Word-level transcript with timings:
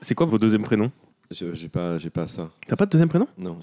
C'est 0.00 0.14
quoi 0.14 0.26
vos 0.26 0.38
deuxièmes 0.38 0.62
prénoms? 0.64 0.90
Je- 1.30 1.54
J'ai 1.54 1.68
pas, 1.68 1.98
j'ai 1.98 2.10
pas 2.10 2.26
ça. 2.26 2.50
T'as 2.66 2.76
pas 2.76 2.86
de 2.86 2.90
deuxième 2.90 3.08
prénom? 3.08 3.26
Non. 3.38 3.58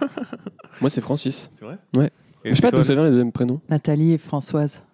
Moi, 0.80 0.90
c'est 0.90 1.00
Francis. 1.00 1.50
C'est 1.58 1.64
vrai? 1.64 1.78
Ouais. 1.96 2.10
Et 2.44 2.50
Je 2.50 2.54
sais 2.56 2.62
pas 2.62 2.70
d'où 2.70 2.84
ça 2.84 2.94
vient 2.94 3.04
les 3.04 3.10
deuxièmes 3.10 3.32
prénoms? 3.32 3.60
Nathalie 3.68 4.12
et 4.12 4.18
Françoise. 4.18 4.84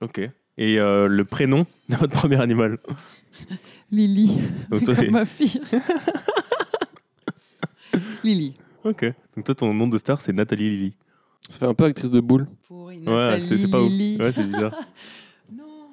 Ok. 0.00 0.20
Et 0.58 0.78
euh, 0.78 1.06
le 1.08 1.24
prénom 1.24 1.66
de 1.88 1.96
votre 1.96 2.12
premier 2.12 2.40
animal? 2.40 2.78
Lily. 3.90 4.36
Donc 4.70 4.84
toi, 4.84 4.94
comme 4.94 5.04
c'est- 5.04 5.10
ma 5.10 5.24
fille. 5.24 5.60
Lily. 8.24 8.54
Ok. 8.84 9.04
Donc 9.36 9.44
toi, 9.44 9.54
ton 9.54 9.72
nom 9.74 9.86
de 9.88 9.98
star, 9.98 10.20
c'est 10.20 10.32
Nathalie 10.32 10.68
Lily. 10.70 10.94
Ça 11.48 11.58
fait 11.60 11.66
un 11.66 11.74
peu 11.74 11.84
actrice 11.84 12.10
de 12.10 12.20
boule. 12.20 12.46
Pourri, 12.66 12.98
Ouais, 12.98 13.04
Nathalie, 13.14 13.46
c'est 13.46 13.58
c'est 13.58 13.68
pas 13.68 13.80
ouf. 13.82 13.88
Lily. 13.90 14.16
Ouais, 14.20 14.32
c'est 14.32 14.44
bizarre. 14.44 14.74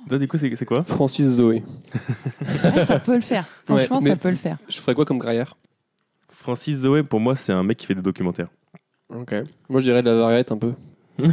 Toi, 0.07 0.17
du 0.19 0.27
coup, 0.27 0.37
c'est 0.37 0.53
c'est 0.55 0.65
quoi 0.65 0.83
Francis 0.83 1.25
Zoé. 1.25 1.63
Ouais, 2.75 2.85
ça 2.85 2.99
peut 2.99 3.15
le 3.15 3.21
faire. 3.21 3.45
Franchement, 3.65 3.97
Ouais, 3.97 4.03
mais- 4.03 4.09
ça 4.11 4.15
peut 4.15 4.29
le 4.29 4.35
faire. 4.35 4.57
Je 4.69 4.77
ferais 4.79 4.93
quoi 4.95 5.05
comme 5.05 5.19
carrière 5.19 5.55
Francis 6.29 6.77
Zoé, 6.79 7.01
pour 7.03 7.19
moi, 7.19 7.35
c'est 7.35 7.53
un 7.53 7.63
mec 7.63 7.77
qui 7.77 7.85
fait 7.87 7.95
des 7.95 8.01
documentaires. 8.03 8.49
Ok. 9.09 9.33
Moi, 9.69 9.79
je 9.79 9.85
dirais 9.85 10.03
de 10.03 10.09
la 10.09 10.15
variette 10.15 10.51
un 10.51 10.57
peu. 10.57 10.73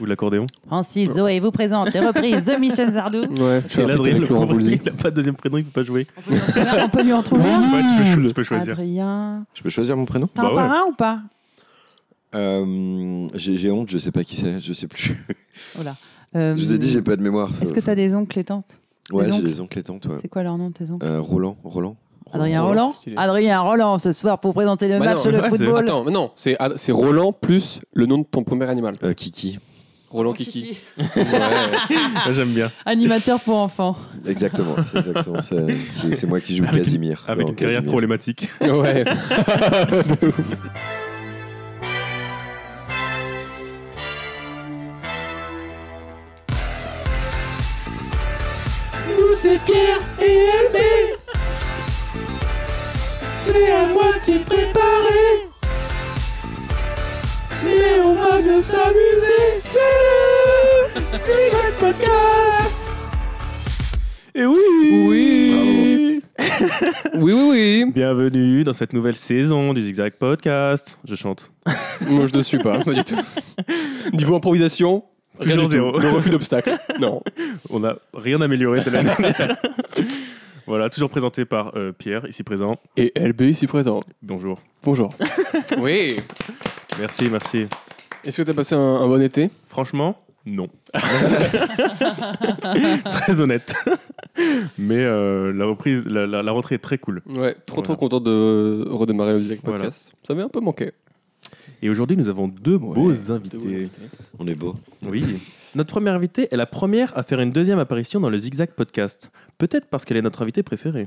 Ou 0.00 0.04
de 0.04 0.08
l'accordéon. 0.08 0.46
Francis 0.66 1.12
Zoé 1.12 1.38
vous 1.40 1.52
présente 1.52 1.92
les 1.94 2.00
reprises 2.00 2.44
de 2.44 2.54
Michel 2.56 2.92
Sardou. 2.92 3.18
Ouais, 3.20 3.62
je 3.66 3.72
suis 3.72 3.82
un 3.82 3.88
feat 3.88 3.90
Adrien, 3.98 4.18
le 4.18 4.26
Laurent 4.26 4.40
pauvre, 4.46 4.54
Voulzy. 4.54 4.80
il 4.82 4.88
a 4.88 4.92
pas 4.92 5.10
de 5.10 5.14
deuxième 5.16 5.36
prénom, 5.36 5.56
il 5.58 5.64
peut 5.64 5.80
pas 5.82 5.86
jouer. 5.86 6.06
On 6.28 6.88
peut 6.88 7.02
lui 7.04 7.12
en 7.12 7.22
trouver 7.22 7.48
un- 7.48 7.72
Ouais, 7.72 7.82
tu 7.88 7.94
peux, 7.96 8.22
cho- 8.22 8.28
tu 8.28 8.34
peux 8.34 8.42
choisir. 8.42 8.72
Adrien. 8.72 9.46
Je 9.54 9.62
peux 9.62 9.70
choisir 9.70 9.96
mon 9.96 10.04
prénom 10.04 10.26
T'as 10.26 10.42
Bah 10.42 10.48
ouais. 10.48 10.54
parrain 10.56 10.82
ou 10.88 10.92
pas? 10.94 11.20
Euh, 12.34 13.28
J'ai 13.34 13.56
j'ai 13.56 13.70
honte, 13.70 13.88
je 13.90 13.98
sais 13.98 14.10
pas 14.10 14.24
qui 14.24 14.36
c'est, 14.36 14.58
je 14.58 14.72
sais 14.72 14.88
plus. 14.88 15.16
Voilà. 15.76 15.94
Euh, 16.36 16.56
Je 16.56 16.62
vous 16.64 16.74
ai 16.74 16.78
dit, 16.78 16.90
j'ai 16.90 17.02
pas 17.02 17.16
de 17.16 17.22
mémoire. 17.22 17.50
Est-ce 17.62 17.72
que 17.72 17.80
t'as 17.80 17.94
des 17.94 18.14
oncles 18.14 18.38
et 18.38 18.44
tantes? 18.44 18.80
Ouais, 19.12 19.30
j'ai 19.30 19.42
des 19.42 19.60
oncles 19.60 19.78
et 19.78 19.82
tantes. 19.82 20.06
ouais. 20.06 20.16
C'est 20.20 20.28
quoi 20.28 20.42
leur 20.42 20.56
nom 20.58 20.70
tes 20.70 20.90
oncles? 20.90 21.04
Euh, 21.06 21.20
Roland, 21.20 21.56
Roland. 21.62 21.96
Adrien 22.32 22.62
Roland. 22.62 22.92
Adrien 23.16 23.60
Roland, 23.60 23.98
ce 23.98 24.10
soir 24.12 24.40
pour 24.40 24.54
présenter 24.54 24.88
le 24.88 24.98
Bah 24.98 25.04
match 25.04 25.24
non, 25.26 25.32
de 25.32 25.36
ouais, 25.42 25.48
football. 25.50 25.78
Attends, 25.84 26.04
non, 26.10 26.30
c'est 26.34 26.56
Roland 26.92 27.32
plus 27.32 27.80
le 27.92 28.06
nom 28.06 28.18
de 28.18 28.24
ton 28.24 28.42
premier 28.44 28.68
animal. 28.68 28.94
Euh, 29.04 29.12
Kiki. 29.12 29.58
Roland 30.10 30.32
Kiki. 30.32 30.78
Ouais. 30.98 32.32
J'aime 32.32 32.50
bien. 32.52 32.70
Animateur 32.86 33.40
pour 33.40 33.56
enfants. 33.58 33.96
Exactement, 34.26 34.76
c'est 35.38 36.26
moi 36.26 36.40
qui 36.40 36.56
joue 36.56 36.64
Avec 36.64 36.84
Casimir. 36.84 37.24
Avec 37.28 37.48
une 37.48 37.54
carrière 37.54 37.84
problématique. 37.84 38.48
ouais. 38.62 39.04
c'est 49.44 49.62
Pierre 49.66 50.00
et 50.22 50.46
Hervé 50.46 51.18
C'est 53.34 53.70
à 53.72 53.86
moitié 53.88 54.38
préparé 54.38 55.26
Mais 57.62 58.00
on 58.02 58.14
va 58.14 58.40
bien 58.40 58.62
s'amuser 58.62 59.58
C'est 59.58 59.78
le 60.94 61.18
Secret 61.18 61.72
Podcast 61.78 62.78
Et 64.34 64.46
oui 64.46 64.56
Oui. 65.06 66.20
oui, 67.16 67.32
oui, 67.34 67.48
oui. 67.50 67.92
Bienvenue 67.94 68.64
dans 68.64 68.72
cette 68.72 68.94
nouvelle 68.94 69.16
saison 69.16 69.74
du 69.74 69.82
Zigzag 69.82 70.14
Podcast. 70.14 70.98
Je 71.04 71.14
chante. 71.16 71.52
Moi, 72.08 72.26
je 72.28 72.36
ne 72.38 72.42
suis 72.42 72.58
pas, 72.58 72.78
pas 72.78 72.94
du 72.94 73.04
tout. 73.04 73.18
Niveau 74.14 74.36
improvisation, 74.36 75.04
rien 75.40 75.54
Toujours 75.54 75.68
du 75.68 75.76
tout. 75.76 75.82
zéro. 75.82 75.98
Le 75.98 76.10
refus 76.10 76.30
d'obstacle. 76.30 76.72
Non. 77.00 77.22
On 77.70 77.80
n'a 77.80 77.96
rien 78.14 78.40
amélioré 78.40 78.82
de 78.84 78.90
l'année 78.90 79.10
dernière. 79.18 79.56
voilà, 80.66 80.88
toujours 80.90 81.10
présenté 81.10 81.44
par 81.44 81.72
euh, 81.76 81.92
Pierre, 81.92 82.26
ici 82.28 82.42
présent. 82.42 82.76
Et 82.96 83.12
LB 83.16 83.42
ici 83.42 83.66
présent. 83.66 84.00
Bonjour. 84.22 84.60
Bonjour. 84.82 85.10
Oui. 85.78 86.16
Merci, 86.98 87.28
merci. 87.30 87.66
Est-ce 88.24 88.38
que 88.38 88.42
tu 88.42 88.50
as 88.50 88.54
passé 88.54 88.74
un, 88.74 88.80
un 88.80 89.06
bon 89.08 89.20
été? 89.20 89.50
Franchement, 89.68 90.16
non. 90.46 90.68
très 93.10 93.40
honnête. 93.40 93.74
Mais 94.78 94.98
euh, 95.04 95.52
la 95.52 95.64
reprise, 95.66 96.04
la, 96.06 96.26
la- 96.26 96.42
la 96.42 96.52
rentrée 96.52 96.76
est 96.76 96.78
très 96.78 96.98
cool. 96.98 97.22
Ouais, 97.26 97.54
trop 97.66 97.76
Voilà. 97.76 97.82
trop 97.84 97.96
content 97.96 98.20
de 98.20 98.84
redémarrer 98.88 99.34
le 99.38 99.40
Voilà. 99.64 99.78
Podcast. 99.80 100.12
Ça 100.22 100.34
m'avait 100.34 100.46
un 100.46 100.48
peu 100.48 100.60
manqué. 100.60 100.92
Et 101.84 101.90
aujourd'hui, 101.90 102.16
nous 102.16 102.30
avons 102.30 102.48
deux 102.48 102.78
beaux 102.78 103.30
invités. 103.30 103.90
On 104.38 104.46
est 104.46 104.54
beau. 104.54 104.74
Oui. 105.02 105.22
Notre 105.74 105.90
première 105.90 106.14
invitée 106.14 106.48
est 106.50 106.56
la 106.56 106.64
première 106.64 107.12
à 107.14 107.22
faire 107.22 107.40
une 107.40 107.50
deuxième 107.50 107.78
apparition 107.78 108.20
dans 108.20 108.30
le 108.30 108.38
Zigzag 108.38 108.70
Podcast. 108.70 109.30
Peut-être 109.58 109.88
parce 109.88 110.06
qu'elle 110.06 110.16
est 110.16 110.22
notre 110.22 110.40
invitée 110.40 110.62
préférée. 110.62 111.06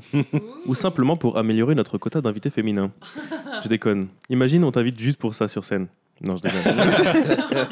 Ou 0.67 0.75
simplement 0.75 1.17
pour 1.17 1.39
améliorer 1.39 1.73
notre 1.73 1.97
quota 1.97 2.21
d'invités 2.21 2.51
féminins. 2.51 2.91
Je 3.63 3.69
déconne. 3.69 4.09
Imagine, 4.29 4.63
on 4.63 4.71
t'invite 4.71 4.99
juste 4.99 5.17
pour 5.17 5.33
ça 5.33 5.47
sur 5.47 5.65
scène. 5.65 5.87
Non, 6.21 6.35
je 6.35 6.43
déconne. 6.43 6.61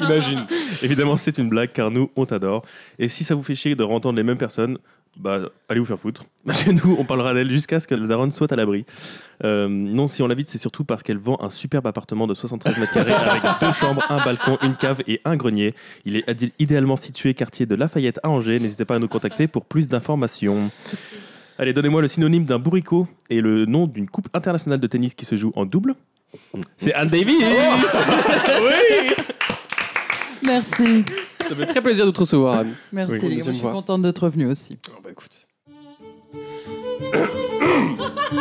Imagine. 0.00 0.44
Évidemment, 0.82 1.16
c'est 1.16 1.38
une 1.38 1.48
blague 1.48 1.72
car 1.72 1.92
nous, 1.92 2.10
on 2.16 2.26
t'adore. 2.26 2.64
Et 2.98 3.08
si 3.08 3.22
ça 3.22 3.36
vous 3.36 3.42
fait 3.44 3.54
chier 3.54 3.76
de 3.76 3.84
entendre 3.84 4.16
les 4.16 4.24
mêmes 4.24 4.38
personnes, 4.38 4.78
bah, 5.16 5.40
allez 5.68 5.80
vous 5.80 5.86
faire 5.86 5.98
foutre. 5.98 6.24
Parce 6.46 6.62
que 6.64 6.70
nous, 6.70 6.96
on 6.98 7.04
parlera 7.04 7.34
d'elle 7.34 7.50
jusqu'à 7.50 7.80
ce 7.80 7.86
que 7.86 7.94
la 7.94 8.06
daronne 8.06 8.32
soit 8.32 8.52
à 8.52 8.56
l'abri. 8.56 8.84
Euh, 9.44 9.68
non, 9.68 10.08
si 10.08 10.22
on 10.22 10.28
l'invite, 10.28 10.48
c'est 10.48 10.58
surtout 10.58 10.84
parce 10.84 11.02
qu'elle 11.02 11.18
vend 11.18 11.38
un 11.42 11.50
superbe 11.50 11.86
appartement 11.86 12.26
de 12.26 12.34
73 12.34 12.78
mètres 12.78 12.94
carrés 12.94 13.12
avec 13.12 13.42
deux 13.60 13.72
chambres, 13.72 14.02
un 14.08 14.24
balcon, 14.24 14.56
une 14.62 14.76
cave 14.76 15.02
et 15.06 15.20
un 15.24 15.36
grenier. 15.36 15.74
Il 16.04 16.16
est 16.16 16.54
idéalement 16.58 16.96
situé 16.96 17.34
quartier 17.34 17.66
de 17.66 17.74
Lafayette 17.74 18.18
à 18.22 18.30
Angers. 18.30 18.58
N'hésitez 18.58 18.84
pas 18.84 18.94
à 18.94 18.98
nous 18.98 19.08
contacter 19.08 19.46
pour 19.46 19.64
plus 19.64 19.88
d'informations. 19.88 20.70
Allez, 21.58 21.72
donnez-moi 21.72 22.02
le 22.02 22.08
synonyme 22.08 22.44
d'un 22.44 22.58
bourricot 22.58 23.08
et 23.28 23.40
le 23.40 23.66
nom 23.66 23.86
d'une 23.86 24.08
coupe 24.08 24.28
internationale 24.34 24.78
de 24.78 24.86
tennis 24.86 25.14
qui 25.14 25.24
se 25.24 25.36
joue 25.36 25.52
en 25.56 25.66
double. 25.66 25.94
C'est 26.76 26.94
Anne 26.94 27.08
Davis 27.08 27.36
Oui 28.62 29.14
Merci. 30.44 31.04
Ça 31.48 31.54
fait 31.54 31.66
très 31.66 31.80
plaisir 31.82 32.06
de 32.06 32.10
te 32.10 32.20
recevoir, 32.20 32.58
Anne. 32.60 32.74
Merci 32.92 33.12
Oui. 33.14 33.20
les 33.22 33.28
gars. 33.28 33.28
Moi, 33.28 33.36
Deuxième 33.36 33.54
je 33.54 33.60
suis 33.60 33.68
contente 33.68 34.02
d'être 34.02 34.22
revenu 34.24 34.46
aussi. 34.46 34.78
Oh, 34.90 35.00
bah 35.02 35.10
écoute. 35.10 35.46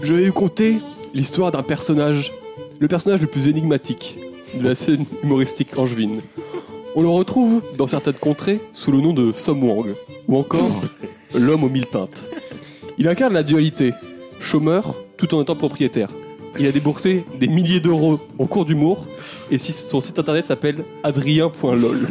Je 0.00 0.14
vais 0.14 0.26
vous 0.26 0.32
conter 0.32 0.78
l'histoire 1.12 1.50
d'un 1.50 1.62
personnage, 1.62 2.32
le 2.78 2.88
personnage 2.88 3.20
le 3.20 3.26
plus 3.26 3.48
énigmatique 3.48 4.16
de 4.58 4.64
la 4.66 4.74
scène 4.74 5.04
humoristique 5.22 5.76
angevine. 5.78 6.20
On 6.94 7.02
le 7.02 7.08
retrouve 7.08 7.62
dans 7.76 7.86
certaines 7.86 8.14
contrées 8.14 8.60
sous 8.72 8.92
le 8.92 9.00
nom 9.00 9.12
de 9.12 9.32
Som 9.36 9.62
Wang, 9.62 9.94
ou 10.28 10.36
encore 10.38 10.82
l'homme 11.34 11.64
aux 11.64 11.68
mille 11.68 11.86
pintes. 11.86 12.24
Il 12.96 13.08
incarne 13.08 13.34
la 13.34 13.42
dualité, 13.42 13.92
chômeur 14.40 14.94
tout 15.16 15.34
en 15.34 15.42
étant 15.42 15.56
propriétaire. 15.56 16.10
Il 16.58 16.66
a 16.66 16.72
déboursé 16.72 17.24
des 17.38 17.48
milliers 17.48 17.80
d'euros 17.80 18.18
en 18.38 18.46
cours 18.46 18.64
d'humour, 18.64 19.06
et 19.50 19.58
son 19.58 20.00
site 20.00 20.18
internet 20.18 20.46
s'appelle 20.46 20.84
adrien.lol. 21.02 22.08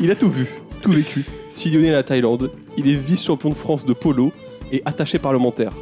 Il 0.00 0.10
a 0.10 0.16
tout 0.16 0.30
vu, 0.30 0.48
tout 0.82 0.92
vécu. 0.92 1.24
Sillonné 1.48 1.90
à 1.90 1.92
la 1.94 2.02
Thaïlande, 2.02 2.50
il 2.76 2.88
est 2.88 2.96
vice-champion 2.96 3.50
de 3.50 3.54
France 3.54 3.84
de 3.84 3.92
polo 3.92 4.32
et 4.72 4.82
attaché 4.84 5.18
parlementaire. 5.18 5.72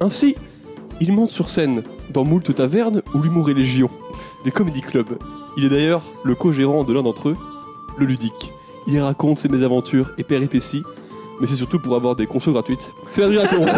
Ainsi, 0.00 0.36
il 1.00 1.12
monte 1.12 1.30
sur 1.30 1.48
scène 1.48 1.82
dans 2.10 2.24
moult 2.24 2.54
tavernes 2.54 3.02
où 3.14 3.18
l'humour 3.18 3.50
est 3.50 3.54
légion, 3.54 3.90
des 4.44 4.50
comédie 4.50 4.82
clubs. 4.82 5.18
Il 5.56 5.64
est 5.64 5.68
d'ailleurs 5.68 6.02
le 6.24 6.34
co-gérant 6.34 6.84
de 6.84 6.92
l'un 6.92 7.02
d'entre 7.02 7.30
eux, 7.30 7.36
le 7.98 8.06
Ludique. 8.06 8.52
Il 8.86 8.98
raconte 9.00 9.38
ses 9.38 9.48
mésaventures 9.48 10.12
et 10.16 10.24
péripéties, 10.24 10.82
mais 11.40 11.46
c'est 11.46 11.56
surtout 11.56 11.78
pour 11.78 11.94
avoir 11.96 12.14
des 12.16 12.26
consos 12.26 12.52
gratuites. 12.52 12.92
C'est 13.10 13.22
Adrien 13.24 13.46
Caron. 13.46 13.66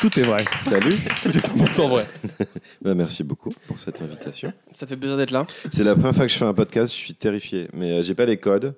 Tout 0.00 0.18
est 0.18 0.22
vrai. 0.22 0.44
Salut. 0.56 0.96
Tout 1.22 1.28
est 1.28 1.46
100% 1.46 1.88
vrai. 1.88 2.06
Bah, 2.82 2.94
merci 2.94 3.22
beaucoup 3.22 3.50
pour 3.66 3.78
cette 3.78 4.02
invitation. 4.02 4.52
Ça 4.74 4.86
te 4.86 4.90
fait 4.90 4.96
plaisir 4.96 5.16
d'être 5.16 5.30
là. 5.30 5.46
C'est 5.70 5.84
la 5.84 5.94
première 5.94 6.14
fois 6.14 6.26
que 6.26 6.32
je 6.32 6.36
fais 6.38 6.44
un 6.44 6.52
podcast, 6.54 6.92
je 6.92 6.98
suis 6.98 7.14
terrifié. 7.14 7.68
Mais 7.72 7.92
euh, 7.92 8.02
j'ai 8.02 8.14
pas 8.14 8.24
les 8.26 8.36
codes. 8.38 8.74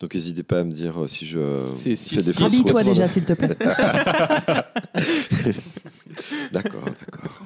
Donc 0.00 0.14
n'hésitez 0.14 0.42
pas 0.44 0.60
à 0.60 0.64
me 0.64 0.70
dire 0.70 1.02
euh, 1.02 1.06
si 1.08 1.26
je 1.26 1.64
C'est 1.74 1.90
fais 1.90 1.96
six- 1.96 2.16
des 2.16 2.22
six- 2.22 2.38
fausses 2.38 2.46
Habille-toi 2.52 2.80
routes. 2.82 2.88
déjà, 2.90 3.08
s'il 3.08 3.24
te 3.24 3.32
plaît. 3.32 3.48
D'accord, 6.52 6.84
d'accord. 6.84 7.42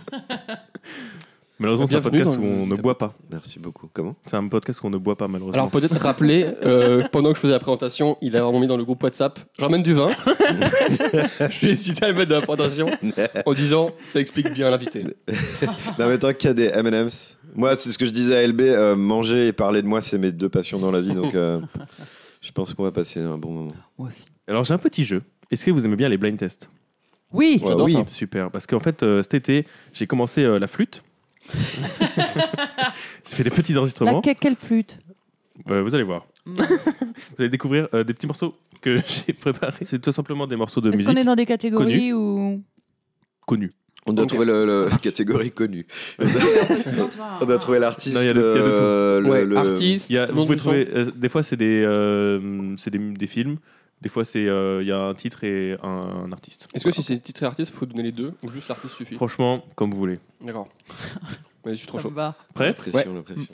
Malheureusement, 1.62 1.86
c'est 1.86 1.96
un 1.96 2.00
podcast 2.02 2.36
où 2.38 2.44
on 2.44 2.66
ne 2.66 2.74
boit 2.76 2.98
pas. 2.98 3.14
Merci 3.30 3.58
beaucoup. 3.58 3.88
Comment? 3.92 4.16
C'est 4.26 4.36
un 4.36 4.48
podcast 4.48 4.80
qu'on 4.80 4.90
ne 4.90 4.98
boit 4.98 5.16
pas, 5.16 5.28
malheureusement. 5.28 5.60
Alors 5.60 5.70
peut-être 5.70 5.96
rappeler, 5.96 6.46
euh, 6.64 7.04
pendant 7.12 7.30
que 7.30 7.36
je 7.36 7.40
faisais 7.40 7.52
la 7.52 7.58
présentation, 7.58 8.18
il 8.20 8.36
a 8.36 8.42
vraiment 8.42 8.60
mis 8.60 8.66
dans 8.66 8.76
le 8.76 8.84
groupe 8.84 9.02
WhatsApp, 9.02 9.38
j'emmène 9.58 9.82
du 9.82 9.94
vin. 9.94 10.10
J'ai 11.50 11.70
hésité 11.70 12.04
à 12.04 12.08
le 12.08 12.14
mettre 12.14 12.30
dans 12.30 12.40
la 12.40 12.42
présentation 12.42 12.90
en 13.46 13.54
disant, 13.54 13.90
ça 14.04 14.20
explique 14.20 14.52
bien 14.52 14.70
l'invité. 14.70 15.04
Non 15.98 16.08
mais 16.08 16.18
tant 16.18 16.32
qu'il 16.34 16.48
y 16.48 16.50
a 16.50 16.54
des 16.54 16.66
M&M's. 16.66 17.38
Moi, 17.54 17.76
c'est 17.76 17.92
ce 17.92 17.98
que 17.98 18.06
je 18.06 18.10
disais 18.10 18.36
à 18.36 18.46
LB, 18.46 18.60
euh, 18.62 18.96
manger 18.96 19.48
et 19.48 19.52
parler 19.52 19.82
de 19.82 19.86
moi, 19.86 20.00
c'est 20.00 20.18
mes 20.18 20.32
deux 20.32 20.48
passions 20.48 20.78
dans 20.78 20.90
la 20.90 21.00
vie. 21.00 21.14
Donc 21.14 21.34
euh, 21.34 21.60
je 22.42 22.50
pense 22.50 22.74
qu'on 22.74 22.82
va 22.82 22.92
passer 22.92 23.20
un 23.20 23.38
bon 23.38 23.52
moment. 23.52 23.72
Moi 23.98 24.08
aussi. 24.08 24.26
Alors, 24.48 24.64
j'ai 24.64 24.74
un 24.74 24.78
petit 24.78 25.04
jeu. 25.04 25.22
Est-ce 25.50 25.64
que 25.64 25.70
vous 25.70 25.84
aimez 25.84 25.96
bien 25.96 26.08
les 26.08 26.18
blind 26.18 26.36
tests? 26.36 26.68
Oui. 27.32 27.60
Ouais, 27.64 27.74
oui. 27.74 27.92
ça. 27.92 28.04
Super. 28.06 28.50
Parce 28.50 28.66
qu'en 28.66 28.80
fait, 28.80 29.02
euh, 29.02 29.22
cet 29.22 29.34
été, 29.34 29.66
j'ai 29.92 30.06
commencé 30.06 30.42
euh, 30.42 30.58
la 30.58 30.66
flûte. 30.66 31.02
j'ai 33.28 33.34
fait 33.36 33.44
des 33.44 33.50
petits 33.50 33.72
La, 33.72 33.80
enregistrements. 33.80 34.20
que- 34.20 34.32
quelle 34.34 34.56
flûte 34.56 34.98
Euh, 35.68 35.82
vous 35.82 35.94
allez 35.94 36.04
voir. 36.04 36.26
vous 36.46 36.62
allez 37.38 37.48
découvrir 37.48 37.88
euh, 37.94 38.04
des 38.04 38.14
petits 38.14 38.26
morceaux 38.26 38.54
que 38.80 38.96
j'ai 39.26 39.32
préparé, 39.32 39.76
c'est 39.82 40.00
tout 40.00 40.12
simplement 40.12 40.46
des 40.46 40.56
morceaux 40.56 40.80
de 40.80 40.88
Est-ce 40.88 40.98
musique 40.98 41.14
qu'on 41.14 41.20
est 41.20 41.24
dans 41.24 41.36
des 41.36 41.46
catégories 41.46 42.12
ou. 42.12 42.62
connus. 43.46 43.72
On 44.04 44.12
doit 44.12 44.26
trouver 44.26 44.46
le, 44.46 44.66
le- 44.66 44.88
catégorie 45.00 45.52
connue. 45.52 45.86
On 46.18 47.48
a 47.48 47.58
trouvé 47.58 47.78
l'artiste. 47.78 48.16
Il 48.20 48.26
y 48.26 48.28
a 48.28 48.32
tout. 48.32 48.40
le- 48.40 49.20
le- 49.22 49.28
Ouais, 49.30 49.44
le- 49.44 49.56
artiste. 49.56 50.10
Il 50.10 50.14
y 50.14 50.18
a- 50.18 50.26
nom 50.26 50.32
vous 50.34 50.46
pouvez 50.46 50.56
trouver, 50.56 50.88
euh, 50.92 51.10
des 51.14 51.28
fois 51.28 51.44
c'est 51.44 51.56
des, 51.56 51.84
euh, 51.86 52.74
c'est 52.76 52.90
des, 52.90 52.98
des 52.98 53.26
films, 53.28 53.58
des 54.02 54.08
fois 54.08 54.24
c'est 54.24 54.46
euh, 54.46 54.82
il 54.82 54.88
y 54.88 54.92
a 54.92 55.00
un 55.00 55.14
titre 55.14 55.44
et 55.44 55.76
un, 55.82 56.24
un 56.26 56.32
artiste. 56.32 56.68
Est-ce 56.74 56.84
que 56.84 56.90
si 56.90 57.02
c'est 57.02 57.18
titre 57.18 57.42
et 57.44 57.46
artiste, 57.46 57.72
faut 57.72 57.86
donner 57.86 58.02
les 58.02 58.12
deux 58.12 58.34
ou 58.42 58.50
juste 58.50 58.68
l'artiste 58.68 58.94
suffit? 58.94 59.14
Franchement, 59.14 59.64
comme 59.76 59.90
vous 59.92 59.98
voulez. 59.98 60.18
D'accord. 60.40 60.68
Mais 61.64 61.72
je 61.72 61.78
suis 61.78 61.86
trop 61.86 61.98
Ça 61.98 62.02
chaud. 62.02 62.10
va. 62.10 62.34
Prêt? 62.54 62.66
La 62.66 62.72
pression, 62.72 63.14
la 63.14 63.22
pression. 63.22 63.46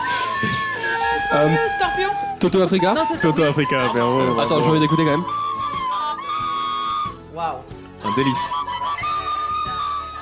Euh, 1.34 1.56
Scorpion 1.78 2.10
Toto 2.40 2.62
Africa? 2.62 2.94
Non, 2.94 3.02
Toto 3.22 3.44
Africa, 3.44 3.88
bravo. 3.94 4.40
Attends, 4.40 4.62
j'ai 4.62 4.70
envie 4.70 4.80
d'écouter 4.80 5.04
quand 5.04 5.12
même. 5.12 5.24
Waouh. 7.36 7.58
Un 8.06 8.16
délice. 8.16 8.38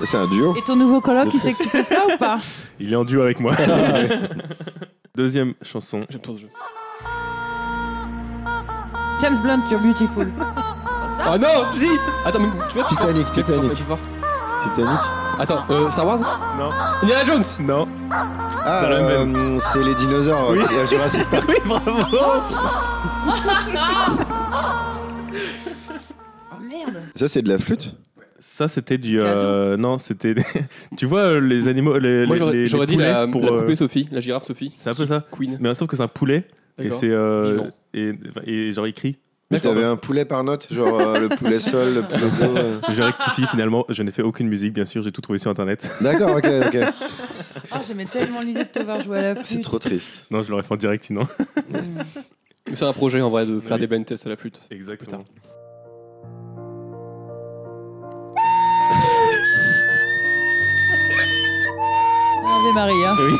C'est 0.03 0.17
un 0.17 0.25
duo. 0.27 0.55
Et 0.57 0.61
ton 0.63 0.75
nouveau 0.75 0.99
coloc, 1.01 1.29
il 1.33 1.39
sait 1.39 1.53
que 1.53 1.61
tu 1.61 1.69
fais 1.69 1.83
ça 1.83 2.03
ou 2.11 2.17
pas? 2.17 2.39
Il 2.79 2.91
est 2.91 2.95
en 2.95 3.05
duo 3.05 3.21
avec 3.21 3.39
moi. 3.39 3.53
Deuxième 5.15 5.53
chanson. 5.61 6.01
J'aime 6.09 6.21
trop 6.21 6.35
ce 6.35 6.41
jeu. 6.41 6.49
James 9.21 9.37
Blunt, 9.43 9.59
You're 9.71 9.81
Beautiful. 9.81 10.31
Ah 11.27 11.37
non, 11.37 11.63
si 11.71 11.87
Attends, 12.25 12.39
mais 12.39 12.49
tu 12.71 12.77
vois, 12.77 12.87
Titanic, 12.87 13.25
tu 13.33 13.43
Titanic. 13.43 13.73
plus 13.73 13.83
fort. 13.85 13.97
Titanic. 14.75 14.99
Attends, 15.39 15.65
euh, 15.71 15.89
Star 15.91 16.05
Wars? 16.05 16.19
Non. 16.57 16.69
Indiana 17.01 17.25
Jones? 17.25 17.43
Non. 17.61 17.87
Ah, 18.11 18.81
Dans 18.83 18.89
la 18.89 19.01
même 19.01 19.35
euh, 19.35 19.59
c'est 19.59 19.83
les 19.83 19.95
dinosaures. 19.95 20.49
Oui. 20.51 20.59
euh, 20.59 20.87
Jurassic 20.87 21.23
Park. 21.29 21.43
Oui, 21.49 21.55
bravo. 21.65 21.91
Oh 26.51 26.55
merde 26.69 27.01
Ça, 27.15 27.27
c'est 27.27 27.41
de 27.41 27.49
la 27.49 27.57
flûte? 27.57 27.95
Ça, 28.55 28.69
c'était 28.69 28.97
du. 28.97 29.19
euh, 29.21 29.75
non, 29.75 29.97
c'était. 29.97 30.33
tu 30.95 31.05
vois, 31.05 31.19
euh, 31.19 31.39
les 31.41 31.67
animaux. 31.67 31.97
Les, 31.97 32.25
Moi 32.25 32.37
j'aurais 32.37 32.53
les- 32.53 32.67
j'aurais 32.67 32.85
les 32.85 32.93
dit 32.95 32.97
la, 32.97 33.27
poulets 33.27 33.31
pour, 33.31 33.41
la 33.41 33.51
euh, 33.51 33.61
poupée 33.61 33.75
Sophie, 33.75 34.07
la 34.13 34.21
girafe 34.21 34.45
Sophie. 34.45 34.71
C'est 34.77 34.89
un 34.89 34.93
peu 34.93 35.05
ça. 35.05 35.25
Queen. 35.29 35.57
Mais 35.59 35.75
sauf 35.75 35.89
que 35.89 35.97
c'est 35.97 36.03
un 36.03 36.07
poulet. 36.07 36.45
Et 36.79 36.83
D'accord. 36.83 36.99
c'est. 37.01 37.09
euh, 37.09 37.59
et, 37.93 38.13
et 38.45 38.71
genre, 38.71 38.87
il 38.87 38.93
crie. 38.93 39.17
Mais 39.51 39.57
D'accord. 39.57 39.73
t'avais 39.73 39.85
un 39.85 39.97
poulet 39.97 40.23
par 40.23 40.45
note, 40.45 40.69
genre 40.71 40.97
euh, 41.01 41.19
le 41.19 41.27
poulet 41.27 41.59
sol, 41.59 41.95
le 41.95 42.01
poulet 42.01 42.59
euh. 42.61 42.79
J'ai 42.93 43.03
rectifié 43.03 43.45
finalement. 43.47 43.83
Je 43.89 44.01
n'ai 44.03 44.11
fait 44.11 44.21
aucune 44.23 44.47
musique, 44.47 44.71
bien 44.71 44.85
sûr. 44.85 45.01
J'ai 45.03 45.11
tout 45.11 45.19
trouvé 45.19 45.37
sur 45.37 45.51
internet. 45.51 45.91
D'accord, 45.99 46.37
ok, 46.37 46.47
ok. 46.67 46.77
Oh, 47.73 47.77
j'aimais 47.85 48.05
tellement 48.05 48.39
l'idée 48.39 48.63
de 48.63 48.69
te 48.69 48.79
voir 48.81 49.01
jouer 49.01 49.17
à 49.17 49.21
la 49.21 49.35
flûte. 49.35 49.45
C'est 49.47 49.59
trop 49.61 49.79
triste. 49.79 50.27
Non, 50.31 50.43
je 50.43 50.49
l'aurais 50.49 50.63
fait 50.63 50.73
en 50.73 50.77
direct 50.77 51.03
sinon. 51.03 51.27
Mais 51.73 52.73
C'est 52.73 52.85
un 52.85 52.93
projet 52.93 53.19
en 53.19 53.29
vrai 53.29 53.45
de 53.45 53.59
faire 53.59 53.73
Oui. 53.73 53.81
des 53.81 53.87
blind 53.87 54.05
tests 54.05 54.25
à 54.25 54.29
la 54.29 54.37
flûte. 54.37 54.61
Exactement. 54.71 55.25
Ave 62.55 62.73
Maria. 62.73 63.13
Oui. 63.19 63.33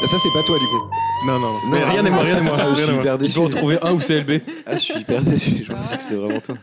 Ah, 0.00 0.06
ça, 0.06 0.16
c'est 0.22 0.32
pas 0.32 0.42
toi, 0.44 0.58
du 0.58 0.66
coup. 0.66 0.90
Non, 1.26 1.38
non, 1.40 1.52
non. 1.52 1.58
Mais 1.70 1.84
rien 1.84 2.02
n'est 2.02 2.10
moi, 2.10 2.22
rien 2.22 2.36
n'est 2.36 2.42
moi. 2.42 2.56
Ah, 2.58 2.64
rien 2.66 2.74
je 2.76 2.82
suis 2.82 2.94
hyper 2.94 3.14
Il 3.14 3.18
déçu. 3.18 3.32
faut 3.34 3.44
en 3.46 3.50
trouver 3.50 3.78
un 3.82 3.92
ou 3.92 3.98
CLB. 3.98 4.40
Ah, 4.66 4.74
je 4.74 4.78
suis 4.78 5.00
hyper 5.00 5.20
déçu. 5.22 5.64
Je 5.66 5.72
pensais 5.72 5.96
que 5.96 6.02
c'était 6.02 6.14
vraiment 6.14 6.40
toi. 6.40 6.54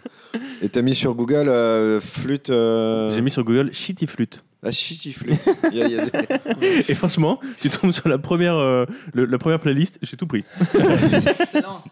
Et 0.62 0.69
t'as 0.69 0.81
mis 0.81 0.95
sur 0.95 1.13
Google 1.13 1.50
euh, 1.50 2.00
flûte. 2.00 2.50
euh, 2.50 3.10
J'ai 3.13 3.22
mis 3.22 3.30
sur 3.31 3.44
Google 3.44 3.74
Shitty 3.74 4.07
Flute. 4.07 4.42
Ah, 4.68 4.72
shitty 4.72 5.12
flûte. 5.13 5.48
Il 5.72 5.78
y 5.78 5.83
a- 5.83 5.88
il 5.88 5.94
y 5.94 6.00
a 6.00 6.06
des- 6.06 6.86
Et 6.89 6.95
franchement, 6.95 7.39
tu 7.62 7.69
tombes 7.69 7.92
sur 7.92 8.07
la 8.10 8.18
première, 8.18 8.56
euh, 8.56 8.86
le- 9.13 9.25
la 9.25 9.38
première 9.38 9.60
playlist, 9.60 10.00
j'ai 10.01 10.18
tout 10.18 10.25
pris. 10.25 10.44
Excellent. 10.74 11.83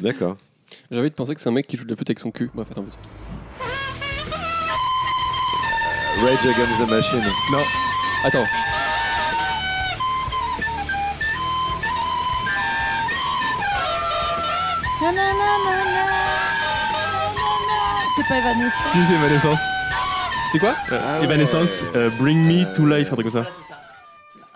D'accord. 0.00 0.36
J'ai 0.90 0.98
envie 0.98 1.10
de 1.10 1.14
penser 1.14 1.32
que 1.34 1.40
c'est 1.40 1.48
un 1.48 1.52
mec 1.52 1.68
qui 1.68 1.76
joue 1.76 1.84
de 1.84 1.90
la 1.90 1.96
flûte 1.96 2.10
avec 2.10 2.18
son 2.18 2.32
cul. 2.32 2.50
Bref, 2.54 2.66
attends. 2.72 2.82
vas-y. 2.82 2.96
Rage 6.22 6.44
Against 6.46 6.78
the 6.80 6.86
Machine. 6.90 7.22
Non, 7.52 7.64
Attends. 8.24 8.46
C'est 18.16 18.26
pas 18.28 18.38
Evanescence. 18.38 18.92
si 18.92 18.98
c'est 19.08 19.14
Evanescence. 19.14 19.60
C'est 20.52 20.58
quoi? 20.58 20.74
Euh, 20.92 21.00
Ah 21.02 21.18
ouais. 21.20 21.24
Evanescence, 21.26 21.84
euh, 21.94 22.10
Bring 22.18 22.38
Me 22.38 22.64
to 22.74 22.84
Life, 22.86 23.12
un 23.12 23.16
truc 23.16 23.30
comme 23.30 23.44
ça. 23.44 23.50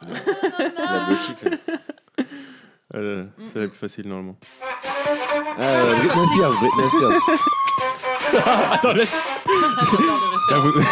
Voilà, 0.07 0.21
c'est 0.27 0.73
ça. 0.77 0.93
La 0.93 1.07
gothique. 1.09 1.39
Euh, 2.95 3.25
c'est 3.53 3.61
la 3.61 3.69
plus 3.69 3.77
facile 3.79 4.09
normalement. 4.09 4.37
Ah, 5.59 5.61
euh, 5.61 5.95
Britney 5.97 6.27
Spears. 6.27 6.53
Britney 6.61 6.89
Spears. 6.89 7.13
Attends, 8.73 8.93
laisse. 8.93 9.13
Ah, 10.51 10.59
vous- 10.59 10.73
Moi, 10.73 10.85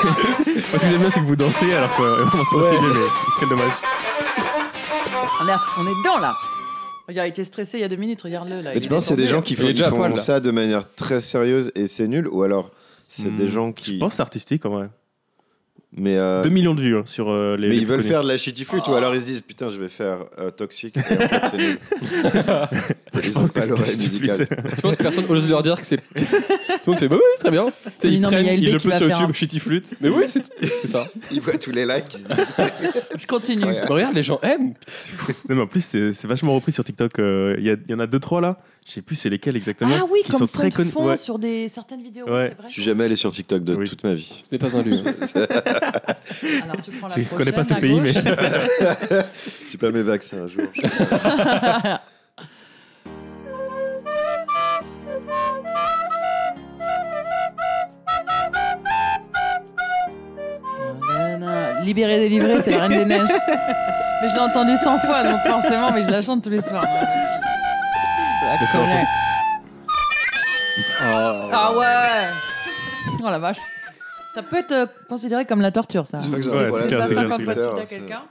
ce 0.46 0.72
que 0.72 0.78
j'aime 0.81 0.99
bien, 0.99 1.10
c'est 1.10 1.20
que 1.20 1.25
vous 1.26 1.37
dansez 1.37 1.72
alors 1.75 1.94
qu'on 1.94 2.02
euh, 2.04 2.25
on 2.25 2.44
s'en 2.44 2.56
Ouais. 2.58 2.70
filmé, 2.70 2.88
mais 2.94 3.00
quel 3.38 3.49
dommage. 3.49 3.72
On 5.43 5.49
est, 5.49 5.52
à- 5.52 5.60
on 5.78 5.82
est 5.84 5.94
dedans 6.02 6.19
là. 6.20 6.34
Regarde, 7.08 7.28
il 7.28 7.31
était 7.31 7.44
stressé 7.44 7.78
il 7.78 7.81
y 7.81 7.84
a 7.84 7.88
deux 7.88 7.96
minutes, 7.96 8.22
regarde-le 8.22 8.56
là. 8.62 8.70
Mais 8.70 8.76
il 8.76 8.81
tu 8.81 8.87
est 8.87 8.88
penses 8.88 9.04
que 9.04 9.08
c'est 9.08 9.16
des 9.16 9.22
détendu. 9.25 9.38
gens 9.38 9.43
qui 9.43 9.54
font, 9.56 9.66
est 9.69 9.72
déjà 9.72 9.84
qui 9.84 9.88
à 9.88 9.90
font 9.90 9.96
poil, 9.96 10.10
là. 10.12 10.16
ça 10.16 10.40
de 10.40 10.50
manière 10.50 10.93
très 10.94 11.20
sérieuse 11.20 11.72
et 11.75 11.87
c'est 11.88 12.06
nul 12.06 12.28
ou 12.28 12.43
alors 12.43 12.70
c'est 13.08 13.25
Hmm, 13.25 13.37
des 13.37 13.49
gens 13.49 13.72
qui. 13.72 13.94
Je 13.94 13.99
pense 14.00 14.12
que 14.12 14.16
c'est 14.16 14.22
artistique 14.22 14.64
en 14.64 14.70
vrai. 14.70 14.88
Mais, 15.94 16.16
euh, 16.16 16.42
2 16.42 16.48
millions 16.48 16.74
de 16.74 16.80
vues 16.80 16.96
hein, 16.96 17.02
sur 17.04 17.28
euh, 17.30 17.54
les. 17.56 17.68
mais 17.68 17.74
les 17.74 17.80
ils 17.82 17.84
plus 17.84 17.86
veulent 17.90 17.96
connus. 17.98 18.08
faire 18.08 18.22
de 18.22 18.28
la 18.28 18.38
shitty 18.38 18.64
flute 18.64 18.88
ou 18.88 18.94
alors 18.94 19.14
ils 19.14 19.20
se 19.20 19.26
disent 19.26 19.40
putain 19.42 19.68
je 19.68 19.76
vais 19.76 19.88
faire 19.88 20.20
euh, 20.38 20.50
toxique 20.50 20.96
et 20.96 21.00
en 21.00 21.02
fait 21.28 21.40
c'est 21.50 21.56
nul. 21.58 21.78
Je 23.22 23.30
pense 23.30 23.36
ont 23.44 23.48
que 23.48 23.52
pas 23.52 23.60
c'est 23.60 23.68
l'oreille 23.68 23.86
Shitty 23.86 24.08
musicale. 24.20 24.36
Flute. 24.46 24.58
Je 24.76 24.80
pense 24.80 24.96
que 24.96 25.02
personne 25.02 25.24
ose 25.28 25.48
leur 25.48 25.62
dire 25.62 25.78
que 25.80 25.86
c'est. 25.86 25.98
Tout 26.14 26.16
le 26.86 26.90
monde 26.92 26.98
fait 26.98 27.08
bah 27.08 27.16
oui, 27.16 27.22
très 27.38 27.50
bien. 27.50 27.64
Non, 28.20 28.30
mais 28.30 28.56
il 28.58 28.72
le 28.72 28.78
va 28.78 28.96
sur 28.96 29.06
YouTube, 29.08 29.26
un- 29.28 29.32
shitty 29.32 29.58
flute. 29.60 29.94
Mais 30.00 30.08
oui, 30.08 30.24
c'est 30.28 30.42
c'est 30.60 30.88
ça. 30.88 31.06
Ils 31.30 31.40
voient 31.40 31.58
tous 31.58 31.70
les 31.72 31.84
likes. 31.84 32.04
Ils 32.14 32.18
se 32.18 32.26
disent, 32.26 32.46
Je 33.20 33.26
continue. 33.26 33.64
Ouais. 33.64 33.80
Mais 33.82 33.86
regarde, 33.94 34.14
les 34.14 34.22
gens 34.22 34.40
aiment. 34.42 34.72
Non, 35.48 35.56
mais 35.56 35.60
en 35.62 35.66
plus, 35.66 35.82
c'est 35.84 36.12
c'est 36.14 36.26
vachement 36.26 36.54
repris 36.54 36.72
sur 36.72 36.84
TikTok. 36.84 37.18
euh, 37.18 37.54
Il 37.58 37.64
y, 37.64 37.70
a- 37.70 37.74
il 37.86 37.90
y 37.90 37.94
en 37.94 38.00
a 38.00 38.06
deux, 38.06 38.18
trois 38.18 38.40
là. 38.40 38.58
Je 38.84 38.90
sais 38.94 39.02
plus 39.02 39.14
c'est 39.14 39.31
lesquels 39.31 39.56
exactement. 39.56 39.94
Ah 39.96 40.02
oui, 40.11 40.20
qui 40.25 40.31
comme 40.32 40.40
sont 40.40 40.46
son 40.46 40.58
très 40.58 40.70
connus. 40.70 40.90
Ouais. 40.96 41.17
sur 41.17 41.38
des, 41.38 41.69
certaines 41.69 42.02
vidéos, 42.02 42.26
Ouais. 42.29 42.49
c'est 42.49 42.56
vrai. 42.58 42.67
Je 42.69 42.73
suis 42.73 42.82
jamais 42.82 43.05
allé 43.05 43.14
sur 43.17 43.31
TikTok 43.31 43.62
de 43.62 43.76
Oui. 43.76 43.88
toute 43.88 44.02
ma 44.02 44.12
vie. 44.14 44.32
Ce 44.43 44.49
n'est 44.52 44.58
pas 44.58 44.76
un 44.76 44.82
lieu. 44.82 44.99
hein. 45.06 45.14
Alors 46.64 46.82
tu 46.82 46.90
prends 46.90 47.06
la 47.08 47.14
Je 47.17 47.23
prochaine. 47.23 47.38
connais 47.38 47.52
pas 47.52 47.62
ces 47.64 47.75
à 47.75 47.76
pays, 47.76 48.00
mais. 48.00 48.12
J'ai 49.70 49.79
pas 49.79 49.93
mes 49.93 50.02
vaccins 50.02 50.43
un 50.43 50.46
jour. 50.49 50.64
Libéré, 61.83 62.18
délivré, 62.18 62.61
c'est 62.62 62.71
la 62.71 62.87
Reine 62.87 62.99
des 63.00 63.04
Neiges. 63.04 63.28
Mais 63.49 64.28
je 64.28 64.35
l'ai 64.35 64.40
entendu 64.40 64.76
100 64.76 64.99
fois, 65.00 65.25
donc 65.25 65.40
forcément, 65.45 65.90
mais 65.92 66.04
je 66.04 66.11
la 66.11 66.23
chante 66.23 66.42
tous 66.45 66.50
les 66.50 66.61
soirs. 66.61 66.87
Connais. 68.73 69.04
Ah 71.52 71.73
ouais 71.76 72.28
Oh 73.23 73.30
la 73.30 73.38
vache. 73.38 73.59
Ça 74.35 74.42
peut 74.42 74.56
être 74.59 74.73
euh, 74.73 74.87
considéré 75.09 75.44
comme 75.44 75.61
la 75.61 75.71
torture, 75.71 76.06
ça. 76.06 76.21
Je 76.21 76.26
crois 76.26 76.38
que 76.38 76.44
j'ai 76.44 76.50
un 76.50 76.71
Ouais, 76.71 76.82
c'est 76.82 76.88
C'est 76.88 76.97
ça, 76.97 77.06
clair, 77.06 77.18
avec 77.18 77.28
50 77.28 77.42
fois 77.44 77.54
de 77.54 77.61
Twitter, 77.61 77.68
suite 77.68 77.78
à 77.78 77.87
c'est- 77.87 77.99
quelqu'un 77.99 78.23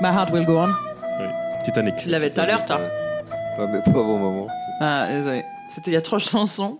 My 0.00 0.08
heart 0.08 0.30
will 0.32 0.46
go 0.46 0.58
on. 0.58 0.70
Titanic. 1.64 1.94
Tu 1.98 2.08
l'avais 2.08 2.30
tout 2.30 2.40
à 2.40 2.46
l'heure, 2.46 2.64
toi. 2.64 2.80
Ouais, 3.58 3.66
mais 3.70 3.92
pas 3.92 3.98
au 3.98 4.04
bon 4.04 4.18
moment. 4.18 4.46
Ah, 4.80 5.06
désolé. 5.12 5.44
C'était 5.68 5.90
il 5.90 5.94
y 5.94 5.96
a 5.98 6.00
trois 6.00 6.18
chansons. 6.18 6.78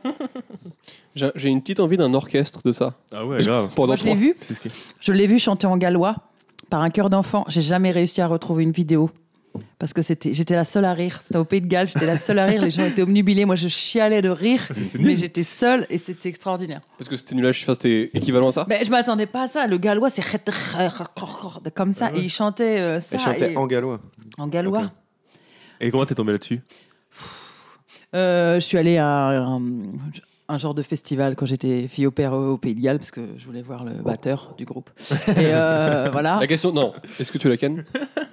J'ai 1.14 1.30
j'ai 1.34 1.48
une 1.50 1.60
petite 1.60 1.80
envie 1.80 1.98
d'un 1.98 2.14
orchestre 2.14 2.60
de 2.64 2.72
ça. 2.72 2.94
Ah 3.12 3.26
ouais, 3.26 3.40
grave. 3.40 3.68
Pendant 3.76 3.88
Moi, 3.88 3.96
je 3.96 4.04
l'ai 4.04 4.10
trois. 4.12 4.20
vu. 4.20 4.36
C'est 4.48 4.54
ce 4.54 4.60
qui- 4.60 4.70
Je 5.00 5.12
l'ai 5.12 5.26
vu 5.26 5.38
chanter 5.38 5.66
en 5.66 5.76
gallois 5.76 6.16
par 6.70 6.80
un 6.80 6.88
chœur 6.88 7.10
d'enfant. 7.10 7.44
J'ai 7.48 7.62
jamais 7.62 7.90
réussi 7.90 8.22
à 8.22 8.26
retrouver 8.26 8.62
une 8.64 8.72
vidéo. 8.72 9.10
Parce 9.78 9.92
que 9.92 10.02
c'était, 10.02 10.32
j'étais 10.32 10.54
la 10.54 10.64
seule 10.64 10.84
à 10.84 10.92
rire. 10.92 11.18
C'était 11.22 11.38
au 11.38 11.44
Pays 11.44 11.60
de 11.60 11.66
Galles, 11.66 11.88
j'étais 11.88 12.06
la 12.06 12.16
seule 12.16 12.38
à 12.38 12.46
rire. 12.46 12.62
Les 12.62 12.70
gens 12.70 12.84
étaient 12.84 13.02
obnubilés. 13.02 13.44
Moi, 13.44 13.56
je 13.56 13.68
chialais 13.68 14.22
de 14.22 14.28
rire. 14.28 14.60
Mais 14.98 15.16
j'étais 15.16 15.42
seule 15.42 15.86
et 15.90 15.98
c'était 15.98 16.28
extraordinaire. 16.28 16.80
Parce 16.98 17.08
que 17.08 17.16
c'était 17.16 17.34
nul 17.34 17.46
à 17.46 17.52
chiffre, 17.52 17.74
c'était 17.74 18.10
équivalent 18.14 18.48
à 18.50 18.52
ça. 18.52 18.66
Mais 18.68 18.84
je 18.84 18.90
m'attendais 18.90 19.26
pas 19.26 19.44
à 19.44 19.46
ça. 19.48 19.66
Le 19.66 19.78
gallois, 19.78 20.10
c'est 20.10 20.22
comme 21.74 21.90
ça. 21.90 22.10
Ah. 22.12 22.16
Et 22.16 22.20
il 22.20 22.28
chantait 22.28 22.78
euh, 22.80 23.00
ça. 23.00 23.16
Elle 23.16 23.22
chantait 23.22 23.52
et- 23.52 23.56
en 23.56 23.66
gallois. 23.66 24.00
en 24.38 24.46
gallois. 24.48 24.92
Et 25.80 25.90
comment 25.90 26.04
t'es 26.04 26.14
tombé 26.14 26.32
là-dessus? 26.32 26.60
Euh, 28.14 28.56
je 28.56 28.60
suis 28.60 28.76
allée 28.76 28.98
à 28.98 29.28
un, 29.30 29.62
un 30.50 30.58
genre 30.58 30.74
de 30.74 30.82
festival 30.82 31.36
quand 31.36 31.46
j'étais 31.46 31.86
fille 31.88 32.06
au 32.06 32.10
père 32.10 32.32
au 32.32 32.58
Pays 32.58 32.74
de 32.74 32.80
Galles 32.80 32.98
parce 32.98 33.10
que 33.10 33.20
je 33.36 33.44
voulais 33.46 33.62
voir 33.62 33.84
le 33.84 34.02
batteur 34.02 34.54
du 34.58 34.64
groupe. 34.64 34.90
Et 35.28 35.32
euh, 35.38 36.08
voilà. 36.12 36.38
La 36.40 36.46
question, 36.46 36.72
non. 36.72 36.92
Est-ce 37.18 37.30
que 37.32 37.38
tu 37.38 37.48
la 37.48 37.56
kennes? 37.56 37.84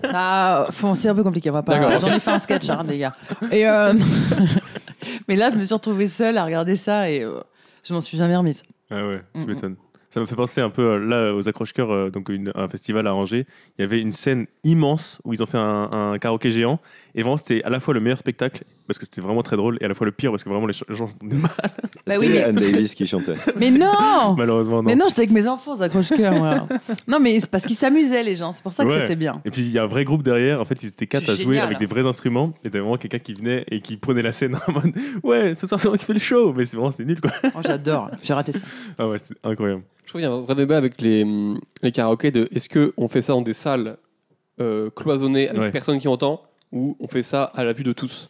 Ah, 0.04 0.68
c'est 0.96 1.10
un 1.10 1.16
peu 1.16 1.24
compliqué. 1.24 1.50
On 1.50 1.54
va 1.54 1.64
pas. 1.64 2.00
J'en 2.00 2.12
ai 2.12 2.20
fait 2.20 2.32
un 2.32 2.40
sketch, 2.40 2.70
hein, 2.70 2.84
les 2.88 2.98
gars. 3.00 3.14
Et 3.52 3.68
euh, 3.68 3.94
mais 5.28 5.36
là, 5.36 5.50
je 5.52 5.56
me 5.56 5.66
suis 5.66 5.74
retrouvée 5.74 6.08
seule 6.08 6.38
à 6.38 6.46
regarder 6.46 6.76
ça 6.76 7.10
et 7.10 7.24
euh, 7.24 7.40
je 7.84 7.94
m'en 7.94 8.02
suis 8.02 8.18
jamais 8.18 8.36
remise. 8.36 8.64
Ah 8.90 9.06
ouais, 9.08 9.22
tu 9.34 9.42
Mm, 9.42 9.44
mm. 9.44 9.48
m'étonnes. 9.48 9.76
Ça 10.10 10.22
me 10.22 10.26
fait 10.26 10.36
penser 10.36 10.62
un 10.62 10.70
peu 10.70 10.82
euh, 10.94 10.98
là 10.98 11.34
aux 11.36 11.48
accroche-cœurs, 11.50 11.92
euh, 11.92 12.10
donc 12.10 12.30
une- 12.30 12.52
un 12.56 12.68
festival 12.70 13.06
à 13.08 13.14
Angers. 13.14 13.46
Il 13.78 13.82
y 13.82 13.84
avait 13.84 14.00
une 14.00 14.14
scène 14.14 14.48
immense 14.64 15.20
où 15.26 15.34
ils 15.34 15.44
ont 15.44 15.46
fait 15.46 15.58
un, 15.58 15.90
un 15.92 16.18
karaoké 16.18 16.50
géant. 16.50 16.80
Et 17.14 17.22
vraiment, 17.22 17.38
c'était 17.38 17.62
à 17.64 17.70
la 17.70 17.80
fois 17.80 17.94
le 17.94 18.00
meilleur 18.00 18.18
spectacle 18.18 18.64
parce 18.88 18.98
que 18.98 19.06
c'était 19.06 19.22
vraiment 19.22 19.44
très 19.44 19.58
drôle 19.58 19.78
et 19.82 19.86
à 19.86 19.88
la 19.88 19.94
fois 19.94 20.06
le 20.06 20.12
pire 20.12 20.32
parce 20.32 20.44
que 20.44 20.50
vraiment 20.50 20.66
les 20.66 20.74
gens 20.74 21.08
sont 21.08 21.14
mal. 21.22 21.52
Bah 22.08 22.16
oui, 22.20 22.30
mais, 22.32 22.44
Anne 22.44 22.56
Davis 22.56 22.96
qui 22.96 23.06
chantait. 23.06 23.34
mais 23.58 23.70
non 23.70 24.34
Malheureusement, 24.38 24.78
non. 24.78 24.84
Mais 24.84 24.96
non, 24.96 25.06
j'étais 25.10 25.22
avec 25.22 25.32
mes 25.32 25.48
enfants, 25.48 25.76
aux 25.76 25.82
accroche-cœur, 25.84 26.34
moi. 26.36 26.68
Non, 27.08 27.20
mais 27.20 27.40
c'est 27.40 27.52
parce 27.52 27.66
qu'ils 27.66 27.76
s'amusaient, 27.76 28.24
les 28.24 28.36
gens. 28.36 28.52
C'est 28.52 28.64
pour 28.64 28.72
ça 28.74 28.84
que 28.86 28.90
Ouais. 28.90 29.00
c'était 29.02 29.16
bien. 29.18 29.42
Et 29.46 29.52
puis 29.52 29.62
il 29.62 29.72
y 29.72 29.78
a 29.78 29.84
un 29.84 29.88
vrai 29.88 30.06
groupe 30.06 30.24
derrière. 30.24 30.62
En 30.62 30.66
fait, 30.66 30.82
ils 30.84 30.88
étaient 30.88 31.08
quatre 31.08 31.30
à 31.30 31.36
jouer 31.36 31.60
avec 31.60 31.78
des 31.80 31.86
vrais 31.86 32.06
instruments. 32.06 32.54
Et 32.64 32.70
t'avais 32.70 32.80
vraiment 32.82 32.98
quelqu'un 32.98 33.20
qui 33.20 33.34
venait 33.34 33.66
et 33.70 33.82
qui 33.82 33.98
prenait 33.98 34.22
la 34.22 34.32
scène 34.32 34.56
en 34.68 34.72
mode 34.72 34.94
Ouais, 35.24 35.54
ce 35.58 35.68
soir 35.68 35.80
c'est 35.80 35.90
moi 35.90 35.98
qui 35.98 36.06
fais 36.06 36.14
le 36.14 36.20
show. 36.20 36.54
Mais 36.54 36.66
c'est 36.66 36.78
vraiment 36.78 36.92
c'est 36.92 37.06
nul 37.06 37.20
quoi. 37.22 37.32
Oh, 37.56 37.60
J'adore. 37.66 38.10
J'ai 38.24 38.34
raté 38.34 38.54
ça. 38.54 38.66
Ah 38.98 39.08
ouais, 39.08 39.18
c'est 39.20 39.36
incroyable. 39.44 39.84
Je 40.06 40.10
trouve 40.10 40.22
qu'il 40.22 40.30
y 40.30 40.32
a 40.32 40.34
un 40.36 40.40
vrai 40.42 40.56
débat 40.56 40.78
avec 40.78 41.02
les, 41.02 41.26
les 41.84 41.92
karaokés 41.92 42.32
de 42.32 42.48
est-ce 42.54 42.70
qu'on 42.70 43.08
fait 43.10 43.22
ça 43.22 43.34
dans 43.34 43.42
des 43.42 43.54
salles 43.54 43.98
euh, 44.62 44.90
cloisonnées 44.96 45.50
avec 45.50 45.62
Ouais. 45.62 45.72
personne 45.72 45.98
qui 46.00 46.08
entend 46.08 46.42
ou 46.72 46.96
on 47.00 47.08
fait 47.08 47.24
ça 47.24 47.44
à 47.56 47.64
la 47.66 47.74
vue 47.74 47.84
de 47.84 47.92
tous? 47.94 48.30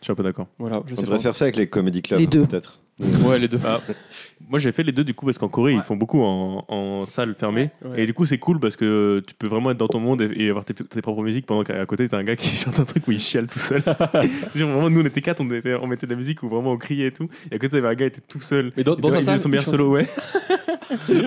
Je 0.00 0.06
suis 0.06 0.12
un 0.12 0.14
peu 0.14 0.22
d'accord. 0.22 0.46
Voilà, 0.58 0.82
je 0.86 0.92
On 0.92 0.96
sais 0.96 1.02
devrait 1.02 1.16
pas. 1.18 1.22
faire 1.24 1.34
ça 1.34 1.44
avec 1.44 1.56
les 1.56 1.68
comedy 1.68 2.00
clubs, 2.02 2.20
Les 2.20 2.26
deux. 2.26 2.44
peut-être. 2.46 2.78
Ouais, 3.24 3.38
les 3.38 3.48
deux. 3.48 3.58
Ah, 3.64 3.80
moi 4.50 4.58
j'ai 4.58 4.72
fait 4.72 4.82
les 4.82 4.92
deux 4.92 5.04
du 5.04 5.14
coup 5.14 5.24
parce 5.24 5.38
qu'en 5.38 5.48
Corée 5.48 5.72
ils 5.72 5.80
font 5.82 5.96
beaucoup 5.96 6.20
en, 6.22 6.66
en 6.68 7.06
salle 7.06 7.34
fermée 7.34 7.70
Ouais. 7.82 8.02
et 8.02 8.06
du 8.06 8.12
coup 8.12 8.26
c'est 8.26 8.36
cool 8.36 8.60
parce 8.60 8.76
que 8.76 9.22
tu 9.26 9.32
peux 9.34 9.46
vraiment 9.46 9.70
être 9.70 9.78
dans 9.78 9.88
ton 9.88 10.00
monde 10.00 10.20
et, 10.20 10.30
et 10.36 10.50
avoir 10.50 10.66
tes, 10.66 10.74
tes 10.74 11.00
propres 11.00 11.22
musiques 11.22 11.46
pendant 11.46 11.64
qu'à 11.64 11.86
côté 11.86 12.06
t'as 12.10 12.18
un 12.18 12.24
gars 12.24 12.36
qui 12.36 12.48
chante 12.56 12.78
un 12.78 12.84
truc 12.84 13.08
où 13.08 13.12
il 13.12 13.18
chiale 13.20 13.46
tout 13.48 13.58
seul. 13.58 13.82
Genre, 14.54 14.68
vraiment 14.70 14.90
nous 14.90 15.00
on 15.00 15.04
était 15.06 15.22
quatre 15.22 15.40
on, 15.40 15.50
était- 15.50 15.74
on 15.76 15.86
mettait 15.86 16.04
de 16.06 16.10
la 16.12 16.16
musique 16.18 16.42
où 16.42 16.50
vraiment 16.50 16.72
on 16.72 16.76
criait 16.76 17.06
et 17.06 17.12
tout 17.12 17.26
et 17.50 17.54
à 17.54 17.58
côté 17.58 17.70
t'avais 17.70 17.88
un 17.88 17.94
gars 17.94 18.10
qui 18.10 18.18
était 18.18 18.26
tout 18.28 18.40
seul. 18.40 18.70
Mais 18.76 18.84
dans, 18.84 18.96
dans 18.96 19.08
faisait 19.08 19.22
salle, 19.22 19.40
son 19.40 19.48
meilleur 19.48 19.66
solo 19.66 19.92
ouais. 19.92 20.06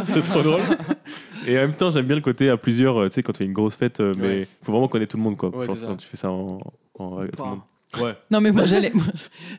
c'est 0.05 0.21
trop 0.23 0.41
drôle. 0.43 0.61
Et 1.47 1.57
en 1.57 1.61
même 1.61 1.73
temps 1.73 1.89
j'aime 1.89 2.05
bien 2.05 2.15
le 2.15 2.21
côté 2.21 2.49
à 2.49 2.57
plusieurs 2.57 2.97
euh, 3.01 3.07
tu 3.09 3.15
sais 3.15 3.23
quand 3.23 3.33
tu 3.33 3.39
fais 3.39 3.45
une 3.45 3.53
grosse 3.53 3.75
fête 3.75 3.99
euh, 3.99 4.11
mais 4.19 4.23
Ouais. 4.27 4.47
faut 4.61 4.71
vraiment 4.71 4.87
connaître 4.87 5.11
tout 5.11 5.17
le 5.17 5.23
monde 5.23 5.37
quoi. 5.37 5.51
Quand 5.65 5.95
tu 5.97 6.07
fais 6.07 6.17
ça 6.17 6.29
en, 6.29 6.59
en 6.99 7.17
avec 7.17 7.35
tout 7.35 7.43
le 7.43 7.49
monde. 7.49 7.59
Ouais. 8.01 8.15
Non, 8.31 8.41
mais 8.41 8.51
moi, 8.51 8.65
j'allais. 8.65 8.91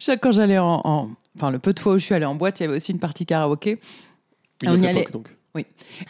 chaque- 0.00 0.20
Quand 0.20 0.32
j'allais 0.32 0.58
en, 0.58 0.80
en- 0.84 1.10
Enfin, 1.36 1.50
le 1.50 1.58
peu 1.58 1.72
de 1.72 1.80
fois 1.80 1.94
où 1.94 1.98
je 1.98 2.04
suis 2.04 2.14
allée 2.14 2.24
en 2.26 2.34
boîte, 2.36 2.60
il 2.60 2.64
y 2.64 2.66
avait 2.66 2.76
aussi 2.76 2.92
une 2.92 2.98
partie 3.00 3.26
karaoké. 3.26 3.80
Une 4.62 4.70
on 4.70 4.76
y 4.76 4.86
allait. 4.86 5.06
donc. 5.12 5.28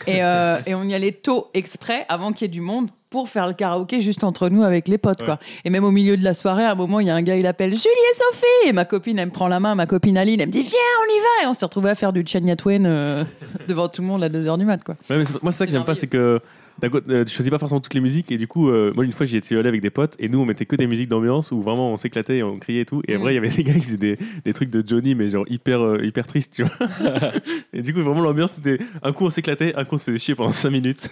Et, 0.07 0.23
euh, 0.25 0.59
et 0.67 0.75
on 0.75 0.85
y 0.85 0.95
allait 0.95 1.13
tôt 1.13 1.49
exprès, 1.55 2.07
avant 2.09 2.33
qu'il 2.33 2.43
y 2.43 2.45
ait 2.47 2.49
du 2.53 2.61
monde, 2.63 2.89
pour 3.11 3.29
faire 3.29 3.47
le 3.47 3.53
karaoké 3.53 4.01
juste 4.01 4.25
entre 4.25 4.49
nous 4.49 4.63
avec 4.63 4.89
les 4.89 4.97
potes. 4.99 5.23
Quoi. 5.25 5.39
Et 5.67 5.71
même 5.71 5.85
au 5.85 5.91
milieu 5.91 6.17
de 6.17 6.25
la 6.25 6.33
soirée, 6.35 6.65
à 6.65 6.73
un 6.73 6.75
moment, 6.75 6.99
il 7.01 7.07
y 7.07 7.11
a 7.11 7.15
un 7.15 7.21
gars, 7.23 7.37
il 7.37 7.47
appelle 7.47 7.71
Julie 7.71 7.85
et 8.11 8.15
Sophie. 8.15 8.69
Et 8.69 8.73
ma 8.73 8.85
copine, 8.87 9.19
elle 9.19 9.27
me 9.27 9.31
prend 9.33 9.47
la 9.49 9.61
main, 9.61 9.75
ma 9.75 9.87
copine 9.87 10.17
Aline, 10.17 10.41
elle 10.41 10.47
me 10.49 10.53
dit 10.53 10.63
Viens, 10.63 10.71
on 10.73 11.15
y 11.15 11.19
va. 11.21 11.45
Et 11.45 11.47
on 11.51 11.55
s'est 11.55 11.65
retrouvés 11.67 11.91
à 11.91 11.95
faire 11.95 12.13
du 12.15 12.25
Chania 12.27 12.57
Twain 12.57 12.85
euh, 12.87 13.23
devant 13.69 13.89
tout 13.89 14.01
le 14.03 14.09
monde 14.09 14.25
à 14.25 14.29
2h 14.31 14.59
du 14.59 14.65
mat. 14.65 14.83
Quoi. 14.83 14.97
Ouais, 15.11 15.19
mais 15.19 15.25
c'est- 15.27 15.43
moi, 15.43 15.53
c'est 15.53 15.59
ça 15.59 15.67
que 15.67 15.73
j'aime 15.73 15.85
pas, 15.85 15.95
c'est 15.95 16.07
que 16.07 16.41
euh, 16.83 17.25
tu 17.25 17.33
choisis 17.33 17.51
pas 17.51 17.59
forcément 17.59 17.81
toutes 17.81 17.95
les 17.95 18.01
musiques. 18.01 18.31
Et 18.33 18.37
du 18.37 18.47
coup, 18.49 18.69
euh, 18.69 18.93
moi, 18.95 19.05
une 19.05 19.13
fois, 19.13 19.27
j'y 19.27 19.37
étais 19.37 19.57
allé 19.57 19.69
avec 19.69 19.81
des 19.81 19.91
potes 19.91 20.17
et 20.19 20.29
nous, 20.29 20.41
on 20.41 20.45
mettait 20.45 20.67
que 20.67 20.77
des 20.77 20.87
musiques 20.87 21.09
d'ambiance 21.09 21.53
où 21.53 21.63
vraiment 21.63 21.93
on 21.93 21.97
s'éclatait 21.97 22.39
et 22.39 22.43
on 22.43 22.59
criait 22.59 22.83
et 22.83 22.85
tout. 22.87 23.03
Et 23.09 23.15
Mm. 23.15 23.17
après, 23.21 23.33
il 23.33 23.35
y 23.37 23.39
avait 23.39 23.49
des 23.57 23.65
gars 23.65 23.75
qui 23.75 23.81
faisaient 23.83 23.97
des, 23.97 24.19
des 24.45 24.53
trucs 24.53 24.71
de 24.71 24.83
Johnny, 24.87 25.15
mais 25.15 25.31
genre 25.31 25.45
hyper, 25.49 25.81
euh, 25.83 26.05
hyper 26.05 26.27
triste, 26.27 26.55
tu 26.55 26.65
vois. 26.65 26.89
et 27.73 27.83
du 27.83 27.95
coup, 27.95 28.03
vraiment, 28.03 28.21
l'ambiance, 28.21 28.53
c'était 28.55 28.79
un 29.03 29.13
coup 29.13 29.25
on 29.27 29.31
s'éclatait, 29.31 29.75
un 29.77 29.85
coup 29.85 29.95
on 29.95 29.99
se 29.99 30.05
faisait 30.05 30.19
chier 30.19 30.35
pendant 30.35 30.53
5 30.53 30.71
minutes. 30.71 31.09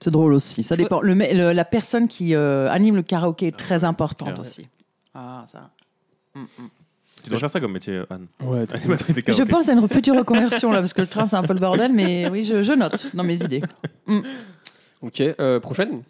C'est 0.00 0.10
drôle 0.10 0.32
aussi. 0.32 0.62
Ça 0.62 0.76
dépend. 0.76 1.00
Le, 1.00 1.14
le- 1.14 1.52
la 1.52 1.64
personne 1.64 2.06
qui 2.08 2.34
euh, 2.34 2.70
anime 2.70 2.94
le 2.96 3.02
karaoké 3.02 3.48
est 3.48 3.56
très 3.56 3.82
importante 3.84 4.28
clair. 4.34 4.40
aussi. 4.40 4.68
Ah, 5.14 5.44
ça. 5.48 5.70
Mm, 6.36 6.40
mm. 6.42 6.68
Tu 7.24 7.30
dois 7.30 7.40
faire 7.40 7.50
ça 7.50 7.58
comme 7.58 7.72
métier, 7.72 8.02
Anne. 8.08 8.28
Ouais, 8.40 8.64
Animatrice 8.74 9.16
de 9.16 9.20
Je 9.20 9.24
karaoké. 9.24 9.50
pense 9.50 9.68
à 9.68 9.72
une 9.72 9.88
future 9.88 10.14
reconversion 10.16 10.70
là, 10.70 10.78
parce 10.78 10.92
que 10.92 11.00
le 11.00 11.08
train 11.08 11.26
c'est 11.26 11.34
un 11.34 11.42
peu 11.42 11.52
le 11.52 11.58
bordel, 11.58 11.92
mais 11.92 12.28
oui, 12.30 12.44
je, 12.44 12.62
je 12.62 12.72
note 12.72 13.08
dans 13.12 13.24
mes 13.24 13.42
idées. 13.42 13.60
Ok, 15.02 15.20
euh, 15.20 15.60
prochaine. 15.60 16.02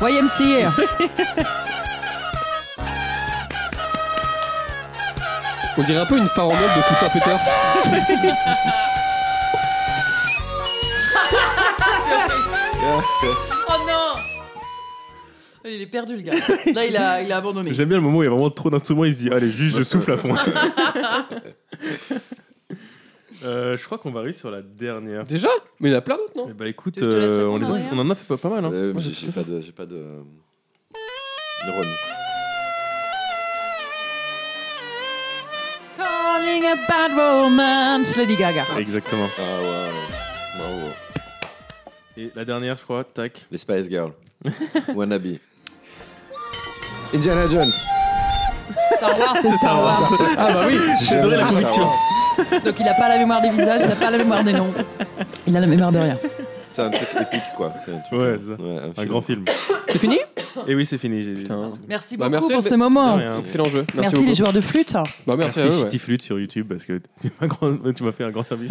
YMCA. 0.00 0.70
On 5.78 5.82
dirait 5.82 6.00
un 6.00 6.06
peu 6.06 6.18
une 6.18 6.26
farandole 6.28 6.58
de 6.58 6.88
Toussaint 6.88 7.08
Peter. 7.10 7.36
Oh 13.68 13.72
non 13.86 14.14
Il 15.70 15.80
est 15.82 15.86
perdu 15.86 16.16
le 16.16 16.22
gars. 16.22 16.32
Là, 16.74 16.84
il 16.86 16.96
a, 16.96 17.20
il 17.22 17.30
a 17.30 17.36
abandonné. 17.36 17.72
J'aime 17.74 17.88
bien 17.88 17.98
le 17.98 18.02
moment 18.02 18.18
où 18.18 18.22
il 18.22 18.26
y 18.26 18.28
a 18.28 18.30
vraiment 18.30 18.50
trop 18.50 18.70
d'instruments, 18.70 19.04
il 19.04 19.14
se 19.14 19.18
dit, 19.18 19.30
allez, 19.30 19.50
juste 19.50 19.76
je 19.76 19.82
souffle 19.84 20.12
à 20.12 20.16
fond. 20.16 20.34
Euh, 23.44 23.76
je 23.76 23.84
crois 23.84 23.96
qu'on 23.98 24.10
va 24.10 24.20
arriver 24.20 24.34
sur 24.34 24.50
la 24.50 24.60
dernière. 24.62 25.24
Déjà 25.24 25.48
Mais 25.80 25.88
il 25.88 25.92
y 25.92 25.94
en 25.94 25.98
a 25.98 26.02
plein 26.02 26.16
d'autres, 26.16 26.36
non 26.36 26.48
Eh 26.50 26.52
bah 26.52 26.66
écoute, 26.68 26.94
je 26.98 27.04
te 27.04 27.16
laisse 27.16 27.32
euh, 27.32 27.46
on, 27.46 27.56
les 27.56 27.64
a- 27.66 27.88
on 27.92 27.98
en 27.98 28.10
a 28.10 28.14
fait 28.14 28.26
pas, 28.26 28.36
pas 28.36 28.50
mal. 28.50 28.64
Hein. 28.66 28.70
Euh, 28.72 28.92
Moi, 28.92 29.00
j'ai 29.02 29.12
j'ai- 29.12 29.26
j'ai 29.26 29.32
pas 29.32 29.42
de, 29.42 29.60
j'ai 29.60 29.72
pas 29.72 29.86
de 29.86 29.96
neurones. 31.66 31.94
Calling 35.96 36.64
a 36.66 36.76
bad 36.88 37.12
romance, 37.12 38.16
Lady 38.16 38.36
Gaga. 38.36 38.64
Exactement. 38.78 39.26
Ah 39.38 39.42
ouais, 39.62 39.90
bravo. 40.58 40.92
Et 42.16 42.30
la 42.34 42.44
dernière, 42.44 42.76
je 42.78 42.82
crois, 42.82 43.04
tac. 43.04 43.46
Les 43.50 43.58
Spice 43.58 43.88
Girls. 43.88 44.12
Wannabe. 44.94 45.36
Indiana 47.14 47.48
Jones. 47.48 47.72
Star 48.96 49.18
Wars, 49.18 49.36
c'est 49.40 49.50
Star 49.50 49.80
Wars. 49.82 50.12
Ah 50.38 50.52
bah 50.52 50.64
oui 50.66 50.78
J'ai 51.02 51.16
adoré 51.16 51.36
la 51.36 51.44
conviction. 51.46 51.88
Donc 52.64 52.74
il 52.80 52.88
a 52.88 52.94
pas 52.94 53.08
la 53.08 53.18
mémoire 53.18 53.42
des 53.42 53.50
visages, 53.50 53.80
il 53.84 53.90
a 53.92 53.96
pas 53.96 54.10
la 54.10 54.18
mémoire 54.18 54.44
des 54.44 54.52
noms. 54.52 54.72
Il 55.46 55.56
a 55.56 55.60
la 55.60 55.66
mémoire 55.66 55.92
de 55.92 55.98
rien. 55.98 56.18
C'est 56.68 56.82
un 56.82 56.90
truc 56.90 57.08
épique, 57.20 57.42
quoi. 57.56 57.72
C'est 57.84 57.92
un, 57.92 57.98
truc, 57.98 58.20
Ouais, 58.20 58.38
ça. 58.38 58.62
ouais, 58.62 58.78
Un 58.96 59.04
grand 59.06 59.22
film. 59.22 59.44
C'est 59.88 59.98
fini 59.98 60.18
Et 60.68 60.74
oui, 60.76 60.86
c'est 60.86 60.98
fini. 60.98 61.20
j'ai-. 61.20 61.34
Merci 61.88 62.16
Bah, 62.16 62.28
beaucoup 62.28 62.46
merci, 62.48 62.52
pour 62.54 62.62
mais- 62.62 62.70
ce 62.70 62.74
moment. 62.76 63.16
De 63.16 63.22
rien. 63.24 63.38
Excellent 63.40 63.64
jeu. 63.64 63.84
Merci, 63.96 64.24
les 64.24 64.34
joueurs 64.34 64.52
de 64.52 64.60
flûte. 64.60 64.92
Bah 64.92 65.02
merci, 65.36 65.58
Merci, 65.58 65.60
à 65.60 65.64
eux, 65.64 65.68
ouais. 65.70 65.82
Shitty 65.86 65.98
Flute 65.98 66.22
sur 66.22 66.38
YouTube 66.38 66.68
parce 66.68 66.84
que 66.84 67.00
tu 67.20 67.28
m'as 67.40 67.48
grand- 67.48 67.76
tu 67.92 68.04
m'as 68.04 68.12
fait 68.12 68.22
un 68.22 68.30
grand 68.30 68.44
service. 68.44 68.70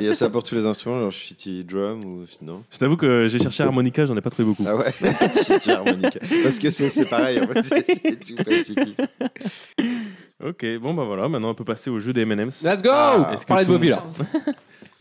Il 0.00 0.04
y 0.06 0.08
a 0.08 0.14
ça 0.16 0.28
pour 0.30 0.42
tous 0.42 0.56
les 0.56 0.66
instruments, 0.66 0.98
genre 0.98 1.12
shitty 1.12 1.62
drum 1.62 2.04
ou 2.04 2.26
sinon. 2.26 2.64
Je 2.72 2.78
t'avoue 2.78 2.96
que 2.96 3.28
j'ai 3.28 3.38
cherché 3.38 3.62
harmonica, 3.62 4.04
j'en 4.04 4.16
ai 4.16 4.20
pas 4.20 4.30
trouvé 4.30 4.48
beaucoup. 4.48 4.64
Ah 4.66 4.74
ouais, 4.74 4.90
shitty 5.46 5.70
harmonica. 5.70 6.18
Parce 6.42 6.58
que 6.58 6.70
c'est 6.70 6.88
c'est 6.88 7.04
pareil, 7.08 7.40
en 7.40 7.46
fait, 7.46 7.62
c'est 7.62 7.86
c'est 8.02 8.34
tout 8.34 8.42
pas 8.42 8.50
shitty. 8.50 8.96
Ok, 10.44 10.64
bon 10.80 10.94
bah 10.94 11.04
voilà, 11.04 11.28
maintenant 11.28 11.50
on 11.50 11.54
peut 11.54 11.64
passer 11.64 11.90
au 11.90 11.98
jeu 11.98 12.12
des 12.12 12.20
M&M's. 12.22 12.62
Let's 12.62 12.80
go 12.82 12.90
Ah, 12.92 13.30
est-ce 13.34 13.42
que 13.42 13.48
Parlez 13.48 13.64
de 13.64 13.68
tout- 13.68 13.72
Bobby 13.74 13.88
là. 13.88 14.04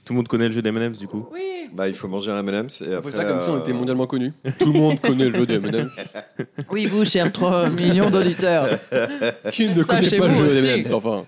Tout 0.06 0.14
le 0.14 0.18
monde 0.20 0.28
connaît 0.30 0.48
le 0.48 0.54
jeu 0.54 0.62
des 0.62 0.70
M&M's 0.70 0.98
du 0.98 1.08
coup. 1.08 1.28
Oui. 1.34 1.70
Bah, 1.74 1.88
il 1.90 1.94
faut 1.94 2.08
manger 2.08 2.32
un 2.32 2.40
M&M's 2.40 2.82
et 2.82 2.86
On 2.88 2.98
après. 3.00 3.12
fait 3.12 3.18
ça 3.18 3.26
comme 3.26 3.42
si 3.42 3.50
on 3.50 3.58
euh, 3.58 3.60
était 3.60 3.74
mondialement 3.74 4.08
connus. 4.08 4.32
Tout 4.58 4.72
le 4.72 4.80
monde 4.80 5.02
connaît 5.02 5.28
le 5.30 5.36
jeu 5.36 5.46
des 5.46 5.56
M&M's. 5.56 5.92
Oui, 6.72 6.86
vous, 6.86 7.04
chers 7.06 7.32
3 7.32 7.70
millions 7.70 8.10
d'auditeurs. 8.10 8.68
Qui 9.52 9.68
ne 9.70 9.84
connaît 9.84 10.10
pas 10.18 10.28
le 10.28 10.34
vous 10.34 10.46
jeu 10.46 10.54
des 10.54 10.60
aussi. 10.62 10.80
M&M's 10.80 10.92
Enfin, 10.94 11.26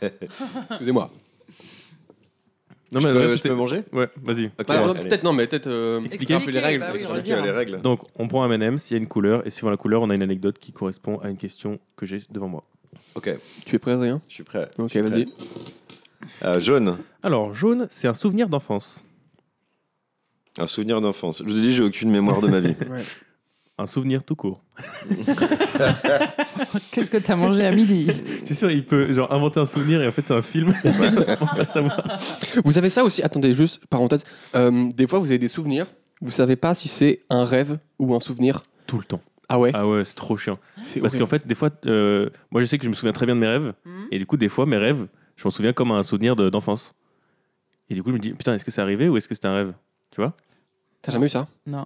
excusez-moi. 0.72 1.10
Non 2.92 3.02
Je 3.02 3.08
mais 3.08 3.14
peux, 3.14 3.36
je 3.36 3.42
peux 3.44 3.54
manger 3.54 3.84
Ouais, 3.92 4.08
vas-y. 4.24 4.46
Ok, 4.46 4.66
Bah, 4.66 4.76
allez. 4.94 5.08
peut-être 5.08 5.24
non, 5.24 5.34
mais 5.34 5.46
peut-être 5.46 5.68
euh, 5.68 6.02
Expliquer. 6.06 6.34
un 6.36 6.40
peu 6.40 6.50
les 6.50 6.60
règles. 6.60 6.80
bah 6.80 6.88
oui, 6.94 7.02
on 7.06 7.10
va 7.12 7.20
Expliquez 7.20 7.36
dire. 7.36 7.44
les 7.44 7.52
règles. 7.52 7.82
Donc 7.82 8.00
on 8.16 8.28
prend 8.30 8.44
un 8.44 8.50
M&M's, 8.52 8.90
il 8.90 8.94
y 8.94 8.96
a 8.96 9.00
une 9.00 9.08
couleur 9.08 9.46
et 9.46 9.50
suivant 9.52 9.70
la 9.70 9.78
couleur, 9.78 10.02
on 10.02 10.10
a 10.10 10.16
une 10.16 10.24
anecdote 10.24 10.58
qui 10.58 10.72
correspond 10.72 11.20
à 11.20 11.30
une 11.30 11.38
question 11.38 11.80
que 11.98 12.06
j'ai 12.08 12.22
devant 12.32 12.48
moi. 12.48 12.64
Ok, 13.16 13.30
Tu 13.66 13.76
es 13.76 13.80
prêt, 13.80 13.92
Adrien? 13.94 14.22
Je 14.28 14.34
suis 14.36 14.44
prêt. 14.44 14.70
Ok, 14.78 14.96
vas-y. 14.98 15.26
Euh, 16.44 16.60
jaune, 16.60 16.98
Alors 17.24 17.54
jaune, 17.54 17.88
c'est 17.90 18.08
un 18.08 18.14
souvenir 18.14 18.50
d'enfance. 18.50 19.04
un 20.58 20.68
souvenir 20.68 21.02
d'enfance. 21.02 21.40
Je 21.40 21.44
vous 21.52 21.58
ai 21.58 21.62
dit, 21.62 21.74
j'ai 21.74 21.84
aucune 21.84 22.12
mémoire 22.12 22.42
de 22.42 22.48
ma 22.48 22.60
vie. 22.60 22.76
Un 23.82 23.86
souvenir 23.88 24.26
tout 24.26 24.36
court. 24.36 24.62
Qu'est-ce 26.92 27.10
que 27.10 27.16
t'as 27.18 27.38
mangé 27.38 27.66
à 27.66 27.72
midi? 27.72 28.08
Je 28.42 28.46
suis 28.48 28.56
sûr, 28.56 28.70
il 28.70 28.86
peut 28.86 29.14
genre 29.14 29.32
inventer 29.32 29.62
un 29.62 29.66
souvenir 29.66 30.02
et 30.02 30.08
en 30.10 30.12
fait 30.12 30.22
c'est 30.22 30.34
un 30.34 30.42
film. 30.42 30.74
On 30.84 31.56
va 31.56 31.66
savoir. 31.66 32.20
Vous 32.66 32.78
avez 32.78 32.90
ça 32.90 33.06
aussi? 33.06 33.24
Attendez, 33.24 33.54
juste 33.54 33.86
parenthèse. 33.88 34.26
Euh, 34.56 34.90
des 34.94 35.08
fois, 35.08 35.20
vous 35.20 35.28
avez 35.28 35.38
des 35.38 35.48
souvenirs. 35.48 35.88
Vous 36.22 36.32
savez 36.32 36.58
pas 36.58 36.76
si 36.76 36.90
c'est 36.90 37.22
un 37.30 37.46
rêve 37.46 37.80
ou 38.00 38.14
un 38.16 38.20
souvenir? 38.20 38.64
Tout 38.86 38.98
le 38.98 39.06
temps. 39.06 39.22
Ah 39.50 39.60
ouais. 39.60 39.72
Ah 39.74 39.88
ouais, 39.88 40.06
c'est 40.06 40.16
trop 40.16 40.38
chiant. 40.38 40.58
C'est 40.84 41.02
Parce 41.02 41.18
qu'en 41.18 41.26
fait, 41.26 41.46
des 41.48 41.56
fois, 41.56 41.70
euh, 41.88 42.30
moi 42.52 42.62
je 42.62 42.68
sais 42.68 42.78
que 42.78 42.84
je 42.86 42.90
me 42.90 42.94
souviens 42.94 43.12
très 43.14 43.26
bien 43.26 43.36
de 43.36 43.40
mes 43.42 43.48
rêves. 43.48 43.74
Mhm. 43.86 44.08
Et 44.12 44.20
du 44.20 44.26
coup, 44.26 44.38
des 44.38 44.50
fois, 44.50 44.66
mes 44.66 44.78
rêves, 44.78 45.08
je 45.36 45.44
m'en 45.44 45.50
souviens 45.52 45.74
comme 45.74 45.92
un 45.92 46.04
souvenir 46.04 46.36
de- 46.36 46.50
d'enfance. 46.50 46.94
Et 47.90 47.96
du 47.96 48.04
coup, 48.04 48.10
je 48.10 48.14
me 48.16 48.20
dis, 48.20 48.32
putain, 48.34 48.54
est-ce 48.54 48.64
que 48.64 48.72
c'est 48.72 48.82
arrivé 48.82 49.10
ou 49.10 49.18
est-ce 49.18 49.28
que 49.28 49.34
c'était 49.34 49.48
un 49.48 49.56
rêve? 49.56 49.74
Tu 50.12 50.22
vois? 50.22 50.36
T'as 51.02 51.12
jamais 51.12 51.26
eu 51.26 51.30
ça? 51.30 51.48
Non. 51.66 51.86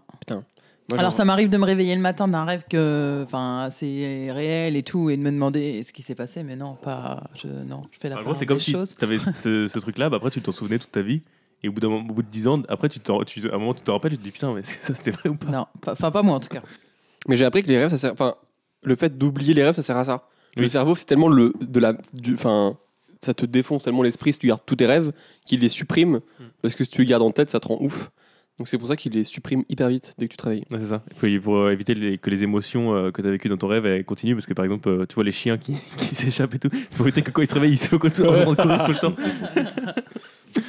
Moi, 0.90 1.00
Alors 1.00 1.12
genre- 1.12 1.14
ça 1.14 1.24
m'arrive 1.24 1.50
de 1.50 1.58
me 1.58 1.64
réveiller 1.64 1.96
le 1.96 2.02
matin 2.02 2.28
d'un 2.28 2.44
rêve 2.44 2.66
que, 2.70 3.24
enfin, 3.24 3.70
c'est 3.72 4.30
réel 4.34 4.76
et 4.76 4.84
tout, 4.84 5.10
et 5.10 5.16
de 5.16 5.22
me 5.22 5.32
demander 5.32 5.82
ce 5.84 5.94
qui 5.94 6.02
s'est 6.02 6.16
passé, 6.16 6.44
mais 6.44 6.58
non, 6.58 6.76
pas, 6.76 7.24
je, 7.36 7.48
non, 7.48 7.84
je 7.94 8.00
fais 8.00 8.10
la 8.10 8.20
En 8.20 8.24
part 8.26 8.36
c'est 8.36 8.42
des 8.42 8.48
comme 8.48 8.60
si 8.60 8.74
choses. 8.74 8.98
tu 8.98 9.06
avais 9.06 9.18
ce, 9.38 9.68
ce 9.70 9.80
truc-là, 9.80 10.10
bah, 10.10 10.18
après 10.18 10.30
tu 10.30 10.42
t'en 10.42 10.52
souvenais 10.52 10.80
toute 10.80 10.92
ta 10.92 11.00
vie. 11.02 11.22
Et 11.64 11.70
au 11.70 11.72
bout, 11.72 11.80
d'un 11.80 11.88
moment- 11.88 12.10
au 12.10 12.14
bout 12.14 12.22
de 12.24 12.28
10 12.28 12.50
ans, 12.50 12.62
après, 12.68 12.90
tu 12.90 13.00
t'en- 13.00 13.24
tu- 13.24 13.50
à 13.50 13.56
un 13.56 13.58
moment, 13.60 13.74
tu 13.74 13.82
te 13.82 13.90
rappelles, 13.92 14.12
tu 14.12 14.18
te 14.18 14.24
dis, 14.24 14.32
putain, 14.32 14.54
mais 14.54 14.60
est-ce 14.60 14.78
que 14.78 14.86
ça 14.86 14.94
c'était 14.94 15.12
vrai 15.12 15.30
ou 15.30 15.36
pas? 15.36 15.50
Non, 15.50 15.68
pas- 15.80 15.94
enfin 15.94 16.12
pas 16.12 16.22
moi 16.22 16.36
en 16.36 16.40
tout 16.42 16.50
cas. 16.50 16.62
Mais 17.28 17.36
j'ai 17.36 17.46
appris 17.46 17.64
que 17.64 17.68
les 17.70 17.78
rêves, 17.80 17.90
ça 17.90 17.98
sert. 17.98 18.14
Enfin, 18.14 18.36
le 18.84 18.96
fait 18.96 19.18
d'oublier 19.18 19.54
les 19.54 19.64
rêves, 19.64 19.76
ça 19.76 19.82
sert 19.84 19.98
à 19.98 20.06
ça. 20.06 20.28
Le 20.56 20.68
cerveau, 20.70 20.94
c'est 20.96 21.06
tellement 21.06 21.30
le 21.30 21.52
de 21.62 21.80
la, 21.80 21.94
enfin, 22.34 22.78
ça 23.22 23.34
te 23.34 23.46
défonce 23.46 23.84
tellement 23.86 24.04
l'esprit 24.04 24.34
si 24.34 24.40
tu 24.40 24.48
gardes 24.48 24.62
tous 24.66 24.76
tes 24.76 24.86
rêves 24.86 25.12
qu'il 25.46 25.62
les 25.62 25.70
supprime. 25.70 26.20
Parce 26.62 26.76
que 26.76 26.84
si 26.84 26.92
tu 26.92 27.02
les 27.02 27.08
gardes 27.08 27.24
en 27.24 27.32
tête, 27.32 27.50
ça 27.50 27.60
te 27.60 27.68
rend 27.68 27.78
ouf. 27.82 28.12
Donc 28.60 28.68
c'est 28.68 28.78
pour 28.78 28.88
ça 28.88 28.96
qu'il 28.96 29.14
les 29.14 29.24
supprime 29.24 29.64
hyper 29.68 29.88
vite 29.90 30.14
dès 30.20 30.28
que 30.28 30.32
tu 30.32 30.38
travailles. 30.38 30.64
C'est 30.70 30.86
ça. 30.86 31.02
Faut, 31.18 31.26
pour 31.42 31.70
éviter 31.72 31.96
les- 31.96 32.20
que 32.20 32.30
les 32.30 32.44
émotions 32.44 32.94
euh, 32.96 33.10
que 33.10 33.20
tu 33.24 33.28
as 33.28 33.32
vécues 33.32 33.50
dans 33.50 33.58
ton 33.58 33.66
rêve 33.68 33.88
elles 33.88 34.06
continuent. 34.06 34.36
Parce 34.36 34.46
que 34.46 34.54
par 34.54 34.64
exemple, 34.64 34.88
euh, 34.90 35.06
tu 35.08 35.16
vois 35.16 35.24
les 35.24 35.32
chiens 35.32 35.58
qui, 35.58 35.74
qui 35.98 36.06
s'échappent 36.14 36.54
et 36.54 36.60
tout. 36.60 36.70
C'est 36.92 36.98
pour 36.98 37.08
éviter 37.08 37.24
que 37.24 37.32
quand 37.32 37.42
ils 37.42 37.48
se 37.48 37.54
réveillent, 37.56 37.74
ils 37.74 37.78
se 37.80 37.90
courir 37.96 38.14
tout 38.14 38.22
le 38.22 39.00
temps. 39.00 39.14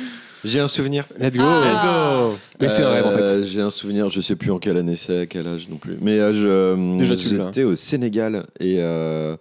J'ai 0.44 0.60
un 0.60 0.68
souvenir. 0.68 1.04
Let's 1.18 1.36
go 1.36 1.42
Ah. 1.46 2.28
Mais 2.60 2.68
c'est 2.68 2.82
un 2.82 2.90
rêve 2.90 3.06
en 3.06 3.12
fait. 3.12 3.22
Euh, 3.22 3.44
J'ai 3.44 3.60
un 3.60 3.70
souvenir, 3.70 4.08
je 4.10 4.20
sais 4.20 4.36
plus 4.36 4.50
en 4.50 4.58
quelle 4.58 4.76
année 4.76 4.94
c'est, 4.96 5.20
à 5.20 5.26
quel 5.26 5.46
âge 5.46 5.68
non 5.68 5.76
plus. 5.76 5.96
Mais 6.00 6.18
euh, 6.20 6.32
je, 6.32 6.96
Déjà, 6.98 7.16
tu 7.16 7.36
l'as. 7.36 7.46
j'étais 7.46 7.64
au 7.64 7.74
Sénégal 7.76 8.46
et 8.60 8.76
euh, 8.80 9.36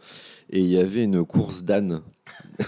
et 0.51 0.59
il 0.59 0.67
y 0.67 0.77
avait 0.79 1.03
une 1.03 1.23
course 1.25 1.63
d'âne. 1.63 2.01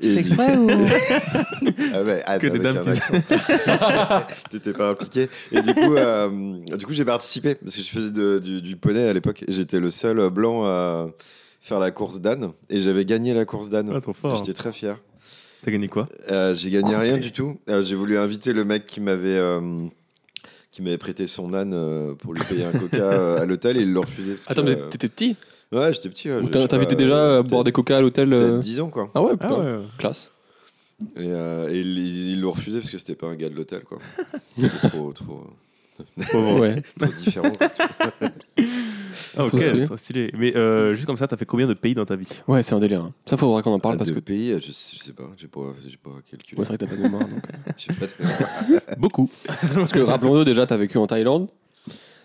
Tu 0.00 0.10
fais 0.14 0.20
exprès 0.20 0.56
ou? 0.56 0.68
Ah 1.94 2.02
ouais, 2.02 2.22
âne 2.26 2.38
Que 2.40 2.46
des 2.48 2.58
avec 2.58 2.62
dames 2.62 2.88
un 2.88 2.92
qui- 2.92 2.98
accent. 3.16 4.26
T'étais 4.50 4.72
pas 4.72 4.90
impliqué. 4.90 5.28
Et 5.52 5.60
du 5.62 5.74
coup, 5.74 5.94
euh, 5.96 6.28
du 6.76 6.86
coup, 6.86 6.92
j'ai 6.92 7.04
participé 7.04 7.54
parce 7.54 7.76
que 7.76 7.82
je 7.82 7.88
faisais 7.88 8.10
de- 8.10 8.38
du, 8.42 8.62
du 8.62 8.76
poney 8.76 9.06
à 9.08 9.12
l'époque. 9.12 9.44
J'étais 9.48 9.80
le 9.80 9.90
seul 9.90 10.30
blanc 10.30 10.64
à 10.64 11.08
faire 11.60 11.78
la 11.80 11.90
course 11.90 12.20
d'âne 12.20 12.52
et 12.70 12.80
j'avais 12.80 13.04
gagné 13.04 13.34
la 13.34 13.44
course 13.44 13.68
d'âne. 13.68 13.90
Ah, 13.94 14.00
trop 14.00 14.12
fort. 14.14 14.36
J'étais 14.36 14.54
très 14.54 14.72
fier. 14.72 14.98
T'as 15.62 15.70
gagné 15.70 15.88
quoi? 15.88 16.08
Euh, 16.30 16.54
j'ai 16.54 16.70
gagné 16.70 16.94
rien 16.96 17.18
du 17.18 17.32
tout. 17.32 17.58
Euh, 17.68 17.84
j'ai 17.84 17.94
voulu 17.96 18.16
inviter 18.18 18.52
le 18.52 18.64
mec 18.64 18.86
qui 18.86 19.00
m'avait 19.00 19.36
euh, 19.36 19.60
qui 20.70 20.82
m'avait 20.82 20.98
prêté 20.98 21.26
son 21.26 21.52
âne 21.54 21.72
euh, 21.74 22.14
pour 22.14 22.32
lui 22.34 22.42
payer 22.48 22.64
un 22.64 22.72
coca 22.72 23.40
à 23.40 23.46
l'hôtel 23.46 23.76
et 23.76 23.82
il 23.82 23.92
l'a 23.92 24.00
refusé. 24.00 24.32
parce 24.32 24.50
Attends, 24.50 24.62
que, 24.62 24.68
mais 24.68 24.76
t'étais 24.90 25.08
petit? 25.08 25.36
Ouais, 25.72 25.92
j'étais 25.92 26.08
petit. 26.08 26.30
ouais, 26.30 26.48
t'as- 26.50 26.68
pas, 26.68 26.84
déjà 26.86 27.38
à 27.38 27.42
boire 27.42 27.64
des 27.64 27.72
coca 27.72 27.98
à 27.98 28.00
l'hôtel 28.00 28.32
euh, 28.32 28.50
peut-être 28.50 28.60
10 28.60 28.80
ans 28.80 28.88
quoi. 28.88 29.10
Ah 29.14 29.22
ouais, 29.22 29.32
Ah 29.40 29.52
ouais. 29.58 29.80
Classe. 29.98 30.30
Et, 31.16 31.20
euh, 31.30 31.68
et 31.70 31.80
ils 31.80 32.40
l'ont 32.40 32.50
refusé 32.52 32.80
parce 32.80 32.90
que 32.90 32.98
c'était 32.98 33.14
pas 33.14 33.26
un 33.28 33.34
gars 33.36 33.48
de 33.48 33.54
l'hôtel 33.54 33.82
quoi. 33.82 33.98
C'était 34.56 34.88
trop 34.88 35.12
trop 35.12 35.44
Pauvre. 36.30 36.60
Ouais. 36.60 36.82
trop 36.98 37.12
différent. 37.12 37.50
quoi. 37.52 37.68
Ah, 39.36 39.44
ok, 39.44 39.50
trop 39.50 39.58
stylé. 39.60 39.84
trop 39.84 39.96
stylé. 39.96 40.30
Mais 40.36 40.56
euh, 40.56 40.94
juste 40.94 41.06
comme 41.06 41.16
ça, 41.16 41.26
t'as 41.26 41.36
fait 41.36 41.44
combien 41.44 41.66
de 41.66 41.74
pays 41.74 41.94
dans 41.94 42.04
ta 42.04 42.14
vie? 42.16 42.28
Ouais, 42.46 42.62
c'est 42.62 42.74
un 42.74 42.78
délire. 42.80 43.02
hein. 43.02 43.12
Ça, 43.24 43.36
faudra 43.36 43.62
qu'on 43.62 43.72
en 43.72 43.78
parle 43.80 43.94
Ah, 43.94 43.98
parce 43.98 44.10
que. 44.12 44.20
pays, 44.20 44.54
je, 44.60 44.72
sais- 44.72 44.96
je 44.98 45.04
sais 45.04 45.12
pas, 45.12 45.28
j'ai 45.36 45.48
pas, 45.48 45.72
j'ai 45.86 45.96
pas 45.96 46.10
calculé. 46.28 46.58
Ouais, 46.58 46.64
c'est 46.64 46.68
vrai 46.74 46.78
que 46.78 46.84
t'as 46.84 46.90
pas 46.90 46.96
de 46.96 47.02
mémoire. 47.02 47.28
donc, 47.28 47.42
euh. 47.44 47.72
J'ai 47.76 47.92
pas 47.94 48.06
de- 48.06 49.00
Beaucoup. 49.00 49.28
Parce 49.74 49.92
que 49.92 49.98
rappelons-le, 50.00 50.44
déjà, 50.44 50.66
t'as 50.66 50.76
vécu 50.76 50.98
en 50.98 51.06
Thaïlande. 51.06 51.48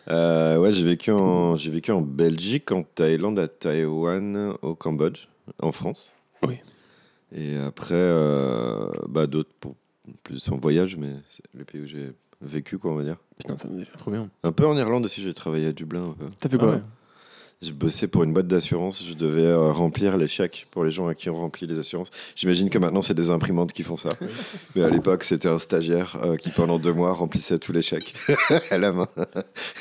Euh, 0.10 0.58
ouais, 0.58 0.72
j'ai 0.72 0.84
vécu 0.84 1.12
en, 1.12 1.56
j'ai 1.56 1.72
vécu 1.72 1.92
en 1.92 2.02
Belgique, 2.02 2.72
en 2.72 2.84
Thaïlande, 2.84 3.40
à 3.40 3.48
Taïwan, 3.48 4.54
au 4.62 4.76
Cambodge, 4.76 5.28
en 5.62 5.72
France. 5.72 6.14
Oui. 6.46 6.56
Et 7.36 7.58
après, 7.58 7.96
euh, 7.96 8.88
bah, 9.08 9.28
d'autres 9.28 9.52
pour 9.60 9.76
plus 10.24 10.48
en 10.50 10.58
voyage, 10.58 10.98
mais 10.98 11.14
c'est 11.32 11.44
les 11.58 11.64
pays 11.64 11.82
où 11.82 11.88
j'ai 11.88 12.12
vécu, 12.44 12.78
quoi, 12.78 12.92
on 12.92 12.96
va 12.96 13.04
dire. 13.04 13.18
Putain, 13.38 13.58
c'est 13.58 13.68
un 13.68 13.72
délire. 13.72 13.92
Trop 13.98 14.12
bien. 14.12 14.30
Un 14.44 14.52
peu 14.52 14.66
en 14.66 14.78
Irlande 14.78 15.06
aussi, 15.06 15.22
j'ai 15.22 15.34
travaillé 15.34 15.68
à 15.68 15.72
Dublin. 15.74 16.10
Un 16.10 16.14
peu. 16.14 16.26
T'as 16.40 16.50
fait 16.50 16.58
quoi 16.58 16.70
Ah 16.72 16.76
ouais. 16.76 16.82
J'ai 17.64 17.72
bossé 17.72 18.08
pour 18.08 18.26
une 18.26 18.34
boîte 18.34 18.48
d'assurance, 18.48 19.02
je 19.08 19.14
devais 19.14 19.46
euh, 19.46 19.72
remplir 19.72 20.18
les 20.18 20.28
chèques 20.28 20.68
pour 20.70 20.84
les 20.84 20.92
gens 20.92 21.08
à 21.08 21.16
qui 21.16 21.30
on 21.30 21.36
remplit 21.36 21.66
les 21.66 21.80
assurances. 21.80 22.12
J'imagine 22.36 22.70
que 22.70 22.78
maintenant 22.78 23.00
c'est 23.00 23.14
des 23.14 23.32
imprimantes 23.32 23.72
qui 23.72 23.84
font 23.84 23.96
ça. 23.96 24.10
Mais 24.76 24.84
à 24.84 24.90
l'époque 24.90 25.24
c'était 25.24 25.48
un 25.48 25.60
stagiaire 25.60 26.18
euh, 26.22 26.36
qui 26.36 26.50
pendant 26.50 26.78
deux 26.78 26.92
mois 26.92 27.14
remplissait 27.14 27.60
tous 27.60 27.72
les 27.72 27.82
chèques 27.82 28.16
à 28.70 28.78
la 28.78 28.92
main. 28.92 29.08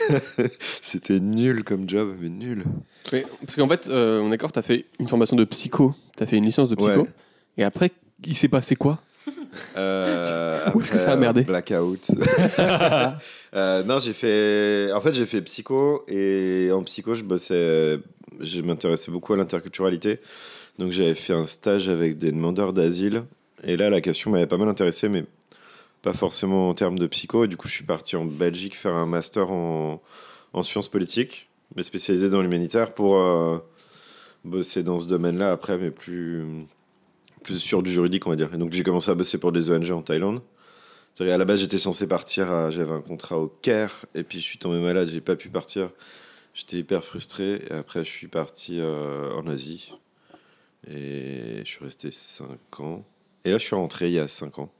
c'était 0.60 1.18
nul 1.18 1.64
comme 1.64 1.88
job, 1.88 2.14
mais 2.20 2.28
nul. 2.28 2.64
Mais, 3.12 3.26
Parce 3.40 3.56
qu'en 3.56 3.68
fait, 3.68 3.88
euh, 3.88 4.20
on 4.20 4.28
est 4.28 4.30
d'accord, 4.30 4.52
t'as 4.52 4.62
fait 4.62 4.84
une 5.00 5.08
formation 5.08 5.34
de 5.34 5.44
psycho. 5.44 5.92
T'as 6.16 6.26
fait 6.26 6.36
une 6.36 6.44
licence 6.44 6.68
de 6.68 6.76
psycho. 6.76 7.00
Ouais. 7.00 7.08
Et 7.58 7.64
après, 7.64 7.90
il 8.24 8.36
s'est 8.36 8.48
passé 8.48 8.76
quoi? 8.76 9.00
Euh, 9.76 10.70
Où 10.74 10.80
est-ce 10.80 10.90
que 10.90 10.98
ça 10.98 11.12
a 11.12 11.16
merdé 11.16 11.42
Blackout. 11.42 12.10
Euh, 13.54 13.82
non, 13.84 14.00
j'ai 14.00 14.14
fait. 14.14 14.90
En 14.94 15.00
fait, 15.02 15.12
j'ai 15.12 15.26
fait 15.26 15.42
psycho 15.42 16.04
et 16.08 16.70
en 16.72 16.82
psycho, 16.82 17.14
je 17.14 17.22
bossais. 17.22 17.98
Je 18.40 18.62
m'intéressais 18.62 19.10
beaucoup 19.10 19.34
à 19.34 19.36
l'interculturalité. 19.36 20.20
Donc, 20.78 20.90
j'avais 20.90 21.14
fait 21.14 21.34
un 21.34 21.46
stage 21.46 21.90
avec 21.90 22.16
des 22.16 22.32
demandeurs 22.32 22.72
d'asile. 22.72 23.24
Et 23.62 23.76
là, 23.76 23.90
la 23.90 24.00
question 24.00 24.30
m'avait 24.30 24.46
pas 24.46 24.56
mal 24.56 24.68
intéressé, 24.68 25.10
mais 25.10 25.24
pas 26.00 26.14
forcément 26.14 26.70
en 26.70 26.74
termes 26.74 26.98
de 26.98 27.06
psycho. 27.06 27.44
Et 27.44 27.48
du 27.48 27.58
coup, 27.58 27.68
je 27.68 27.74
suis 27.74 27.84
parti 27.84 28.16
en 28.16 28.24
Belgique 28.24 28.74
faire 28.74 28.94
un 28.94 29.06
master 29.06 29.50
en, 29.52 30.00
en 30.52 30.62
sciences 30.62 30.88
politiques, 30.88 31.48
mais 31.76 31.82
spécialisé 31.82 32.30
dans 32.30 32.40
l'humanitaire 32.42 32.92
pour 32.94 33.18
euh, 33.18 33.58
bosser 34.44 34.82
dans 34.82 34.98
ce 34.98 35.06
domaine-là 35.06 35.52
après, 35.52 35.78
mais 35.78 35.90
plus 35.90 36.44
plus 37.42 37.58
sur 37.58 37.82
du 37.82 37.90
juridique, 37.92 38.26
on 38.26 38.30
va 38.30 38.36
dire. 38.36 38.50
Et 38.54 38.58
donc 38.58 38.72
j'ai 38.72 38.82
commencé 38.82 39.10
à 39.10 39.14
bosser 39.14 39.38
pour 39.38 39.52
des 39.52 39.70
ONG 39.70 39.90
en 39.90 40.02
Thaïlande. 40.02 40.40
C'est-à-dire, 41.14 41.34
à 41.34 41.38
la 41.38 41.44
base, 41.44 41.60
j'étais 41.60 41.76
censé 41.78 42.06
partir, 42.06 42.50
à- 42.50 42.70
j'avais 42.70 42.92
un 42.92 43.02
contrat 43.02 43.38
au 43.38 43.48
Caire, 43.60 44.06
et 44.14 44.22
puis 44.22 44.38
je 44.40 44.44
suis 44.44 44.56
tombé 44.58 44.80
malade, 44.80 45.08
j'ai 45.12 45.20
pas 45.20 45.36
pu 45.36 45.50
partir. 45.50 45.90
J'étais 46.54 46.78
hyper 46.78 47.04
frustré, 47.04 47.62
et 47.68 47.72
après, 47.74 48.02
je 48.04 48.08
suis 48.10 48.28
parti 48.28 48.78
euh, 48.80 49.30
en 49.34 49.46
Asie, 49.46 49.92
et 50.90 51.58
je 51.64 51.68
suis 51.68 51.84
resté 51.84 52.10
5 52.10 52.46
ans. 52.80 53.04
Et 53.44 53.50
là, 53.50 53.58
je 53.58 53.64
suis 53.64 53.74
rentré 53.76 54.06
il 54.08 54.14
y 54.14 54.18
a 54.18 54.26
5 54.28 54.58
ans. 54.58 54.70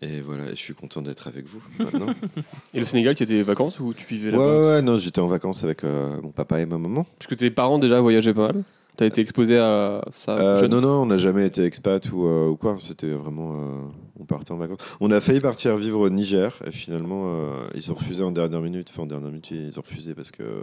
Et 0.00 0.20
voilà, 0.22 0.46
et 0.46 0.50
je 0.50 0.54
suis 0.60 0.72
content 0.74 1.02
d'être 1.02 1.28
avec 1.28 1.44
vous 1.46 1.60
maintenant. 1.78 2.06
Et 2.74 2.80
le 2.80 2.86
Sénégal, 2.86 3.14
tu 3.14 3.22
étais 3.24 3.42
vacances 3.42 3.78
ou 3.78 3.92
tu 3.92 4.06
vivais 4.06 4.30
là-bas 4.30 4.42
ouais, 4.42 4.66
ouais, 4.76 4.82
non, 4.82 4.96
j'étais 4.98 5.20
en 5.20 5.26
vacances 5.26 5.62
avec 5.64 5.84
euh, 5.84 6.18
mon 6.22 6.30
papa 6.30 6.60
et 6.60 6.64
ma 6.66 6.78
maman. 6.78 7.04
Parce 7.18 7.26
que 7.26 7.34
tes 7.34 7.50
parents 7.50 7.78
déjà 7.78 8.00
voyageaient 8.00 8.32
pas 8.32 8.52
mal. 8.54 8.62
T'as 9.00 9.06
été 9.06 9.22
exposé 9.22 9.56
à 9.56 10.02
ça 10.10 10.36
Euh, 10.36 10.58
jeune 10.58 10.72
non, 10.72 10.82
non, 10.82 11.02
on 11.02 11.06
n'a 11.06 11.16
jamais 11.16 11.46
été 11.46 11.64
expat 11.64 12.12
ou, 12.12 12.26
euh, 12.26 12.48
ou 12.48 12.56
quoi. 12.56 12.76
C'était 12.80 13.08
vraiment. 13.08 13.54
euh, 13.54 13.80
on 14.18 14.26
partait 14.26 14.52
en 14.52 14.58
vacances. 14.58 14.96
On 15.00 15.10
a 15.10 15.22
failli 15.22 15.40
partir 15.40 15.74
vivre 15.78 16.00
au 16.00 16.10
Niger 16.10 16.54
et 16.66 16.70
finalement, 16.70 17.32
euh, 17.34 17.66
ils 17.74 17.90
ont 17.90 17.94
refusé 17.94 18.22
en 18.22 18.30
dernière 18.30 18.60
minute. 18.60 18.88
Enfin, 18.90 19.04
en 19.04 19.06
dernière 19.06 19.28
minute, 19.30 19.50
ils 19.52 19.78
ont 19.78 19.82
refusé 19.82 20.14
parce 20.14 20.30
que. 20.30 20.62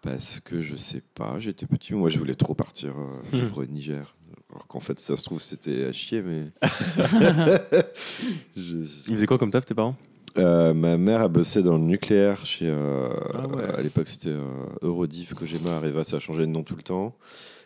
Parce 0.00 0.40
que 0.40 0.62
je 0.62 0.74
sais 0.74 1.02
pas, 1.14 1.34
j'étais 1.38 1.66
petit. 1.66 1.92
Moi, 1.92 2.08
je 2.08 2.18
voulais 2.18 2.34
trop 2.34 2.54
partir 2.54 2.92
euh, 2.98 3.20
vivre 3.36 3.58
au 3.62 3.66
Niger. 3.66 4.16
Alors 4.50 4.66
qu'en 4.66 4.80
fait, 4.80 4.98
ça 4.98 5.16
se 5.18 5.22
trouve, 5.22 5.42
c'était 5.42 5.84
à 5.84 5.92
chier, 5.92 6.22
mais. 6.22 6.46
Je- 8.56 8.76
Ils 9.08 9.14
faisaient 9.14 9.26
quoi 9.26 9.36
comme 9.38 9.50
taf, 9.50 9.66
tes 9.66 9.74
parents? 9.74 9.96
Euh, 10.38 10.72
ma 10.74 10.96
mère 10.96 11.22
a 11.22 11.28
bossé 11.28 11.62
dans 11.62 11.76
le 11.76 11.84
nucléaire 11.84 12.44
chez. 12.46 12.66
euh, 12.68 13.08
Ah 13.34 13.46
ouais. 13.46 13.64
À 13.78 13.82
l'époque, 13.82 14.08
c'était 14.08 14.28
euh, 14.30 14.42
Eurodiv, 14.82 15.34
Cogema, 15.34 15.76
Areva, 15.76 16.04
ça 16.04 16.16
a 16.16 16.20
changé 16.20 16.40
de 16.42 16.46
nom 16.46 16.62
tout 16.62 16.76
le 16.76 16.82
temps. 16.82 17.14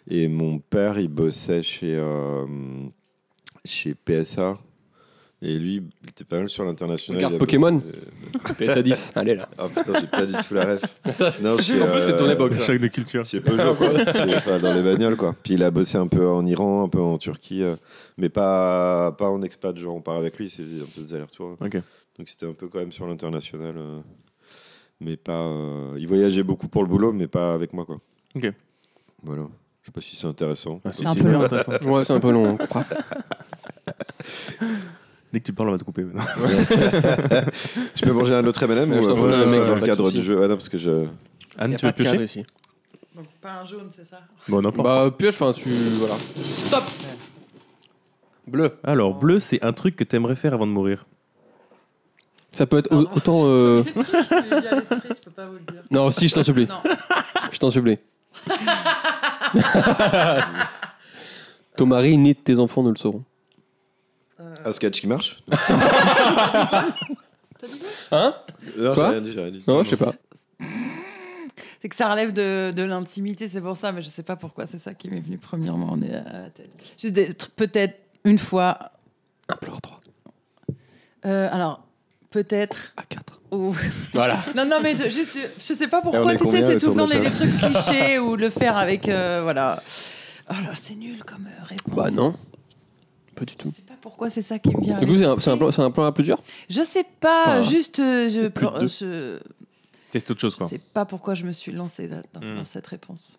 Et 0.08 0.28
mon 0.28 0.58
père, 0.58 0.98
il 0.98 1.08
bossait 1.08 1.62
chez, 1.62 1.94
euh, 1.96 2.44
chez 3.64 3.94
PSA. 3.94 4.56
Et 5.42 5.58
lui, 5.58 5.82
il 6.02 6.08
était 6.08 6.24
pas 6.24 6.38
mal 6.38 6.48
sur 6.48 6.64
l'international. 6.64 7.18
Regarde 7.22 7.38
Pokémon. 7.38 7.72
bossé- 7.72 8.66
PSA 8.66 8.82
10. 8.82 9.12
Allez 9.16 9.34
là. 9.34 9.48
Ah 9.58 9.66
putain, 9.68 10.00
j'ai 10.00 10.06
pas 10.06 10.24
du 10.24 10.32
tout 10.32 10.54
la 10.54 10.64
ref. 10.64 10.82
Non, 11.42 11.58
chez, 11.58 11.82
En 11.82 11.88
plus, 11.90 12.00
c'est 12.00 12.16
ton 12.16 12.30
époque. 12.30 12.54
Choc 12.58 12.78
de 12.78 12.86
culture. 12.88 13.22
chez 13.24 13.40
Peugeot, 13.40 13.74
quoi. 13.74 13.90
Chez- 14.14 14.36
enfin, 14.36 14.58
dans 14.58 14.72
les 14.72 14.82
bagnoles, 14.82 15.16
quoi. 15.16 15.34
Puis 15.42 15.54
il 15.54 15.62
a 15.62 15.70
bossé 15.70 15.98
un 15.98 16.06
peu 16.06 16.26
en 16.26 16.46
Iran, 16.46 16.84
un 16.84 16.88
peu 16.88 17.00
en 17.00 17.18
Turquie, 17.18 17.62
euh, 17.62 17.76
mais 18.16 18.30
pas, 18.30 19.12
pas 19.12 19.28
en 19.28 19.42
expat, 19.42 19.76
genre 19.76 19.94
on 19.96 20.00
part 20.00 20.16
avec 20.16 20.38
lui, 20.38 20.48
c'est 20.48 20.62
un 20.62 20.86
peu 20.94 21.02
des 21.02 21.12
allers-retours. 21.14 21.56
Ok. 21.60 21.76
Donc 22.18 22.28
c'était 22.28 22.46
un 22.46 22.52
peu 22.54 22.68
quand 22.68 22.78
même 22.78 22.92
sur 22.92 23.06
l'international. 23.06 23.74
euh, 23.76 24.00
mais 25.00 25.16
pas. 25.16 25.42
euh, 25.46 25.96
il 25.98 26.06
voyageait 26.08 26.42
beaucoup 26.42 26.68
pour 26.68 26.82
le 26.82 26.88
boulot, 26.88 27.12
mais 27.12 27.26
pas 27.26 27.52
avec 27.54 27.72
moi, 27.72 27.84
quoi. 27.84 27.96
Ok. 28.34 28.50
Voilà. 29.22 29.42
Je 29.82 29.86
sais 29.86 29.92
pas 29.92 30.00
si 30.00 30.16
c'est 30.16 30.26
intéressant. 30.26 30.80
Ah, 30.84 30.92
C'est 30.92 31.06
un 31.06 31.14
peu 31.14 31.30
long. 31.30 31.42
intéressant. 31.42 31.72
Ouais, 31.90 32.04
c'est 32.04 32.12
un 32.12 32.20
peu 32.20 32.30
long. 32.32 32.56
on. 32.58 32.58
Dès 35.32 35.40
que 35.40 35.44
tu 35.46 35.52
parles, 35.52 35.68
on 35.68 35.72
va 35.72 35.78
te 35.78 35.84
couper. 35.84 36.04
maintenant. 36.04 36.22
Je 37.94 38.00
peux 38.04 38.12
manger 38.12 38.34
un 38.34 38.46
autre 38.46 38.62
M&M 38.62 38.90
Ouais, 38.90 38.98
ou 38.98 39.02
je 39.02 39.08
euh, 39.08 39.12
t'en 39.44 39.50
mec, 39.50 39.58
y 39.58 39.62
a 39.62 39.66
dans 39.66 39.74
le 39.74 39.80
de 39.80 39.86
cadre 39.86 40.04
souci. 40.06 40.18
du 40.18 40.22
jeu? 40.24 40.38
Ouais, 40.38 40.48
non, 40.48 40.54
parce 40.54 40.68
que 40.68 40.78
je. 40.78 41.06
Anne, 41.58 41.74
a 41.74 41.76
tu 41.76 41.86
veux 41.86 41.92
pas 41.92 41.98
de 41.98 42.02
cadre 42.04 42.16
piocher 42.18 42.24
ici. 42.24 42.44
Donc 43.14 43.26
pas 43.40 43.60
un 43.60 43.64
jaune, 43.64 43.88
c'est 43.90 44.04
ça? 44.06 44.20
Bon, 44.48 44.60
n'importe. 44.62 44.86
Bah, 44.86 45.10
pioche, 45.16 45.34
enfin, 45.40 45.52
tu. 45.52 45.68
Voilà. 45.68 46.14
Stop 46.14 46.84
Bleu. 48.46 48.78
Alors, 48.84 49.14
bleu, 49.14 49.40
c'est 49.40 49.62
un 49.64 49.72
truc 49.72 49.96
que 49.96 50.04
t'aimerais 50.04 50.36
faire 50.36 50.54
avant 50.54 50.66
de 50.66 50.72
mourir. 50.72 51.04
Ça 52.56 52.66
peut 52.66 52.78
être 52.78 52.88
Pardon. 52.88 53.10
autant. 53.14 53.42
euh, 53.44 53.82
Je 53.84 54.60
l'ai 54.60 54.66
à 54.68 54.74
l'esprit, 54.76 54.98
je 55.10 55.20
peux 55.20 55.30
pas 55.30 55.44
vous 55.44 55.54
le 55.54 55.72
dire. 55.72 55.82
Non, 55.90 56.10
si, 56.10 56.26
je 56.28 56.34
t'en 56.34 56.42
supplie. 56.42 56.66
Non. 56.66 56.80
Je 57.52 57.58
t'en 57.58 57.68
supplie. 57.68 57.98
Ton 61.76 61.86
mari 61.86 62.16
ni 62.16 62.34
tes 62.34 62.58
enfants 62.58 62.82
ne 62.82 62.88
le 62.90 62.96
sauront. 62.96 63.24
Un 64.64 64.72
sketch 64.72 65.00
qui 65.00 65.06
marche? 65.06 65.42
Hein? 68.10 68.34
Non, 68.76 68.94
j'ai 68.94 68.94
Quoi? 68.94 69.08
rien 69.10 69.20
dit, 69.20 69.32
j'ai 69.32 69.40
rien 69.42 69.50
dit. 69.50 69.62
Non, 69.66 69.82
je 69.82 69.88
sais 69.90 69.96
pas. 69.96 70.14
C'est 71.80 71.88
que 71.88 71.96
ça 71.96 72.10
relève 72.10 72.32
de, 72.32 72.70
de 72.70 72.82
l'intimité, 72.84 73.48
c'est 73.48 73.60
pour 73.60 73.76
ça, 73.76 73.92
mais 73.92 74.00
je 74.02 74.08
sais 74.08 74.22
pas 74.22 74.36
pourquoi 74.36 74.64
c'est 74.66 74.78
ça 74.78 74.94
qui 74.94 75.08
m'est 75.08 75.20
venu 75.20 75.36
premièrement 75.38 75.90
en- 75.92 76.00
à 76.02 76.06
la 76.42 76.50
tête. 76.50 76.70
Juste 76.98 77.14
d'être 77.14 77.50
peut-être 77.50 77.98
une 78.24 78.38
fois. 78.38 78.78
Implore 79.48 79.80
3. 79.80 80.00
euh, 81.26 81.48
alors, 81.52 81.85
peut-être. 82.42 82.92
à 82.96 83.02
4. 83.02 83.40
ou- 83.52 83.74
Voilà. 84.12 84.38
Non, 84.56 84.64
non, 84.66 84.80
mais 84.82 84.94
de- 84.94 85.08
juste, 85.08 85.38
je 85.58 85.72
sais 85.74 85.88
pas 85.88 86.00
pourquoi, 86.02 86.36
tu 86.36 86.44
sais, 86.44 86.60
c'est 86.62 86.78
souvent 86.78 87.06
les, 87.06 87.18
les 87.20 87.32
trucs 87.32 87.56
clichés 87.56 88.18
ou 88.24 88.36
le 88.36 88.50
faire 88.50 88.76
avec. 88.76 89.08
euh, 89.08 89.40
voilà. 89.42 89.82
Oh 90.50 90.54
là, 90.62 90.70
c'est 90.74 90.94
nul 90.94 91.24
comme 91.24 91.46
euh, 91.46 91.64
réponse. 91.64 91.94
Bah 91.94 92.10
non. 92.12 92.34
Pas 93.34 93.44
du 93.44 93.52
Je 93.54 93.58
tout. 93.58 93.70
sais 93.70 93.82
pas 93.82 93.94
pourquoi 94.00 94.30
c'est 94.30 94.42
ça 94.42 94.58
qui 94.58 94.74
me 94.76 94.80
vient. 94.82 94.98
Du 94.98 95.06
coup, 95.06 95.16
c'est 95.16 95.24
un, 95.48 95.52
un 95.54 95.58
plan, 95.58 95.70
c'est 95.70 95.82
un 95.82 95.90
plan 95.90 96.04
à 96.04 96.12
plusieurs 96.12 96.40
Je 96.70 96.82
sais 96.82 97.04
pas, 97.20 97.42
Enfin, 97.46 97.62
juste 97.62 97.98
euh, 98.00 98.28
je, 98.28 98.48
plus 98.48 98.66
de 98.66 98.78
deux. 98.80 98.86
je 98.88 99.38
Teste 100.10 100.30
autre 100.30 100.40
chose, 100.40 100.54
quoi. 100.54 100.66
sais 100.68 100.78
pas 100.78 101.04
pourquoi 101.04 101.34
je 101.34 101.44
me 101.44 101.52
suis 101.52 101.72
lancée 101.72 102.08
dans, 102.08 102.20
Hmm. 102.40 102.56
dans 102.56 102.64
cette 102.64 102.86
réponse. 102.86 103.38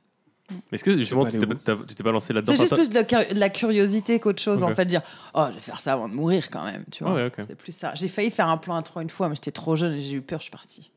Est-ce 0.71 0.83
que 0.83 0.97
justement, 0.97 1.25
tu 1.25 1.37
t'es 1.39 1.45
pas- 1.45 1.55
t'es 1.85 2.03
lancé 2.03 2.33
là-dedans? 2.33 2.53
C'est 2.55 2.61
juste 2.61 2.73
plus 2.73 2.89
de 2.89 2.93
la, 2.93 3.03
cur- 3.03 3.27
de 3.33 3.39
la 3.39 3.49
curiosité 3.49 4.19
qu'autre 4.19 4.41
chose 4.41 4.63
Ok. 4.63 4.69
en 4.71 4.75
fait, 4.75 4.85
dire 4.85 5.01
oh 5.33 5.45
je 5.49 5.55
vais 5.55 5.61
faire 5.61 5.79
ça 5.81 5.93
avant 5.93 6.07
de 6.07 6.13
mourir 6.13 6.49
quand 6.49 6.63
même, 6.63 6.83
tu 6.91 7.03
vois. 7.03 7.13
Ah 7.13 7.15
ouais, 7.15 7.25
ok. 7.27 7.45
C'est 7.47 7.55
plus 7.55 7.71
ça. 7.73 7.93
J'ai 7.95 8.07
failli 8.07 8.31
faire 8.31 8.47
un 8.47 8.57
plan 8.57 8.75
intro 8.75 9.01
une 9.01 9.09
fois, 9.09 9.27
mais 9.29 9.35
j'étais 9.35 9.51
trop 9.51 9.75
jeune 9.75 9.93
et 9.93 9.99
j'ai 10.01 10.15
eu 10.17 10.21
peur, 10.21 10.39
je 10.39 10.43
suis 10.43 10.51
partie. 10.51 10.89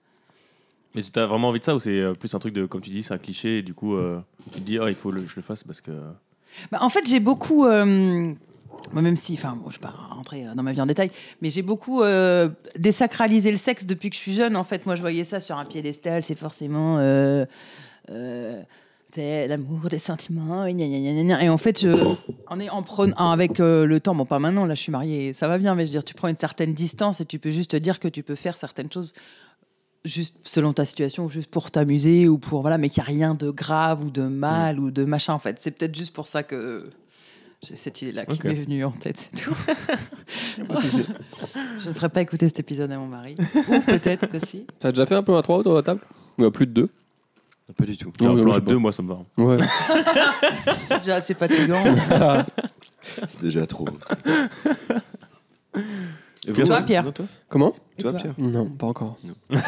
Mais 0.95 1.03
tu 1.03 1.19
as 1.19 1.27
vraiment 1.27 1.49
envie 1.49 1.61
de 1.61 1.65
ça 1.65 1.75
ou 1.75 1.81
c'est 1.81 1.91
euh, 2.01 2.15
plus 2.15 2.35
un 2.35 2.39
truc 2.39 2.53
de, 2.55 2.67
comme 2.67 2.81
tu 2.81 2.91
dis, 2.91 3.03
c'est 3.03 3.15
un 3.15 3.19
cliché 3.19 3.59
et 3.59 3.63
du 3.63 3.75
coup, 3.75 3.95
euh, 3.97 4.21
tu 4.53 4.61
te 4.61 4.65
dis, 4.65 4.79
oh, 4.79 4.89
il 4.89 4.95
faut 4.95 5.11
que 5.11 5.19
je 5.19 5.37
le 5.37 5.43
fasse 5.43 5.63
parce 5.65 5.81
que. 5.81 5.93
Bah, 6.73 6.79
en 6.81 6.89
fait, 6.89 7.07
j'ai 7.09 7.21
beaucoup. 7.21 7.65
euh, 7.67 8.33
moi, 8.93 9.03
même 9.03 9.17
si, 9.17 9.35
enfin, 9.35 9.57
bon, 9.57 9.71
je 9.71 9.79
ne 9.79 9.83
vais 9.83 9.89
pas 9.89 9.95
rentrer 10.15 10.47
euh, 10.49 10.55
dans 10.55 10.63
ma 10.65 10.73
vie 10.73 10.81
en 10.81 10.87
détail, 10.87 11.11
mais 11.43 11.51
j'ai 11.51 11.63
beaucoup 11.63 12.03
euh, 12.03 12.49
désacralisé 12.77 13.51
le 13.53 13.57
sexe 13.57 13.87
depuis 13.87 14.11
que 14.11 14.17
je 14.17 14.21
suis 14.21 14.33
jeune. 14.33 14.57
En 14.57 14.65
fait, 14.65 14.85
moi, 14.87 14.97
je 14.97 15.01
voyais 15.01 15.23
ça 15.25 15.39
sur 15.39 15.57
un 15.59 15.65
piédestal, 15.65 16.23
c'est 16.25 16.35
forcément. 16.39 16.99
euh, 16.99 17.45
euh, 18.11 18.61
c'est 19.13 19.49
l'amour, 19.49 19.89
des 19.91 19.99
sentiments, 19.99 20.67
gna, 20.67 20.73
gna, 20.87 20.99
gna, 20.99 21.13
gna, 21.13 21.23
gna. 21.23 21.45
et 21.45 21.49
en 21.49 21.59
fait, 21.59 21.81
je, 21.81 21.91
en, 22.47 22.61
est- 22.61 22.71
en 22.71 22.83
prenant 22.83 23.31
avec 23.31 23.61
euh, 23.61 23.85
le 23.87 24.01
temps, 24.01 24.15
bon 24.15 24.25
pas 24.27 24.39
maintenant, 24.39 24.67
là 24.67 24.75
je 24.75 24.81
suis 24.83 24.93
mariée, 24.93 25.33
ça 25.33 25.49
va 25.49 25.59
bien, 25.59 25.75
mais 25.75 25.85
je 25.85 25.91
veux 25.91 25.93
dire, 25.93 26.05
tu 26.05 26.15
prends 26.15 26.29
une 26.29 26.37
certaine 26.37 26.75
distance 26.75 27.21
et 27.21 27.25
tu 27.25 27.39
peux 27.39 27.51
juste 27.51 27.73
te 27.73 27.77
dire 27.77 27.99
que 28.01 28.09
tu 28.09 28.23
peux 28.23 28.35
faire 28.35 28.57
certaines 28.57 28.91
choses 28.93 29.13
juste 30.05 30.39
selon 30.45 30.73
ta 30.73 30.85
situation, 30.87 31.29
juste 31.29 31.51
pour 31.51 31.71
t'amuser 31.71 32.27
ou 32.29 32.39
pour 32.39 32.63
voilà, 32.63 32.79
mais 32.79 32.89
qu'il 32.89 33.03
n'y 33.03 33.07
a 33.07 33.13
rien 33.13 33.35
de 33.35 33.51
grave 33.51 34.03
ou 34.05 34.11
de 34.11 34.23
mal 34.23 34.81
ou 34.81 34.91
de 34.91 35.05
machin 35.05 35.35
en 35.35 35.39
fait. 35.39 35.57
C'est 35.61 35.73
peut-être 35.73 35.95
juste 35.95 36.15
pour 36.15 36.27
ça 36.27 36.43
que 36.43 36.89
j'ai 37.63 37.77
cette 37.77 38.01
idée-là 38.01 38.25
qui 38.25 38.39
m'est 38.49 38.55
venue 38.55 38.83
en 38.85 38.93
tête, 38.93 39.19
c'est 39.31 39.45
tout. 39.45 39.55
Je 41.79 41.89
ne 41.89 41.95
ferai 41.95 42.09
pas 42.09 42.23
écouter 42.23 42.49
cet 42.49 42.61
épisode 42.61 42.91
à 42.93 42.99
mon 42.99 43.07
mari. 43.07 43.35
Ou 43.69 43.81
peut-être 43.81 44.29
que 44.29 44.45
si. 44.45 44.67
T'as 44.79 44.93
déjà 44.93 45.05
fait 45.07 45.15
un 45.15 45.23
plan 45.23 45.37
à 45.37 45.43
trois 45.43 45.59
autour 45.59 45.73
de 45.73 45.79
la 45.79 45.83
table? 45.83 46.01
Ou 46.39 46.45
à 46.45 46.51
plus 46.51 46.67
de 46.67 46.73
deux? 46.73 46.89
Pas 47.77 47.85
du 47.85 47.97
tout. 47.97 48.13
Un 48.21 48.25
Non, 48.25 48.43
plan 48.43 48.53
je 48.53 48.61
deux, 48.61 48.77
moi, 48.79 48.93
ça 48.93 49.03
me 49.03 49.09
va. 49.09 49.19
Ouais. 49.39 49.59
Déjà 50.99 51.17
assez 51.17 51.35
fatigant. 51.35 51.83
C'est 53.25 53.41
déjà 53.43 53.67
trop. 53.67 53.89
Et 56.47 56.53
Toi, 56.53 56.83
Pierre 56.83 57.05
Non, 57.05 57.13
toi 57.13 57.25
Comment 57.49 57.75
Toi, 57.99 58.13
Pierre 58.13 58.35
Non, 58.39 58.67
pas 58.67 58.87
encore. 58.87 59.17
Non. 59.25 59.35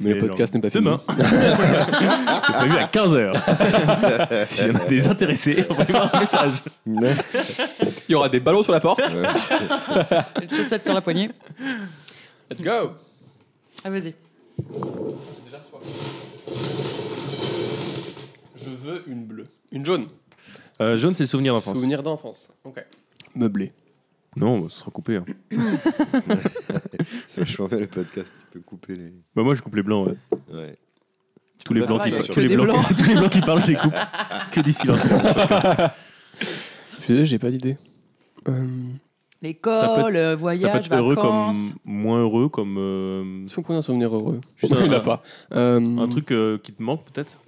Mais 0.00 0.12
le 0.14 0.18
podcast 0.18 0.54
n'est 0.54 0.60
pas 0.60 0.70
fini. 0.70 0.84
Demain. 0.84 1.00
C'est 1.08 2.52
prévu 2.54 2.76
à 2.76 2.86
15h. 2.86 4.46
S'il 4.46 4.68
y 4.68 4.70
en 4.70 4.74
a 4.76 4.84
des 4.84 5.08
intéressés, 5.08 5.64
envoyez-moi 5.68 6.10
un 6.12 6.20
message. 6.20 6.62
Il 6.86 8.12
y 8.12 8.14
aura 8.14 8.28
des 8.28 8.40
ballons 8.40 8.62
sur 8.62 8.72
la 8.72 8.80
porte. 8.80 9.00
Une 10.40 10.50
chaussette 10.50 10.84
sur 10.84 10.94
la 10.94 11.00
poignée. 11.00 11.30
Let's 12.50 12.62
go 12.62 12.92
Ah, 13.84 13.90
vas-y. 13.90 14.14
Veux 18.90 19.02
une 19.08 19.24
bleue. 19.24 19.46
Une 19.72 19.84
jaune. 19.84 20.06
Euh, 20.80 20.96
jaune, 20.96 21.14
c'est 21.14 21.26
souvenir 21.26 21.54
d'enfance. 21.54 21.76
Souvenir 21.76 22.02
d'enfance. 22.02 22.48
Ok. 22.64 22.84
Meublé. 23.34 23.72
Non, 24.36 24.60
bah, 24.60 24.66
ce 24.70 24.78
sera 24.80 24.90
coupé. 24.90 25.16
hein. 25.16 25.24
C'est 27.28 27.40
vachement 27.40 27.66
bien 27.66 27.80
le 27.80 27.86
podcast. 27.86 28.32
Tu 28.52 28.58
peux 28.58 28.64
couper 28.64 28.96
les. 28.96 29.12
Bah, 29.34 29.42
moi, 29.42 29.54
je 29.54 29.62
coupe 29.62 29.74
les 29.74 29.82
blancs. 29.82 30.08
ouais. 30.08 30.54
Ouais. 30.54 30.76
Tous 31.64 31.74
les 31.74 31.84
blancs, 31.84 32.02
qui, 32.04 32.10
que 32.12 32.32
tous, 32.32 32.40
les 32.40 32.48
des 32.48 32.56
blancs, 32.56 32.68
blancs. 32.68 32.96
tous 32.96 33.04
les 33.04 33.14
blancs 33.14 33.30
qui 33.32 33.40
parlent, 33.40 33.60
je 33.62 33.66
les 33.68 33.74
coupe. 33.74 33.94
Que 34.52 34.60
des 34.60 34.72
silences. 34.72 35.00
Je 35.02 35.88
suis 37.02 37.08
désolé, 37.08 37.24
j'ai 37.24 37.38
pas 37.38 37.50
d'idée. 37.50 37.76
Euh, 38.48 38.66
L'école, 39.42 39.74
euh, 39.74 39.80
Ça 39.80 40.34
peut 40.36 40.40
voyage, 40.40 40.86
être 40.86 40.94
heureux 40.94 41.14
vacances. 41.14 41.56
comme 41.70 41.78
moins 41.84 42.20
heureux, 42.20 42.48
comme 42.48 42.76
euh, 42.78 43.46
si 43.46 43.58
on 43.58 43.62
prenait 43.62 43.78
un 43.80 43.82
souvenir 43.82 44.14
heureux? 44.14 44.40
Juste 44.56 44.72
il 44.84 45.02
pas. 45.02 45.22
Euh, 45.52 45.80
un 45.98 46.08
truc 46.08 46.30
euh, 46.32 46.58
qui 46.58 46.72
te 46.72 46.82
manque 46.82 47.04
peut-être 47.04 47.38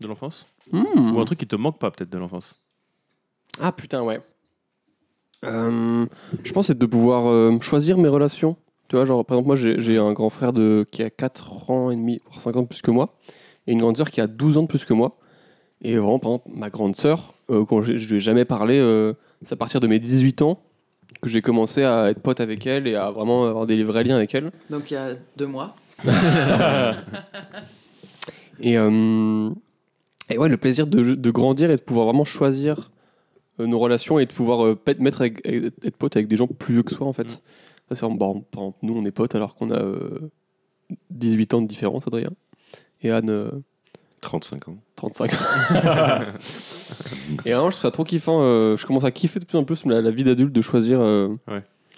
de 0.00 0.06
l'enfance? 0.08 0.46
Hmm. 0.70 1.14
Ou 1.14 1.20
un 1.20 1.24
truc 1.24 1.38
qui 1.38 1.46
te 1.46 1.56
manque 1.56 1.78
pas 1.78 1.90
peut-être 1.90 2.10
de 2.10 2.18
l'enfance 2.18 2.60
Ah 3.60 3.72
putain, 3.72 4.02
ouais. 4.02 4.20
Euh, 5.44 6.06
je 6.44 6.52
pense 6.52 6.64
que 6.64 6.66
c'est 6.68 6.78
de 6.78 6.86
pouvoir 6.86 7.26
euh, 7.28 7.58
choisir 7.60 7.98
mes 7.98 8.08
relations. 8.08 8.56
Tu 8.88 8.96
vois, 8.96 9.06
genre, 9.06 9.24
par 9.24 9.36
exemple, 9.36 9.48
moi, 9.48 9.56
j'ai 9.56 9.80
j'ai 9.80 9.98
un 9.98 10.12
grand 10.12 10.30
frère 10.30 10.52
de, 10.52 10.86
qui 10.90 11.02
a 11.02 11.10
4 11.10 11.70
ans 11.70 11.90
et 11.90 11.96
demi, 11.96 12.20
voire 12.26 12.40
5 12.40 12.56
ans 12.56 12.62
de 12.62 12.68
plus 12.68 12.82
que 12.82 12.90
moi, 12.90 13.16
et 13.66 13.72
une 13.72 13.80
grande 13.80 13.96
sœur 13.96 14.10
qui 14.10 14.20
a 14.20 14.26
12 14.26 14.58
ans 14.58 14.62
de 14.62 14.68
plus 14.68 14.84
que 14.84 14.92
moi. 14.92 15.18
Et 15.80 15.96
vraiment, 15.96 16.18
par 16.20 16.32
exemple, 16.32 16.50
ma 16.54 16.70
grande 16.70 16.94
sœur, 16.94 17.34
euh, 17.50 17.64
quand 17.64 17.82
je, 17.82 17.96
je 17.96 18.08
lui 18.08 18.16
ai 18.16 18.20
jamais 18.20 18.44
parlé, 18.44 18.78
euh, 18.78 19.14
c'est 19.42 19.54
à 19.54 19.56
partir 19.56 19.80
de 19.80 19.88
mes 19.88 19.98
18 19.98 20.42
ans 20.42 20.60
que 21.20 21.28
j'ai 21.28 21.40
commencé 21.42 21.84
à 21.84 22.10
être 22.10 22.20
pote 22.20 22.40
avec 22.40 22.66
elle 22.66 22.86
et 22.86 22.94
à 22.94 23.10
vraiment 23.10 23.46
avoir 23.46 23.66
des 23.66 23.82
vrais 23.84 24.04
liens 24.04 24.16
avec 24.16 24.34
elle. 24.34 24.50
Donc 24.70 24.90
il 24.90 24.94
y 24.94 24.96
a 24.96 25.10
deux 25.36 25.46
mois. 25.46 25.76
Et, 28.60 28.76
euh, 28.78 29.50
et 30.32 30.38
ouais, 30.38 30.48
le 30.48 30.56
plaisir 30.56 30.86
de, 30.86 31.14
de 31.14 31.30
grandir 31.30 31.70
et 31.70 31.76
de 31.76 31.80
pouvoir 31.82 32.06
vraiment 32.06 32.24
choisir 32.24 32.90
euh, 33.60 33.66
nos 33.66 33.78
relations 33.78 34.18
et 34.18 34.26
de 34.26 34.32
pouvoir 34.32 34.64
euh, 34.66 34.74
peut-être 34.74 35.00
mettre 35.00 35.20
avec- 35.22 35.40
être 35.46 35.74
être 35.84 35.96
pote 35.96 36.16
avec 36.16 36.28
des 36.28 36.36
gens 36.36 36.46
plus 36.46 36.74
vieux 36.74 36.82
que 36.82 36.94
soi 36.94 37.06
en 37.06 37.12
fait. 37.12 37.24
Mm. 37.24 37.28
Ça, 37.28 37.38
c'est 37.90 38.00
vraiment- 38.00 38.16
bon, 38.16 38.40
par 38.50 38.62
exemple, 38.62 38.78
nous 38.82 38.94
on 38.96 39.04
est 39.04 39.10
potes 39.10 39.34
alors 39.34 39.54
qu'on 39.54 39.70
a 39.70 39.78
euh, 39.78 40.30
18 41.10 41.54
ans 41.54 41.62
de 41.62 41.66
différence, 41.68 42.06
Adrien. 42.06 42.30
Et 43.02 43.10
Anne, 43.10 43.30
euh, 43.30 43.50
35 44.20 44.68
ans. 44.68 44.76
35 44.96 45.32
ans. 45.32 45.36
et 47.44 47.52
vraiment, 47.52 47.70
je 47.70 47.76
trouve 47.76 47.82
ça 47.82 47.90
trop 47.90 48.04
kiffant. 48.04 48.40
euh, 48.42 48.76
je 48.76 48.86
commence 48.86 49.04
à 49.04 49.10
kiffer 49.10 49.40
de 49.40 49.44
plus 49.44 49.58
en 49.58 49.64
plus 49.64 49.84
la, 49.86 50.00
la 50.00 50.10
vie 50.10 50.24
d'adulte, 50.24 50.52
de 50.52 50.62
choisir. 50.62 51.00
euh, 51.00 51.28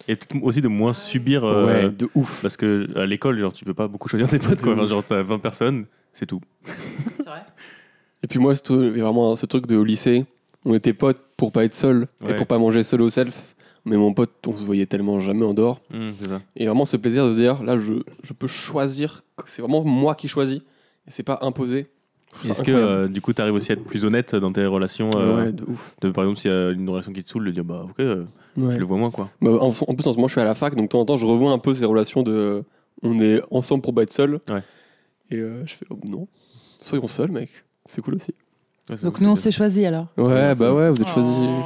Et 0.09 0.17
peut-être 0.17 0.43
aussi 0.43 0.61
de 0.61 0.69
moins 0.69 0.95
subir. 0.95 1.45
euh, 1.45 1.67
ouais, 1.67 1.91
de 1.91 2.09
ouf. 2.15 2.41
Parce 2.43 2.57
que 2.57 2.97
à 2.99 3.07
l'école, 3.07 3.39
genre, 3.39 3.53
tu 3.53 3.65
peux 3.65 3.75
pas 3.75 3.89
beaucoup 3.89 4.09
choisir 4.09 4.29
tes 4.29 4.39
potes. 4.39 4.63
Quoi. 4.63 4.85
Genre, 4.87 5.05
t'as 5.05 5.23
20 5.23 5.39
personnes, 5.39 5.87
c'est 6.15 6.27
tout. 6.27 6.41
C'est 7.19 7.25
vrai? 7.27 7.43
Et 8.25 8.27
puis 8.27 8.39
moi, 8.39 8.55
il 8.71 8.97
y 8.97 9.01
a 9.01 9.05
vraiment 9.05 9.37
ce 9.37 9.45
truc 9.45 9.67
de 9.67 9.77
au 9.77 9.85
lycée, 9.85 10.25
on 10.65 10.73
était 10.75 10.95
potes 10.95 11.21
pour 11.37 11.53
pas 11.53 11.65
être 11.65 11.75
seul 11.75 12.09
et 12.27 12.35
pour 12.35 12.47
pas 12.47 12.57
manger 12.59 12.83
seul 12.83 13.03
au 13.03 13.11
self. 13.11 13.55
Mais 13.85 13.99
mon 13.99 14.15
pote, 14.15 14.31
on 14.47 14.57
se 14.57 14.65
voyait 14.65 14.87
tellement 14.87 15.21
jamais 15.21 15.45
en 15.45 15.53
dehors. 15.53 15.83
Ça. 16.23 16.41
Et 16.57 16.65
vraiment 16.65 16.87
ce 16.87 16.97
plaisir 16.97 17.27
de 17.27 17.33
se 17.33 17.39
dire, 17.39 17.63
là, 17.63 17.77
je, 17.77 17.93
je 18.23 18.33
peux 18.33 18.47
choisir, 18.47 19.23
c'est 19.45 19.61
vraiment 19.61 19.85
moi 19.85 20.15
qui 20.15 20.27
choisis, 20.27 20.61
et 21.07 21.11
c'est 21.11 21.23
pas 21.23 21.39
imposé. 21.43 21.89
Est-ce 22.49 22.63
que 22.63 22.73
euh, 22.73 23.09
du 23.09 23.21
coup, 23.21 23.35
tu 23.35 23.43
arrives 23.43 23.53
aussi 23.53 23.73
à 23.73 23.75
être 23.75 23.85
plus 23.85 24.07
honnête 24.07 24.35
dans 24.35 24.53
tes 24.53 24.65
relations 24.65 25.11
euh, 25.17 25.45
Ouais, 25.45 25.53
de 25.53 25.63
ouf. 25.65 25.95
de, 26.01 26.09
Par 26.11 26.25
exemple, 26.25 26.39
s'il 26.41 26.51
y 26.51 26.55
a 26.55 26.71
une 26.71 26.89
relation 26.89 27.13
qui 27.13 27.23
te 27.23 27.29
saoule, 27.29 27.45
de 27.45 27.51
dire 27.51 27.63
bah 27.65 27.85
ok, 27.91 28.01
euh, 28.01 28.25
Ouais. 28.57 28.73
je 28.73 28.79
le 28.79 28.85
vois 28.87 28.97
moins 28.97 29.11
quoi. 29.11 29.29
Bah, 29.43 29.51
en, 29.61 29.69
en 29.69 29.71
plus, 29.95 30.07
en 30.07 30.13
ce 30.13 30.17
moment, 30.17 30.29
je 30.29 30.33
suis 30.33 30.41
à 30.41 30.45
la 30.45 30.55
fac, 30.55 30.75
donc 30.75 30.85
de 30.87 30.89
temps 30.89 31.01
en 31.01 31.05
temps, 31.05 31.17
je 31.17 31.27
revois 31.27 31.53
un 31.53 31.59
peu 31.59 31.75
ces 31.75 31.85
relations 31.85 32.23
de. 32.23 32.65
On 33.03 33.19
est 33.21 33.43
ensemble 33.51 33.83
pour 33.83 33.95
pas 33.95 34.03
être 34.03 34.13
seul. 34.15 34.41
Ouais. 34.49 34.63
Et 35.31 35.37
je 35.37 35.75
fais, 35.75 35.85
oh, 35.91 35.99
non, 36.05 36.27
soyons 36.81 37.07
seuls, 37.07 37.31
mec. 37.31 37.51
C'est 37.87 38.03
cool 38.03 38.15
aussi. 38.15 38.35
Ouais, 38.91 38.97
Donc 39.03 39.21
nous, 39.21 39.29
on 39.31 39.37
s'est 39.37 39.51
choisis 39.51 39.85
alors. 39.85 40.09
Ouais, 40.17 40.55
bah 40.55 40.73
ouais, 40.75 40.91
vous 40.91 41.01
êtes 41.01 41.09
choisis. 41.09 41.33
Oh. 41.37 41.63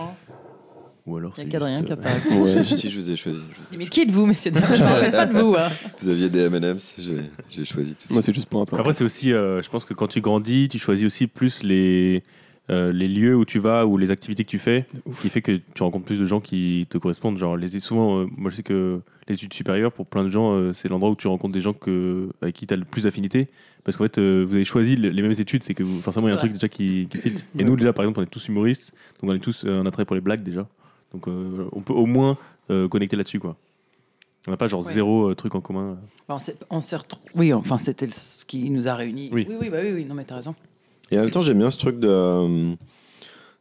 Ou 1.07 1.17
alors 1.17 1.33
Il 1.37 1.41
y 1.41 1.43
c'est 1.43 1.49
a 1.49 1.51
qu'Adrien 1.53 1.83
qui 1.83 1.93
a 1.93 1.97
pas. 1.97 2.09
Ouais. 2.37 2.65
Si, 2.65 2.77
si, 2.77 2.91
je 2.91 3.01
vous 3.01 3.11
ai 3.11 3.17
choisi. 3.17 3.39
je 3.55 3.61
vous 3.69 3.75
ai 3.75 3.77
Mais 3.79 3.87
qui 3.87 4.03
êtes-vous, 4.03 4.27
messieurs 4.27 4.51
dames 4.51 4.63
Je 4.75 4.83
me 4.85 4.89
rappelle 4.89 5.11
pas 5.11 5.27
de 5.27 5.33
vous. 5.39 5.55
hein. 5.59 5.69
Vous 6.01 6.09
aviez 6.11 6.29
des 6.29 6.41
M&M's, 6.41 6.97
j'ai 6.99 7.31
j'ai 7.51 7.65
choisi 7.65 7.95
tout 7.95 8.13
Moi, 8.13 8.21
c'est 8.23 8.35
juste 8.35 8.49
pour 8.49 8.61
un 8.61 8.67
plan. 8.67 8.79
Après, 8.79 8.93
c'est 8.93 9.05
aussi, 9.05 9.33
euh, 9.33 9.63
je 9.63 9.71
pense 9.71 9.85
que 9.87 9.95
quand 9.95 10.07
tu 10.09 10.21
grandis, 10.21 10.69
tu 10.69 10.79
choisis 10.79 11.07
aussi 11.07 11.27
plus 11.27 11.63
les, 11.63 12.23
euh, 12.71 12.93
les 12.93 13.09
lieux 13.09 13.35
où 13.37 13.45
tu 13.45 13.59
vas 13.59 13.87
ou 13.87 13.97
les 13.97 14.11
activités 14.11 14.45
que 14.45 14.51
tu 14.51 14.59
fais, 14.59 14.87
ce 15.13 15.21
qui 15.21 15.29
fait 15.31 15.41
que 15.43 15.61
tu 15.75 15.83
rencontres 15.83 16.05
plus 16.05 16.21
de 16.21 16.27
gens 16.27 16.41
qui 16.41 16.87
te 16.91 16.99
correspondent. 16.99 17.39
Genre, 17.39 17.57
les, 17.57 17.79
souvent, 17.81 18.21
euh, 18.21 18.27
moi 18.37 18.51
je 18.51 18.57
sais 18.57 18.63
que 18.63 19.01
les 19.29 19.35
études 19.35 19.55
supérieures, 19.55 19.93
pour 19.93 20.07
plein 20.07 20.23
de 20.25 20.29
gens, 20.29 20.53
euh, 20.55 20.73
c'est 20.75 20.89
l'endroit 20.89 21.11
où 21.11 21.17
tu 21.17 21.29
rencontres 21.29 21.55
des 21.55 21.61
gens 21.61 21.73
que, 21.73 22.29
avec 22.43 22.55
qui 22.55 22.67
tu 22.67 22.75
as 22.75 22.77
le 22.77 22.85
plus 22.85 23.03
d'affinité. 23.05 23.49
Parce 23.85 23.97
qu'en 23.97 24.05
fait, 24.05 24.19
euh, 24.19 24.45
vous 24.47 24.55
avez 24.55 24.65
choisi 24.65 24.97
le- 24.97 25.09
les 25.11 25.23
mêmes 25.23 25.33
études, 25.39 25.63
c'est 25.63 25.73
que 25.75 25.83
vous- 25.83 26.01
forcément, 26.03 26.27
il 26.27 26.31
y 26.31 26.33
a 26.33 26.35
un 26.35 26.39
truc 26.39 26.53
déjà 26.53 26.69
qui, 26.69 27.07
qui 27.11 27.19
tilt. 27.19 27.47
Et 27.59 27.65
nous, 27.65 27.77
déjà, 27.77 27.93
par 27.93 28.05
exemple, 28.05 28.21
on 28.21 28.23
est 28.23 28.27
tous 28.27 28.49
humoristes, 28.49 28.93
donc 29.21 29.31
on 29.31 29.35
est 29.35 29.39
tous 29.39 29.65
un 29.65 29.87
attrait 29.87 30.05
pour 30.05 30.15
les 30.15 30.21
blagues 30.21 30.43
déjà. 30.43 30.67
Donc 31.15 31.27
euh, 31.29 31.65
on 31.73 31.81
peut 31.81 31.95
au 31.95 32.05
moins 32.05 32.37
euh, 32.71 32.87
connecter 32.89 33.17
là-dessus, 33.17 33.41
quoi. 33.41 33.57
On 34.47 34.51
n'a 34.51 34.57
pas 34.59 34.67
genre 34.69 34.85
Ouais. 34.87 34.93
zéro 34.93 35.31
euh, 35.31 35.35
truc 35.35 35.55
en 35.55 35.61
commun. 35.61 35.97
On 36.29 36.39
s'est- 36.39 36.57
on 36.71 36.81
s'est 36.81 36.97
Oui, 37.35 37.53
enfin, 37.55 37.79
c'était 37.79 38.07
le- 38.07 38.13
ce 38.13 38.45
qui 38.45 38.69
nous 38.71 38.89
a 38.89 38.95
réunis. 38.95 39.31
Oui. 39.33 39.47
oui, 39.49 39.57
oui, 39.61 39.71
bah 39.71 39.79
oui, 39.83 39.91
oui. 39.95 40.05
Non, 40.05 40.15
mais 40.15 40.25
t'as 40.25 40.37
raison. 40.37 40.55
Et 41.11 41.19
en 41.19 41.23
même 41.23 41.31
temps, 41.31 41.43
j'aime 41.43 41.59
bien 41.59 41.71
ce 41.71 41.79
truc 41.79 41.99
de, 41.99 42.09
euh, 42.09 42.75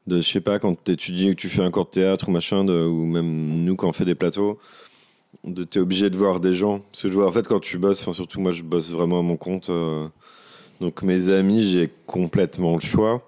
de 0.07 0.17
je 0.21 0.29
sais 0.29 0.41
pas, 0.41 0.59
quand 0.59 0.75
tu 0.83 0.91
étudies, 0.91 1.29
que 1.29 1.41
tu 1.41 1.49
fais 1.49 1.61
un 1.61 1.71
cours 1.71 1.85
de 1.85 1.91
théâtre 1.91 2.27
ou 2.29 2.31
machin, 2.31 2.67
ou 2.67 3.05
même 3.05 3.59
nous 3.59 3.75
quand 3.75 3.87
on 3.87 3.93
fait 3.93 4.05
des 4.05 4.15
plateaux, 4.15 4.59
de 5.43 5.63
t'es 5.63 5.79
obligé 5.79 6.09
de 6.09 6.17
voir 6.17 6.39
des 6.39 6.53
gens. 6.53 6.79
Parce 6.91 7.03
que 7.03 7.09
je 7.09 7.13
vois, 7.13 7.27
en 7.27 7.31
fait, 7.31 7.47
quand 7.47 7.59
tu 7.59 7.77
bosses, 7.77 8.01
enfin 8.01 8.13
surtout 8.13 8.41
moi, 8.41 8.51
je 8.51 8.63
bosse 8.63 8.89
vraiment 8.89 9.19
à 9.19 9.21
mon 9.23 9.37
compte. 9.37 9.69
euh, 9.69 10.07
donc 10.81 11.01
mes 11.03 11.29
amis, 11.29 11.63
j'ai 11.63 11.89
complètement 12.05 12.73
le 12.75 12.79
choix. 12.79 13.23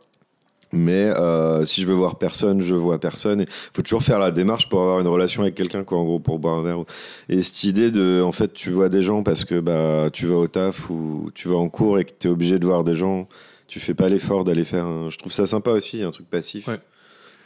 Mais 0.71 1.05
euh, 1.05 1.65
si 1.65 1.81
je 1.81 1.87
veux 1.87 1.95
voir 1.95 2.17
personne, 2.19 2.61
je 2.61 2.75
vois 2.75 2.99
personne. 2.99 3.41
Il 3.41 3.47
faut 3.49 3.81
toujours 3.81 4.03
faire 4.03 4.19
la 4.19 4.29
démarche 4.31 4.69
pour 4.69 4.81
avoir 4.81 4.99
une 4.99 5.07
relation 5.07 5.41
avec 5.41 5.55
quelqu'un, 5.55 5.83
quoi, 5.83 5.97
en 5.97 6.03
gros, 6.03 6.19
pour 6.19 6.37
boire 6.37 6.55
un 6.59 6.63
verre. 6.63 6.83
Et 7.27 7.41
cette 7.41 7.63
idée 7.63 7.89
de, 7.89 8.21
en 8.23 8.31
fait, 8.31 8.53
tu 8.53 8.69
vois 8.69 8.87
des 8.89 9.01
gens 9.01 9.23
parce 9.23 9.45
que 9.45 9.59
bah, 9.59 10.09
tu 10.13 10.27
vas 10.27 10.35
au 10.35 10.47
taf 10.47 10.89
ou 10.91 11.31
tu 11.33 11.47
vas 11.47 11.55
en 11.55 11.69
cours 11.69 11.97
et 11.97 12.05
que 12.05 12.11
tu 12.19 12.27
es 12.27 12.31
obligé 12.31 12.59
de 12.59 12.65
voir 12.65 12.83
des 12.83 12.95
gens 12.95 13.27
tu 13.69 13.79
fais 13.79 13.93
pas 13.93 14.09
l'effort 14.09 14.43
d'aller 14.43 14.65
faire. 14.65 14.85
un- 14.85 15.09
Je 15.09 15.17
trouve 15.17 15.31
ça 15.31 15.45
sympa 15.45 15.71
aussi, 15.71 16.01
un 16.03 16.11
truc 16.11 16.29
passif. 16.29 16.67
Ouais. 16.67 16.79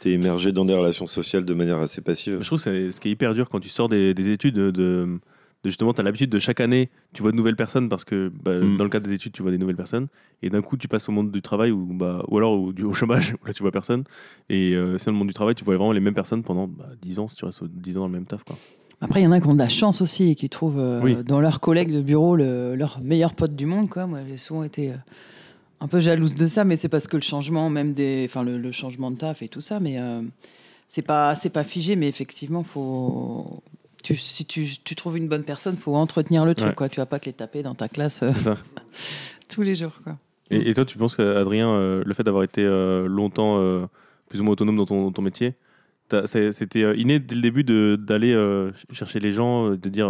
T'es 0.00 0.12
immergé 0.12 0.50
dans 0.52 0.64
des 0.64 0.74
relations 0.74 1.06
sociales 1.06 1.44
de 1.44 1.54
manière 1.54 1.78
assez 1.78 2.00
passive. 2.00 2.38
Je 2.40 2.46
trouve 2.46 2.58
que 2.58 2.64
c'est- 2.64 2.92
ce 2.92 3.00
qui 3.00 3.08
est 3.08 3.12
hyper 3.12 3.34
dur 3.34 3.48
quand 3.48 3.60
tu 3.60 3.68
sors 3.68 3.88
des, 3.88 4.12
des 4.14 4.30
études 4.30 4.54
de, 4.56 5.18
justement, 5.64 5.94
tu 5.94 6.00
as 6.00 6.04
l'habitude 6.04 6.28
de 6.30 6.38
chaque 6.38 6.60
année, 6.60 6.90
tu 7.14 7.22
vois 7.22 7.30
de 7.30 7.36
nouvelles 7.36 7.56
personnes 7.56 7.88
parce 7.88 8.04
que 8.04 8.30
bah, 8.42 8.58
Mm. 8.58 8.76
dans 8.76 8.84
le 8.84 8.90
cadre 8.90 9.06
des 9.06 9.14
études, 9.14 9.32
tu 9.32 9.42
vois 9.42 9.50
des 9.50 9.56
nouvelles 9.58 9.76
personnes. 9.76 10.08
Et 10.42 10.50
d'un 10.50 10.60
coup, 10.60 10.76
tu 10.76 10.88
passes 10.88 11.08
au 11.08 11.12
monde 11.12 11.30
du 11.30 11.40
travail 11.40 11.70
ou, 11.70 11.86
bah, 11.94 12.22
ou 12.28 12.36
alors 12.36 12.52
au, 12.52 12.92
chômage 12.92 13.34
où 13.42 13.46
là, 13.46 13.52
tu 13.54 13.62
vois 13.62 13.70
personne. 13.72 14.04
Et 14.50 14.74
euh, 14.74 14.98
c'est 14.98 15.06
dans 15.06 15.12
le 15.12 15.18
monde 15.18 15.28
du 15.28 15.34
travail, 15.34 15.54
tu 15.54 15.64
vois 15.64 15.76
vraiment 15.76 15.92
les 15.92 16.00
mêmes 16.00 16.14
personnes 16.14 16.42
pendant 16.42 16.66
bah, 16.68 16.88
10 17.02 17.18
ans 17.18 17.28
si 17.28 17.36
tu 17.36 17.44
restes 17.46 17.64
10 17.64 17.96
ans 17.96 18.00
dans 18.00 18.06
le 18.08 18.12
même 18.12 18.26
taf. 18.26 18.44
Quoi. 18.44 18.56
Après, 19.00 19.20
il 19.20 19.24
y 19.24 19.26
en 19.26 19.32
a 19.32 19.40
qui 19.40 19.46
ont 19.46 19.54
de 19.54 19.58
la 19.58 19.68
chance 19.70 20.02
aussi 20.02 20.30
et 20.30 20.34
qui 20.34 20.48
trouvent 20.50 20.78
euh, 20.78 21.00
Oui. 21.02 21.16
dans 21.24 21.40
leurs 21.40 21.60
collègues 21.60 21.92
de 21.92 22.02
bureau 22.02 22.36
le- 22.36 22.74
leur 22.74 23.00
meilleur 23.02 23.34
pote 23.34 23.54
du 23.56 23.64
monde. 23.66 23.88
Quoi. 23.88 24.06
Moi, 24.06 24.20
j'ai 24.28 24.36
souvent 24.36 24.62
été 24.64 24.92
euh, 24.92 24.96
un 25.84 25.88
peu 25.88 26.00
jalouse 26.00 26.34
de 26.34 26.46
ça, 26.46 26.64
mais 26.64 26.76
c'est 26.76 26.88
parce 26.88 27.06
que 27.06 27.16
le 27.16 27.22
changement, 27.22 27.68
même 27.68 27.92
des, 27.92 28.24
enfin 28.26 28.42
le, 28.42 28.56
le 28.56 28.72
changement 28.72 29.10
de 29.10 29.16
taf 29.18 29.42
et 29.42 29.48
tout 29.48 29.60
ça, 29.60 29.80
mais 29.80 29.98
euh, 29.98 30.22
c'est 30.88 31.02
pas, 31.02 31.34
c'est 31.34 31.50
pas 31.50 31.62
figé. 31.62 31.94
Mais 31.94 32.08
effectivement, 32.08 32.62
faut, 32.62 33.62
tu, 34.02 34.14
si 34.14 34.46
tu, 34.46 34.64
tu 34.82 34.94
trouves 34.96 35.18
une 35.18 35.28
bonne 35.28 35.44
personne, 35.44 35.76
faut 35.76 35.94
entretenir 35.94 36.46
le 36.46 36.54
truc. 36.54 36.70
Ouais. 36.70 36.74
Quoi. 36.74 36.88
Tu 36.88 37.00
vas 37.00 37.06
pas 37.06 37.18
te 37.18 37.26
les 37.26 37.34
taper 37.34 37.62
dans 37.62 37.74
ta 37.74 37.88
classe 37.88 38.22
euh, 38.22 38.30
tous 39.48 39.60
les 39.60 39.74
jours. 39.74 40.00
Quoi. 40.02 40.16
Et, 40.50 40.70
et 40.70 40.74
toi, 40.74 40.86
tu 40.86 40.96
penses 40.96 41.16
qu'Adrien, 41.16 41.68
euh, 41.68 42.02
le 42.04 42.14
fait 42.14 42.22
d'avoir 42.22 42.44
été 42.44 42.62
longtemps 43.06 43.58
plus 44.30 44.40
ou 44.40 44.44
moins 44.44 44.52
autonome 44.54 44.76
dans 44.76 44.86
ton, 44.86 45.12
ton 45.12 45.22
métier, 45.22 45.52
c'était 46.26 46.96
inné 46.98 47.18
dès 47.18 47.34
le 47.34 47.42
début 47.42 47.64
d'aller 47.64 48.32
ch- 48.32 48.86
chercher 48.92 49.20
les 49.20 49.32
gens, 49.32 49.70
de 49.70 49.88
dire, 49.90 50.08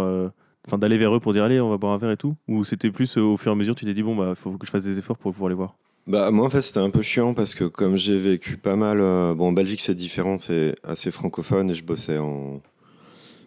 enfin 0.67 0.77
d'aller 0.77 0.97
vers 0.97 1.15
eux 1.15 1.19
pour 1.19 1.33
dire 1.33 1.43
allez, 1.43 1.59
on 1.61 1.69
va 1.69 1.77
boire 1.77 1.93
un 1.93 1.97
verre 1.97 2.11
et 2.11 2.17
tout 2.17 2.33
Ou 2.47 2.63
c'était 2.63 2.91
plus 2.91 3.17
euh, 3.17 3.21
au 3.21 3.37
fur 3.37 3.51
et 3.51 3.53
à 3.53 3.55
mesure, 3.55 3.75
tu 3.75 3.85
t'es 3.85 3.93
dit 3.93 4.03
bon 4.03 4.15
bah 4.15 4.33
faut 4.35 4.51
que 4.51 4.65
je 4.65 4.71
fasse 4.71 4.83
des 4.83 4.97
efforts 4.97 5.17
pour 5.17 5.31
pouvoir 5.33 5.49
les 5.49 5.55
voir. 5.55 5.75
Bah 6.07 6.29
moi 6.29 6.45
en 6.45 6.49
fait 6.49 6.61
c'était 6.61 6.79
un 6.79 6.91
peu 6.91 7.01
chiant 7.01 7.33
parce 7.33 7.55
que 7.55 7.63
comme 7.63 7.97
j'ai 7.97 8.17
vécu 8.17 8.57
pas 8.57 8.75
mal 8.75 8.99
euh, 9.01 9.33
bon 9.33 9.47
en 9.47 9.51
Belgique 9.51 9.81
c'est 9.81 9.95
différent 9.95 10.37
c'est 10.37 10.75
assez 10.83 11.09
francophone 11.09 11.71
et 11.71 11.73
je 11.73 11.83
bossais 11.83 12.19
en 12.19 12.61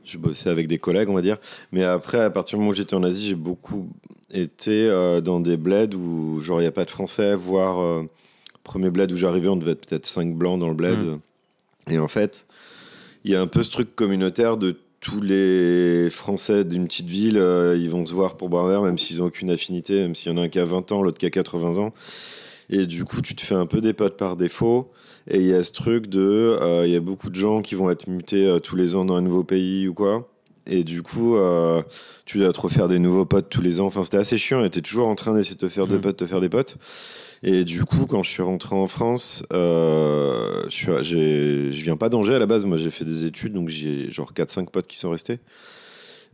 je 0.04 0.18
bossais 0.18 0.50
avec 0.50 0.66
des 0.66 0.78
collègues 0.78 1.08
on 1.08 1.14
va 1.14 1.22
dire 1.22 1.36
mais 1.70 1.84
après 1.84 2.20
à 2.20 2.30
partir 2.30 2.56
du 2.56 2.60
moment 2.60 2.70
où 2.70 2.74
j'étais 2.74 2.94
en 2.94 3.04
Asie 3.04 3.28
j'ai 3.28 3.34
beaucoup 3.36 3.88
été 4.32 4.88
euh, 4.88 5.20
dans 5.20 5.38
des 5.38 5.56
bleds 5.56 5.94
où 5.94 6.40
genre 6.40 6.60
il 6.60 6.64
y 6.64 6.66
a 6.66 6.72
pas 6.72 6.84
de 6.84 6.90
français 6.90 7.36
voire 7.36 7.80
euh, 7.80 8.02
premier 8.64 8.90
bled 8.90 9.12
où 9.12 9.16
j'arrivais 9.16 9.46
on 9.46 9.56
devait 9.56 9.72
être 9.72 9.86
peut-être 9.86 10.06
5 10.06 10.34
blancs 10.34 10.58
dans 10.58 10.68
le 10.68 10.74
bled 10.74 10.98
Mm. 10.98 11.92
et 11.92 11.98
en 12.00 12.08
fait 12.08 12.44
il 13.22 13.30
y 13.30 13.36
a 13.36 13.40
un 13.40 13.46
peu 13.46 13.62
ce 13.62 13.70
truc 13.70 13.94
communautaire 13.94 14.56
de 14.56 14.76
tous 15.00 15.20
les 15.20 16.08
Français 16.10 16.64
d'une 16.64 16.86
petite 16.86 17.08
ville, 17.08 17.38
euh, 17.38 17.76
ils 17.78 17.88
vont 17.90 18.04
se 18.04 18.12
voir 18.12 18.36
pour 18.36 18.48
boire 18.48 18.64
un 18.66 18.68
verre, 18.68 18.82
même 18.82 18.98
s'ils 18.98 19.18
n'ont 19.18 19.26
aucune 19.26 19.50
affinité, 19.50 20.00
même 20.00 20.14
s'il 20.14 20.32
y 20.32 20.34
en 20.34 20.38
a 20.38 20.42
un 20.42 20.48
qui 20.48 20.58
a 20.58 20.64
20 20.64 20.90
ans, 20.92 21.02
l'autre 21.02 21.18
qui 21.18 21.26
a 21.26 21.30
80 21.30 21.78
ans. 21.78 21.92
Et 22.70 22.86
du 22.86 23.04
coup, 23.04 23.22
tu 23.22 23.34
te 23.34 23.40
fais 23.42 23.54
un 23.54 23.66
peu 23.66 23.80
des 23.80 23.92
potes 23.92 24.16
par 24.16 24.36
défaut. 24.36 24.90
Et 25.30 25.38
il 25.38 25.46
y 25.46 25.54
a 25.54 25.62
ce 25.62 25.72
truc 25.72 26.06
de. 26.08 26.20
euh, 26.60 26.86
Il 26.86 26.92
y 26.92 26.96
a 26.96 27.00
beaucoup 27.00 27.30
de 27.30 27.36
gens 27.36 27.62
qui 27.62 27.74
vont 27.74 27.90
être 27.90 28.08
mutés 28.08 28.46
euh, 28.46 28.58
tous 28.58 28.76
les 28.76 28.94
ans 28.94 29.04
dans 29.04 29.14
un 29.16 29.22
nouveau 29.22 29.44
pays 29.44 29.86
ou 29.88 29.94
quoi. 29.94 30.28
Et 30.70 30.84
du 30.84 31.02
coup, 31.02 31.34
tu 32.26 32.38
dois 32.40 32.52
te 32.52 32.60
refaire 32.60 32.88
des 32.88 32.98
nouveaux 32.98 33.24
potes 33.24 33.48
tous 33.48 33.62
les 33.62 33.80
ans. 33.80 33.86
Enfin, 33.86 34.02
c'était 34.04 34.18
assez 34.18 34.36
chiant. 34.36 34.62
Et 34.62 34.68
t'es 34.68 34.82
toujours 34.82 35.08
en 35.08 35.14
train 35.14 35.32
d'essayer 35.32 35.54
de 35.54 35.60
te 35.60 35.68
faire 35.68 35.86
des 35.86 35.94
Mhm. 35.94 36.00
potes, 36.02 36.16
te 36.18 36.26
faire 36.26 36.42
des 36.42 36.50
potes. 36.50 36.76
Et 37.42 37.64
du 37.64 37.84
coup, 37.84 38.06
quand 38.06 38.22
je 38.22 38.30
suis 38.30 38.42
rentré 38.42 38.74
en 38.74 38.86
France, 38.88 39.44
euh, 39.52 40.64
je, 40.68 40.74
suis, 40.74 41.72
je 41.72 41.84
viens 41.84 41.96
pas 41.96 42.08
d'Angers 42.08 42.34
à 42.34 42.38
la 42.38 42.46
base. 42.46 42.64
Moi, 42.64 42.76
j'ai 42.78 42.90
fait 42.90 43.04
des 43.04 43.24
études, 43.26 43.52
donc 43.52 43.68
j'ai 43.68 44.10
genre 44.10 44.32
4-5 44.32 44.70
potes 44.70 44.86
qui 44.86 44.96
sont 44.98 45.10
restés. 45.10 45.38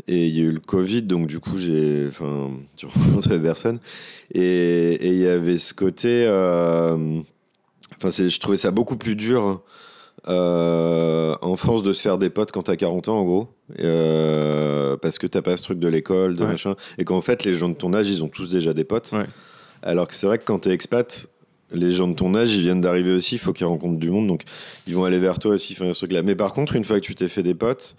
Et 0.09 0.27
il 0.27 0.35
y 0.37 0.40
a 0.40 0.45
eu 0.45 0.51
le 0.53 0.61
Covid, 0.61 1.03
donc 1.03 1.27
du 1.29 1.38
coup, 1.40 1.57
j'ai, 1.59 2.07
enfin, 2.09 2.51
j'ai 2.79 2.87
rencontré 2.87 3.38
personne. 3.38 3.79
Et 4.35 5.07
il 5.09 5.17
y 5.23 5.29
avait 5.29 5.59
ce 5.59 5.75
côté, 5.75 6.25
euh, 6.27 7.21
enfin, 7.97 8.11
je 8.11 8.38
trouvais 8.40 8.57
ça 8.57 8.71
beaucoup 8.71 8.97
plus 8.97 9.14
dur 9.14 9.62
euh, 10.27 11.37
en 11.43 11.55
France 11.57 11.83
de 11.83 11.93
se 11.93 12.01
faire 12.01 12.17
des 12.19 12.31
potes 12.31 12.51
quand 12.51 12.62
t'as 12.62 12.77
40 12.77 13.09
ans, 13.09 13.19
en 13.19 13.25
gros, 13.25 13.49
Euh, 13.81 14.97
parce 14.97 15.19
que 15.19 15.27
t'as 15.27 15.43
pas 15.43 15.57
ce 15.57 15.62
truc 15.62 15.79
de 15.79 15.88
l'école, 15.88 16.37
de 16.37 16.43
Ouais. 16.45 16.51
machin, 16.53 16.75
et 16.99 17.05
qu'en 17.05 17.21
fait, 17.21 17.45
les 17.45 17.55
gens 17.55 17.69
de 17.69 17.75
ton 17.75 17.93
âge, 17.95 18.09
ils 18.09 18.23
ont 18.25 18.29
tous 18.29 18.51
déjà 18.51 18.73
des 18.75 18.85
potes. 18.85 19.11
Ouais. 19.12 19.27
Alors 19.85 20.09
que 20.09 20.14
c'est 20.14 20.27
vrai 20.27 20.38
que 20.38 20.44
quand 20.44 20.61
t'es 20.61 20.70
expat, 20.70 21.29
les 21.73 21.92
gens 21.92 22.09
de 22.09 22.14
ton 22.14 22.35
âge, 22.35 22.55
ils 22.55 22.62
viennent 22.62 22.81
d'arriver 22.81 23.14
aussi, 23.14 23.37
il 23.37 23.38
faut 23.38 23.53
qu'ils 23.53 23.66
rencontrent 23.66 23.99
du 23.99 24.11
monde, 24.11 24.27
donc 24.27 24.42
ils 24.87 24.94
vont 24.94 25.05
aller 25.05 25.18
vers 25.18 25.38
toi 25.38 25.55
aussi, 25.55 25.75
faire 25.75 25.92
ce 25.94 26.01
truc-là. 26.01 26.23
Mais 26.23 26.35
par 26.35 26.55
contre, 26.55 26.75
une 26.75 26.85
fois 26.85 26.99
que 27.01 27.05
tu 27.05 27.14
t'es 27.14 27.29
fait 27.29 27.42
des 27.42 27.55
potes, 27.55 27.94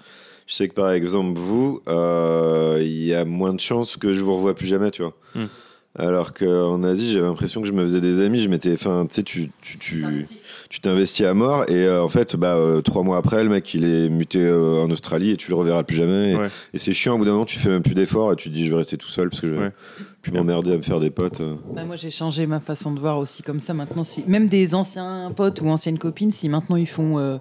je 0.48 0.54
sais 0.56 0.68
que 0.68 0.74
par 0.74 0.92
exemple, 0.92 1.40
vous, 1.40 1.82
euh, 1.88 2.80
il 2.82 3.04
y 3.04 3.14
a 3.14 3.24
moins 3.24 3.54
de 3.54 3.60
chances 3.60 3.98
que 3.98 4.14
je 4.14 4.24
vous 4.24 4.36
revoie 4.36 4.56
plus 4.56 4.68
jamais, 4.68 4.92
tu 4.92 5.04
vois. 5.04 5.14
Hmm. 5.36 5.46
Alors 5.98 6.34
qu'en 6.34 6.84
Asie, 6.84 7.12
j'avais 7.12 7.26
l'impression 7.26 7.62
que 7.62 7.68
je 7.68 7.72
me 7.72 7.82
faisais 7.82 8.02
des 8.02 8.22
amis, 8.22 8.42
je 8.44 8.50
m'étais, 8.50 8.74
enfin, 8.74 9.06
tu 9.08 9.16
sais, 9.16 9.24
tu, 9.24 9.50
tu, 9.62 9.78
tu, 9.80 10.06
tu 10.70 10.80
t'investis 10.82 11.26
à 11.26 11.34
mort, 11.34 11.64
et 11.70 11.86
euh, 11.86 12.04
en 12.04 12.10
fait, 12.10 12.36
bah, 12.36 12.56
euh, 12.56 12.82
trois 12.82 13.02
mois 13.04 13.16
après, 13.18 13.42
le 13.44 13.50
mec, 13.50 13.74
il 13.74 13.86
est 13.86 14.10
muté 14.10 14.40
euh, 14.40 14.84
en 14.84 14.92
Australie, 14.92 15.32
et 15.32 15.38
tu 15.38 15.50
le 15.52 15.56
reverras 15.56 15.84
plus 15.84 15.96
jamais. 15.96 16.34
Et, 16.34 16.36
Ouais. 16.36 16.48
et 16.74 16.80
c'est 16.80 16.92
chiant, 16.92 17.16
au 17.16 17.18
bout 17.20 17.24
d'un 17.26 17.32
moment, 17.32 17.46
tu 17.46 17.60
fais 17.60 17.70
même 17.70 17.82
plus 17.82 17.94
d'efforts, 17.96 18.34
et 18.34 18.36
tu 18.36 18.50
te 18.50 18.54
dis, 18.54 18.66
je 18.66 18.72
vais 18.72 18.78
rester 18.80 18.98
tout 18.98 19.08
seul, 19.08 19.30
parce 19.30 19.40
que 19.40 19.48
je 19.48 19.54
vais 19.54 19.60
Ouais. 19.60 19.72
plus 20.22 20.34
m'emmerder 20.34 20.74
à 20.74 20.78
me 20.78 20.82
faire 20.82 21.00
des 21.00 21.12
potes. 21.12 21.42
Bah, 21.74 21.86
moi, 21.86 21.96
j'ai 21.96 22.12
changé 22.12 22.46
ma 22.46 22.60
façon 22.60 22.92
de 22.92 23.00
voir 23.00 23.18
aussi 23.18 23.42
comme 23.42 23.62
ça. 23.62 23.74
Maintenant, 23.74 24.04
si 24.04 24.26
même 24.28 24.48
des 24.48 24.76
anciens 24.76 25.32
potes 25.34 25.62
ou 25.62 25.68
anciennes 25.70 25.98
copines, 26.00 26.32
si 26.32 26.50
maintenant 26.50 26.76
ils 26.76 26.88
font 26.90 27.20
euh, 27.20 27.38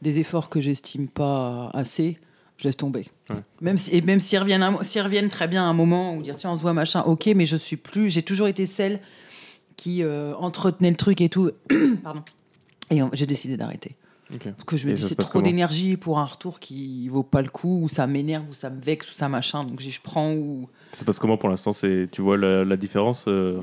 des 0.00 0.18
efforts 0.20 0.48
que 0.48 0.60
j'estime 0.62 1.06
pas 1.08 1.70
assez, 1.74 2.18
je 2.60 2.64
laisse 2.68 2.76
tomber. 2.76 3.06
Ouais. 3.30 3.36
Même 3.60 3.78
si, 3.78 3.94
et 3.96 4.02
même 4.02 4.20
s'ils 4.20 4.38
reviennent, 4.38 4.62
un- 4.62 4.82
s'ils 4.82 5.00
reviennent 5.02 5.28
très 5.30 5.48
bien 5.48 5.62
à 5.64 5.66
un 5.66 5.72
moment 5.72 6.14
ou 6.14 6.22
dire 6.22 6.36
tiens 6.36 6.50
on 6.52 6.56
se 6.56 6.60
voit 6.62 6.72
machin, 6.74 7.02
ok, 7.02 7.26
mais 7.34 7.46
je 7.46 7.56
suis 7.56 7.76
plus, 7.76 8.10
j'ai 8.10 8.22
toujours 8.22 8.48
été 8.48 8.66
celle 8.66 9.00
qui 9.76 10.02
euh, 10.02 10.34
entretenait 10.36 10.90
le 10.90 10.96
truc 10.96 11.20
et 11.22 11.28
tout. 11.28 11.50
Pardon. 12.02 12.22
Et 12.90 13.00
j'ai 13.14 13.26
décidé 13.26 13.56
d'arrêter. 13.56 13.96
Parce 14.28 14.64
que 14.64 14.76
je 14.76 14.86
me 14.86 14.92
Et 14.92 14.94
dis 14.94 15.02
c'est 15.02 15.16
trop 15.16 15.42
d'énergie 15.42 15.96
pour 15.96 16.18
un 16.20 16.24
retour 16.24 16.60
qui 16.60 17.08
vaut 17.08 17.22
pas 17.24 17.42
le 17.42 17.48
coup, 17.48 17.80
ou 17.82 17.88
ça 17.88 18.06
m'énerve, 18.06 18.44
ou 18.48 18.54
ça 18.54 18.70
me 18.70 18.80
vexe, 18.80 19.10
ou 19.10 19.14
ça 19.14 19.28
machin. 19.28 19.64
Donc 19.64 19.80
je 19.80 20.00
prends 20.00 20.32
ou 20.34 20.68
Ça 20.92 21.00
se 21.00 21.04
passe 21.04 21.18
comment 21.18 21.36
pour 21.36 21.48
l'instant? 21.48 21.72
C'est 21.72 22.08
tu 22.12 22.20
vois 22.22 22.36
la, 22.36 22.64
la 22.64 22.76
différence 22.76 23.24
euh, 23.26 23.60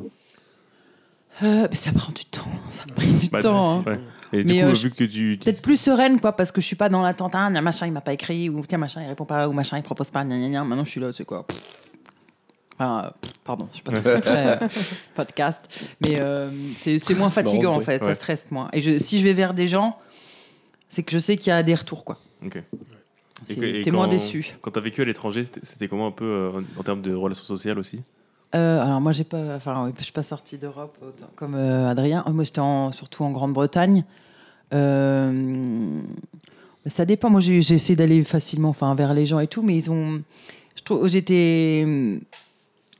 Euh, 1.44 1.68
mais 1.70 1.76
ça 1.76 1.92
prend 1.94 2.12
du 2.12 2.26
temps, 2.26 2.50
ça 2.70 2.84
me 2.90 2.94
prend 2.96 3.18
du 3.18 3.30
bah, 3.30 3.40
temps. 3.40 3.80
hein. 3.80 3.84
ouais. 3.86 4.00
Et 4.34 4.44
du 4.44 4.54
Mais, 4.54 4.62
coup, 4.62 4.68
euh, 4.68 4.74
vu 4.74 4.90
que 4.92 5.04
tu, 5.06 5.08
tu- 5.08 5.38
Peut-être 5.38 5.62
plus 5.62 5.80
sereine, 5.80 6.20
quoi, 6.20 6.34
parce 6.34 6.52
que 6.52 6.60
je 6.62 6.66
suis 6.68 6.76
pas 6.76 6.90
dans 6.90 7.02
l'attente. 7.02 7.34
Ah, 7.36 7.50
machin, 7.50 7.86
il 7.88 7.94
m'a 7.94 8.02
pas 8.02 8.13
écrit, 8.13 8.50
ou 8.50 8.63
tiens, 8.68 8.78
machin, 8.78 9.02
il 9.04 9.08
répond 9.08 9.26
pas, 9.26 9.48
ou 9.48 9.54
machin, 9.54 9.78
il 9.78 9.84
propose 9.84 10.12
pas, 10.12 10.24
gna, 10.26 10.38
gna, 10.38 10.50
gna. 10.50 10.63
Maintenant, 10.63 10.84
je 10.86 10.90
suis 10.92 11.00
là, 11.02 11.13
c'est 11.13 11.26
quoi 11.26 11.46
Pff. 11.48 11.62
Enfin, 12.80 13.12
pff, 13.22 13.34
pardon, 13.44 13.68
je 13.72 13.78
sais 13.78 13.84
pas 13.84 13.94
si 13.96 14.02
c'est 14.04 14.22
très 14.22 14.62
euh, 14.63 14.68
podcast, 15.16 15.96
mais 16.02 16.22
euh, 16.22 16.50
c'est 16.76 17.16
moins 17.16 17.30
fatigant 17.32 17.74
en 17.76 17.82
fait, 17.82 18.02
Ouais. 18.02 18.08
ça 18.10 18.13
stresse 18.13 18.52
moins. 18.52 18.70
Et 18.74 18.82
je, 18.82 19.00
si 19.00 19.18
je 19.18 19.24
vais 19.24 19.34
vers 19.34 19.54
des 19.56 19.66
gens, 19.66 19.98
c'est 20.88 21.02
que 21.04 21.12
je 21.12 21.18
sais 21.18 21.38
qu'il 21.38 21.48
y 21.48 21.54
a 21.54 21.63
des 21.63 21.74
retours, 21.74 22.06
quoi. 22.06 22.20
Ok. 22.46 22.62
T'es 23.46 23.92
moins 23.92 24.08
déçu. 24.08 24.54
quand 24.62 24.72
t'as 24.72 24.80
vécu 24.82 25.02
à 25.02 25.06
l'étranger, 25.06 25.46
c'était- 25.63 25.88
comment 25.88 26.08
un 26.08 26.12
peu 26.12 26.26
euh, 26.26 26.62
en 26.78 26.84
termes 26.84 27.02
de 27.02 27.13
relations 27.16 27.44
sociales 27.46 27.80
aussi? 27.80 28.02
Euh, 28.56 28.82
alors 28.82 29.02
moi 29.02 29.12
j'ai 29.12 29.26
pas, 29.26 29.56
enfin 29.56 29.92
je 29.98 30.04
suis 30.04 30.14
pas 30.14 30.24
sortie 30.24 30.58
d'Europe 30.58 30.98
comme 31.36 31.56
euh, 31.56 31.90
Adrien. 31.90 32.24
Moi 32.34 32.44
j'étais 32.44 32.62
surtout 32.92 33.24
en 33.24 33.32
Grande-Bretagne. 33.32 34.04
Euh, 34.74 36.02
ça 36.86 37.06
dépend. 37.06 37.30
Moi 37.30 37.42
j'ai 37.42 37.58
essayé 37.58 37.96
d'aller 37.96 38.24
facilement, 38.24 38.70
enfin 38.70 38.94
vers 38.96 39.14
les 39.14 39.26
gens 39.26 39.40
et 39.40 39.48
tout, 39.48 39.62
mais 39.62 39.76
ils 39.76 39.92
ont, 39.92 40.22
je 40.76 40.84
trouve, 40.84 41.08
j'étais 41.08 41.82
hum, 41.86 42.20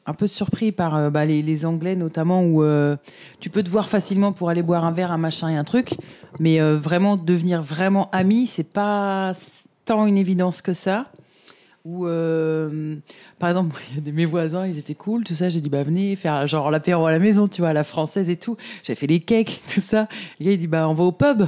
un 0.08 0.14
peu 0.14 0.26
surpris 0.26 0.72
par 0.72 0.96
euh, 0.96 1.10
bah, 1.10 1.26
les, 1.26 1.66
Anglais 1.66 1.96
notamment 1.96 2.42
où 2.42 2.64
euh, 2.64 2.96
tu 3.40 3.50
peux 3.50 3.62
te 3.62 3.70
voir 3.70 3.90
facilement 3.90 4.32
pour 4.32 4.50
aller 4.50 4.64
boire 4.64 4.86
un 4.86 4.92
verre, 4.92 5.12
un 5.12 5.18
machin 5.18 5.50
et 5.50 5.58
un 5.58 5.66
truc, 5.66 5.96
mais 6.40 6.62
euh, 6.62 6.78
vraiment 6.78 7.18
devenir 7.18 7.62
vraiment 7.62 8.10
ami, 8.12 8.48
c'est 8.48 8.64
pas 8.64 9.34
tant 9.86 10.08
une 10.08 10.18
évidence 10.18 10.62
que 10.62 10.74
ça. 10.74 11.08
Ou 11.88 12.06
euh, 12.06 12.95
par 13.39 13.47
exemple, 13.50 13.82
il 13.91 13.95
y 13.95 13.97
a 14.00 14.02
des, 14.02 14.12
mes 14.12 14.26
voisins, 14.26 14.67
ils 14.67 14.78
étaient 14.78 14.93
cool, 14.95 15.23
tout 15.23 15.36
ça. 15.36 15.50
J'ai 15.50 15.62
dit, 15.62 15.69
bah 15.69 15.84
venez 15.84 16.15
faire 16.17 16.45
genre 16.45 16.69
l'apéro 16.69 17.06
à 17.06 17.12
la 17.12 17.19
maison, 17.19 17.47
tu 17.47 17.62
vois, 17.62 17.69
à 17.69 17.73
la 17.73 17.86
française 17.86 18.30
et 18.30 18.36
tout. 18.36 18.58
J'ai 18.84 18.95
fait 18.95 19.08
les 19.08 19.21
cakes, 19.21 19.62
tout 19.73 19.80
ça. 19.80 20.08
Le 20.39 20.45
gars, 20.47 20.52
il 20.52 20.60
dit, 20.60 20.67
bah 20.67 20.88
on 20.89 20.93
va 20.93 21.06
au 21.06 21.12
pub. 21.13 21.43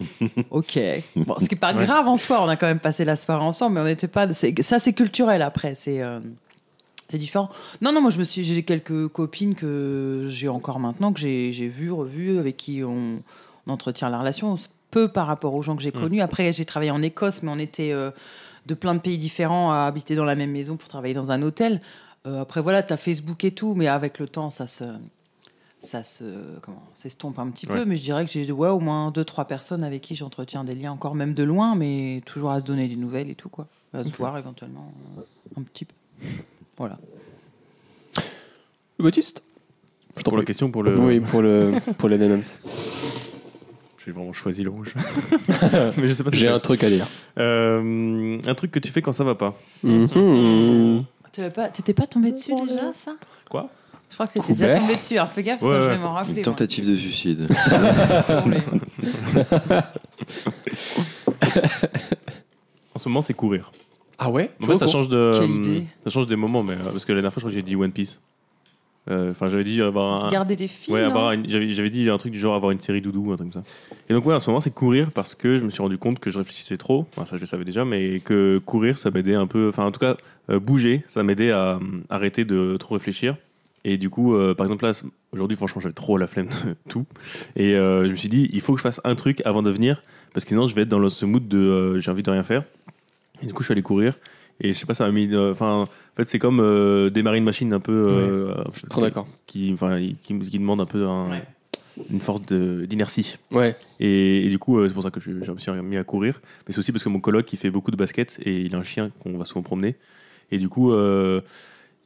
ok. 0.50 0.78
Bon, 1.16 1.34
ce 1.38 1.44
qui 1.46 1.54
n'est 1.54 1.58
pas 1.60 1.74
Ouais. 1.74 1.84
grave 1.84 2.08
en 2.08 2.16
soi, 2.16 2.42
on 2.42 2.48
a 2.48 2.56
quand 2.56 2.66
même 2.66 2.78
passé 2.80 3.04
la 3.04 3.16
soirée 3.16 3.44
ensemble, 3.44 3.74
mais 3.74 3.80
on 3.82 3.84
n'était 3.84 4.08
pas. 4.08 4.32
Ça, 4.32 4.78
c'est 4.78 4.92
culturel 4.94 5.42
après. 5.42 5.74
C'est. 5.74 6.00
euh, 6.02 6.20
c'est 7.10 7.18
différent. 7.18 7.48
Non, 7.82 7.92
non, 7.92 8.00
moi 8.00 8.10
je 8.10 8.20
me 8.20 8.24
suis, 8.24 8.44
j'ai 8.44 8.62
quelques 8.62 9.08
copines 9.08 9.56
que 9.56 10.26
j'ai 10.28 10.48
encore 10.48 10.78
maintenant, 10.78 11.12
que 11.12 11.18
j'ai 11.18 11.50
j'ai 11.50 11.66
vues, 11.66 11.90
revues, 11.90 12.38
avec 12.38 12.56
qui 12.56 12.84
on, 12.84 13.20
on 13.66 13.72
entretient 13.72 14.08
la 14.10 14.20
relation, 14.20 14.54
peu 14.92 15.08
par 15.08 15.26
rapport 15.26 15.54
aux 15.54 15.62
gens 15.62 15.74
que 15.76 15.82
j'ai 15.82 15.90
connus. 15.92 16.20
Après, 16.20 16.52
j'ai 16.52 16.64
travaillé 16.64 16.92
en 16.92 17.02
Écosse, 17.02 17.42
mais 17.42 17.50
on 17.52 17.58
était 17.58 17.90
euh, 17.92 18.12
de 18.66 18.74
plein 18.74 18.94
de 18.94 19.00
pays 19.00 19.18
différents 19.18 19.72
à 19.72 19.84
habiter 19.86 20.14
dans 20.14 20.24
la 20.24 20.34
même 20.36 20.50
maison 20.52 20.76
pour 20.76 20.88
travailler 20.88 21.14
dans 21.14 21.30
un 21.32 21.42
hôtel. 21.42 21.80
Euh, 22.26 22.42
après, 22.42 22.60
voilà, 22.60 22.82
tu 22.82 22.92
as 22.92 22.96
Facebook 22.96 23.42
et 23.44 23.52
tout, 23.52 23.74
mais 23.74 23.86
avec 23.88 24.18
le 24.18 24.26
temps, 24.28 24.50
ça 24.50 24.66
se. 24.66 24.84
Ça 25.82 26.04
se 26.04 26.24
comment 26.60 26.82
s'estompe 26.92 27.38
un 27.38 27.48
petit 27.48 27.66
Ouais. 27.66 27.74
peu, 27.76 27.84
mais 27.86 27.96
je 27.96 28.02
dirais 28.02 28.26
que 28.26 28.30
j'ai 28.30 28.52
ouais, 28.52 28.68
au 28.68 28.80
moins 28.80 29.10
deux 29.10 29.24
trois 29.24 29.46
personnes 29.46 29.82
avec 29.82 30.02
qui 30.02 30.14
j'entretiens 30.14 30.62
des 30.62 30.74
liens 30.74 30.92
encore 30.92 31.14
même 31.14 31.32
de 31.32 31.42
loin, 31.42 31.74
mais 31.74 32.20
toujours 32.26 32.50
à 32.50 32.60
se 32.60 32.64
donner 32.66 32.86
des 32.86 32.96
nouvelles 32.96 33.30
et 33.30 33.34
tout 33.34 33.48
quoi, 33.48 33.66
à 33.94 34.04
se 34.04 34.14
voir 34.14 34.36
éventuellement 34.36 34.92
un 35.56 35.62
petit 35.62 35.86
peu. 35.86 35.94
Voilà. 36.76 36.98
Baptiste? 38.98 39.42
Je 40.18 40.22
Pour 40.22 40.36
la 40.36 40.44
question, 40.44 40.70
pour 40.70 40.82
le. 40.82 40.98
Oui, 41.00 41.18
pour 41.20 41.40
le 41.40 41.72
pour 41.96 42.10
les. 42.10 42.18
J'ai 44.04 44.12
vraiment 44.12 44.32
choisi 44.32 44.62
le 44.62 44.70
rouge. 44.70 44.94
Mais 45.96 46.08
je 46.08 46.12
sais 46.14 46.24
pas. 46.24 46.30
si 46.30 46.36
J'ai 46.38 46.48
un 46.48 46.58
truc 46.58 46.82
à 46.84 46.88
dire. 46.88 47.06
Euh, 47.38 48.38
un 48.46 48.54
truc 48.54 48.70
que 48.70 48.78
tu 48.78 48.90
fais 48.90 49.02
quand 49.02 49.12
ça 49.12 49.24
va 49.24 49.34
pas. 49.34 49.54
Mhm. 49.82 51.02
Pas- 51.54 51.68
T'étais 51.68 51.94
pas 51.94 52.06
tombé 52.06 52.32
dessus 52.32 52.54
déjà, 52.66 52.92
ça? 52.94 53.12
Quoi? 53.48 53.68
Je 54.08 54.14
crois 54.14 54.26
que 54.26 54.32
t'étais 54.32 54.54
déjà 54.54 54.76
tombé 54.78 54.94
dessus. 54.94 55.14
Alors 55.14 55.28
fais 55.28 55.42
gaffe, 55.42 55.60
parce 55.60 55.70
Ouais, 55.70 55.78
que 55.78 55.84
je 55.84 55.90
vais 55.90 55.98
m'en 55.98 56.14
rappeler. 56.14 56.30
Une 56.32 56.36
moi. 56.38 56.44
tentative 56.44 56.88
de 56.90 56.96
suicide. 56.96 57.46
En 62.94 62.98
ce 62.98 63.08
moment, 63.08 63.22
c'est 63.22 63.34
courir. 63.34 63.70
Ah 64.18 64.30
ouais? 64.30 64.50
En 64.62 64.66
fait, 64.66 64.78
ça 64.78 64.86
change 64.86 65.08
de. 65.08 65.30
Quelle 65.38 65.50
idée. 65.50 65.86
Ça 66.04 66.10
change 66.10 66.26
des 66.26 66.36
moments, 66.36 66.62
mais 66.62 66.72
euh, 66.74 66.90
parce 66.92 67.04
que 67.04 67.12
la 67.12 67.16
dernière 67.20 67.32
fois, 67.32 67.40
je 67.40 67.44
crois 67.46 67.50
que 67.50 67.56
j'ai 67.56 67.62
dit 67.62 67.76
One 67.76 67.92
Piece. 67.92 68.20
Euh, 69.08 69.30
Enfin, 69.30 69.48
j'avais 69.48 69.64
dit 69.64 69.80
avoir 69.80 70.24
un. 70.24 70.26
Regarder 70.28 70.56
des 70.56 70.68
films. 70.68 70.94
Ouais, 70.96 71.02
avoir 71.02 71.32
une- 71.32 71.48
j'avais 71.50 71.70
j'avais 71.70 71.90
dit 71.90 72.08
un 72.10 72.16
truc 72.18 72.32
du 72.32 72.38
genre 72.38 72.54
avoir 72.54 72.70
une 72.70 72.80
série 72.80 73.00
doudou, 73.00 73.32
un 73.32 73.36
truc 73.36 73.50
comme 73.52 73.62
ça. 73.64 73.68
Et 74.08 74.12
donc, 74.12 74.26
ouais, 74.26 74.34
en 74.34 74.40
ce 74.40 74.48
moment, 74.50 74.60
c'est 74.60 74.72
courir 74.74 75.10
parce 75.10 75.34
que 75.34 75.56
je 75.56 75.62
me 75.62 75.70
suis 75.70 75.82
rendu 75.82 75.96
compte 75.98 76.18
que 76.20 76.30
je 76.30 76.38
réfléchissais 76.38 76.76
trop. 76.76 77.06
Enfin, 77.16 77.24
ça, 77.24 77.36
je 77.36 77.40
le 77.40 77.46
savais 77.46 77.64
déjà, 77.64 77.84
mais 77.84 78.20
que 78.20 78.58
courir, 78.64 78.98
ça 78.98 79.10
m'aidait 79.10 79.34
un 79.34 79.46
peu. 79.46 79.68
Enfin, 79.68 79.84
en 79.86 79.90
tout 79.90 80.00
cas, 80.00 80.16
euh, 80.50 80.60
bouger, 80.60 81.02
ça 81.08 81.22
m'aidait 81.22 81.50
à 81.50 81.76
euh, 81.76 81.78
arrêter 82.10 82.44
de 82.44 82.76
trop 82.78 82.94
réfléchir. 82.94 83.36
Et 83.84 83.96
du 83.96 84.10
coup, 84.10 84.34
euh, 84.34 84.54
par 84.54 84.66
exemple, 84.66 84.84
là, 84.84 84.92
aujourd'hui, 85.32 85.56
franchement, 85.56 85.80
j'avais 85.80 85.94
trop 85.94 86.18
la 86.18 86.26
flemme 86.26 86.48
de 86.48 86.76
tout. 86.90 87.06
Et 87.56 87.72
je 87.72 88.10
me 88.10 88.16
suis 88.16 88.28
dit, 88.28 88.50
il 88.52 88.60
faut 88.60 88.74
que 88.74 88.78
je 88.78 88.82
fasse 88.82 89.00
un 89.04 89.14
truc 89.14 89.40
avant 89.46 89.62
de 89.62 89.70
venir 89.70 90.02
parce 90.34 90.44
que 90.44 90.50
sinon, 90.50 90.68
je 90.68 90.74
vais 90.74 90.82
être 90.82 90.88
dans 90.88 91.08
ce 91.08 91.24
mood 91.24 91.48
de 91.48 91.98
j'ai 91.98 92.10
envie 92.10 92.22
de 92.22 92.30
rien 92.30 92.42
faire. 92.42 92.64
Et 93.42 93.46
du 93.46 93.54
coup, 93.54 93.62
je 93.62 93.68
suis 93.68 93.72
allé 93.72 93.82
courir. 93.82 94.14
Et 94.60 94.72
je 94.72 94.78
sais 94.78 94.86
pas, 94.86 94.94
ça 94.94 95.04
m'a 95.06 95.12
mis. 95.12 95.28
euh, 95.32 95.52
Enfin, 95.52 95.82
en 95.82 95.88
fait, 96.16 96.28
c'est 96.28 96.38
comme 96.38 96.60
euh, 96.60 97.08
démarrer 97.10 97.38
une 97.38 97.44
machine 97.44 97.72
un 97.72 97.80
peu. 97.80 98.04
euh, 98.06 98.54
Je 98.72 98.78
suis 98.80 98.88
trop 98.88 99.00
d'accord. 99.00 99.26
qui, 99.46 99.70
enfin, 99.72 99.98
qui, 100.22 100.38
qui 100.38 100.58
demande 100.58 100.80
un 100.80 100.86
peu 100.86 101.06
un- 101.06 101.30
Ouais. 101.30 101.42
une 102.10 102.20
force 102.20 102.42
d'inertie. 102.42 103.36
Ouais. 103.52 103.76
Et, 104.00 104.46
et 104.46 104.48
du 104.48 104.58
coup, 104.58 104.78
euh, 104.78 104.88
c'est 104.88 104.94
pour 104.94 105.02
ça 105.02 105.10
que 105.10 105.20
je, 105.20 105.30
je 105.42 105.50
me 105.52 105.58
suis 105.58 105.72
mis 105.72 105.96
à 105.96 106.04
courir. 106.04 106.40
Mais 106.66 106.72
c'est 106.72 106.78
aussi 106.78 106.92
parce 106.92 107.04
que 107.04 107.08
mon 107.08 107.20
coloc, 107.20 107.52
il 107.52 107.56
fait 107.58 107.70
beaucoup 107.70 107.90
de 107.90 107.96
basket 107.96 108.38
et 108.44 108.60
il 108.60 108.74
a 108.74 108.78
un 108.78 108.82
chien 108.82 109.10
qu'on 109.20 109.36
va 109.38 109.44
souvent 109.44 109.62
promener. 109.62 109.96
Et 110.52 110.58
du 110.58 110.68
coup, 110.68 110.92
euh, 110.92 111.40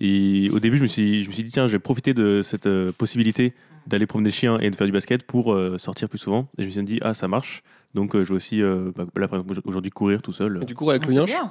et 0.01 0.51
au 0.51 0.59
début, 0.61 0.77
je 0.77 0.83
me, 0.83 0.87
suis, 0.89 1.23
je 1.23 1.29
me 1.29 1.33
suis 1.35 1.43
dit, 1.45 1.51
tiens, 1.51 1.67
je 1.67 1.73
vais 1.73 1.79
profiter 1.79 2.15
de 2.15 2.43
cette 2.43 2.67
euh, 2.67 2.93
possibilité 2.93 3.53
d'aller 3.87 4.07
promener 4.07 4.31
le 4.31 4.35
chien 4.35 4.59
et 4.61 4.71
de 4.71 4.77
faire 4.77 4.87
du 4.87 4.93
basket 4.93 5.23
pour 5.25 5.53
euh, 5.53 5.77
sortir 5.79 6.09
plus 6.09 6.19
souvent. 6.19 6.49
Et 6.59 6.63
je 6.63 6.67
me 6.67 6.71
suis 6.71 6.83
dit, 6.85 6.99
ah, 7.03 7.15
ça 7.15 7.29
marche. 7.29 7.63
Donc, 7.95 8.15
euh, 8.17 8.25
je 8.25 8.31
vais 8.31 8.37
aussi, 8.37 8.61
euh, 8.63 8.91
bah, 8.97 9.05
là, 9.17 9.29
par 9.29 9.39
exemple, 9.41 9.61
aujourd'hui, 9.65 9.91
courir 9.91 10.21
tout 10.21 10.33
seul. 10.33 10.59
Et 10.63 10.67
tu 10.67 10.75
cours 10.75 10.91
avec 10.91 11.03
Ah, 11.07 11.13
le 11.13 11.25
bien. 11.25 11.51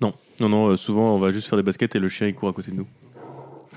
Non, 0.00 0.12
non, 0.40 0.48
non, 0.48 0.66
euh, 0.70 0.76
souvent, 0.76 1.14
on 1.14 1.18
va 1.18 1.30
juste 1.30 1.48
faire 1.48 1.56
des 1.56 1.62
baskets 1.62 1.94
et 1.94 1.98
le 2.00 2.08
chien, 2.08 2.26
il 2.26 2.34
court 2.34 2.48
à 2.48 2.52
côté 2.52 2.70
de 2.72 2.76
nous. 2.76 2.86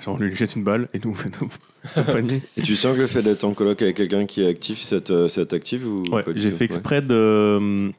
Genre, 0.04 0.16
on 0.16 0.18
lui 0.20 0.36
jette 0.36 0.56
une 0.56 0.64
balle 0.64 0.88
et 0.94 1.00
nous, 1.04 1.12
on 1.12 1.16
fait 1.16 1.30
nos. 1.42 1.48
Et 2.58 2.62
tu 2.64 2.76
sens 2.76 2.96
que 2.96 3.02
le 3.02 3.08
fait 3.08 3.22
d'être 3.22 3.44
en 3.46 3.54
coloc 3.54 3.82
avec 3.82 3.96
quelqu'un 3.96 4.26
qui 4.26 4.42
est 4.44 4.48
actif, 4.48 4.80
ça 4.80 5.00
t'active 5.00 5.88
ou 5.88 6.04
Ouais, 6.12 6.24
j'ai 6.36 6.52
fait 6.52 6.66
exprès 6.66 7.02
de, 7.02 7.92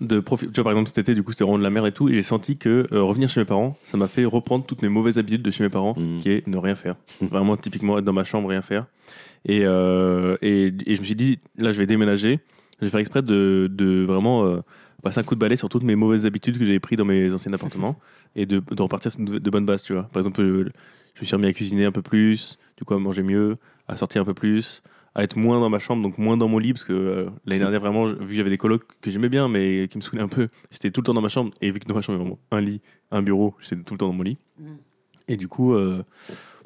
de 0.00 0.20
profiter. 0.20 0.52
Tu 0.52 0.56
vois, 0.60 0.64
par 0.64 0.72
exemple, 0.72 0.88
cet 0.88 0.98
été, 0.98 1.14
du 1.14 1.22
coup, 1.22 1.32
c'était 1.32 1.44
vraiment 1.44 1.58
de 1.58 1.62
la 1.64 1.70
merde 1.70 1.86
et 1.86 1.92
tout. 1.92 2.08
Et 2.08 2.14
j'ai 2.14 2.22
senti 2.22 2.56
que 2.56 2.86
euh, 2.92 3.02
revenir 3.02 3.28
chez 3.28 3.40
mes 3.40 3.44
parents, 3.46 3.76
ça 3.82 3.96
m'a 3.96 4.06
fait 4.06 4.24
reprendre 4.24 4.64
toutes 4.64 4.82
mes 4.82 4.88
mauvaises 4.88 5.18
habitudes 5.18 5.42
de 5.42 5.50
chez 5.50 5.62
mes 5.64 5.70
parents, 5.70 5.94
Mhm. 5.98 6.20
qui 6.20 6.30
est 6.30 6.46
ne 6.46 6.56
rien 6.56 6.76
faire. 6.76 6.94
Vraiment, 7.20 7.56
typiquement, 7.56 7.98
être 7.98 8.04
dans 8.04 8.12
ma 8.12 8.24
chambre, 8.24 8.48
rien 8.48 8.62
faire. 8.62 8.86
Et, 9.44 9.62
euh, 9.64 10.36
et, 10.42 10.72
et 10.86 10.94
je 10.96 11.00
me 11.00 11.06
suis 11.06 11.14
dit, 11.16 11.38
là, 11.58 11.72
je 11.72 11.78
vais 11.78 11.86
déménager. 11.86 12.38
Je 12.80 12.86
vais 12.86 12.90
faire 12.90 13.00
exprès 13.00 13.22
de, 13.22 13.68
de 13.72 14.04
vraiment 14.04 14.44
euh, 14.44 14.60
passer 15.02 15.20
un 15.20 15.22
coup 15.22 15.34
de 15.34 15.40
balai 15.40 15.56
sur 15.56 15.68
toutes 15.68 15.84
mes 15.84 15.96
mauvaises 15.96 16.26
habitudes 16.26 16.58
que 16.58 16.64
j'avais 16.64 16.80
prises 16.80 16.98
dans 16.98 17.04
mes 17.04 17.32
anciens 17.32 17.52
appartements 17.54 17.98
et 18.34 18.46
de, 18.46 18.60
de 18.70 18.82
repartir 18.82 19.10
sur 19.10 19.20
de, 19.20 19.38
de 19.38 19.50
bonnes 19.50 19.66
bases, 19.66 19.82
tu 19.82 19.92
vois. 19.92 20.04
Par 20.04 20.20
exemple, 20.20 20.40
euh, 20.42 20.70
je 21.14 21.20
me 21.20 21.26
suis 21.26 21.34
remis 21.34 21.46
à 21.46 21.52
cuisiner 21.52 21.84
un 21.86 21.92
peu 21.92 22.02
plus, 22.02 22.58
du 22.76 22.84
coup, 22.84 22.94
à 22.94 22.98
manger 22.98 23.22
mieux, 23.22 23.56
à 23.88 23.96
sortir 23.96 24.22
un 24.22 24.24
peu 24.24 24.34
plus, 24.34 24.82
à 25.14 25.22
être 25.22 25.36
moins 25.36 25.58
dans 25.60 25.70
ma 25.70 25.78
chambre, 25.78 26.02
donc 26.02 26.18
moins 26.18 26.36
dans 26.36 26.48
mon 26.48 26.58
lit, 26.58 26.74
parce 26.74 26.84
que 26.84 26.92
euh, 26.92 27.30
l'année 27.46 27.60
dernière, 27.60 27.80
vraiment, 27.80 28.04
vu 28.04 28.18
que 28.18 28.34
j'avais 28.34 28.50
des 28.50 28.58
colocs 28.58 28.84
que 29.00 29.10
j'aimais 29.10 29.30
bien, 29.30 29.48
mais 29.48 29.88
qui 29.88 29.96
me 29.96 30.02
saoulaient 30.02 30.22
un 30.22 30.28
peu, 30.28 30.48
j'étais 30.70 30.90
tout 30.90 31.00
le 31.00 31.06
temps 31.06 31.14
dans 31.14 31.22
ma 31.22 31.30
chambre, 31.30 31.52
et 31.62 31.70
vu 31.70 31.80
que 31.80 31.86
dans 31.86 31.94
ma 31.94 32.02
chambre, 32.02 32.18
il 32.18 32.20
y 32.20 32.26
avait 32.26 32.30
vraiment 32.30 32.40
un 32.50 32.60
lit, 32.60 32.82
un 33.10 33.22
bureau, 33.22 33.54
j'étais 33.60 33.82
tout 33.82 33.94
le 33.94 33.98
temps 33.98 34.08
dans 34.08 34.12
mon 34.12 34.22
lit. 34.22 34.36
Mm. 34.58 34.74
Et 35.28 35.36
du 35.38 35.48
coup, 35.48 35.72
euh, 35.72 36.02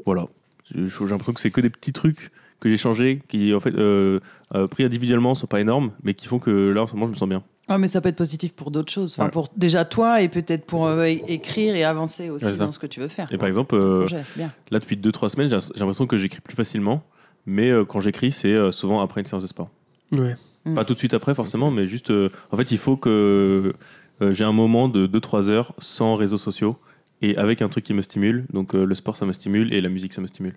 voilà. 0.05 0.27
J'ai 0.75 0.83
l'impression 0.83 1.33
que 1.33 1.40
c'est 1.40 1.51
que 1.51 1.61
des 1.61 1.70
petits 1.70 1.92
trucs 1.92 2.31
que 2.61 2.68
j'ai 2.68 2.77
changés, 2.77 3.20
qui, 3.29 3.55
en 3.55 3.61
fait, 3.61 3.75
euh, 3.75 4.20
euh, 4.55 4.66
pris 4.66 4.85
individuellement, 4.85 5.35
sont 5.35 5.46
pas 5.46 5.61
énormes, 5.61 5.92
mais 6.03 6.14
qui 6.14 6.27
font 6.29 6.38
que 6.38 6.51
là, 6.70 6.83
en 6.83 6.87
ce 6.87 6.92
moment, 6.94 7.07
je 7.07 7.12
me 7.12 7.16
sens 7.16 7.29
bien. 7.29 7.42
Ouais, 7.68 7.79
mais 7.79 7.88
ça 7.88 8.01
peut 8.01 8.09
être 8.09 8.16
positif 8.16 8.53
pour 8.53 8.70
d'autres 8.70 8.92
choses. 8.92 9.12
Enfin, 9.14 9.25
Ouais. 9.27 9.31
pour 9.31 9.49
déjà 9.57 9.85
toi 9.85 10.20
et 10.23 10.29
peut-être 10.29 10.66
pour 10.66 10.87
euh, 10.87 11.05
écrire 11.05 11.75
et 11.77 11.85
avancer 11.85 12.29
aussi 12.31 12.44
Ouais, 12.44 12.57
dans 12.57 12.73
ce 12.73 12.79
que 12.79 12.87
tu 12.87 13.01
veux 13.01 13.09
faire. 13.09 13.27
Et 13.33 13.38
par 13.38 13.46
exemple, 13.49 13.75
euh, 13.77 14.01
Projet, 14.01 14.23
là, 14.70 14.79
depuis 14.81 14.96
2-3 14.96 15.29
semaines, 15.31 15.49
j'ai 15.51 15.57
l'impression 15.79 16.07
que 16.07 16.18
j'écris 16.18 16.40
plus 16.40 16.55
facilement, 16.57 17.05
mais 17.46 17.70
euh, 17.70 17.85
quand 17.85 18.01
j'écris, 18.01 18.33
c'est 18.33 18.53
euh, 18.53 18.73
souvent 18.73 19.01
après 19.01 19.20
une 19.20 19.27
séance 19.27 19.42
de 19.42 19.49
sport. 19.49 19.70
Ouais. 20.18 20.35
Mm. 20.64 20.75
Pas 20.75 20.85
tout 20.85 20.94
de 20.94 20.99
suite 20.99 21.14
après, 21.14 21.35
forcément, 21.35 21.70
mais 21.70 21.87
juste. 21.87 22.11
euh, 22.11 22.29
en 22.51 22.57
fait, 22.57 22.70
il 22.73 22.79
faut 22.79 22.96
que 22.96 23.73
euh, 24.20 24.33
j'ai 24.35 24.44
un 24.44 24.53
moment 24.53 24.88
de 24.88 25.07
2-3 25.07 25.49
heures 25.49 25.73
sans 25.79 26.16
réseaux 26.16 26.38
sociaux 26.38 26.77
et 27.23 27.37
avec 27.37 27.62
un 27.62 27.68
truc 27.68 27.85
qui 27.85 27.94
me 27.94 28.03
stimule. 28.03 28.46
Donc, 28.53 28.75
euh, 28.75 28.85
le 28.85 28.94
sport, 28.96 29.16
ça 29.16 29.27
me 29.27 29.33
stimule 29.33 29.73
et 29.73 29.81
la 29.81 29.88
musique, 29.88 30.12
ça 30.12 30.20
me 30.20 30.27
stimule. 30.27 30.55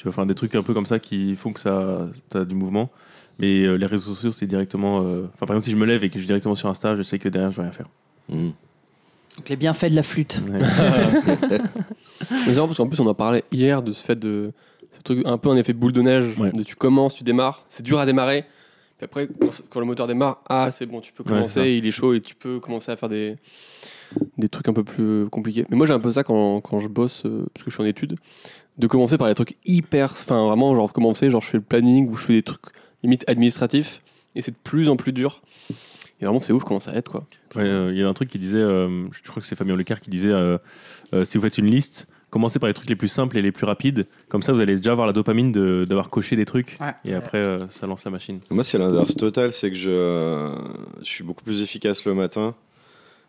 Tu 0.00 0.04
vois, 0.04 0.12
enfin, 0.12 0.24
des 0.24 0.34
trucs 0.34 0.54
un 0.54 0.62
peu 0.62 0.72
comme 0.72 0.86
ça 0.86 0.98
qui 0.98 1.36
font 1.36 1.52
que 1.52 1.60
ça 1.60 2.08
as 2.34 2.44
du 2.46 2.54
mouvement. 2.54 2.88
Mais 3.38 3.64
euh, 3.66 3.74
les 3.76 3.84
réseaux 3.84 4.14
sociaux, 4.14 4.32
c'est 4.32 4.46
directement. 4.46 5.02
euh, 5.02 5.24
Enfin, 5.34 5.44
par 5.44 5.50
exemple, 5.50 5.64
si 5.64 5.70
je 5.72 5.76
me 5.76 5.84
lève 5.84 6.02
et 6.02 6.08
que 6.08 6.14
je 6.14 6.20
suis 6.20 6.26
directement 6.26 6.54
sur 6.54 6.70
Insta, 6.70 6.96
je 6.96 7.02
sais 7.02 7.18
que 7.18 7.28
derrière, 7.28 7.50
je 7.50 7.56
vais 7.56 7.64
rien 7.64 7.72
faire. 7.72 7.86
Mhm. 8.30 8.52
Donc, 9.36 9.48
les 9.50 9.56
bienfaits 9.56 9.90
de 9.90 9.96
la 9.96 10.02
flûte. 10.02 10.40
Ouais. 10.48 10.56
Mais 12.30 12.54
c'est 12.54 12.56
parce 12.56 12.78
qu'en 12.78 12.86
plus, 12.86 12.98
on 13.00 13.06
en 13.08 13.12
parlait 13.14 13.44
hier 13.52 13.82
de 13.82 13.92
ce 13.92 14.02
fait 14.02 14.18
de. 14.18 14.52
Ce 14.92 15.02
truc 15.02 15.20
un 15.26 15.36
peu 15.36 15.50
en 15.50 15.56
effet 15.58 15.74
boule 15.74 15.92
de 15.92 16.00
neige. 16.00 16.34
Ouais. 16.38 16.50
De 16.50 16.62
tu 16.62 16.76
commences, 16.76 17.14
tu 17.14 17.22
démarres. 17.22 17.66
C'est 17.68 17.82
dur 17.82 17.98
à 18.00 18.06
démarrer. 18.06 18.44
Puis 19.00 19.06
après, 19.06 19.28
quand, 19.70 19.80
le 19.80 19.86
moteur 19.86 20.06
démarre, 20.06 20.42
ah, 20.50 20.70
c'est 20.70 20.84
bon, 20.84 21.00
tu 21.00 21.14
peux 21.14 21.24
commencer. 21.24 21.70
il 21.70 21.86
est 21.86 21.90
chaud 21.90 22.12
et 22.12 22.20
tu 22.20 22.34
peux 22.34 22.60
commencer 22.60 22.92
à 22.92 22.96
faire 22.96 23.08
des, 23.08 23.36
des 24.36 24.50
trucs 24.50 24.68
un 24.68 24.74
peu 24.74 24.84
plus 24.84 25.26
compliqués. 25.30 25.64
Mais 25.70 25.76
moi, 25.78 25.86
j'ai 25.86 25.94
un 25.94 26.00
peu 26.00 26.12
ça 26.12 26.22
quand, 26.22 26.60
quand 26.60 26.80
je 26.80 26.88
bosse, 26.88 27.24
euh, 27.24 27.46
parce 27.54 27.64
que 27.64 27.70
je 27.70 27.76
suis 27.76 27.82
en 27.82 27.86
études, 27.86 28.16
de 28.76 28.86
commencer 28.86 29.16
par 29.16 29.28
les 29.28 29.34
trucs 29.34 29.56
hyper. 29.64 30.12
Enfin, 30.12 30.44
vraiment, 30.44 30.76
genre, 30.76 30.92
commencer, 30.92 31.30
genre, 31.30 31.40
je 31.40 31.48
fais 31.48 31.56
le 31.56 31.62
planning 31.62 32.10
ou 32.10 32.16
je 32.16 32.26
fais 32.26 32.32
des 32.34 32.42
trucs 32.42 32.60
limite 33.02 33.26
administratifs. 33.26 34.02
Et 34.34 34.42
c'est 34.42 34.50
de 34.50 34.56
plus 34.62 34.90
en 34.90 34.96
plus 34.96 35.14
dur. 35.14 35.40
Et 36.20 36.26
vraiment, 36.26 36.40
c'est 36.40 36.52
ouf 36.52 36.64
comment 36.64 36.78
ça 36.78 36.92
aide, 36.94 37.08
quoi. 37.08 37.26
Ouais, 37.56 37.62
euh, 37.62 37.90
Il 37.90 37.98
y 37.98 38.02
a 38.02 38.08
un 38.08 38.12
truc 38.12 38.28
qui 38.28 38.38
disait, 38.38 38.58
euh, 38.58 39.06
je 39.10 39.30
crois 39.30 39.40
que 39.40 39.48
c'est 39.48 39.56
Fabien 39.56 39.76
Leclerc 39.76 40.02
qui 40.02 40.10
disait, 40.10 40.28
euh, 40.28 40.58
si 41.24 41.38
vous 41.38 41.42
faites 41.42 41.56
une 41.56 41.70
liste, 41.70 42.06
commencez 42.30 42.58
par 42.58 42.68
les 42.68 42.74
trucs 42.74 42.88
les 42.88 42.96
plus 42.96 43.08
simples 43.08 43.36
et 43.36 43.42
les 43.42 43.52
plus 43.52 43.66
rapides. 43.66 44.06
Comme 44.28 44.42
ça, 44.42 44.52
vous 44.52 44.60
allez 44.60 44.76
déjà 44.76 44.92
avoir 44.92 45.06
la 45.06 45.12
dopamine 45.12 45.52
de- 45.52 45.84
d'avoir 45.88 46.08
coché 46.10 46.36
des 46.36 46.44
trucs. 46.46 46.76
Ouais. 46.80 46.94
Et 47.04 47.14
après, 47.14 47.38
euh, 47.46 47.58
ça 47.80 47.86
lance 47.86 48.04
la 48.04 48.10
machine. 48.10 48.40
Moi, 48.50 48.64
c'est 48.64 48.78
l'inverse 48.78 49.14
total, 49.16 49.52
c'est 49.52 49.70
que 49.70 49.76
je, 49.76 50.54
je 51.02 51.08
suis 51.08 51.24
beaucoup 51.24 51.42
plus 51.44 51.60
efficace 51.60 52.04
le 52.04 52.14
matin. 52.14 52.54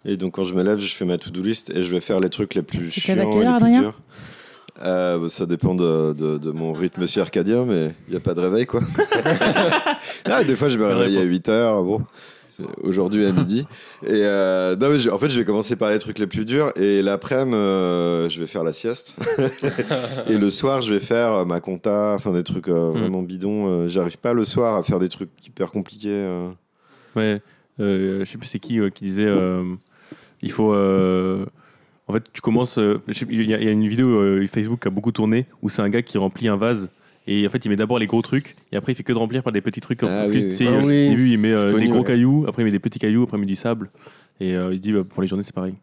Et 0.06 0.18
donc, 0.18 0.34
quand 0.34 0.44
je 0.44 0.54
me 0.54 0.64
lève, 0.64 0.80
je 0.80 0.94
fais 0.96 1.06
ma 1.06 1.18
to-do 1.18 1.42
list 1.44 1.70
et 1.70 1.84
je 1.84 1.92
vais 1.92 2.00
faire 2.00 2.20
les 2.20 2.30
trucs 2.30 2.56
les 2.56 2.64
plus 2.64 2.90
chiants 2.92 3.18
à 3.20 3.24
et 3.24 3.30
quelle 3.30 3.44
heure, 3.48 3.54
les 3.54 3.60
plus 3.60 3.68
Adrien 3.68 3.82
durs. 3.82 4.00
Euh, 4.84 5.28
ça 5.28 5.46
dépend 5.46 5.76
de, 5.76 6.14
de- 6.14 6.38
de 6.40 6.52
mon 6.52 6.74
rythme 6.74 7.06
circadien, 7.06 7.66
mais 7.66 7.94
il 8.08 8.12
n'y 8.12 8.18
a 8.18 8.20
pas 8.20 8.34
de 8.34 8.40
réveil, 8.40 8.66
quoi. 8.66 8.82
ah, 10.26 10.44
des 10.44 10.56
fois, 10.56 10.70
je 10.70 10.78
me 10.78 10.86
réveille 10.86 11.18
à 11.18 11.22
réponse. 11.22 11.34
8 11.34 11.50
heures, 11.50 11.84
bon. 11.84 12.02
Aujourd'hui 12.84 13.26
à 13.26 13.32
midi. 13.34 13.66
Et 14.06 14.10
euh, 14.26 14.76
non, 14.76 14.90
mais 14.90 15.00
je- 15.00 15.10
en 15.10 15.18
fait, 15.18 15.30
je 15.30 15.40
vais 15.40 15.46
commencer 15.46 15.76
par 15.76 15.90
les 15.90 16.00
trucs 16.00 16.20
les 16.20 16.28
plus 16.28 16.46
durs. 16.46 16.72
Et 16.76 17.02
l'après-midi, 17.02 17.56
euh, 17.56 18.30
je 18.30 18.40
vais 18.40 18.46
faire 18.46 18.64
la 18.64 18.74
sieste. 18.74 19.16
et 20.28 20.38
le 20.38 20.50
soir, 20.50 20.82
je 20.82 20.94
vais 20.94 21.00
faire 21.00 21.32
euh, 21.34 21.46
ma 21.46 21.60
compta, 21.60 22.14
enfin 22.16 22.32
des 22.32 22.44
trucs 22.44 22.68
euh, 22.68 22.92
Mm. 22.94 23.00
vraiment 23.00 23.22
bidons. 23.22 23.68
Euh, 23.68 23.88
J'arrive 23.88 24.18
pas 24.18 24.34
le 24.34 24.44
soir 24.44 24.76
à 24.78 24.84
faire 24.84 25.00
des 25.00 25.10
trucs 25.10 25.30
hyper 25.46 25.72
compliqués. 25.72 26.10
euh. 26.12 26.50
Ouais, 27.16 27.42
euh, 27.80 28.24
je 28.26 28.32
sais 28.32 28.38
plus 28.38 28.48
c'est 28.48 28.60
qui 28.60 28.80
euh, 28.80 28.90
qui 28.90 29.04
disait, 29.06 29.26
euh, 29.28 29.64
il 30.42 30.52
faut. 30.52 30.74
euh, 30.74 31.46
en 32.08 32.14
fait, 32.14 32.24
tu 32.34 32.42
commences. 32.42 32.78
euh, 32.78 33.00
je 33.08 33.14
sais 33.14 33.26
plus, 33.26 33.36
Il 33.44 33.50
y, 33.50 33.54
a 33.54 33.58
il 33.60 33.66
y 33.66 33.68
a 33.68 33.72
une 33.72 33.88
vidéo 33.88 34.08
euh, 34.08 34.46
Facebook 34.48 34.82
qui 34.82 34.88
a 34.88 34.92
beaucoup 34.92 35.12
tourné 35.12 35.46
où 35.62 35.70
c'est 35.70 35.82
un 35.82 35.90
gars 35.90 36.02
qui 36.02 36.18
remplit 36.18 36.48
un 36.48 36.56
vase. 36.58 36.90
Et 37.28 37.46
en 37.46 37.50
fait, 37.50 37.64
il 37.64 37.70
met 37.70 37.76
d'abord 37.76 38.00
les 38.00 38.08
gros 38.08 38.22
trucs, 38.22 38.56
et 38.72 38.78
après, 38.78 38.94
il 38.94 38.96
fait 38.96 39.04
que 39.04 39.14
de 39.14 39.18
remplir 39.18 39.44
par 39.44 39.54
des 39.54 39.62
petits 39.62 39.82
trucs. 39.82 40.02
Ah 40.04 40.24
en 40.24 40.26
oui, 40.26 40.32
plus, 40.32 40.44
oui. 40.44 40.50
tu 40.50 40.56
sais, 40.56 40.68
Ah 40.68 40.72
euh, 40.72 40.82
oui. 40.84 41.08
Au 41.08 41.10
début, 41.12 41.30
il 41.30 41.38
met 41.38 41.54
euh, 41.54 41.78
des 41.78 41.88
gros 41.88 42.00
ouais. 42.00 42.04
cailloux, 42.04 42.46
après, 42.48 42.64
il 42.64 42.66
met 42.66 42.72
des 42.72 42.80
petits 42.80 43.00
cailloux, 43.00 43.24
après, 43.24 43.38
il 43.38 43.42
met 43.42 43.46
du 43.48 43.56
sable. 43.56 43.90
Et 44.40 44.56
euh, 44.56 44.74
il 44.74 44.80
dit, 44.80 44.92
bah, 44.92 45.04
pour 45.08 45.22
les 45.22 45.28
journées, 45.28 45.44
c'est 45.44 45.54
pareil. 45.54 45.76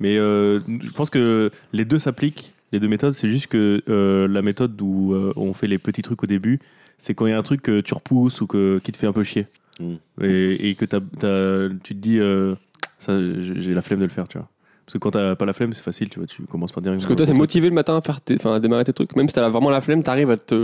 Mais 0.00 0.18
euh, 0.18 0.58
je 0.66 0.90
pense 0.90 1.10
que 1.10 1.50
les 1.72 1.84
deux 1.84 2.00
s'appliquent, 2.00 2.54
les 2.72 2.80
deux 2.80 2.88
méthodes. 2.88 3.12
C'est 3.12 3.28
juste 3.28 3.46
que 3.46 3.82
euh, 3.88 4.26
la 4.26 4.42
méthode 4.42 4.80
où 4.82 5.14
euh, 5.14 5.32
on 5.36 5.52
fait 5.52 5.68
les 5.68 5.78
petits 5.78 6.02
trucs 6.02 6.22
au 6.24 6.26
début, 6.26 6.58
c'est 6.98 7.14
quand 7.14 7.26
il 7.26 7.30
y 7.30 7.32
a 7.32 7.38
un 7.38 7.42
truc 7.42 7.62
que 7.62 7.80
tu 7.80 7.94
repousses 7.94 8.40
ou 8.40 8.48
que, 8.48 8.80
qui 8.82 8.90
te 8.90 8.96
fait 8.96 9.06
un 9.06 9.12
peu 9.12 9.22
chier. 9.22 9.46
Mm. 9.78 9.94
Et, 10.22 10.70
et 10.70 10.74
que 10.74 10.84
tu 10.84 10.98
te 10.98 11.92
dis, 11.94 12.18
euh, 12.18 12.56
ça, 12.98 13.16
j'ai 13.18 13.60
j'ai 13.60 13.74
la 13.74 13.82
flemme 13.82 14.00
de 14.00 14.04
le 14.04 14.10
faire, 14.10 14.26
tu 14.26 14.38
vois. 14.38 14.48
Parce 14.86 14.92
que 14.94 14.98
quand 14.98 15.12
t'as 15.12 15.34
pas 15.34 15.44
la 15.46 15.52
flemme, 15.54 15.72
c'est 15.72 15.82
facile, 15.82 16.08
tu 16.10 16.18
vois. 16.18 16.26
Tu 16.28 16.42
commences 16.42 16.72
par 16.72 16.82
dire. 16.82 16.92
Parce 16.92 17.06
que 17.06 17.14
toi, 17.14 17.24
t'es 17.26 17.32
motivé 17.32 17.68
le 17.68 17.74
matin 17.74 17.96
à, 17.96 18.00
faire 18.02 18.20
tes- 18.20 18.34
enfin, 18.34 18.54
à 18.54 18.60
démarrer 18.60 18.84
tes 18.84 18.92
trucs. 18.92 19.16
Même 19.16 19.28
si 19.28 19.34
t'as 19.34 19.48
vraiment 19.48 19.70
la 19.70 19.80
flemme, 19.80 20.02
t'arrives 20.02 20.30
à 20.30 20.36
te. 20.36 20.54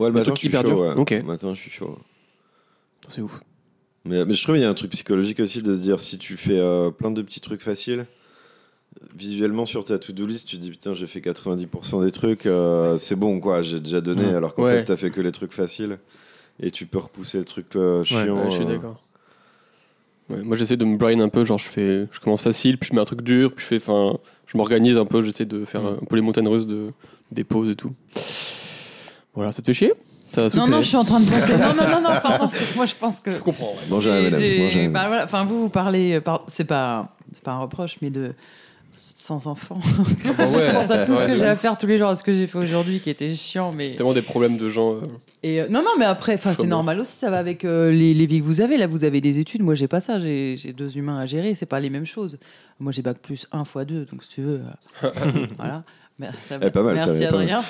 Ouais, 0.00 0.06
le 0.06 0.12
matin, 0.12 0.24
truc 0.32 0.36
je 0.36 0.40
suis 0.40 0.48
hyper 0.48 0.62
chaud. 0.62 0.68
dur. 0.68 0.78
ouais. 0.80 0.92
Ok. 0.96 1.10
Le 1.10 1.22
matin, 1.22 1.52
je 1.52 1.60
suis 1.60 1.70
chaud. 1.70 1.98
C'est 3.08 3.20
ouf. 3.20 3.40
Mais, 4.06 4.24
mais 4.24 4.32
je 4.32 4.42
trouve 4.42 4.54
qu'il 4.54 4.62
y 4.62 4.66
a 4.66 4.70
un 4.70 4.74
truc 4.74 4.90
psychologique 4.92 5.40
aussi 5.40 5.60
de 5.62 5.74
se 5.74 5.80
dire 5.80 6.00
si 6.00 6.16
tu 6.16 6.38
fais 6.38 6.58
euh, 6.58 6.90
plein 6.90 7.10
de 7.10 7.20
petits 7.20 7.40
trucs 7.42 7.60
faciles, 7.60 8.06
visuellement 9.14 9.66
sur 9.66 9.84
ta 9.84 9.98
to-do 9.98 10.26
list, 10.26 10.48
tu 10.48 10.56
dis 10.56 10.70
putain, 10.70 10.94
j'ai 10.94 11.06
fait 11.06 11.20
90% 11.20 12.02
des 12.04 12.10
trucs, 12.10 12.46
euh, 12.46 12.96
c'est 12.96 13.14
bon 13.16 13.40
quoi, 13.40 13.62
j'ai 13.62 13.78
déjà 13.80 14.00
donné, 14.00 14.24
Ouais. 14.24 14.34
alors 14.34 14.54
qu'en 14.54 14.62
Ouais. 14.64 14.78
fait, 14.78 14.84
t'as 14.84 14.96
fait 14.96 15.10
que 15.10 15.20
les 15.20 15.32
trucs 15.32 15.52
faciles. 15.52 15.98
Et 16.62 16.70
tu 16.70 16.86
peux 16.86 16.98
repousser 16.98 17.38
le 17.38 17.44
truc 17.44 17.66
euh, 17.76 18.02
chiant. 18.04 18.36
Ouais, 18.36 18.44
je 18.50 18.54
suis 18.56 18.64
euh, 18.64 18.68
d'accord. 18.68 19.02
Ouais, 20.30 20.42
moi, 20.42 20.56
j'essaie 20.56 20.76
de 20.76 20.84
me 20.84 20.96
brain 20.96 21.18
un 21.20 21.28
peu. 21.28 21.44
Genre, 21.44 21.58
je, 21.58 21.68
fais, 21.68 22.06
je 22.12 22.20
commence 22.20 22.42
facile, 22.42 22.78
puis 22.78 22.88
je 22.90 22.94
mets 22.94 23.00
un 23.02 23.04
truc 23.04 23.22
dur, 23.22 23.52
puis 23.54 23.62
je 23.62 23.68
fais. 23.68 23.76
Enfin, 23.76 24.16
je 24.46 24.56
m'organise 24.56 24.96
un 24.96 25.04
peu. 25.04 25.22
J'essaie 25.22 25.44
de 25.44 25.64
faire 25.64 25.82
Mm. 25.82 25.98
un 26.02 26.06
peu 26.08 26.16
les 26.16 26.22
montagnes 26.22 26.48
russes 26.48 26.66
de, 26.66 26.90
des 27.32 27.44
pauses 27.44 27.68
et 27.70 27.74
tout. 27.76 27.92
Voilà, 29.34 29.52
ça 29.52 29.62
te 29.62 29.66
fait 29.66 29.74
chier? 29.74 29.92
Non, 30.54 30.68
non, 30.68 30.80
je 30.80 30.86
suis 30.86 30.96
en 30.96 31.04
train 31.04 31.18
de 31.20 31.28
penser. 31.28 31.56
Non, 31.58 31.74
non, 31.76 31.88
non, 31.88 32.00
non, 32.02 32.20
pardon. 32.22 32.48
c'est 32.48 32.70
que 32.72 32.76
Moi, 32.76 32.86
je 32.86 32.94
pense 32.94 33.20
que. 33.20 33.32
Je 33.32 33.38
comprends. 33.38 33.74
ouais. 33.90 34.00
J'ai- 34.00 34.88
bah, 34.88 35.06
voilà, 35.08 35.24
Enfin, 35.24 35.44
vous, 35.44 35.62
vous 35.62 35.68
parlez. 35.68 36.14
euh, 36.14 36.20
par- 36.20 36.44
C'est 36.46 36.64
pas, 36.64 37.16
c'est 37.32 37.42
pas 37.42 37.52
un 37.52 37.58
reproche, 37.60 37.96
mais 38.00 38.10
de 38.10 38.32
sans 38.92 39.46
enfants. 39.46 39.78
bah 39.96 40.02
ouais. 40.02 40.66
je 40.66 40.72
pense 40.74 40.90
à 40.90 41.04
tout 41.04 41.14
ce 41.14 41.24
que 41.24 41.34
j'ai 41.36 41.46
à 41.46 41.54
faire 41.56 41.76
tous 41.78 41.86
les 41.86 41.96
jours, 41.98 42.08
à 42.08 42.14
ce 42.16 42.22
que 42.24 42.32
j'ai 42.34 42.46
fait 42.46 42.58
aujourd'hui, 42.58 43.00
qui 43.00 43.10
était 43.10 43.32
chiant, 43.34 43.70
mais. 43.76 43.88
C'est 43.88 43.94
tellement 43.94 44.12
des 44.12 44.22
problèmes 44.22 44.56
de 44.56 44.68
gens. 44.68 44.94
euh, 44.94 45.00
Et 45.42 45.60
euh, 45.60 45.68
non, 45.68 45.82
non, 45.82 45.90
mais 45.98 46.04
après, 46.04 46.34
enfin, 46.34 46.50
c'est 46.50 46.58
Comme- 46.58 46.68
normal 46.68 47.00
aussi. 47.00 47.16
Ça 47.16 47.30
va 47.30 47.38
avec 47.38 47.64
euh, 47.64 47.90
les, 47.92 48.14
les 48.14 48.26
vies 48.26 48.40
que 48.40 48.44
vous 48.44 48.60
avez. 48.60 48.76
Là, 48.78 48.86
vous 48.86 49.04
avez 49.04 49.20
des 49.20 49.38
études. 49.38 49.62
Moi, 49.62 49.74
j'ai 49.74 49.88
pas 49.88 50.00
ça. 50.00 50.18
J'ai 50.18 50.56
deux 50.76 50.96
humains 50.98 51.18
à 51.18 51.26
gérer. 51.26 51.54
C'est 51.54 51.66
pas 51.66 51.80
les 51.80 51.90
mêmes 51.90 52.06
choses. 52.06 52.38
Moi, 52.78 52.92
j'ai 52.92 53.02
bac 53.02 53.18
plus 53.18 53.46
1 53.52 53.64
fois 53.64 53.84
2 53.84 54.06
Donc, 54.06 54.22
si 54.24 54.30
tu 54.30 54.40
veux, 54.42 54.62
euh, 55.04 55.10
voilà. 55.56 55.84
Ça 56.42 56.58
va. 56.58 56.66
Eh, 56.66 56.70
pas 56.70 56.82
mal, 56.82 56.98
ça, 56.98 57.06
Merci 57.06 57.24
pas 57.24 57.30
mal. 57.32 57.40
Adrien. 57.42 57.62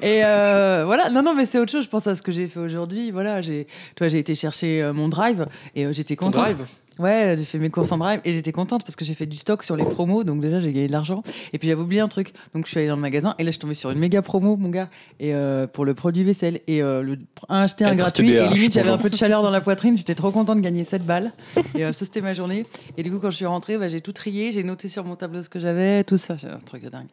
Et 0.00 0.24
euh, 0.24 0.84
voilà. 0.86 1.10
Non, 1.10 1.22
non, 1.22 1.34
mais 1.34 1.44
c'est 1.44 1.58
autre 1.58 1.72
chose. 1.72 1.84
Je 1.84 1.88
pense 1.88 2.06
à 2.06 2.14
ce 2.14 2.22
que 2.22 2.30
j'ai 2.30 2.46
fait 2.46 2.60
aujourd'hui. 2.60 3.10
Voilà, 3.10 3.40
j'ai, 3.40 3.66
toi, 3.96 4.06
j'ai 4.08 4.18
été 4.20 4.34
chercher 4.36 4.80
euh, 4.82 4.92
mon 4.92 5.08
drive 5.08 5.46
et 5.74 5.86
euh, 5.86 5.92
j'étais 5.92 6.14
ton 6.14 6.26
contente. 6.26 6.42
drive? 6.44 6.64
Ouais, 7.00 7.34
j'ai 7.36 7.44
fait 7.44 7.58
mes 7.58 7.70
courses 7.70 7.90
en 7.90 7.98
drive 7.98 8.20
et 8.24 8.32
j'étais 8.32 8.52
contente 8.52 8.84
parce 8.84 8.94
que 8.94 9.04
j'ai 9.04 9.14
fait 9.14 9.26
du 9.26 9.36
stock 9.36 9.64
sur 9.64 9.76
les 9.76 9.84
promos, 9.84 10.22
donc 10.22 10.40
déjà 10.40 10.60
j'ai 10.60 10.72
gagné 10.72 10.86
de 10.86 10.92
l'argent. 10.92 11.22
Et 11.52 11.58
puis 11.58 11.66
j'avais 11.66 11.80
oublié 11.80 12.00
un 12.00 12.08
truc, 12.08 12.32
donc 12.54 12.66
je 12.66 12.70
suis 12.70 12.78
allée 12.78 12.88
dans 12.88 12.94
le 12.94 13.02
magasin 13.02 13.34
et 13.38 13.42
là 13.42 13.48
je 13.48 13.52
suis 13.52 13.60
tombée 13.60 13.74
sur 13.74 13.90
une 13.90 13.98
méga 13.98 14.22
promo, 14.22 14.56
mon 14.56 14.68
gars, 14.68 14.88
et 15.18 15.34
euh, 15.34 15.66
pour 15.66 15.84
le 15.84 15.94
produit 15.94 16.22
vaisselle 16.22 16.60
et 16.68 16.82
euh, 16.82 17.02
le 17.02 17.18
un 17.48 17.62
acheté 17.62 17.84
un 17.84 17.96
gratuit. 17.96 18.30
Et 18.30 18.48
limite 18.48 18.74
j'avais 18.74 18.90
un 18.90 18.98
peu 18.98 19.10
de 19.10 19.16
chaleur 19.16 19.42
dans 19.42 19.50
la 19.50 19.60
poitrine, 19.60 19.96
j'étais 19.96 20.14
trop 20.14 20.30
contente 20.30 20.58
de 20.58 20.62
gagner 20.62 20.84
7 20.84 21.04
balles. 21.04 21.32
Et 21.74 21.84
euh, 21.84 21.92
ça 21.92 22.04
c'était 22.04 22.20
ma 22.20 22.34
journée. 22.34 22.64
Et 22.96 23.02
du 23.02 23.10
coup 23.10 23.18
quand 23.18 23.30
je 23.30 23.36
suis 23.36 23.46
rentrée, 23.46 23.76
bah, 23.76 23.88
j'ai 23.88 24.00
tout 24.00 24.12
trié, 24.12 24.52
j'ai 24.52 24.62
noté 24.62 24.88
sur 24.88 25.04
mon 25.04 25.16
tableau 25.16 25.42
ce 25.42 25.48
que 25.48 25.58
j'avais, 25.58 26.04
tout 26.04 26.18
ça, 26.18 26.36
un 26.44 26.58
truc 26.58 26.84
de 26.84 26.90
dingue. 26.90 27.08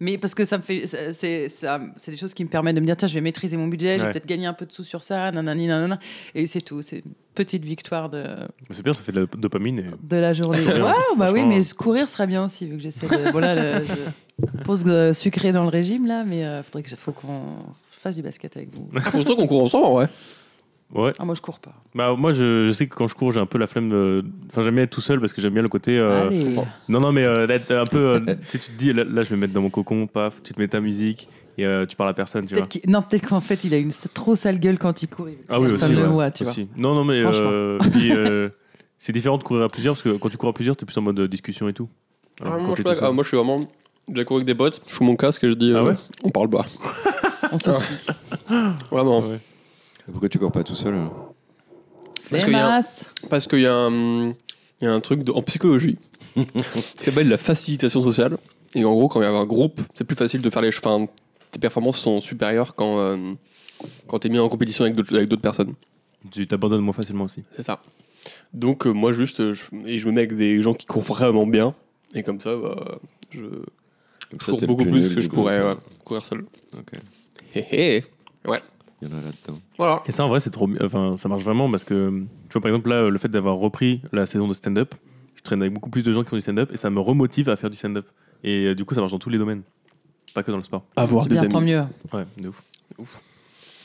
Mais 0.00 0.18
parce 0.18 0.34
que 0.34 0.44
ça 0.44 0.58
me 0.58 0.62
fait, 0.62 0.86
c'est 1.12 1.48
ça- 1.48 1.80
c'est 1.96 2.10
des 2.10 2.16
choses 2.16 2.34
qui 2.34 2.44
me 2.44 2.48
permettent 2.48 2.74
de 2.76 2.80
me 2.80 2.86
dire 2.86 2.96
tiens 2.96 3.06
je 3.08 3.14
vais 3.14 3.20
maîtriser 3.20 3.56
mon 3.56 3.68
budget, 3.68 3.98
j'ai 3.98 4.04
Ouais. 4.06 4.10
peut-être 4.10 4.26
gagné 4.26 4.46
un 4.46 4.52
peu 4.52 4.66
de 4.66 4.72
sous 4.72 4.82
sur 4.84 5.02
ça, 5.02 5.30
nanani 5.30 5.66
nanana. 5.68 5.98
Et 6.34 6.46
c'est 6.46 6.60
tout, 6.60 6.82
c'est 6.82 6.98
une 6.98 7.12
petite 7.34 7.64
victoire 7.64 8.08
de, 8.10 8.24
C'est 8.70 8.82
bien, 8.82 8.92
ça 8.92 9.02
fait 9.02 9.12
de 9.12 9.20
la 9.20 9.26
dopamine. 9.38 9.78
Et... 9.78 9.84
de 10.02 10.16
la 10.16 10.32
journée. 10.32 10.58
Ouais, 10.66 10.92
bah 11.16 11.30
oui, 11.32 11.44
mais 11.44 11.60
courir 11.76 12.08
serait 12.08 12.26
bien 12.26 12.44
aussi, 12.44 12.66
vu 12.66 12.76
que 12.76 12.82
j'essaie 12.82 13.06
de. 13.06 13.30
Voilà, 13.30 13.54
le, 13.78 13.84
je 13.84 14.62
pose 14.64 14.82
euh, 14.86 15.12
sucré 15.12 15.52
dans 15.52 15.62
le 15.62 15.68
régime, 15.70 16.06
là, 16.06 16.24
mais 16.24 16.40
il 16.40 16.62
faudrait 16.64 16.82
que 16.82 16.94
faut 16.96 17.12
qu'on 17.12 17.42
fasse 17.90 18.16
du 18.16 18.22
basket 18.22 18.56
avec 18.56 18.74
vous. 18.74 18.88
Ah, 18.96 19.10
faut 19.10 19.18
surtout 19.20 19.36
qu'on 19.36 19.46
court 19.46 19.62
ensemble, 19.62 19.96
ouais. 19.98 20.06
Ouais. 20.94 21.12
Ah, 21.18 21.24
moi, 21.24 21.34
je 21.34 21.42
cours 21.42 21.58
pas. 21.58 21.74
Bah, 21.94 22.14
moi, 22.16 22.32
je, 22.32 22.66
je 22.66 22.72
sais 22.72 22.86
que 22.86 22.94
quand 22.94 23.08
je 23.08 23.14
cours, 23.14 23.32
j'ai 23.32 23.40
un 23.40 23.46
peu 23.46 23.58
la 23.58 23.66
flemme. 23.66 23.90
de- 23.90 24.24
Enfin, 24.50 24.62
j'aime 24.62 24.74
bien 24.76 24.84
être 24.84 24.90
tout 24.90 25.00
seul 25.00 25.20
parce 25.20 25.32
que 25.32 25.42
j'aime 25.42 25.52
bien 25.52 25.62
le 25.62 25.68
côté. 25.68 25.98
euh, 25.98 26.28
Allez. 26.28 26.54
Non, 26.88 27.00
non, 27.00 27.10
mais 27.12 27.24
euh, 27.24 27.46
d'être 27.46 27.70
un 27.72 27.84
peu. 27.84 27.98
euh, 27.98 28.20
tu 28.26 28.34
sais, 28.48 28.58
tu 28.58 28.70
te 28.72 28.78
dis, 28.78 28.92
là, 28.92 29.02
là, 29.04 29.22
je 29.24 29.30
vais 29.30 29.36
me 29.36 29.40
mettre 29.42 29.52
dans 29.52 29.60
mon 29.62 29.70
cocon, 29.70 30.06
paf, 30.06 30.42
tu 30.42 30.54
te 30.54 30.60
mets 30.60 30.68
ta 30.68 30.80
musique 30.80 31.28
et 31.58 31.66
euh, 31.66 31.84
tu 31.86 31.96
parles 31.96 32.10
à 32.10 32.14
personne, 32.14 32.46
tu 32.46 32.54
vois. 32.54 32.62
Peut-être 32.62 32.80
qu'il- 32.82 32.90
non, 32.90 33.02
peut-être 33.02 33.28
qu'en 33.28 33.40
fait, 33.40 33.64
il 33.64 33.74
a 33.74 33.78
une 33.78 33.88
s- 33.88 34.08
trop 34.14 34.36
sale 34.36 34.58
gueule 34.60 34.78
quand 34.78 35.02
il 35.02 35.08
court. 35.08 35.26
Ah 35.48 35.58
oui, 35.60 35.68
Personne 35.68 35.88
aussi. 35.90 35.96
ne 35.98 36.02
le 36.02 36.06
ouais, 36.08 36.12
voit, 36.12 36.30
tu 36.30 36.44
vois. 36.44 36.52
aussi. 36.52 36.68
Non, 36.76 36.94
non, 36.94 37.04
mais. 37.04 37.22
Franchement. 37.22 37.48
euh, 37.50 37.78
puis, 37.92 38.12
euh, 38.12 38.48
c'est 39.00 39.12
différent 39.12 39.36
de 39.38 39.42
courir 39.42 39.64
à 39.64 39.68
plusieurs 39.68 39.94
parce 39.94 40.02
que 40.02 40.16
quand 40.16 40.28
tu 40.30 40.36
cours 40.36 40.48
à 40.50 40.52
plusieurs, 40.54 40.76
t'es 40.76 40.86
plus 40.86 40.96
en 40.98 41.02
mode 41.02 41.18
euh, 41.18 41.28
discussion 41.28 41.68
et 41.68 41.72
tout. 41.72 41.88
Alors 42.40 42.54
Ah, 42.54 42.56
que 42.56 42.60
moi, 42.62 42.68
quand 42.70 42.76
je 42.76 42.82
t'es 42.82 42.88
suis 42.88 42.94
tout 42.94 43.00
pas- 43.00 43.06
ah, 43.06 43.08
seul- 43.08 43.14
moi, 43.14 43.24
je 43.24 43.28
suis 43.28 43.36
vraiment. 43.36 43.60
J'ai 44.14 44.24
couru 44.24 44.38
avec 44.38 44.46
des 44.46 44.54
potes, 44.54 44.80
je 44.86 44.94
fous 44.94 45.04
mon 45.04 45.16
casque 45.16 45.42
et 45.44 45.48
je 45.48 45.54
dis. 45.54 45.72
Ah 45.74 45.78
euh, 45.78 45.84
ouais 45.90 45.94
On 46.24 46.30
parle 46.30 46.48
bas. 46.48 46.66
On 47.52 47.58
se 47.58 47.72
suit. 47.72 48.06
Vraiment. 48.90 49.20
Ouais. 49.20 49.40
Pourquoi 50.10 50.28
tu 50.28 50.38
cours 50.38 50.52
pas 50.52 50.62
tout 50.64 50.74
seul 50.74 50.94
Parce 52.30 52.44
qu'il 52.44 52.52
y 52.52 52.56
a 52.56 52.76
un-. 52.76 52.80
Parce 53.30 53.46
qu'il 53.46 53.60
y, 53.60 53.66
a 53.66 53.74
un- 53.74 54.28
il 54.28 54.82
y 54.82 54.86
a 54.86 54.92
un 54.92 55.00
truc 55.00 55.22
de- 55.24 55.32
en 55.32 55.42
psychologie 55.42 55.98
qui 56.34 57.04
s'appelle 57.04 57.28
la 57.28 57.38
facilitation 57.38 58.02
sociale. 58.02 58.36
Et 58.74 58.84
en 58.84 58.92
gros, 58.92 59.08
quand 59.08 59.20
il 59.20 59.24
y 59.24 59.26
a 59.26 59.30
un 59.30 59.46
groupe, 59.46 59.80
c'est 59.94 60.04
plus 60.04 60.16
facile 60.16 60.40
de 60.42 60.50
faire 60.50 60.62
les 60.62 60.72
choses. 60.72 60.82
Enfin, 60.84 61.06
tes 61.52 61.60
performances 61.60 61.98
sont 61.98 62.20
supérieures 62.20 62.74
quand, 62.74 62.98
euh, 62.98 63.32
quand 64.08 64.18
tu 64.18 64.26
es 64.26 64.30
mis 64.30 64.38
en 64.38 64.48
compétition 64.48 64.84
avec 64.84 64.96
d'autres 64.96 65.14
avec 65.16 65.28
d'autres 65.28 65.42
personnes. 65.42 65.74
Tu 66.30 66.46
t'abandonnes 66.46 66.80
moins 66.80 66.92
facilement 66.94 67.24
aussi. 67.24 67.42
C'est 67.56 67.62
ça. 67.62 67.80
Donc, 68.52 68.86
euh, 68.86 68.90
moi, 68.92 69.12
juste, 69.12 69.40
euh, 69.40 69.52
je, 69.52 69.64
et 69.86 69.98
je 69.98 70.06
me 70.06 70.12
mets 70.12 70.22
avec 70.22 70.34
des 70.36 70.60
gens 70.62 70.74
qui 70.74 70.86
courent 70.86 71.02
vraiment 71.02 71.46
bien. 71.46 71.74
Et 72.14 72.22
comme 72.22 72.40
ça, 72.40 72.56
bah, 72.56 72.98
je, 73.30 73.40
Comme 73.42 74.40
je 74.40 74.44
ça, 74.46 74.52
cours 74.52 74.62
beaucoup 74.62 74.84
plus 74.86 75.14
que 75.14 75.20
je 75.20 75.28
pourrais 75.28 75.62
ouais, 75.62 75.74
courir 76.04 76.22
seul. 76.24 76.44
Ok. 76.76 76.92
Hé 77.54 77.64
hé 77.70 78.04
Il 79.02 79.08
y 79.08 79.12
en 79.12 79.18
a 79.18 79.20
là-dedans. 79.20 79.58
Voilà. 79.78 80.02
Et 80.06 80.12
ça, 80.12 80.24
en 80.24 80.28
vrai, 80.28 80.40
c'est 80.40 80.50
trop. 80.50 80.68
Enfin, 80.82 81.16
ça 81.16 81.28
marche 81.28 81.42
vraiment 81.42 81.70
parce 81.70 81.84
que, 81.84 82.10
tu 82.48 82.52
vois, 82.52 82.62
par 82.62 82.70
exemple, 82.70 82.88
là, 82.88 83.08
le 83.10 83.18
fait 83.18 83.28
d'avoir 83.28 83.56
repris 83.56 84.00
la 84.12 84.24
saison 84.26 84.48
de 84.48 84.54
stand-up, 84.54 84.94
je 85.34 85.42
traîne 85.42 85.60
avec 85.60 85.74
beaucoup 85.74 85.90
plus 85.90 86.02
de 86.02 86.12
gens 86.12 86.22
qui 86.22 86.30
font 86.30 86.36
du 86.36 86.42
stand-up 86.42 86.70
et 86.72 86.76
ça 86.76 86.88
me 86.90 87.00
remotive 87.00 87.48
à 87.48 87.56
faire 87.56 87.70
du 87.70 87.76
stand-up. 87.76 88.06
Et 88.44 88.66
euh, 88.66 88.74
du 88.74 88.84
coup, 88.84 88.94
ça 88.94 89.00
marche 89.00 89.12
dans 89.12 89.18
tous 89.18 89.30
les 89.30 89.38
domaines, 89.38 89.62
pas 90.34 90.42
que 90.42 90.50
dans 90.50 90.56
le 90.56 90.62
sport. 90.62 90.84
Avoir 90.96 91.26
des 91.26 91.34
bien, 91.34 91.46
tant 91.48 91.58
amis. 91.58 91.72
mieux. 91.72 91.84
Ouais, 92.12 92.24
de 92.38 92.48
ouf. 92.48 92.62
ouf. 92.98 93.20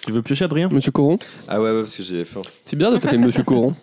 Tu 0.05 0.12
veux 0.14 0.22
piocher, 0.22 0.45
Adrien? 0.45 0.70
Monsieur 0.70 0.91
Coron? 0.91 1.18
Ah 1.47 1.62
ouais, 1.62 1.70
ouais, 1.72 1.80
parce 1.82 1.95
que 1.95 2.03
j'ai 2.03 2.24
faim. 2.24 2.41
C'est 2.64 2.76
bizarre 2.78 2.93
de 2.93 2.97
t'appeler 2.97 3.18
Monsieur 3.20 3.43
Coron. 3.43 3.76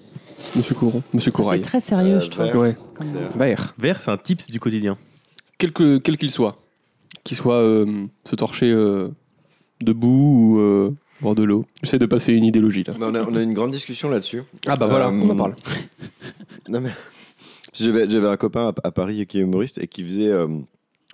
Monsieur 0.57 0.75
Coron. 0.75 1.03
Monsieur 1.13 1.31
Ça 1.31 1.37
fait 1.37 1.43
Corail. 1.43 1.61
très 1.63 1.81
sérieux, 1.81 2.17
Euh, 2.17 2.21
je 2.21 2.31
trouve. 2.31 2.47
vert. 2.47 2.57
Ouais. 2.57 2.77
Vert. 3.01 3.31
Vert. 3.37 3.75
Vert, 3.79 4.01
c'est 4.01 4.11
un 4.11 4.17
tips 4.17 4.51
du 4.51 4.59
quotidien. 4.59 4.97
quel 5.59 5.73
que- 5.73 5.99
quel 5.99 6.17
qu'il 6.17 6.31
soit, 6.31 6.59
qu'il 7.25 7.37
soit 7.37 7.57
euh, 7.57 8.07
se 8.25 8.35
torcher 8.37 8.71
euh, 8.71 9.09
debout 9.81 10.55
ou 10.57 10.59
euh, 10.61 10.95
boire 11.21 11.35
de 11.35 11.43
l'eau. 11.45 11.65
J'essaie 11.83 11.99
de 11.99 12.07
passer 12.07 12.33
une 12.33 12.45
idéologie 12.45 12.85
là. 12.85 12.95
Mais 12.99 13.07
on, 13.07 13.15
a, 13.15 13.23
on 13.23 13.35
a 13.35 13.43
une 13.43 13.55
grande 13.55 13.71
discussion 13.73 14.09
là-dessus. 14.09 14.43
Ah 14.67 14.77
bah 14.77 14.87
voilà, 14.87 15.07
Euh, 15.09 15.11
on 15.13 15.31
en 15.31 15.37
parle. 15.37 15.55
Non 16.69 16.81
mais 16.81 16.91
j'avais 17.75 18.09
j'avais 18.11 18.27
un 18.27 18.37
copain 18.37 18.69
à, 18.83 18.89
à 18.89 18.91
Paris 18.91 19.25
qui 19.27 19.39
est 19.39 19.43
humoriste 19.43 19.79
et 19.79 19.87
qui 19.87 20.03
faisait 20.05 20.29
euh, 20.31 20.49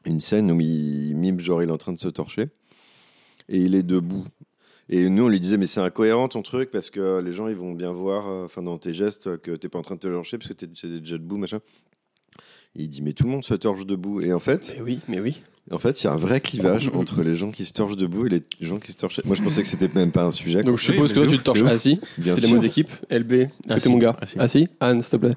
une 0.07 0.21
scène 0.21 0.51
où 0.51 0.61
il 0.61 1.15
mime 1.17 1.39
genre 1.41 1.63
il 1.63 1.69
est 1.69 1.73
en 1.73 1.77
train 1.79 1.93
de 1.93 1.99
se 1.99 2.09
torcher 2.09 2.49
et 3.49 3.59
il 3.59 3.75
est 3.75 3.83
debout. 3.83 4.25
Et 4.89 5.09
nous 5.09 5.25
on 5.25 5.29
lui 5.29 5.41
disait 5.41 5.59
mais 5.59 5.67
c'est 5.67 5.81
incohérent 5.81 6.29
ton 6.29 6.43
truc 6.43 6.71
parce 6.71 6.89
que 6.91 7.21
les 7.21 7.33
gens 7.35 7.49
ils 7.49 7.55
vont 7.57 7.73
bien 7.73 7.93
voir 7.93 8.29
euh, 8.29 8.45
enfin 8.47 8.63
dans 8.63 8.79
tes 8.79 8.95
gestes 8.95 9.37
que 9.43 9.51
t'es 9.53 9.69
pas 9.69 9.79
en 9.79 9.83
train 9.83 9.95
de 9.97 10.01
te 10.01 10.09
torcher 10.09 10.39
parce 10.39 10.49
que 10.49 10.55
t'es 10.55 10.67
t'es 10.69 10.89
déjà 11.01 11.19
debout 11.19 11.37
machin. 11.37 11.61
Et 12.75 12.85
il 12.85 12.89
dit 12.89 13.03
mais 13.03 13.13
tout 13.13 13.25
le 13.25 13.31
monde 13.31 13.45
se 13.45 13.53
torche 13.55 13.85
debout 13.85 14.23
et 14.23 14.33
en 14.33 14.39
fait 14.39 14.73
Mais 14.77 14.83
oui, 14.83 15.01
mais 15.09 15.21
oui. 15.21 15.43
En 15.71 15.79
fait 15.79 16.03
il 16.03 16.05
y 16.05 16.07
a 16.09 16.13
un 16.13 16.17
vrai 16.17 16.41
clivage 16.41 16.91
entre 16.95 17.23
les 17.23 17.37
gens 17.37 17.51
qui 17.51 17.65
se 17.65 17.73
torchent 17.73 17.97
debout 17.97 18.27
et 18.27 18.31
les 18.31 18.43
gens 18.61 18.79
qui 18.79 18.93
se 18.93 18.97
torchent. 18.97 19.21
Moi 19.25 19.37
je 19.37 19.43
pensais 19.43 19.63
que 19.63 19.69
c'était 19.69 19.89
même 19.95 20.11
pas 20.13 20.25
un 20.25 20.31
sujet. 20.33 20.63
Donc 20.63 20.77
je 20.79 20.85
suppose 20.85 21.13
que 21.13 21.21
toi 21.21 21.29
tu 21.29 21.39
te 21.39 21.43
torches 21.43 21.63
assis. 21.63 22.01
bien 22.19 22.35
C'est 22.35 22.41
des 22.43 22.47
sûr. 22.49 22.57
mots 22.57 22.63
équipes. 22.63 22.91
LB, 23.11 23.33
est-ce 23.33 23.75
que 23.77 23.81
t'es 23.81 23.89
mon 23.89 23.99
gars 23.99 24.17
assis. 24.21 24.39
Assis 24.39 24.69
Anne, 24.81 25.01
s'il 25.01 25.11
te 25.11 25.17
plaît. 25.17 25.35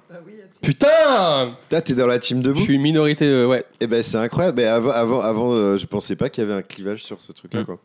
Putain 0.62 1.56
Toi, 1.70 1.82
t'es 1.82 1.94
dans 1.94 2.08
la 2.08 2.18
team 2.18 2.40
Je 2.40 2.44
debout. 2.50 2.62
suis 2.62 2.74
une 2.76 2.82
minorité, 2.82 3.26
euh, 3.26 3.46
ouais. 3.48 3.64
Eh 3.82 3.88
ben 3.88 4.02
c'est 4.02 4.18
incroyable. 4.18 4.58
Mais 4.58 4.66
avant, 4.66 4.92
avant, 4.92 5.20
avant 5.22 5.54
euh, 5.54 5.78
je 5.78 5.86
pensais 5.86 6.16
pas 6.16 6.30
qu'il 6.30 6.44
y 6.44 6.48
avait 6.48 6.56
un 6.56 6.62
clivage 6.64 7.04
sur 7.04 7.22
ce 7.22 7.32
truc-là. 7.34 7.62
Mm. 7.62 7.66
Quoi. 7.66 7.80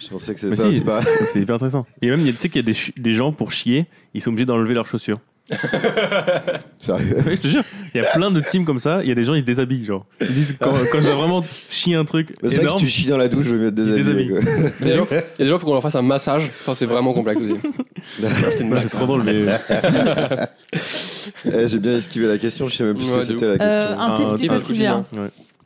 Je 0.00 0.08
pensais 0.08 0.34
que 0.34 0.46
Mais 0.46 0.56
c'était 0.56 0.68
pas. 0.84 1.00
si, 1.02 1.06
c'est 1.10 1.32
pas- 1.34 1.38
hyper 1.40 1.54
intéressant. 1.56 1.86
Et 2.00 2.08
même, 2.08 2.18
il 2.18 2.26
y 2.26 2.30
a- 2.30 2.32
tu 2.32 2.38
sais 2.38 2.48
qu'il 2.48 2.66
y 2.66 2.70
a 2.70 2.72
des, 2.72 3.00
des 3.00 3.14
gens 3.14 3.32
pour 3.32 3.52
chier, 3.52 3.86
ils 4.14 4.20
sont 4.20 4.30
obligés 4.30 4.46
d'enlever 4.46 4.74
leurs 4.74 4.86
chaussures. 4.88 5.18
Sérieux? 6.78 7.16
Oui, 7.26 7.36
je 7.36 7.40
te 7.40 7.48
jure. 7.48 7.62
Il 7.94 8.00
y 8.02 8.04
a 8.06 8.10
plein 8.12 8.30
de 8.30 8.40
teams 8.40 8.64
comme 8.64 8.78
ça. 8.78 9.00
Il 9.02 9.08
y 9.08 9.12
a 9.12 9.14
des 9.14 9.24
gens, 9.24 9.34
ils 9.34 9.40
se 9.40 9.44
déshabillent. 9.44 9.84
Genre. 9.84 10.06
Ils 10.20 10.26
disent 10.28 10.56
quand, 10.60 10.72
quand 10.92 11.00
j'ai 11.02 11.12
vraiment 11.12 11.42
chié 11.68 11.94
un 11.96 12.04
truc 12.04 12.34
Mais 12.42 12.48
C'est 12.48 12.56
vrai 12.56 12.64
que 12.64 12.70
si 12.70 12.76
énorme, 12.76 12.80
tu 12.80 12.86
chies 12.88 13.06
dans 13.06 13.16
la 13.16 13.28
douche, 13.28 13.46
je 13.46 13.50
vais 13.54 13.58
me 13.58 13.64
mettre 13.64 13.76
des 13.76 13.82
Il 13.82 13.88
se 14.04 14.10
habits. 14.10 14.28
déshabille. 14.28 14.72
Il 14.80 14.86
y 14.86 14.90
a 14.90 14.92
des 14.92 14.98
gens, 14.98 15.06
il 15.10 15.14
y 15.16 15.18
a 15.18 15.22
des 15.38 15.46
gens, 15.48 15.58
faut 15.58 15.66
qu'on 15.66 15.72
leur 15.74 15.82
fasse 15.82 15.96
un 15.96 16.02
massage. 16.02 16.48
Enfin, 16.62 16.74
c'est 16.74 16.86
vraiment 16.86 17.12
complexe 17.12 17.40
aussi. 17.42 17.54
C'était 18.50 18.64
une 18.64 18.70
blague. 18.70 18.84
c'est 18.88 18.96
trop 18.96 19.06
drôle. 19.06 19.24
Mais 19.24 19.44
Eh, 21.44 21.68
J'ai 21.68 21.78
bien 21.78 21.96
esquivé 21.96 22.26
la 22.28 22.38
question, 22.38 22.68
je 22.68 22.76
sais 22.76 22.84
même 22.84 22.94
plus 22.96 23.04
ce 23.06 23.10
Ouais, 23.12 23.16
que 23.20 23.26
de 23.26 23.30
c'était 23.32 23.46
la 23.58 23.64
Euh, 23.64 23.84
question. 23.84 24.00
un 24.00 24.14
tips 24.14 24.28
Un 24.28 24.30
du 24.34 24.38
tips 24.38 24.54
quotidien. 24.54 25.04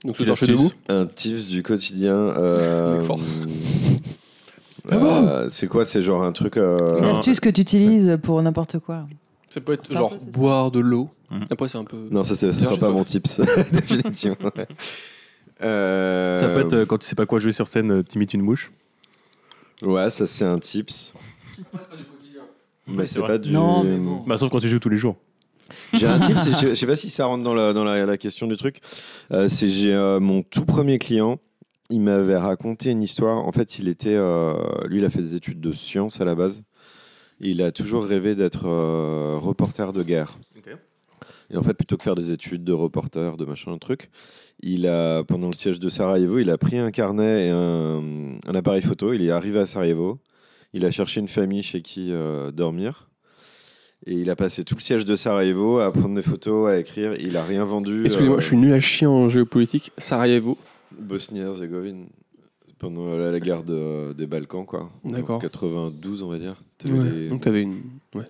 Donc 0.05 0.17
torcher 0.25 0.47
debout. 0.47 0.73
Un 0.89 1.07
tips 1.07 1.47
du 1.49 1.63
quotidien. 1.63 2.17
euh, 2.17 2.95
Avec 2.95 3.05
force. 3.07 3.41
euh, 4.93 5.47
c'est 5.51 5.67
quoi 5.67 5.85
C'est 5.85 6.03
genre 6.03 6.23
un 6.23 6.33
truc. 6.33 6.57
euh, 6.57 6.99
Une 6.99 7.05
astuce 7.05 7.41
que 7.41 7.49
tu 7.51 7.61
utilises 7.61 8.19
pour 8.23 8.41
n'importe 8.43 8.79
quoi. 8.79 9.07
Ça 9.57 9.63
peut 9.63 9.73
être 9.73 9.87
C'est 9.89 9.95
genre 9.97 10.11
peu, 10.11 10.19
c'est 10.19 10.25
ça. 10.27 10.31
boire 10.33 10.71
de 10.71 10.81
l'eau. 10.81 11.09
Mhm. 11.31 11.47
Après, 11.51 11.67
c'est 11.69 11.79
un 11.79 11.85
peu. 11.85 12.09
Non, 12.11 12.23
ça, 12.25 12.35
c'est- 12.37 12.53
ce 12.53 12.61
sera 12.63 12.77
pas 12.77 12.91
mon 12.91 13.05
tips, 13.05 13.41
définitivement. 13.73 14.37
ouais. 14.55 14.67
Euh, 15.63 16.39
Ça 16.41 16.49
peut 16.49 16.61
être 16.61 16.75
euh, 16.75 16.85
quand 16.85 16.99
tu 16.99 17.07
sais 17.07 17.15
pas 17.15 17.25
quoi 17.25 17.39
jouer 17.39 17.53
sur 17.53 17.67
scène, 17.67 17.91
euh, 17.91 18.03
t'imites 18.03 18.35
une 18.35 18.43
mouche. 18.43 18.71
Ouais, 19.83 20.11
ça 20.11 20.27
c'est 20.27 20.45
un 20.45 20.59
tips. 20.59 21.15
Mais 22.87 22.99
Ouais, 22.99 23.07
c'est 23.07 23.15
c'est 23.15 23.19
vrai. 23.21 23.29
pas 23.29 23.39
du. 23.39 23.51
Non, 23.51 23.83
mais 23.83 23.97
bon. 23.97 24.23
Bah, 24.27 24.37
sauf 24.37 24.51
quand 24.51 24.61
tu 24.61 24.69
joues 24.69 24.79
tous 24.79 24.91
les 24.91 24.99
jours. 24.99 25.17
J'ai 25.95 26.07
un 26.07 26.21
tip, 26.21 26.37
c'est- 26.39 26.53
je, 26.63 26.69
je 26.69 26.75
sais 26.75 26.87
pas 26.87 26.97
si 26.97 27.09
ça 27.11 27.25
rentre 27.27 27.43
dans 27.43 27.55
la, 27.55 27.73
dans 27.73 27.83
la, 27.85 28.05
la 28.05 28.17
question 28.19 28.47
du 28.47 28.57
truc. 28.57 28.81
Euh, 29.33 29.49
c'est 29.49 29.71
j'ai 29.71 29.95
euh, 29.95 30.21
mon 30.21 30.43
tout 30.43 30.67
premier 30.67 30.99
client. 30.99 31.39
Il 31.89 32.01
m'avait 32.03 32.37
raconté 32.37 32.91
une 32.91 33.03
histoire. 33.03 33.39
En 33.47 33.53
fait, 33.53 33.79
il 33.79 33.89
était, 33.89 34.15
euh, 34.15 34.55
lui, 34.89 34.99
il 34.99 35.05
a 35.07 35.11
fait 35.11 35.23
des 35.23 35.35
études 35.35 35.61
de 35.61 35.73
sciences 35.73 36.21
à 36.21 36.25
la 36.27 36.35
base. 36.35 36.63
Il 37.41 37.63
a 37.63 37.71
toujours 37.71 38.05
rêvé 38.05 38.35
d'être 38.35 38.67
euh, 38.67 39.37
reporter 39.39 39.93
de 39.93 40.03
guerre. 40.03 40.39
Et 41.49 41.57
en 41.57 41.63
fait, 41.63 41.75
plutôt 41.75 41.97
que 41.97 42.03
faire 42.03 42.17
des 42.17 42.33
études 42.33 42.65
de 42.65 42.73
reporter, 42.73 43.37
de 43.37 43.45
machin, 43.45 43.71
un 43.71 43.79
truc, 43.79 44.11
il 44.61 44.87
a, 44.89 45.23
pendant 45.23 45.47
le 45.47 45.53
siège 45.53 45.79
de 45.79 45.89
Sarajevo, 45.89 46.41
il 46.41 46.51
a 46.51 46.59
pris 46.59 46.77
un 46.77 46.91
carnet 46.91 47.47
et 47.47 47.51
un, 47.51 48.03
un 48.49 48.55
appareil 48.55 48.83
photo. 48.83 49.13
Il 49.13 49.23
est 49.23 49.31
arrivé 49.31 49.61
à 49.61 49.67
Sarajevo. 49.67 50.19
Il 50.73 50.85
a 50.85 50.91
cherché 50.91 51.21
une 51.21 51.29
famille 51.29 51.63
chez 51.63 51.83
qui 51.83 52.13
euh, 52.13 52.51
dormir. 52.51 53.09
Et 54.07 54.15
il 54.15 54.29
a 54.29 54.37
passé 54.37 54.65
tout 54.65 54.75
le 54.75 54.81
siège 54.81 55.05
de 55.05 55.15
Sarajevo 55.15 55.79
à 55.79 55.93
prendre 55.93 56.15
des 56.15 56.23
photos, 56.23 56.69
à 56.69 56.79
écrire. 56.79 57.15
Il 57.21 57.37
a 57.37 57.45
rien 57.45 57.65
vendu. 57.65 58.05
Excusez-moi, 58.05 58.39
euh, 58.39 58.41
je 58.41 58.47
suis 58.47 58.57
nul 58.57 58.73
à 58.73 58.81
chier 58.81 59.07
en 59.07 59.29
géopolitique. 59.29 59.93
Sarajevo. 59.99 60.59
Bosnie-Herzégovine. 60.99 62.07
Pendant 62.79 63.17
la, 63.17 63.31
la 63.31 63.41
guerre 63.41 63.63
de- 63.63 64.13
des 64.13 64.27
Balkans, 64.27 64.67
quoi. 64.67 64.91
En 65.05 65.09
D'accord. 65.11 65.39
92, 65.41 66.23
on 66.23 66.29
va 66.29 66.39
dire. 66.39 66.57
Ouais. 66.85 66.91
les- 67.11 67.29
Donc 67.31 67.41
t'avais 67.43 67.63
une. 67.63 67.81
Ouais. 68.15 68.25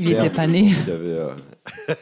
Il 0.00 0.12
était 0.12 0.28
pas 0.30 0.46
né. 0.46 0.72
Il 0.86 0.90
avaient, 0.92 1.08
euh, 1.08 1.34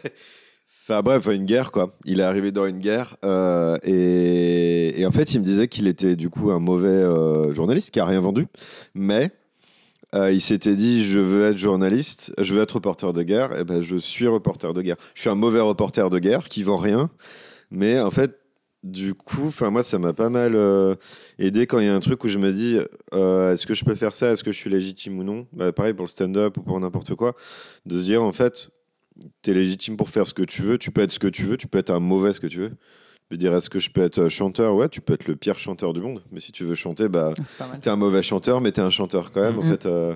Enfin 0.88 1.02
bref, 1.02 1.26
une 1.32 1.44
guerre 1.46 1.72
quoi. 1.72 1.96
Il 2.04 2.20
est 2.20 2.24
arrivé 2.24 2.52
dans 2.52 2.64
une 2.66 2.78
guerre 2.78 3.16
euh, 3.24 3.76
et, 3.82 5.00
et 5.00 5.04
en 5.06 5.10
fait 5.10 5.34
il 5.34 5.40
me 5.40 5.44
disait 5.44 5.66
qu'il 5.66 5.88
était 5.88 6.14
du 6.14 6.30
coup 6.30 6.52
un 6.52 6.60
mauvais 6.60 6.86
euh, 6.88 7.52
journaliste 7.52 7.90
qui 7.90 7.98
a 7.98 8.04
rien 8.04 8.20
vendu, 8.20 8.46
mais 8.94 9.32
euh, 10.14 10.30
il 10.30 10.40
s'était 10.40 10.76
dit 10.76 11.02
je 11.04 11.18
veux 11.18 11.50
être 11.50 11.58
journaliste, 11.58 12.32
je 12.38 12.54
veux 12.54 12.62
être 12.62 12.72
reporter 12.76 13.12
de 13.12 13.22
guerre, 13.24 13.58
et 13.58 13.64
ben 13.64 13.82
je 13.82 13.96
suis 13.96 14.28
reporter 14.28 14.72
de 14.74 14.82
guerre. 14.82 14.96
Je 15.14 15.22
suis 15.22 15.30
un 15.30 15.34
mauvais 15.34 15.58
reporter 15.60 16.08
de 16.08 16.18
guerre 16.20 16.48
qui 16.48 16.62
vend 16.62 16.76
rien, 16.76 17.10
mais 17.72 17.98
en 18.00 18.12
fait 18.12 18.38
du 18.82 19.14
coup, 19.14 19.46
enfin 19.48 19.70
moi 19.70 19.82
ça 19.82 19.98
m'a 19.98 20.12
pas 20.12 20.28
mal 20.30 20.54
euh, 20.54 20.94
aidé 21.38 21.66
quand 21.66 21.78
il 21.80 21.86
y 21.86 21.88
a 21.88 21.94
un 21.94 22.00
truc 22.00 22.22
où 22.24 22.28
je 22.28 22.38
me 22.38 22.52
dis 22.52 22.78
euh, 23.14 23.52
est-ce 23.52 23.66
que 23.66 23.74
je 23.74 23.84
peux 23.84 23.94
faire 23.94 24.14
ça, 24.14 24.30
est-ce 24.32 24.44
que 24.44 24.52
je 24.52 24.56
suis 24.56 24.70
légitime 24.70 25.18
ou 25.18 25.24
non? 25.24 25.46
Bah, 25.52 25.72
pareil 25.72 25.94
pour 25.94 26.04
le 26.04 26.10
stand-up 26.10 26.56
ou 26.58 26.62
pour 26.62 26.78
n'importe 26.78 27.14
quoi, 27.14 27.34
de 27.84 27.98
se 27.98 28.04
dire 28.04 28.22
en 28.22 28.32
fait 28.32 28.68
tu 29.42 29.50
es 29.50 29.54
légitime 29.54 29.96
pour 29.96 30.10
faire 30.10 30.26
ce 30.26 30.34
que 30.34 30.42
tu 30.42 30.62
veux, 30.62 30.78
tu 30.78 30.90
peux 30.90 31.00
être 31.00 31.10
ce 31.12 31.18
que 31.18 31.26
tu 31.28 31.44
veux, 31.44 31.56
tu 31.56 31.66
peux 31.66 31.78
être 31.78 31.90
un 31.90 32.00
mauvais 32.00 32.32
ce 32.32 32.40
que 32.40 32.46
tu 32.46 32.58
veux. 32.58 32.70
Tu 32.70 33.30
peux 33.30 33.36
dire 33.38 33.52
est-ce 33.56 33.68
que 33.68 33.80
je 33.80 33.90
peux 33.90 34.02
être 34.02 34.20
euh, 34.20 34.28
chanteur? 34.28 34.76
Ouais, 34.76 34.88
tu 34.88 35.00
peux 35.00 35.14
être 35.14 35.26
le 35.26 35.34
pire 35.34 35.58
chanteur 35.58 35.92
du 35.92 36.00
monde, 36.00 36.22
mais 36.30 36.38
si 36.38 36.52
tu 36.52 36.62
veux 36.64 36.76
chanter, 36.76 37.08
bah 37.08 37.32
mal. 37.58 37.80
t'es 37.80 37.90
un 37.90 37.96
mauvais 37.96 38.22
chanteur, 38.22 38.60
mais 38.60 38.70
t'es 38.70 38.82
un 38.82 38.90
chanteur 38.90 39.32
quand 39.32 39.40
même, 39.42 39.58
en 39.58 39.62
fait. 39.62 39.84
euh, 39.86 40.14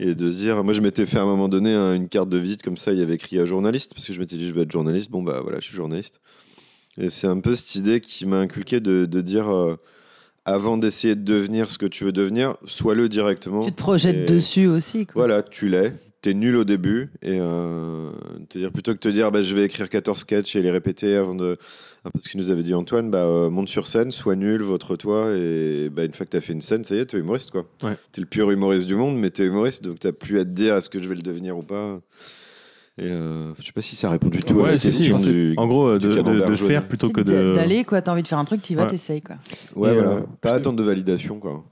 et 0.00 0.16
de 0.16 0.30
se 0.30 0.36
dire, 0.38 0.64
moi 0.64 0.72
je 0.72 0.80
m'étais 0.80 1.06
fait 1.06 1.18
à 1.18 1.22
un 1.22 1.26
moment 1.26 1.48
donné 1.48 1.72
un- 1.72 1.94
une 1.94 2.08
carte 2.08 2.28
de 2.28 2.38
visite 2.38 2.62
comme 2.62 2.76
ça, 2.76 2.92
il 2.92 2.98
y 2.98 3.02
avait 3.02 3.14
écrit 3.14 3.38
à 3.38 3.44
journaliste, 3.44 3.94
parce 3.94 4.04
que 4.04 4.12
je 4.12 4.18
m'étais 4.18 4.36
dit 4.36 4.48
je 4.48 4.52
vais 4.54 4.62
être 4.62 4.72
journaliste, 4.72 5.10
bon 5.12 5.22
bah 5.22 5.40
voilà, 5.42 5.60
je 5.60 5.66
suis 5.66 5.76
journaliste. 5.76 6.20
Et 6.98 7.08
c'est 7.08 7.26
un 7.26 7.40
peu 7.40 7.54
cette 7.54 7.74
idée 7.76 8.00
qui 8.00 8.26
m'a 8.26 8.38
inculqué 8.38 8.80
de, 8.80 9.06
de 9.06 9.20
dire, 9.20 9.48
euh, 9.54 9.76
avant 10.44 10.76
d'essayer 10.76 11.14
de 11.14 11.22
devenir 11.22 11.70
ce 11.70 11.78
que 11.78 11.86
tu 11.86 12.04
veux 12.04 12.12
devenir, 12.12 12.56
sois-le 12.66 13.08
directement. 13.08 13.64
Tu 13.64 13.72
te 13.72 13.76
projettes 13.78 14.28
Et- 14.30 14.34
dessus 14.34 14.66
aussi. 14.66 15.06
Quoi. 15.06 15.22
voilà, 15.26 15.42
tu 15.42 15.68
l'es. 15.68 15.92
T'es 16.22 16.34
nul 16.34 16.54
au 16.56 16.64
début 16.64 17.08
et 17.22 17.38
euh, 17.40 18.10
te 18.50 18.58
dire 18.58 18.70
plutôt 18.72 18.92
que 18.92 18.98
te 18.98 19.08
dire 19.08 19.32
bah, 19.32 19.40
je 19.42 19.54
vais 19.54 19.64
écrire 19.64 19.88
14 19.88 20.18
sketchs 20.18 20.54
et 20.54 20.60
les 20.60 20.70
répéter 20.70 21.16
avant 21.16 21.34
de 21.34 21.56
un 22.04 22.10
peu 22.10 22.18
ce 22.22 22.28
qu'il 22.28 22.38
nous 22.38 22.50
avait 22.50 22.62
dit 22.62 22.74
Antoine 22.74 23.10
bah 23.10 23.24
euh, 23.24 23.48
monte 23.48 23.70
sur 23.70 23.86
scène 23.86 24.10
sois 24.10 24.36
nul 24.36 24.60
votre 24.60 24.96
toi 24.96 25.32
et 25.34 25.88
bah, 25.90 26.04
une 26.04 26.12
fois 26.12 26.26
que 26.26 26.32
t'as 26.32 26.42
fait 26.42 26.52
une 26.52 26.60
scène 26.60 26.84
ça 26.84 26.94
y 26.94 26.98
est 26.98 27.06
t'es 27.06 27.16
humoriste 27.16 27.50
quoi 27.50 27.64
Ouais. 27.82 27.96
t'es 28.12 28.20
le 28.20 28.26
pur 28.26 28.50
humoriste 28.50 28.86
du 28.86 28.96
monde 28.96 29.16
mais 29.16 29.30
t'es 29.30 29.46
humoriste 29.46 29.82
donc 29.82 29.98
t'as 29.98 30.12
plus 30.12 30.38
à 30.38 30.44
te 30.44 30.50
dire 30.50 30.76
est-ce 30.76 30.90
que 30.90 31.02
je 31.02 31.08
vais 31.08 31.14
le 31.14 31.22
devenir 31.22 31.56
ou 31.56 31.62
pas 31.62 31.98
et 33.00 33.10
euh, 33.10 33.52
je 33.58 33.64
sais 33.66 33.72
pas 33.72 33.82
si 33.82 33.96
ça 33.96 34.10
répond 34.10 34.28
du 34.28 34.40
tout 34.40 34.60
à 34.60 34.64
Ouais, 34.64 34.70
la 34.72 34.78
si, 34.78 34.88
question 34.88 35.16
du 35.18 35.54
En 35.56 35.66
gros, 35.66 35.88
euh, 35.88 35.98
du 35.98 36.06
de, 36.08 36.54
faire 36.54 36.86
plutôt 36.86 37.08
que 37.10 37.22
de. 37.22 37.54
D'aller, 37.54 37.84
quoi. 37.84 38.02
T'as 38.02 38.12
envie 38.12 38.22
de 38.22 38.28
faire 38.28 38.38
un 38.38 38.44
truc, 38.44 38.60
tu 38.62 38.74
vas, 38.74 38.82
Ouais. 38.82 38.88
t'essayes, 38.88 39.22
quoi. 39.22 39.36
ouais 39.74 39.94
voilà 39.94 40.08
euh, 40.10 40.20
pas 40.40 40.52
attendre 40.52 40.78
de 40.78 40.84
validation 40.84 41.38
quoi 41.40 41.64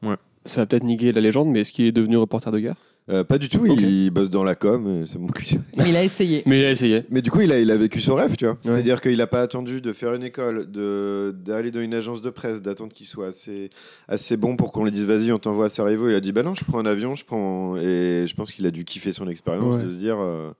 Ça 0.44 0.62
va 0.62 0.66
peut-être 0.66 0.84
niquer 0.84 1.12
la 1.12 1.20
légende, 1.20 1.48
mais 1.48 1.60
est-ce 1.60 1.72
qu'il 1.72 1.84
est 1.86 1.92
devenu 1.92 2.16
reporter 2.16 2.50
de 2.50 2.58
guerre? 2.58 2.74
Euh, 3.10 3.24
pas 3.24 3.38
du 3.38 3.48
tout 3.48 3.64
il 3.64 4.10
bosse 4.10 4.28
dans 4.28 4.44
la 4.44 4.54
com 4.54 4.86
et 5.02 5.06
c'est 5.06 5.18
mon 5.18 5.28
cul 5.28 5.46
Mais 5.78 5.88
il 5.88 5.96
a 5.96 6.04
essayé. 6.04 6.42
Mais 6.46 6.58
il 6.58 6.64
a 6.66 6.70
essayé. 6.70 7.04
Mais 7.10 7.22
du 7.22 7.30
coup, 7.30 7.40
il 7.40 7.50
a, 7.52 7.58
il 7.58 7.70
a 7.70 7.76
vécu 7.78 8.00
son 8.02 8.14
rêve, 8.14 8.36
tu 8.36 8.44
vois. 8.44 8.58
C'est-à-dire 8.60 9.00
qu'il 9.00 9.16
n'a 9.16 9.26
pas 9.26 9.40
attendu 9.40 9.80
de 9.80 9.94
faire 9.94 10.12
une 10.12 10.22
école, 10.22 10.70
de- 10.70 11.34
d'aller 11.42 11.70
dans 11.70 11.80
une 11.80 11.94
agence 11.94 12.20
de 12.20 12.28
presse, 12.28 12.60
d'attendre 12.60 12.92
qu'il 12.92 13.06
soit 13.06 13.28
assez, 13.28 13.70
assez 14.08 14.36
bon 14.36 14.56
pour 14.56 14.72
qu'on 14.72 14.84
lui 14.84 14.90
dise 14.92 15.04
vas-y, 15.06 15.32
on 15.32 15.38
t'envoie 15.38 15.66
à 15.66 15.68
Sarajevo. 15.70 16.10
Il 16.10 16.14
a 16.14 16.20
dit 16.20 16.32
bah 16.32 16.42
non, 16.42 16.54
je 16.54 16.64
prends 16.66 16.80
un 16.80 16.84
avion, 16.86 17.14
je 17.14 17.24
prends. 17.24 17.76
Et 17.76 18.26
je 18.28 18.34
pense 18.34 18.52
qu'il 18.52 18.66
a 18.66 18.70
dû 18.70 18.84
kiffer 18.84 19.12
son 19.12 19.26
expérience 19.28 19.76
Ouais. 19.76 19.84
de 19.84 19.88
se 19.88 19.96
dire. 19.96 20.16
euh, 20.20 20.50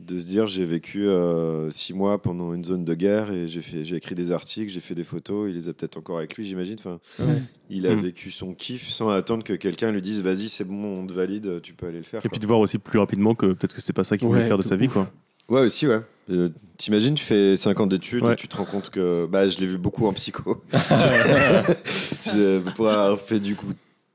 de 0.00 0.18
se 0.18 0.24
dire 0.26 0.46
j'ai 0.48 0.64
vécu 0.64 1.06
euh, 1.06 1.70
six 1.70 1.94
mois 1.94 2.20
pendant 2.20 2.52
une 2.52 2.64
zone 2.64 2.84
de 2.84 2.94
guerre 2.94 3.30
et 3.32 3.46
j'ai 3.46 3.60
fait 3.62 3.84
j'ai 3.84 3.94
écrit 3.96 4.16
des 4.16 4.32
articles 4.32 4.72
j'ai 4.72 4.80
fait 4.80 4.96
des 4.96 5.04
photos 5.04 5.48
il 5.48 5.54
les 5.54 5.68
a 5.68 5.72
peut-être 5.72 5.96
encore 5.96 6.18
avec 6.18 6.36
lui 6.36 6.44
j'imagine 6.44 6.74
enfin 6.78 6.98
Ouais. 7.20 7.40
il 7.70 7.86
a 7.86 7.94
Mm. 7.94 8.00
vécu 8.00 8.30
son 8.32 8.54
kiff 8.54 8.88
sans 8.88 9.08
attendre 9.10 9.44
que 9.44 9.52
quelqu'un 9.52 9.92
lui 9.92 10.02
dise 10.02 10.20
vas-y 10.20 10.48
c'est 10.48 10.64
bon 10.64 11.02
on 11.02 11.06
te 11.06 11.12
valide 11.12 11.60
tu 11.62 11.74
peux 11.74 11.86
aller 11.86 11.98
le 11.98 12.02
faire 12.04 12.18
Et 12.18 12.22
quoi. 12.22 12.30
puis 12.30 12.40
de 12.40 12.46
voir 12.46 12.58
aussi 12.58 12.78
plus 12.78 12.98
rapidement 12.98 13.36
que 13.36 13.46
peut-être 13.46 13.74
que 13.74 13.80
c'est 13.80 13.92
pas 13.92 14.02
ça 14.04 14.16
qu'il 14.18 14.26
voulait 14.26 14.46
faire 14.46 14.58
de 14.58 14.62
sa 14.62 14.74
vie, 14.76 14.88
quoi. 14.88 15.08
Ouais, 15.50 15.60
aussi, 15.60 15.86
ouais. 15.86 16.00
Euh, 16.30 16.48
T'imagines, 16.78 17.14
tu 17.14 17.22
fais 17.22 17.58
5 17.58 17.78
ans 17.78 17.86
d'études 17.86 18.22
Ouais. 18.24 18.32
et 18.32 18.36
tu 18.36 18.48
te 18.48 18.56
rends 18.56 18.64
compte 18.64 18.88
que. 18.88 19.26
Bah, 19.30 19.46
je 19.46 19.58
l'ai 19.58 19.66
vu 19.66 19.76
beaucoup 19.76 20.06
en 20.06 20.12
psycho. 20.14 20.62
Je- 20.72 22.60
pour 22.74 22.88
avoir 22.88 23.18
fait 23.18 23.40
du 23.40 23.54
coup 23.54 23.66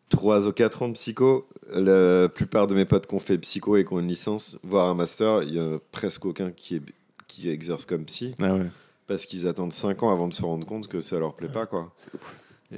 3 0.09 0.47
ou 0.47 0.51
4 0.51 0.81
ans 0.83 0.87
de 0.89 0.93
psycho, 0.93 1.47
la 1.73 2.27
plupart 2.29 2.67
de 2.67 2.73
mes 2.75 2.85
potes 2.85 3.07
qui 3.07 3.13
ont 3.15 3.19
fait 3.19 3.37
psycho 3.37 3.77
et 3.77 3.85
qui 3.85 3.93
ont 3.93 3.99
une 3.99 4.07
licence, 4.07 4.57
voire 4.63 4.87
un 4.87 4.95
master, 4.95 5.43
il 5.43 5.53
y 5.55 5.59
a 5.59 5.77
presque 5.91 6.25
aucun 6.25 6.51
qui, 6.51 6.75
est, 6.77 6.81
qui 7.27 7.49
exerce 7.49 7.85
comme 7.85 8.05
psy 8.05 8.33
Ah 8.41 8.55
ouais. 8.55 8.65
parce 9.07 9.25
qu'ils 9.25 9.47
attendent 9.47 9.73
5 9.73 10.01
ans 10.03 10.11
avant 10.11 10.27
de 10.27 10.33
se 10.33 10.41
rendre 10.41 10.65
compte 10.65 10.87
que 10.87 10.99
ça 11.01 11.19
leur 11.19 11.35
plaît 11.35 11.47
pas, 11.49 11.65
quoi. 11.65 11.91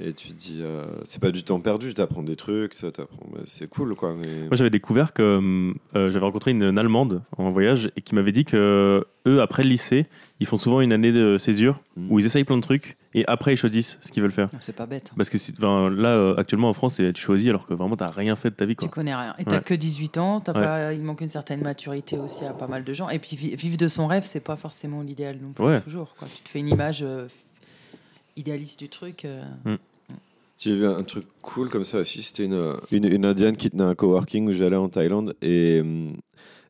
Et 0.00 0.14
tu 0.14 0.28
te 0.28 0.32
dis, 0.32 0.60
euh, 0.62 0.84
c'est 1.04 1.20
pas 1.20 1.30
du 1.32 1.42
temps 1.42 1.60
perdu, 1.60 1.92
t'apprends 1.92 2.22
des 2.22 2.34
trucs, 2.36 2.72
ça 2.72 2.88
bah, 2.96 3.04
c'est 3.44 3.68
cool, 3.68 3.94
quoi. 3.94 4.14
mais- 4.14 4.46
Moi, 4.46 4.56
j'avais 4.56 4.70
découvert 4.70 5.12
que 5.12 5.22
euh, 5.94 6.10
j'avais 6.10 6.24
rencontré 6.24 6.52
une, 6.52 6.62
une 6.62 6.78
Allemande 6.78 7.20
en 7.36 7.50
voyage 7.50 7.90
et 7.96 8.00
qui 8.00 8.14
m'avait 8.14 8.32
dit 8.32 8.46
que 8.46 9.06
eux, 9.26 9.42
après 9.42 9.62
le 9.64 9.68
lycée, 9.68 10.06
ils 10.40 10.46
font 10.46 10.56
souvent 10.56 10.80
une 10.80 10.92
année 10.94 11.12
de 11.12 11.36
césure 11.38 11.80
Mm. 11.96 12.10
où 12.10 12.18
ils 12.18 12.24
essayent 12.24 12.44
plein 12.44 12.56
de 12.56 12.62
trucs 12.62 12.96
et 13.14 13.24
après 13.26 13.54
ils 13.54 13.56
choisissent 13.56 13.98
ce 14.00 14.10
qu'ils 14.10 14.22
veulent 14.22 14.32
faire. 14.32 14.48
C'est 14.60 14.74
pas 14.76 14.86
bête. 14.86 15.12
Parce 15.16 15.28
que 15.30 15.36
là, 15.90 16.08
euh, 16.10 16.34
actuellement 16.36 16.68
en 16.68 16.72
France, 16.72 16.94
c'est- 16.96 17.12
tu 17.12 17.22
choisis 17.22 17.48
alors 17.48 17.66
que 17.66 17.74
vraiment 17.74 17.96
t'as 17.96 18.10
rien 18.10 18.36
fait 18.36 18.50
de 18.50 18.54
ta 18.54 18.64
vie. 18.64 18.72
Tu 18.74 18.80
Quoi. 18.80 18.88
connais 18.88 19.14
rien. 19.14 19.34
Et 19.38 19.44
t'as 19.44 19.56
Ouais. 19.58 19.62
que 19.62 19.74
18 19.74 20.18
ans, 20.18 20.40
t'as 20.40 20.52
Ouais. 20.52 20.62
pas, 20.64 20.92
il 20.94 21.02
manque 21.02 21.20
une 21.20 21.28
certaine 21.28 21.62
maturité 21.62 22.18
aussi 22.18 22.44
à 22.44 22.52
pas 22.52 22.66
mal 22.68 22.84
de 22.84 22.92
gens. 22.92 23.08
Et 23.08 23.18
puis 23.18 23.36
vi- 23.36 23.54
vivre 23.56 23.76
de 23.76 23.88
son 23.88 24.06
rêve, 24.06 24.24
c'est 24.24 24.40
pas 24.44 24.56
forcément 24.56 25.02
l'idéal 25.02 25.38
non 25.42 25.50
plus, 25.50 25.64
Ouais. 25.64 25.80
toujours. 25.80 26.14
Quoi. 26.18 26.28
Tu 26.34 26.42
te 26.42 26.48
fais 26.48 26.60
une 26.60 26.68
image 26.68 27.02
euh, 27.02 27.26
idéaliste 28.36 28.78
du 28.78 28.88
truc. 28.88 29.24
euh. 29.24 29.42
J'ai 30.58 30.74
vu 30.76 30.86
un 30.86 31.02
truc 31.02 31.24
cool 31.42 31.68
comme 31.70 31.84
ça 31.84 31.98
aussi. 31.98 32.22
C'était 32.22 32.44
une, 32.44 32.76
une, 32.92 33.04
une 33.04 33.24
indienne 33.24 33.56
qui 33.56 33.68
tenait 33.70 33.82
un 33.82 33.94
coworking 33.96 34.48
où 34.48 34.52
j'allais 34.52 34.76
en 34.76 34.88
Thaïlande. 34.88 35.34
Et 35.42 35.80
hum, 35.80 36.16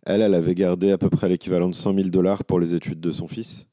elle, 0.06 0.22
elle 0.22 0.34
avait 0.34 0.54
gardé 0.54 0.92
à 0.92 0.98
peu 0.98 1.10
près 1.10 1.28
l'équivalent 1.28 1.68
de 1.68 1.74
100 1.74 1.94
000 1.94 2.08
dollars 2.08 2.42
pour 2.44 2.58
les 2.58 2.72
études 2.74 3.00
de 3.00 3.10
son 3.10 3.28
fils. 3.28 3.66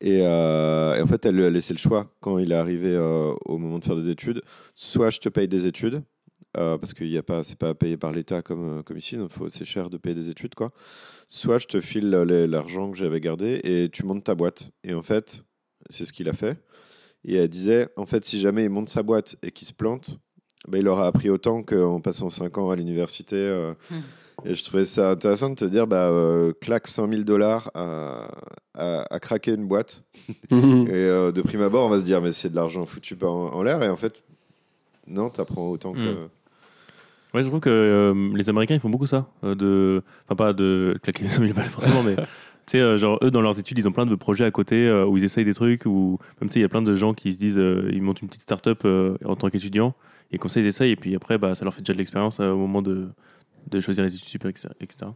Et, 0.00 0.20
euh, 0.22 0.96
et 0.96 1.00
en 1.00 1.06
fait, 1.06 1.24
elle 1.26 1.36
lui 1.36 1.44
a 1.44 1.50
laissé 1.50 1.72
le 1.72 1.78
choix 1.78 2.12
quand 2.20 2.38
il 2.38 2.52
est 2.52 2.56
arrivé 2.56 2.94
euh, 2.94 3.34
au 3.44 3.58
moment 3.58 3.78
de 3.78 3.84
faire 3.84 3.96
des 3.96 4.10
études. 4.10 4.42
Soit 4.74 5.10
je 5.10 5.20
te 5.20 5.28
paye 5.28 5.48
des 5.48 5.66
études, 5.66 6.02
euh, 6.56 6.78
parce 6.78 6.94
que 6.94 7.08
ce 7.08 7.20
pas, 7.20 7.42
c'est 7.42 7.58
pas 7.58 7.74
payé 7.74 7.96
par 7.96 8.12
l'État 8.12 8.42
comme, 8.42 8.82
comme 8.84 8.96
ici, 8.96 9.16
c'est 9.48 9.64
cher 9.64 9.90
de 9.90 9.96
payer 9.96 10.14
des 10.14 10.30
études. 10.30 10.54
quoi. 10.54 10.72
Soit 11.26 11.58
je 11.58 11.66
te 11.66 11.80
file 11.80 12.10
l'argent 12.10 12.90
que 12.90 12.98
j'avais 12.98 13.20
gardé 13.20 13.60
et 13.64 13.88
tu 13.90 14.04
montes 14.04 14.24
ta 14.24 14.34
boîte. 14.34 14.70
Et 14.82 14.94
en 14.94 15.02
fait, 15.02 15.44
c'est 15.88 16.04
ce 16.04 16.12
qu'il 16.12 16.28
a 16.28 16.32
fait. 16.32 16.58
Et 17.24 17.36
elle 17.36 17.48
disait, 17.48 17.88
en 17.96 18.04
fait, 18.04 18.24
si 18.24 18.38
jamais 18.38 18.64
il 18.64 18.70
monte 18.70 18.90
sa 18.90 19.02
boîte 19.02 19.36
et 19.42 19.50
qu'il 19.50 19.66
se 19.66 19.72
plante, 19.72 20.18
bah, 20.68 20.78
il 20.78 20.88
aura 20.88 21.06
appris 21.06 21.30
autant 21.30 21.62
qu'en 21.62 22.00
passant 22.00 22.28
5 22.28 22.58
ans 22.58 22.70
à 22.70 22.76
l'université. 22.76 23.50
Hmm. 23.90 24.00
Et 24.44 24.54
je 24.54 24.64
trouvais 24.64 24.84
ça 24.84 25.10
intéressant 25.10 25.50
de 25.50 25.54
te 25.54 25.64
dire, 25.64 25.86
bah, 25.86 26.08
euh, 26.08 26.52
claque 26.60 26.86
100 26.86 27.08
000 27.08 27.22
dollars 27.22 27.70
à, 27.74 28.28
à, 28.74 29.04
à 29.14 29.20
craquer 29.20 29.52
une 29.52 29.66
boîte. 29.66 30.02
Et 30.50 30.54
euh, 30.54 31.32
de 31.32 31.40
prime 31.42 31.62
abord, 31.62 31.86
on 31.86 31.90
va 31.90 32.00
se 32.00 32.04
dire, 32.04 32.20
mais 32.20 32.32
c'est 32.32 32.50
de 32.50 32.56
l'argent 32.56 32.84
foutu 32.84 33.16
en, 33.22 33.26
en 33.28 33.62
l'air. 33.62 33.82
Et 33.82 33.88
en 33.88 33.96
fait, 33.96 34.22
non, 35.06 35.28
t'apprends 35.30 35.68
autant 35.70 35.92
que... 35.92 35.98
Hmm. 35.98 36.28
Ouais, 37.32 37.42
je 37.42 37.48
trouve 37.48 37.60
que 37.60 37.70
euh, 37.70 38.30
les 38.34 38.48
Américains 38.48 38.74
ils 38.74 38.80
font 38.80 38.90
beaucoup 38.90 39.06
ça. 39.06 39.26
euh, 39.42 39.54
de... 39.54 40.02
Enfin, 40.26 40.36
pas 40.36 40.52
de 40.52 40.96
claquer 41.02 41.22
les 41.24 41.28
100 41.28 41.42
000 41.42 41.52
balles 41.54 41.64
forcément, 41.64 42.02
mais. 42.04 42.16
Tu 42.16 42.78
sais, 42.78 42.80
euh, 42.80 42.96
genre, 42.96 43.18
eux, 43.22 43.30
dans 43.30 43.40
leurs 43.42 43.58
études, 43.58 43.78
ils 43.78 43.86
ont 43.88 43.92
plein 43.92 44.06
de 44.06 44.14
projets 44.14 44.44
à 44.44 44.50
côté 44.50 44.86
euh, 44.86 45.04
où 45.04 45.16
ils 45.18 45.24
essayent 45.24 45.44
des 45.44 45.52
trucs, 45.52 45.84
ou 45.84 46.18
même, 46.40 46.48
tu 46.48 46.54
sais, 46.54 46.58
il 46.60 46.62
y 46.62 46.64
a 46.64 46.68
plein 46.68 46.80
de 46.80 46.94
gens 46.94 47.12
qui 47.12 47.32
se 47.32 47.38
disent, 47.38 47.58
euh, 47.58 47.90
ils 47.92 48.00
montent 48.02 48.22
une 48.22 48.28
petite 48.28 48.42
start-up 48.42 48.82
euh, 48.84 49.16
en 49.24 49.36
tant 49.36 49.50
qu'étudiants, 49.50 49.94
et 50.32 50.38
comme 50.38 50.48
ça, 50.48 50.60
ils 50.60 50.66
essayent, 50.66 50.92
et 50.92 50.96
puis 50.96 51.14
après, 51.14 51.36
bah, 51.38 51.54
ça 51.54 51.64
leur 51.64 51.74
fait 51.74 51.82
déjà 51.82 51.92
de 51.92 51.98
l'expérience 51.98 52.38
euh, 52.40 52.52
au 52.52 52.56
moment 52.56 52.80
de, 52.80 53.08
de 53.70 53.80
choisir 53.80 54.04
les 54.04 54.14
études 54.14 54.26
supérieures, 54.28 54.72
etc. 54.80 55.06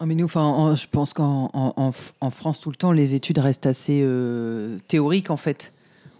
Ah, 0.00 0.06
mais 0.06 0.14
nous, 0.14 0.26
enfin, 0.26 0.42
en- 0.42 0.74
je 0.74 0.86
pense 0.90 1.12
qu'en 1.12 1.50
en, 1.52 1.72
en- 1.76 1.92
en 2.20 2.30
France, 2.30 2.60
tout 2.60 2.70
le 2.70 2.76
temps, 2.76 2.92
les 2.92 3.14
études 3.14 3.38
restent 3.38 3.66
assez 3.66 4.00
euh, 4.04 4.78
théoriques, 4.86 5.30
en 5.30 5.36
fait. 5.36 5.72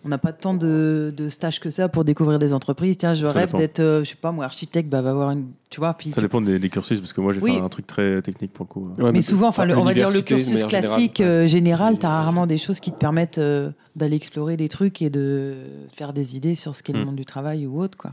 On 0.04 0.08
n'a 0.10 0.18
pas 0.18 0.32
tant 0.32 0.54
de, 0.54 1.12
de 1.14 1.28
stages 1.28 1.58
que 1.60 1.70
ça 1.70 1.88
pour 1.88 2.04
découvrir 2.04 2.38
des 2.38 2.52
entreprises. 2.52 2.96
Tiens, 2.98 3.14
je 3.14 3.26
Ça 3.26 3.32
rêve 3.32 3.52
d'être, 3.54 3.80
euh, 3.80 4.04
je 4.04 4.10
sais 4.10 4.14
pas 4.16 4.30
moi, 4.32 4.44
architecte, 4.44 4.88
bah, 4.88 5.02
va 5.02 5.10
avoir 5.10 5.30
une. 5.32 5.46
Tu 5.70 5.80
vois, 5.80 5.92
puis 5.94 6.12
Ça 6.12 6.20
dépend 6.20 6.40
des, 6.40 6.58
des 6.60 6.68
cursus, 6.70 7.00
parce 7.00 7.12
que 7.12 7.20
moi, 7.20 7.32
j'ai 7.32 7.40
Oui. 7.40 7.54
fait 7.54 7.60
un 7.60 7.68
truc 7.68 7.86
très 7.86 8.22
technique 8.22 8.52
pour 8.52 8.64
le 8.68 8.72
coup. 8.72 8.88
Ouais, 9.02 9.10
mais 9.12 9.22
souvent, 9.22 9.48
enfin, 9.48 9.64
le- 9.64 9.76
on 9.76 9.82
va 9.84 9.94
dire 9.94 10.10
le 10.10 10.22
cursus 10.22 10.62
classique 10.64 11.20
euh, 11.20 11.46
général, 11.48 11.94
C'est- 11.94 12.00
tu 12.00 12.06
as 12.06 12.10
rarement 12.10 12.46
des 12.46 12.58
choses 12.58 12.78
qui 12.80 12.90
te 12.92 12.96
permettent 12.96 13.38
euh, 13.38 13.70
d'aller 13.96 14.16
explorer 14.16 14.56
des 14.56 14.68
trucs 14.68 15.02
et 15.02 15.10
de 15.10 15.56
faire 15.96 16.12
des 16.12 16.36
idées 16.36 16.54
sur 16.54 16.74
ce 16.76 16.82
qu'est 16.82 16.92
le 16.92 17.02
Hmm. 17.02 17.06
monde 17.06 17.16
du 17.16 17.24
travail 17.24 17.66
ou 17.66 17.80
autre. 17.80 17.98
Quoi. 17.98 18.12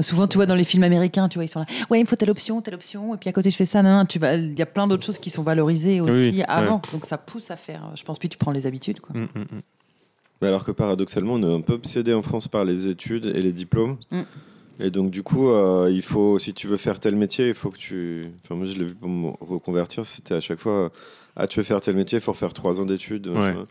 Souvent, 0.00 0.26
tu 0.26 0.36
vois, 0.36 0.46
dans 0.46 0.54
les 0.54 0.64
films 0.64 0.82
américains, 0.82 1.28
tu 1.28 1.36
vois, 1.38 1.44
ils 1.44 1.48
sont 1.48 1.60
là. 1.60 1.66
Ouais, 1.90 1.98
il 1.98 2.02
me 2.02 2.06
faut 2.08 2.16
telle 2.16 2.30
option, 2.30 2.60
telle 2.60 2.74
option. 2.74 3.14
Et 3.14 3.18
puis 3.18 3.28
à 3.28 3.32
côté, 3.32 3.50
je 3.50 3.56
fais 3.56 3.64
ça. 3.66 3.82
nan. 3.82 4.06
Tu 4.06 4.18
vas, 4.18 4.34
il 4.34 4.58
y 4.58 4.62
a 4.62 4.66
plein 4.66 4.86
d'autres 4.86 5.04
choses 5.04 5.18
qui 5.18 5.30
sont 5.30 5.42
valorisées 5.42 6.00
aussi 6.00 6.30
Oui, 6.30 6.42
avant. 6.46 6.80
Donc 6.92 7.04
ça 7.06 7.18
pousse 7.18 7.50
à 7.50 7.56
faire. 7.56 7.90
Je 7.94 8.02
pense, 8.02 8.18
puis 8.18 8.28
tu 8.28 8.38
prends 8.38 8.52
les 8.52 8.66
habitudes. 8.66 9.00
Quoi. 9.00 9.14
Mm, 9.16 9.28
mm, 9.34 9.40
mm. 9.40 9.60
Mais 10.42 10.48
alors 10.48 10.64
que 10.64 10.72
paradoxalement, 10.72 11.34
on 11.34 11.42
est 11.42 11.54
un 11.54 11.60
peu 11.60 11.74
obsédé 11.74 12.14
en 12.14 12.22
France 12.22 12.48
par 12.48 12.64
les 12.64 12.86
études 12.86 13.26
et 13.26 13.42
les 13.42 13.52
diplômes. 13.52 13.98
Mm. 14.10 14.20
Et 14.82 14.90
donc, 14.90 15.10
du 15.10 15.22
coup, 15.22 15.50
euh, 15.50 15.90
il 15.92 16.00
faut, 16.00 16.38
si 16.38 16.54
tu 16.54 16.66
veux 16.66 16.78
faire 16.78 16.98
tel 17.00 17.14
métier, 17.14 17.48
il 17.48 17.54
faut 17.54 17.70
que 17.70 17.76
tu. 17.76 18.22
Enfin, 18.44 18.54
moi, 18.54 18.64
je 18.64 18.72
l'ai 18.78 18.84
vu 18.86 18.94
pour 18.94 19.10
me 19.10 19.30
reconvertir, 19.40 20.06
c'était 20.06 20.34
à 20.34 20.40
chaque 20.40 20.58
fois 20.58 20.72
euh, 20.72 20.88
Ah, 21.36 21.46
tu 21.46 21.58
veux 21.60 21.64
faire 21.64 21.82
tel 21.82 21.96
métier, 21.96 22.16
il 22.16 22.22
faut 22.22 22.32
refaire 22.32 22.54
trois 22.54 22.80
ans 22.80 22.86
d'études. 22.86 23.26
machin. 23.28 23.66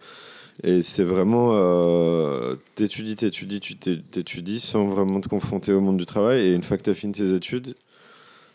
Et 0.64 0.82
c'est 0.82 1.04
vraiment. 1.04 1.52
Euh, 1.54 2.56
t'étudies, 2.76 3.16
t'étudies, 3.16 3.60
tu 3.60 3.76
t'é- 3.78 4.02
t'étudies 4.02 4.60
sans 4.60 4.88
vraiment 4.88 5.22
te 5.22 5.30
confronter 5.30 5.72
au 5.74 5.80
monde 5.82 5.98
du 5.98 6.06
travail. 6.06 6.42
Et 6.48 6.54
une 6.54 6.64
fois 6.64 6.78
que 6.78 6.84
tu 6.84 6.90
as 6.90 6.94
fini 6.94 7.14
tes 7.14 7.34
études, 7.34 7.76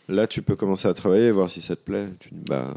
là, 0.07 0.27
tu 0.27 0.41
peux 0.41 0.55
commencer 0.55 0.87
à 0.87 0.93
travailler 0.93 1.27
et 1.27 1.31
voir 1.31 1.49
si 1.49 1.61
ça 1.61 1.75
te 1.75 1.81
plaît. 1.81 2.07
Tu 2.19 2.29
dis, 2.31 2.43
bah. 2.47 2.73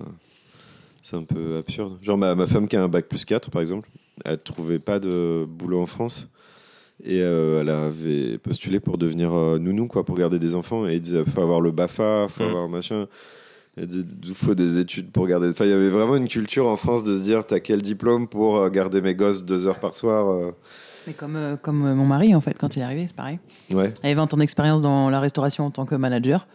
C'est 1.02 1.16
un 1.16 1.22
peu 1.22 1.56
absurde. 1.58 1.96
Genre, 2.02 2.18
ma, 2.18 2.34
ma 2.34 2.46
femme 2.46 2.68
qui 2.68 2.76
a 2.76 2.82
un 2.82 2.88
bac 2.88 3.06
plus 3.06 3.24
4, 3.24 3.50
par 3.50 3.62
exemple, 3.62 3.88
elle 4.24 4.38
trouvait 4.38 4.78
pas 4.80 4.98
de 4.98 5.46
boulot 5.48 5.80
en 5.80 5.86
France. 5.86 6.28
Et 7.04 7.22
euh, 7.22 7.60
elle 7.60 7.68
avait 7.70 8.36
postulé 8.38 8.80
pour 8.80 8.98
devenir 8.98 9.32
euh, 9.32 9.58
nounou, 9.58 9.86
quoi, 9.86 10.04
pour 10.04 10.16
garder 10.16 10.38
des 10.38 10.54
enfants. 10.54 10.86
Et 10.88 10.94
il 10.96 11.00
disait, 11.00 11.22
faut 11.24 11.40
avoir 11.40 11.60
le 11.60 11.70
BAFA, 11.70 12.26
faut 12.28 12.42
Mm. 12.42 12.46
avoir 12.48 12.68
machin. 12.68 13.06
Il 13.80 14.34
faut 14.34 14.54
des 14.54 14.78
études 14.78 15.10
pour 15.10 15.26
garder. 15.26 15.48
Enfin, 15.50 15.64
il 15.64 15.70
y 15.70 15.74
avait 15.74 15.90
vraiment 15.90 16.16
une 16.16 16.28
culture 16.28 16.66
en 16.66 16.76
France 16.76 17.04
de 17.04 17.16
se 17.16 17.22
dire, 17.22 17.46
t'as 17.46 17.60
quel 17.60 17.82
diplôme 17.82 18.28
pour 18.28 18.56
euh, 18.56 18.70
garder 18.70 19.00
mes 19.00 19.14
gosses 19.14 19.44
deux 19.44 19.66
heures 19.66 19.78
par 19.78 19.94
soir 19.94 20.28
euh. 20.28 20.52
Mais 21.06 21.12
comme, 21.14 21.36
euh, 21.36 21.56
comme 21.56 21.94
mon 21.94 22.04
mari, 22.04 22.34
en 22.34 22.40
fait, 22.40 22.56
quand 22.58 22.76
il 22.76 22.80
est 22.80 22.84
arrivé, 22.84 23.06
c'est 23.06 23.16
pareil. 23.16 23.38
Ouais. 23.72 23.92
Il 24.02 24.06
avait 24.06 24.14
20 24.14 24.34
ans 24.34 24.36
d'expérience 24.36 24.82
dans 24.82 25.08
la 25.10 25.20
restauration 25.20 25.64
en 25.66 25.70
tant 25.70 25.86
que 25.86 25.94
manager. 25.94 26.46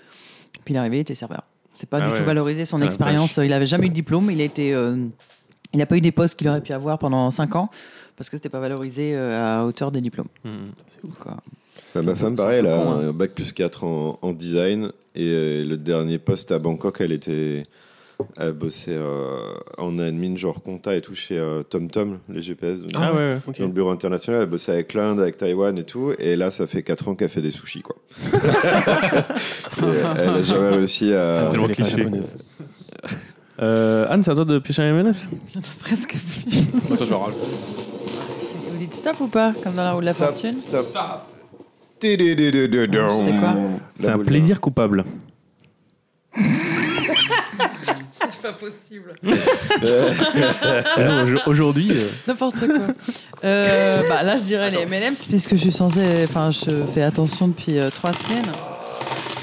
Puis 0.64 0.74
il 0.74 0.76
est 0.76 0.80
arrivé, 0.80 0.98
il 0.98 1.02
était 1.02 1.16
serveur. 1.16 1.44
C'est 1.74 1.90
pas 1.90 1.98
Ah 1.98 2.06
du 2.06 2.12
ouais. 2.12 2.20
tout 2.20 2.24
valorisé 2.24 2.66
son 2.66 2.82
expérience. 2.82 3.38
Il 3.38 3.52
avait 3.52 3.66
jamais 3.66 3.88
eu 3.88 3.90
de 3.90 3.96
diplôme. 3.96 4.30
Il 4.30 4.40
a 4.42 4.44
été, 4.44 4.74
euh, 4.74 4.96
il 5.74 5.80
n'a 5.80 5.86
pas 5.88 5.98
eu 5.98 6.02
des 6.02 6.12
postes 6.12 6.38
qu'il 6.38 6.48
aurait 6.48 6.62
pu 6.62 6.72
avoir 6.72 7.00
pendant 7.00 7.32
5 7.32 7.56
ans 7.56 7.70
parce 8.16 8.30
que 8.30 8.38
c'était 8.38 8.50
pas 8.50 8.60
valorisé 8.60 9.16
euh, 9.16 9.62
à 9.62 9.66
hauteur 9.66 9.92
des 9.92 10.02
diplômes. 10.02 10.28
Mm, 10.44 10.50
mm. 10.50 10.72
C'est 10.88 11.08
ouf, 11.08 11.18
quoi. 11.18 11.38
Bah, 11.96 12.02
ma 12.02 12.16
femme, 12.16 12.36
C'est 12.38 12.44
pareil, 12.44 12.60
un 12.60 12.66
elle 12.66 12.68
a 12.68 12.78
con, 12.78 12.92
hein. 12.92 13.00
un 13.10 13.14
bac 13.14 13.32
plus 13.32 13.52
4 13.54 13.84
en, 13.84 14.20
en 14.22 14.32
design. 14.34 14.92
Et 15.16 15.28
euh, 15.28 15.64
le 15.66 15.78
dernier 15.78 16.18
poste 16.18 16.52
à 16.52 16.60
Bangkok, 16.60 17.02
elle 17.02 17.12
était. 17.12 17.64
Elle 18.38 18.54
bossait 18.54 18.92
euh, 18.96 19.54
en 19.78 19.98
admin, 20.00 20.36
genre 20.38 20.62
compta 20.64 20.96
et 20.96 21.02
tout, 21.02 21.14
chez 21.16 21.38
euh, 21.38 21.62
TomTom, 21.64 22.20
les 22.30 22.42
GPS. 22.42 22.82
donc, 22.82 22.92
Ah 22.96 23.12
ouais, 23.12 23.18
ouais. 23.18 23.38
Ok. 23.48 23.60
Dans 23.60 23.66
le 23.66 23.72
bureau 23.72 23.90
international, 23.90 24.44
elle 24.44 24.50
bossait 24.50 24.72
avec 24.72 24.94
l'Inde, 24.94 25.20
avec 25.20 25.36
Taïwan 25.38 25.78
et 25.78 25.84
tout. 25.84 26.14
Et 26.20 26.36
là, 26.36 26.50
ça 26.52 26.66
fait 26.68 26.84
4 26.84 27.10
ans 27.10 27.16
qu'elle 27.16 27.30
fait 27.30 27.42
des 27.42 27.52
sushis, 27.52 27.82
quoi. 27.82 27.96
Et 28.24 29.86
elle 30.18 30.30
a 30.30 30.44
jamais 30.44 30.70
réussi 30.70 31.14
à. 31.14 31.48
tellement 31.50 31.66
Elle 31.66 31.72
est 31.72 31.76
pas 31.76 31.84
cliché. 31.84 32.06
Euh, 33.62 34.08
Anne, 34.10 34.24
c'est 34.24 34.32
à 34.32 34.36
toi 34.36 34.46
de 34.46 34.58
piocher 34.60 34.82
un 34.84 34.98
M&M's 35.00 35.28
Presque 35.80 36.16
plus. 36.18 36.94
Attends, 36.94 37.06
je 37.06 37.14
râle. 37.14 37.32
Vous 38.70 38.78
dites 38.78 38.94
stop 38.94 39.20
ou 39.22 39.28
pas 39.28 39.54
Comme 39.64 39.74
dans 39.76 39.84
la 39.84 39.92
roue 39.94 40.02
de 40.02 40.06
la 40.06 40.14
Stop, 40.14 40.28
fortune 40.28 40.60
Stop. 40.60 40.86
C'était 43.12 43.38
quoi 43.38 43.56
C'est 43.96 44.10
un 44.10 44.20
plaisir 44.20 44.60
coupable. 44.60 45.06
C'est 48.30 48.42
pas 48.42 48.54
possible. 48.54 49.14
Aujourd'hui, 51.46 51.92
euh, 51.92 52.08
N'importe 52.28 52.66
quoi. 52.68 52.88
Euh, 53.46 54.02
bah, 54.10 54.24
là, 54.24 54.38
je 54.38 54.44
dirais 54.44 54.72
les 54.72 54.80
M&M's 54.82 55.26
puisque 55.26 55.52
je 55.52 55.62
suis 55.62 55.72
censée. 55.72 56.24
Enfin, 56.24 56.52
je 56.52 56.84
fais 56.94 57.04
attention 57.04 57.48
depuis 57.50 57.78
euh, 57.80 57.90
trois 57.90 58.12
semaines. 58.14 58.52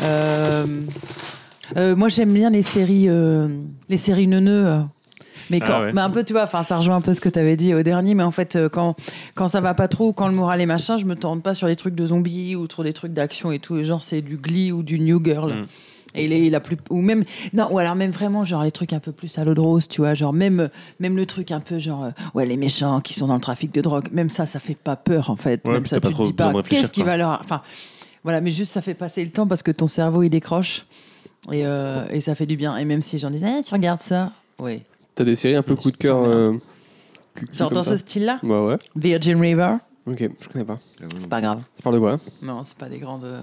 Euh, 0.04 0.66
euh, 1.76 1.96
moi, 1.96 2.08
j'aime 2.08 2.32
bien 2.32 2.50
les 2.50 2.62
séries, 2.62 3.08
euh, 3.08 3.48
les 3.88 3.96
séries 3.96 4.26
neuneux. 4.26 4.82
Mais 5.50 5.60
quand, 5.60 5.74
Ah 5.74 5.80
ouais. 5.82 5.92
mais 5.92 6.00
un 6.00 6.10
peu, 6.10 6.24
tu 6.24 6.32
vois, 6.32 6.44
enfin, 6.44 6.62
ça 6.62 6.76
rejoint 6.76 6.96
un 6.96 7.00
peu 7.00 7.12
ce 7.14 7.20
que 7.20 7.28
tu 7.28 7.38
avais 7.38 7.56
dit 7.56 7.74
au 7.74 7.82
dernier, 7.82 8.14
mais 8.14 8.22
en 8.22 8.30
fait, 8.30 8.56
euh, 8.56 8.68
quand, 8.68 8.94
quand 9.34 9.48
ça 9.48 9.60
va 9.60 9.74
pas 9.74 9.88
trop, 9.88 10.12
quand 10.12 10.28
le 10.28 10.34
moral 10.34 10.60
est 10.60 10.66
machin, 10.66 10.96
je 10.96 11.04
me 11.06 11.16
tente 11.16 11.42
pas 11.42 11.54
sur 11.54 11.66
les 11.66 11.76
trucs 11.76 11.94
de 11.94 12.06
zombies 12.06 12.56
ou 12.56 12.66
trop 12.66 12.82
des 12.84 12.92
trucs 12.92 13.12
d'action 13.12 13.52
et 13.52 13.58
tout. 13.58 13.76
Et 13.76 13.84
genre, 13.84 14.02
c'est 14.02 14.22
du 14.22 14.36
Glee 14.36 14.72
ou 14.72 14.82
du 14.82 15.00
New 15.00 15.22
Girl. 15.24 15.52
Mm. 15.52 15.66
Et 16.16 16.26
les, 16.26 16.50
la 16.50 16.58
plus, 16.58 16.76
ou 16.90 17.00
même, 17.02 17.22
non, 17.52 17.68
ou 17.70 17.78
alors 17.78 17.94
même 17.94 18.10
vraiment, 18.10 18.44
genre 18.44 18.64
les 18.64 18.72
trucs 18.72 18.92
un 18.92 18.98
peu 18.98 19.12
plus 19.12 19.38
à 19.38 19.44
l'eau 19.44 19.54
de 19.54 19.60
rose, 19.60 19.86
tu 19.86 20.00
vois, 20.00 20.14
genre 20.14 20.32
même, 20.32 20.68
même 20.98 21.16
le 21.16 21.24
truc 21.24 21.52
un 21.52 21.60
peu 21.60 21.78
genre, 21.78 22.04
euh, 22.04 22.10
ouais, 22.34 22.46
les 22.46 22.56
méchants 22.56 23.00
qui 23.00 23.14
sont 23.14 23.28
dans 23.28 23.36
le 23.36 23.40
trafic 23.40 23.72
de 23.72 23.80
drogue, 23.80 24.08
même 24.10 24.28
ça, 24.28 24.44
ça 24.44 24.58
fait 24.58 24.74
pas 24.74 24.96
peur 24.96 25.30
en 25.30 25.36
fait. 25.36 25.64
Ouais, 25.64 25.74
même 25.74 25.86
ça, 25.86 26.00
tu 26.00 26.12
te 26.12 26.22
dis 26.22 26.32
pas, 26.32 26.52
qu'est-ce 26.68 26.90
qui 26.90 27.04
va 27.04 27.16
leur. 27.16 27.38
Enfin, 27.44 27.62
voilà, 28.24 28.40
mais 28.40 28.50
juste 28.50 28.72
ça 28.72 28.82
fait 28.82 28.94
passer 28.94 29.24
le 29.24 29.30
temps 29.30 29.46
parce 29.46 29.62
que 29.62 29.70
ton 29.70 29.86
cerveau 29.86 30.24
il 30.24 30.30
décroche 30.30 30.84
et, 31.52 31.64
euh, 31.64 32.04
et 32.10 32.20
ça 32.20 32.34
fait 32.34 32.46
du 32.46 32.56
bien. 32.56 32.76
Et 32.76 32.84
même 32.84 33.02
si 33.02 33.20
j'en 33.20 33.30
dis, 33.30 33.40
eh, 33.44 33.62
tu 33.62 33.72
regardes 33.72 34.02
ça, 34.02 34.32
oui. 34.58 34.82
T'as 35.14 35.24
des 35.24 35.36
séries 35.36 35.54
un 35.56 35.62
peu 35.62 35.76
coup 35.76 35.90
de 35.90 35.96
cœur. 35.96 36.18
euh, 36.18 36.52
Genre 37.52 37.70
dans 37.70 37.82
ce 37.82 37.96
style-là, 37.96 38.40
Ouais, 38.42 38.66
ouais. 38.66 38.78
Virgin 38.96 39.40
River, 39.40 39.76
Ok, 40.06 40.28
je 40.40 40.48
connais 40.48 40.64
pas. 40.64 40.78
C'est 41.18 41.28
pas 41.28 41.40
grave. 41.40 41.60
Ça 41.76 41.82
parle 41.82 41.94
de 41.96 42.00
quoi 42.00 42.18
Non, 42.42 42.62
c'est 42.64 42.76
pas 42.78 42.88
des 42.88 42.98
grandes. 42.98 43.24
euh, 43.24 43.40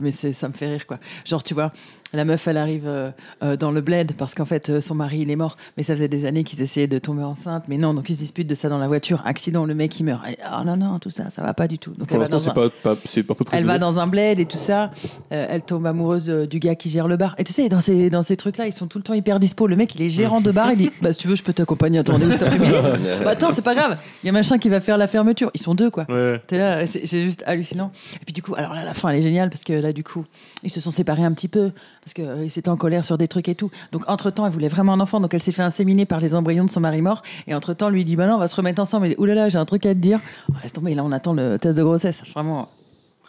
Mais 0.00 0.10
c'est, 0.10 0.32
ça 0.32 0.48
me 0.48 0.52
fait 0.52 0.68
rire, 0.68 0.86
quoi. 0.86 0.98
Genre, 1.24 1.42
tu 1.42 1.54
vois, 1.54 1.72
la 2.12 2.24
meuf, 2.24 2.46
elle 2.48 2.56
arrive 2.56 2.86
euh, 2.86 3.10
euh, 3.42 3.56
dans 3.56 3.70
le 3.70 3.80
bled 3.80 4.12
parce 4.14 4.34
qu'en 4.34 4.44
fait, 4.44 4.68
euh, 4.70 4.80
son 4.80 4.94
mari, 4.94 5.20
il 5.20 5.30
est 5.30 5.36
mort. 5.36 5.56
Mais 5.76 5.82
ça 5.82 5.94
faisait 5.94 6.08
des 6.08 6.24
années 6.26 6.44
qu'ils 6.44 6.60
essayaient 6.60 6.86
de 6.88 6.98
tomber 6.98 7.22
enceinte. 7.22 7.64
Mais 7.68 7.76
non, 7.78 7.94
donc 7.94 8.08
ils 8.10 8.14
se 8.14 8.20
disputent 8.20 8.48
de 8.48 8.54
ça 8.54 8.68
dans 8.68 8.78
la 8.78 8.88
voiture. 8.88 9.22
Accident, 9.24 9.64
le 9.64 9.74
mec, 9.74 9.98
il 10.00 10.04
meurt. 10.04 10.22
Elle, 10.26 10.36
oh 10.52 10.64
non, 10.64 10.76
non, 10.76 10.98
tout 10.98 11.10
ça, 11.10 11.30
ça 11.30 11.42
va 11.42 11.54
pas 11.54 11.68
du 11.68 11.78
tout. 11.78 11.90
Donc 11.92 12.08
Pour 12.08 12.16
elle 12.16 12.18
va, 12.18 12.24
l'instant, 12.24 12.36
dans 12.36 12.42
c'est 12.42 12.50
un, 12.50 12.68
pas, 12.68 12.94
pas, 12.94 13.34
peu 13.34 13.44
elle 13.52 13.64
va 13.64 13.78
dans 13.78 13.98
un 14.00 14.06
bled 14.06 14.38
et 14.38 14.46
tout 14.46 14.56
ça. 14.56 14.90
Euh, 15.32 15.46
elle 15.50 15.62
tombe 15.62 15.86
amoureuse 15.86 16.28
du 16.28 16.58
gars 16.58 16.74
qui 16.74 16.90
gère 16.90 17.06
le 17.08 17.16
bar. 17.16 17.34
Et 17.38 17.44
tu 17.44 17.52
sais, 17.52 17.68
dans 17.68 17.80
ces, 17.80 18.10
dans 18.10 18.22
ces 18.22 18.36
trucs-là, 18.36 18.66
ils 18.66 18.72
sont 18.72 18.86
tout 18.86 18.98
le 18.98 19.04
temps 19.04 19.14
hyper 19.14 19.38
dispo. 19.40 19.66
Le 19.66 19.76
mec, 19.76 19.94
il 19.94 20.02
est 20.02 20.08
gérant 20.08 20.40
de 20.40 20.50
bar. 20.50 20.70
Il 20.72 20.78
dit 20.78 20.90
Bah, 21.02 21.12
si 21.12 21.20
tu 21.20 21.28
veux, 21.28 21.36
je 21.36 21.42
peux 21.44 21.52
t'accompagner 21.52 21.98
à 22.00 22.04
ton 22.04 22.12
rendez-vous 22.14 22.32
cet 22.32 22.42
après-midi. 22.42 22.72
bah, 23.24 23.30
attends, 23.30 23.52
c'est 23.52 23.62
pas 23.62 23.74
grave. 23.74 23.96
Il 24.22 24.26
y 24.26 24.30
a 24.30 24.32
machin 24.32 24.58
qui 24.58 24.68
va 24.68 24.80
faire 24.80 24.98
la 24.98 25.06
fermeture. 25.06 25.50
Ils 25.54 25.62
sont 25.62 25.74
deux, 25.74 25.90
quoi. 25.90 26.06
ouais. 26.08 26.40
T'es 26.46 26.58
là, 26.58 26.84
c'est 27.06 27.22
juste 27.22 27.42
hallucinant. 27.46 27.92
Et 28.16 28.24
puis 28.24 28.32
du 28.32 28.42
coup, 28.42 28.54
alors 28.54 28.74
là, 28.74 28.84
la 28.84 28.94
fin, 28.94 29.08
elle 29.08 29.18
est 29.18 29.22
géniale 29.22 29.50
parce 29.50 29.62
que 29.62 29.72
là, 29.72 29.92
du 29.92 30.04
coup, 30.04 30.24
ils 30.62 30.70
se 30.70 30.80
sont 30.80 30.90
séparés 30.90 31.24
un 31.24 31.32
petit 31.32 31.48
peu 31.48 31.72
parce 32.02 32.14
qu'ils 32.14 32.58
étaient 32.58 32.68
en 32.68 32.76
colère 32.76 33.04
sur 33.04 33.18
des 33.18 33.28
trucs 33.28 33.48
et 33.48 33.54
tout. 33.54 33.70
Donc, 33.92 34.08
entre-temps, 34.08 34.46
elle 34.46 34.52
voulait 34.52 34.68
vraiment 34.68 34.92
un 34.92 35.00
enfant, 35.00 35.20
donc 35.20 35.34
elle 35.34 35.42
s'est 35.42 35.52
fait 35.52 35.62
inséminer 35.62 36.06
par 36.06 36.20
les 36.20 36.34
embryons 36.34 36.64
de 36.64 36.70
son 36.70 36.80
mari 36.80 37.02
mort. 37.02 37.22
Et 37.46 37.54
entre-temps, 37.54 37.90
lui 37.90 38.04
dit, 38.04 38.16
bah 38.16 38.26
non, 38.26 38.34
on 38.34 38.38
va 38.38 38.48
se 38.48 38.56
remettre 38.56 38.80
ensemble. 38.80 39.08
Dit, 39.08 39.14
oulala, 39.18 39.48
j'ai 39.48 39.58
un 39.58 39.64
truc 39.64 39.86
à 39.86 39.94
te 39.94 39.98
dire. 39.98 40.20
Oh, 40.50 40.54
laisse 40.62 40.72
tomber, 40.72 40.94
là, 40.94 41.04
on 41.04 41.12
attend 41.12 41.32
le 41.32 41.58
test 41.58 41.76
de 41.78 41.82
grossesse. 41.82 42.22
Vraiment, 42.32 42.68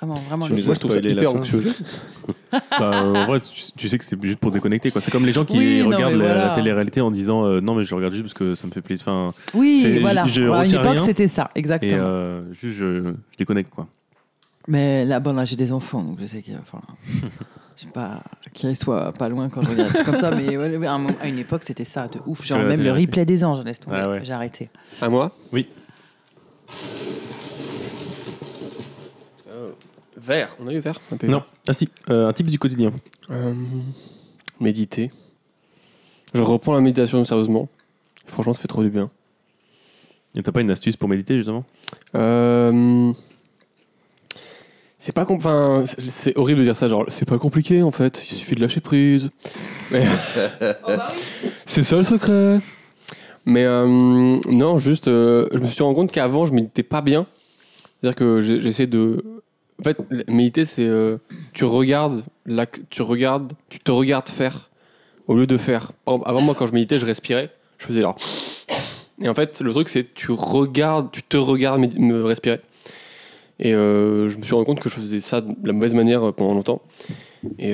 vraiment, 0.01 0.19
vraiment. 0.27 0.45
Tu 0.47 0.53
Moi, 0.53 0.61
nous 0.61 0.71
as 0.71 0.73
je 0.73 0.79
trouve 0.79 0.93
ça 0.93 0.99
hyper 0.99 1.31
anxiogène. 1.31 1.73
Bah, 2.79 3.03
en 3.05 3.25
vrai, 3.27 3.39
tu, 3.39 3.71
tu 3.77 3.87
sais 3.87 3.97
que 3.97 4.03
c'est 4.03 4.21
juste 4.21 4.39
pour 4.39 4.51
déconnecter. 4.51 4.91
quoi. 4.91 4.99
C'est 4.99 5.09
comme 5.11 5.25
les 5.25 5.31
gens 5.31 5.45
qui 5.45 5.57
Oui, 5.57 5.81
regardent 5.83 6.15
la, 6.15 6.25
voilà. 6.25 6.47
la 6.47 6.55
télé-réalité 6.55 6.99
en 6.99 7.09
disant 7.09 7.45
euh, 7.45 7.61
non, 7.61 7.75
mais 7.75 7.85
je 7.85 7.95
regarde 7.95 8.11
juste 8.13 8.25
parce 8.25 8.33
que 8.33 8.55
ça 8.55 8.67
me 8.67 8.71
fait 8.73 8.81
plaisir. 8.81 9.07
Enfin, 9.07 9.33
Oui, 9.53 9.97
voilà. 10.01 10.25
je 10.25 10.41
Alors, 10.43 10.55
à 10.55 10.57
une 10.59 10.63
retiens 10.65 10.81
époque, 10.81 10.95
rien. 10.97 11.05
c'était 11.05 11.27
ça, 11.29 11.49
et 11.55 11.59
exactement. 11.59 12.01
euh, 12.03 12.43
juste, 12.51 12.75
je, 12.75 13.03
je 13.31 13.37
déconnecte. 13.37 13.69
quoi. 13.69 13.87
Mais 14.67 15.05
là, 15.05 15.19
bon, 15.21 15.33
là, 15.33 15.45
j'ai 15.45 15.55
des 15.55 15.71
enfants, 15.71 16.03
donc 16.03 16.17
je 16.19 16.25
sais 16.25 16.41
qu'il 16.41 16.53
y 16.53 16.55
a. 16.57 16.59
Enfin, 16.59 16.81
je 17.77 17.83
sais 17.83 17.87
pas 17.93 18.21
qu'ils 18.53 18.75
soient 18.75 19.13
pas 19.13 19.29
loin 19.29 19.47
quand 19.49 19.61
je 19.61 19.69
regarde 19.69 20.03
comme 20.03 20.17
ça, 20.17 20.31
mais 20.31 20.57
ouais, 20.57 20.85
à, 20.87 21.27
une 21.27 21.39
époque, 21.39 21.63
c'était 21.63 21.85
ça, 21.85 22.07
de 22.09 22.19
ouf. 22.25 22.43
Genre, 22.45 22.59
même 22.59 22.81
le 22.81 22.91
replay 22.91 23.25
des 23.25 23.45
anges, 23.45 23.63
laisse 23.63 23.79
tomber. 23.79 23.99
Ah 24.01 24.09
ouais. 24.09 24.19
J'ai 24.23 24.33
arrêté. 24.33 24.69
À 25.01 25.07
moi? 25.07 25.31
Oui. 25.53 25.67
Vert. 30.21 30.55
On 30.59 30.67
a 30.67 30.73
eu 30.73 30.79
vert 30.79 30.99
un 31.11 31.17
peu 31.17 31.27
Non. 31.27 31.43
Ah 31.67 31.73
si, 31.73 31.89
euh, 32.09 32.27
un 32.27 32.33
tips 32.33 32.51
du 32.51 32.59
quotidien. 32.59 32.91
Euh, 33.31 33.53
méditer. 34.59 35.09
Je 36.33 36.41
reprends 36.43 36.73
la 36.73 36.81
méditation 36.81 37.25
sérieusement. 37.25 37.67
Franchement, 38.27 38.53
ça 38.53 38.61
fait 38.61 38.67
trop 38.67 38.83
du 38.83 38.89
bien. 38.89 39.09
Et 40.37 40.43
t'as 40.43 40.51
pas 40.51 40.61
une 40.61 40.71
astuce 40.71 40.95
pour 40.95 41.09
méditer 41.09 41.35
justement? 41.35 41.65
Euh, 42.15 43.11
c'est 44.97 45.11
pas 45.11 45.25
enfin, 45.29 45.83
c'est- 45.87 46.37
horrible 46.37 46.59
de 46.59 46.65
dire 46.65 46.75
ça 46.75 46.87
genre 46.87 47.05
c'est 47.09 47.27
pas 47.27 47.37
compliqué 47.39 47.81
en 47.81 47.89
fait 47.91 48.21
il 48.31 48.35
suffit 48.35 48.53
de 48.55 48.61
lâcher 48.61 48.79
prise 48.81 49.29
mais 49.91 50.05
c'est 51.65 51.83
ça 51.83 51.97
le 51.97 52.03
secret 52.03 52.59
mais 53.45 53.65
euh, 53.65 54.39
non 54.49 54.77
juste 54.77 55.07
euh, 55.07 55.47
je 55.53 55.57
me 55.57 55.67
suis 55.67 55.81
rendu 55.83 55.95
compte 55.95 56.11
qu'avant 56.11 56.45
je 56.45 56.53
méditais 56.53 56.83
pas 56.83 57.01
bien 57.01 57.25
c'est 57.99 58.07
à 58.07 58.11
dire 58.11 58.15
que 58.15 58.41
j'essaie 58.41 58.87
de 58.87 59.23
en 59.81 59.83
fait 59.83 59.97
méditer 60.29 60.65
c'est 60.65 60.85
euh, 60.85 61.17
tu 61.53 61.65
regardes 61.65 62.23
tu 62.89 63.01
regardes 63.01 63.53
tu 63.69 63.79
te 63.79 63.91
regardes 63.91 64.29
faire 64.29 64.69
au 65.27 65.35
lieu 65.35 65.47
de 65.47 65.57
faire 65.57 65.91
avant 66.05 66.41
moi 66.41 66.55
quand 66.55 66.67
je 66.67 66.73
méditais 66.73 66.99
je 66.99 67.05
respirais 67.05 67.51
je 67.77 67.85
faisais 67.85 68.01
là 68.01 68.15
et 69.21 69.29
en 69.29 69.33
fait, 69.33 69.61
le 69.61 69.71
truc, 69.71 69.89
c'est 69.89 70.13
tu 70.13 70.31
regardes, 70.31 71.11
tu 71.11 71.21
te 71.21 71.37
regardes 71.37 71.79
me, 71.97 72.23
respirer. 72.23 72.59
Et 73.59 73.75
euh, 73.75 74.29
je 74.29 74.37
me 74.37 74.43
suis 74.43 74.55
rendu 74.55 74.65
compte 74.65 74.79
que 74.79 74.89
je 74.89 74.95
faisais 74.95 75.19
ça 75.19 75.41
de 75.41 75.55
la 75.63 75.73
mauvaise 75.73 75.93
manière 75.93 76.27
euh, 76.27 76.31
pendant 76.31 76.55
longtemps. 76.55 76.81
Et, 77.59 77.73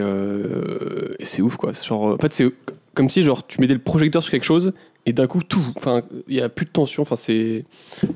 c'est 1.24 1.42
ouf, 1.42 1.56
quoi. 1.56 1.72
En 1.92 2.18
fait, 2.18 2.34
c'est 2.34 2.52
comme 2.94 3.10
si 3.10 3.22
genre 3.24 3.46
tu 3.46 3.62
mettais 3.62 3.74
le 3.74 3.80
projecteur 3.80 4.24
sur 4.24 4.32
quelque 4.32 4.44
chose 4.44 4.74
et 5.06 5.14
d'un 5.14 5.28
coup 5.28 5.42
tout. 5.44 5.66
Enfin, 5.76 6.02
il 6.28 6.36
y 6.36 6.42
a 6.42 6.50
plus 6.50 6.66
de 6.66 6.72
tension. 6.72 7.02
Enfin, 7.04 7.16
c'est 7.16 7.64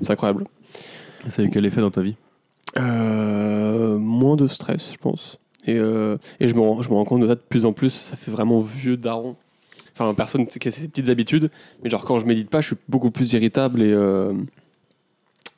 c'est 0.01 0.11
incroyable. 0.11 0.45
Ça 1.29 1.41
a 1.41 1.45
eu 1.45 1.49
quel 1.49 1.65
effet 1.65 1.81
dans 1.81 1.91
ta 1.91 2.01
vie? 2.01 2.15
Euh, 2.79 3.97
moins 3.97 4.35
de 4.35 4.47
stress, 4.47 4.91
je 4.93 4.97
pense. 4.97 5.37
Et, 5.67 5.75
euh, 5.77 6.17
et 6.39 6.47
je, 6.47 6.55
me 6.55 6.61
rends, 6.61 6.81
je 6.81 6.89
me 6.89 6.95
rends 6.95 7.05
compte 7.05 7.21
de 7.21 7.27
ça 7.27 7.35
de 7.35 7.41
plus 7.47 7.65
en 7.65 7.73
plus. 7.73 7.89
Ça 7.91 8.15
fait 8.15 8.31
vraiment 8.31 8.61
vieux 8.61 8.97
daron. 8.97 9.35
Enfin, 9.93 10.13
personne 10.13 10.47
qui 10.47 10.67
a 10.67 10.71
ses 10.71 10.87
petites 10.87 11.09
habitudes. 11.09 11.49
Mais 11.83 11.89
genre, 11.89 12.03
quand 12.05 12.17
je 12.19 12.25
médite 12.25 12.49
pas, 12.49 12.61
je 12.61 12.67
suis 12.67 12.75
beaucoup 12.89 13.11
plus 13.11 13.33
irritable 13.33 13.81
et. 13.81 13.91
euh, 13.91 14.33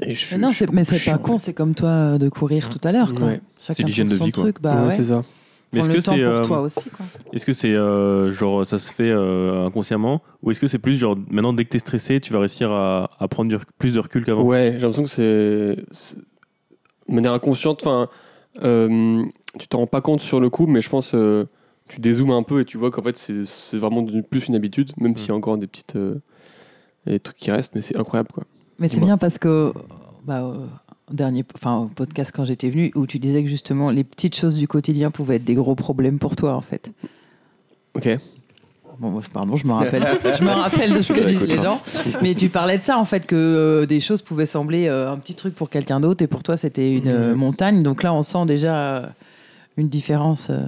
et 0.01 0.15
je 0.15 0.19
suis- 0.25 0.35
Mais 0.35 0.41
non, 0.41 0.49
je 0.49 0.57
c'est- 0.57 0.71
mais 0.73 0.83
c'est 0.83 0.97
chiant, 0.97 1.13
pas 1.13 1.19
con, 1.19 1.37
c'est 1.37 1.53
comme 1.53 1.75
toi 1.75 1.89
euh, 1.89 2.17
de 2.17 2.27
courir 2.29 2.69
tout 2.69 2.79
à 2.83 2.91
l'heure. 2.91 3.13
quoi. 3.13 3.27
Ouais. 3.27 3.41
Chacun 3.61 3.83
l'hygiène 3.85 4.09
de 4.09 4.15
son 4.15 4.25
vie, 4.25 4.31
quoi. 4.31 4.43
truc, 4.43 4.61
bah 4.61 4.81
Ouais, 4.81 4.87
ouais. 4.87 4.91
c'est 4.91 5.03
ça. 5.03 5.23
Mais 5.71 5.79
est-ce 5.79 5.89
que 5.89 6.01
c'est 6.01 6.21
pour 6.23 6.31
euh, 6.33 6.41
toi 6.43 6.61
aussi. 6.61 6.89
Quoi. 6.91 7.05
est-ce 7.31 7.45
que 7.47 7.53
c'est 7.53 7.73
euh, 7.73 8.31
genre 8.31 8.63
ça 8.63 8.77
se 8.77 8.93
fait 8.93 9.09
euh, 9.09 9.65
inconsciemment 9.65 10.21
ou 10.43 10.51
est-ce 10.51 10.59
que 10.59 10.67
c'est 10.67 10.77
plus 10.77 10.97
genre 10.99 11.17
maintenant 11.31 11.51
dès 11.51 11.65
que 11.65 11.69
t'es 11.69 11.79
stressé 11.79 12.19
tu 12.21 12.31
vas 12.31 12.37
réussir 12.39 12.71
à, 12.71 13.09
à 13.19 13.27
prendre 13.27 13.49
du 13.49 13.57
plus 13.79 13.91
de 13.93 13.99
recul 13.99 14.23
qu'avant? 14.23 14.43
Ouais, 14.43 14.73
j'ai 14.75 14.81
l'impression 14.85 15.03
que 15.03 15.09
c'est. 15.09 15.77
De 17.09 17.13
manière 17.15 17.33
inconsciente, 17.33 17.81
enfin. 17.85 18.09
euh, 18.63 19.23
tu 19.59 19.67
t'en 19.67 19.79
rends 19.79 19.87
pas 19.87 20.01
compte 20.01 20.21
sur 20.21 20.39
le 20.39 20.49
coup, 20.49 20.67
mais 20.67 20.81
je 20.81 20.89
pense. 20.89 21.13
euh, 21.13 21.45
tu 21.87 21.99
dézoomes 21.99 22.31
un 22.31 22.43
peu 22.43 22.61
et 22.61 22.65
tu 22.65 22.77
vois 22.77 22.91
qu'en 22.91 23.01
fait, 23.01 23.17
c'est 23.17 23.45
c'est 23.45 23.77
vraiment 23.77 24.01
devenu 24.01 24.23
plus 24.23 24.47
une 24.47 24.55
habitude, 24.55 24.91
même 24.97 25.17
s'il 25.17 25.29
y 25.29 25.31
a 25.31 25.35
encore 25.35 25.57
des 25.57 25.67
petites. 25.67 25.95
euh, 25.95 26.15
des 27.05 27.19
trucs 27.19 27.35
qui 27.37 27.51
restent, 27.51 27.75
mais 27.75 27.81
c'est 27.81 27.97
incroyable, 27.97 28.29
quoi. 28.33 28.45
Mais 28.79 28.87
c'est 28.87 29.01
bien 29.01 29.17
parce 29.17 29.37
que, 29.37 29.73
bah, 30.23 30.43
au 30.45 31.13
dernier, 31.13 31.43
enfin, 31.53 31.79
au 31.79 31.85
podcast 31.87 32.31
quand 32.33 32.45
j'étais 32.45 32.69
venu, 32.69 32.91
où 32.95 33.05
tu 33.05 33.19
disais 33.19 33.43
que 33.43 33.49
justement 33.49 33.89
les 33.91 34.05
petites 34.05 34.35
choses 34.37 34.55
du 34.57 34.69
quotidien 34.69 35.11
pouvaient 35.11 35.35
être 35.35 35.43
des 35.43 35.55
gros 35.55 35.75
problèmes 35.75 36.17
pour 36.19 36.37
toi, 36.37 36.55
en 36.55 36.61
fait. 36.61 36.91
Ok. 37.93 38.07
Bon, 39.03 39.19
pardon, 39.33 39.57
je 39.57 39.67
me 39.67 39.73
rappelle, 39.73 40.01
je 40.39 40.43
me 40.45 40.49
rappelle 40.49 40.93
de 40.93 41.01
ce 41.01 41.11
que 41.11 41.19
disent 41.19 41.45
les 41.45 41.59
gens. 41.59 41.81
Mais 42.21 42.35
tu 42.35 42.47
parlais 42.47 42.77
de 42.77 42.83
ça, 42.83 42.97
en 42.97 43.03
fait, 43.03 43.25
que 43.25 43.35
euh, 43.35 43.85
des 43.85 43.99
choses 43.99 44.21
pouvaient 44.21 44.45
sembler 44.45 44.87
euh, 44.87 45.11
un 45.11 45.17
petit 45.17 45.35
truc 45.35 45.55
pour 45.55 45.69
quelqu'un 45.69 45.99
d'autre 45.99 46.23
et 46.23 46.27
pour 46.27 46.41
toi, 46.41 46.55
c'était 46.55 46.95
une 46.95 47.09
euh, 47.09 47.35
montagne. 47.35 47.83
Donc 47.83 48.01
là, 48.01 48.13
on 48.13 48.23
sent 48.23 48.45
déjà 48.45 48.75
euh, 48.77 49.05
une 49.75 49.89
différence 49.89 50.49
euh, 50.49 50.63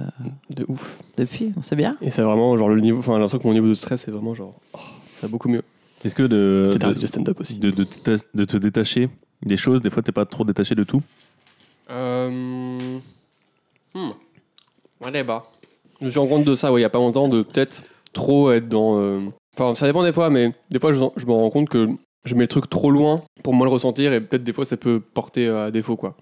De 0.54 0.66
ouf. 0.68 0.98
depuis. 1.16 1.54
On 1.56 1.62
sait 1.62 1.76
bien. 1.76 1.96
Et 2.02 2.10
c'est 2.10 2.20
vraiment, 2.20 2.54
genre, 2.58 2.68
le 2.68 2.78
niveau. 2.80 2.98
Enfin, 2.98 3.12
j'ai 3.14 3.20
l'impression 3.20 3.38
que 3.38 3.46
mon 3.46 3.54
niveau 3.54 3.68
de 3.68 3.74
stress 3.74 4.06
est 4.06 4.10
vraiment, 4.10 4.34
genre. 4.34 4.52
oh, 4.74 4.78
ça 5.14 5.22
va 5.22 5.28
beaucoup 5.28 5.48
mieux. 5.48 5.62
est-ce 6.04 6.14
que 6.14 6.24
de 6.24 6.70
de, 6.78 7.00
le 7.00 7.06
stand-up 7.06 7.40
aussi. 7.40 7.56
de, 7.56 7.70
de 7.70 7.84
te, 7.84 8.18
de 8.34 8.44
te 8.44 8.56
détacher 8.58 9.08
des 9.44 9.56
choses 9.56 9.80
des 9.80 9.90
fois 9.90 10.02
t'es 10.02 10.12
pas 10.12 10.26
trop 10.26 10.44
détaché 10.44 10.74
de 10.74 10.84
tout? 10.84 11.02
Euh... 11.90 12.78
Hmm. 13.94 14.10
Ouais, 15.02 15.10
les 15.10 15.22
bas. 15.22 15.46
Je 16.00 16.04
me 16.04 16.10
suis 16.10 16.18
rendu 16.18 16.30
compte 16.30 16.44
de 16.44 16.54
ça, 16.54 16.70
ouais, 16.70 16.80
il 16.80 16.82
y 16.82 16.86
a 16.86 16.90
pas 16.90 16.98
longtemps, 16.98 17.28
de 17.28 17.42
peut-être 17.42 17.82
trop 18.16 18.50
être 18.52 18.68
dans. 18.68 18.98
euh, 18.98 19.18
Enfin, 19.58 19.74
ça 19.74 19.86
dépend 19.86 20.02
des 20.02 20.12
fois, 20.12 20.28
mais 20.28 20.52
des 20.70 20.78
fois, 20.78 20.92
je, 20.92 21.02
je 21.16 21.24
me 21.26 21.32
rends 21.32 21.48
compte 21.48 21.68
que 21.70 21.88
je 22.26 22.34
mets 22.34 22.42
le 22.42 22.48
truc 22.48 22.68
trop 22.68 22.90
loin 22.90 23.22
pour 23.42 23.54
moi 23.54 23.66
le 23.66 23.72
ressentir, 23.72 24.12
et 24.12 24.20
peut-être 24.20 24.44
des 24.44 24.52
fois, 24.52 24.66
ça 24.66 24.76
peut 24.76 25.00
porter 25.00 25.48
à 25.48 25.70
défaut, 25.70 25.96
quoi. 25.96 26.14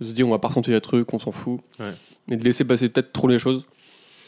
De 0.00 0.06
se 0.06 0.12
dire, 0.12 0.26
on 0.26 0.30
va 0.30 0.38
pas 0.38 0.48
ressentir 0.48 0.74
les 0.74 0.80
trucs, 0.80 1.12
on 1.14 1.18
s'en 1.18 1.30
fout. 1.30 1.60
Ouais. 1.80 1.92
Et 2.30 2.36
de 2.36 2.44
laisser 2.44 2.64
passer 2.64 2.88
peut-être 2.90 3.12
trop 3.12 3.26
les 3.28 3.38
choses. 3.38 3.64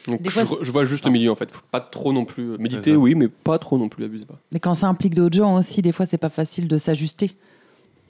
Donc, 0.08 0.22
Des 0.22 0.30
je, 0.30 0.40
fois, 0.40 0.58
je 0.62 0.72
vois 0.72 0.84
juste 0.86 1.04
le 1.04 1.10
milieu, 1.12 1.30
en 1.30 1.34
fait. 1.34 1.50
Faut 1.50 1.60
pas 1.70 1.80
trop 1.80 2.14
non 2.14 2.24
plus. 2.24 2.56
Méditer, 2.58 2.82
C'est 2.84 2.90
ça. 2.92 2.96
oui, 2.98 3.14
mais 3.14 3.28
pas 3.28 3.58
trop 3.58 3.76
non 3.76 3.90
plus, 3.90 4.04
abusez 4.06 4.24
pas. 4.24 4.38
Mais 4.52 4.58
quand 4.58 4.74
ça 4.74 4.88
implique 4.88 5.14
d'autres 5.14 5.36
gens 5.36 5.54
aussi, 5.56 5.82
des 5.82 5.92
fois, 5.92 6.06
c'est 6.06 6.16
pas 6.16 6.30
facile 6.30 6.66
de 6.66 6.78
s'ajuster. 6.78 7.32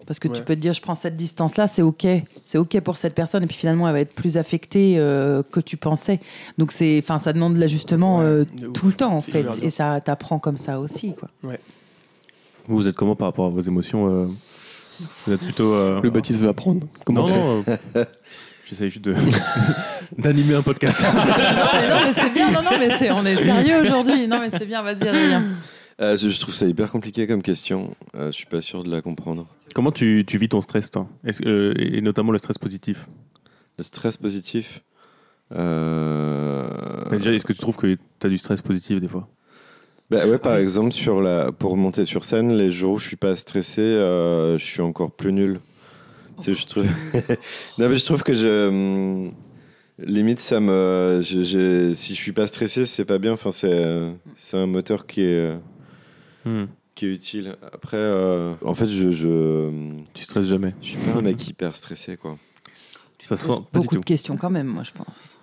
Parce 0.07 0.19
que 0.19 0.29
tu 0.29 0.43
peux 0.43 0.57
te 0.57 0.61
dire, 0.61 0.73
je 0.73 0.81
prends 0.81 0.95
cette 0.95 1.17
distance-là, 1.17 1.69
c'est 1.69 1.83
OK. 1.83 2.07
C'est 2.45 2.59
OK 2.59 2.81
pour 2.81 2.97
cette 2.97 3.15
personne. 3.15 3.45
Et 3.45 3.47
puis 3.47 3.57
finalement, 3.57 3.87
elle 3.87 3.95
va 3.95 4.01
être 4.01 4.15
plus 4.15 4.37
affectée 4.37 4.95
euh, 4.99 5.43
que 5.43 5.61
tu 5.61 5.77
pensais. 5.77 6.19
Donc, 6.59 6.73
c'est, 6.73 6.99
enfin, 7.03 7.19
ça 7.19 7.33
demande 7.33 7.55
de 7.55 7.61
l'ajustement 7.61 8.19
Ouais, 8.19 8.25
euh, 8.25 8.45
de 8.45 8.67
ouf. 8.69 8.73
tout 8.73 8.87
le 8.87 8.93
temps, 8.93 9.15
en 9.15 9.21
fait. 9.21 9.47
Et 9.63 9.71
ça 9.71 10.01
t'apprend 10.01 10.39
comme 10.39 10.57
ça 10.57 10.81
aussi, 10.81 11.15
quoi. 11.15 11.29
vous 12.67 12.77
vous 12.77 12.89
êtes 12.89 12.97
comment 12.97 13.15
par 13.15 13.29
rapport 13.29 13.47
à 13.47 13.51
vos 13.51 13.61
émotions 13.61 14.09
euh, 14.09 14.27
vous 15.27 15.33
êtes 15.33 15.41
plutôt 15.41 15.75
euh, 15.75 16.01
Le 16.03 16.11
Baptiste 16.11 16.41
veut 16.41 16.49
apprendre. 16.49 16.87
Comment 17.05 17.29
non 17.29 17.63
non 17.65 17.65
j'essaye 18.69 18.91
juste 18.91 19.05
de 19.05 19.15
d'animer 20.19 20.55
un 20.55 20.63
podcast 20.63 21.03
non, 21.15 21.23
mais, 21.75 21.89
non, 21.89 21.95
mais 22.05 22.13
c'est 22.13 22.31
bien. 22.31 22.51
Non, 22.51 22.63
non, 22.63 22.71
mais 22.79 23.11
on 23.11 23.25
est 23.25 23.37
sérieux 23.43 23.81
aujourd'hui. 23.83 24.27
Non, 24.29 24.39
mais 24.41 24.51
c'est 24.51 24.67
bien. 24.67 24.83
Vas-y, 24.83 25.09
Adrien. 25.09 25.43
Euh, 26.01 26.17
je, 26.17 26.41
trouve 26.41 26.55
ça 26.55 26.67
hyper 26.67 26.91
compliqué 26.91 27.27
comme 27.27 27.43
question. 27.43 27.95
Euh, 28.15 28.27
je 28.27 28.33
suis 28.37 28.47
pas 28.47 28.61
sûr 28.61 28.83
de 28.85 28.91
la 28.91 29.03
comprendre. 29.03 29.47
comment 29.75 29.93
tu, 29.93 30.25
tu 30.27 30.39
vis 30.39 30.49
ton 30.49 30.61
stress 30.63 30.91
toi? 30.91 31.07
Est-ce 31.25 31.43
euh, 31.47 31.75
et 31.77 32.01
notamment 32.01 32.33
le 32.33 32.39
stress 32.39 32.57
positif? 32.59 33.07
Le 33.77 33.85
stress 33.85 34.17
positif. 34.17 34.83
euh, 35.55 36.69
Déjà, 37.11 37.33
est-ce 37.33 37.45
que 37.45 37.53
tu 37.53 37.59
trouves 37.61 37.77
que 37.77 37.95
tu 38.19 38.27
as 38.27 38.31
du 38.31 38.39
stress 38.39 38.63
positif 38.63 38.99
des 39.01 39.09
fois? 39.09 39.29
Bah 40.11 40.27
ouais, 40.27 40.39
par 40.39 40.57
exemple, 40.57 40.91
sur 40.93 41.21
la, 41.21 41.53
pour 41.53 41.77
monter 41.77 42.05
sur 42.05 42.25
scène, 42.25 42.57
les 42.57 42.71
jours 42.71 42.95
où 42.95 42.99
je 42.99 43.07
suis 43.07 43.17
pas 43.17 43.37
stressé, 43.37 43.81
euh, 43.81 44.59
je 44.59 44.65
suis 44.65 44.81
encore 44.81 45.13
plus 45.13 45.33
nul. 45.33 45.61
C'est- 46.39 46.55
je 46.55 46.67
trouve... 46.67 46.85
non, 47.79 47.89
mais 47.89 47.97
je 47.97 48.05
trouve 48.05 48.23
que 48.23 48.33
je. 48.35 48.69
hum, 48.69 49.33
Limite, 49.99 50.41
ça 50.41 50.61
me. 50.61 51.21
je- 51.23 51.45
je- 51.45 51.93
si 51.93 52.15
je 52.15 52.19
suis 52.21 52.33
pas 52.33 52.47
stressé, 52.47 52.87
c'est 52.87 53.05
pas 53.05 53.19
bien. 53.19 53.33
Enfin, 53.33 53.51
c'est, 53.51 53.71
euh, 53.73 54.11
c'est 54.35 54.57
un 54.57 54.67
moteur 54.67 55.07
qui 55.07 55.21
est, 55.23 55.53
Hmm. 56.45 56.65
qui 56.95 57.07
est 57.07 57.13
utile. 57.13 57.57
Après, 57.73 57.97
euh, 57.97 58.55
en 58.65 58.75
fait, 58.75 58.89
je, 58.89 59.11
je. 59.11 59.71
Tu 60.15 60.25
stresses 60.25 60.47
jamais 60.47 60.75
Je 60.83 60.89
suis 60.89 60.97
pas 60.99 61.19
un 61.19 61.23
mec 61.23 61.47
hyper 61.49 61.77
stressé, 61.77 62.17
quoi. 62.17 62.37
Ça 63.19 63.37
se 63.37 63.47
sent 63.47 63.61
beaucoup 63.73 63.97
de 63.97 64.05
questions 64.05 64.37
quand 64.37 64.51
même, 64.51 64.67
moi, 64.67 64.83
je 64.83 64.93
pense. 64.93 65.39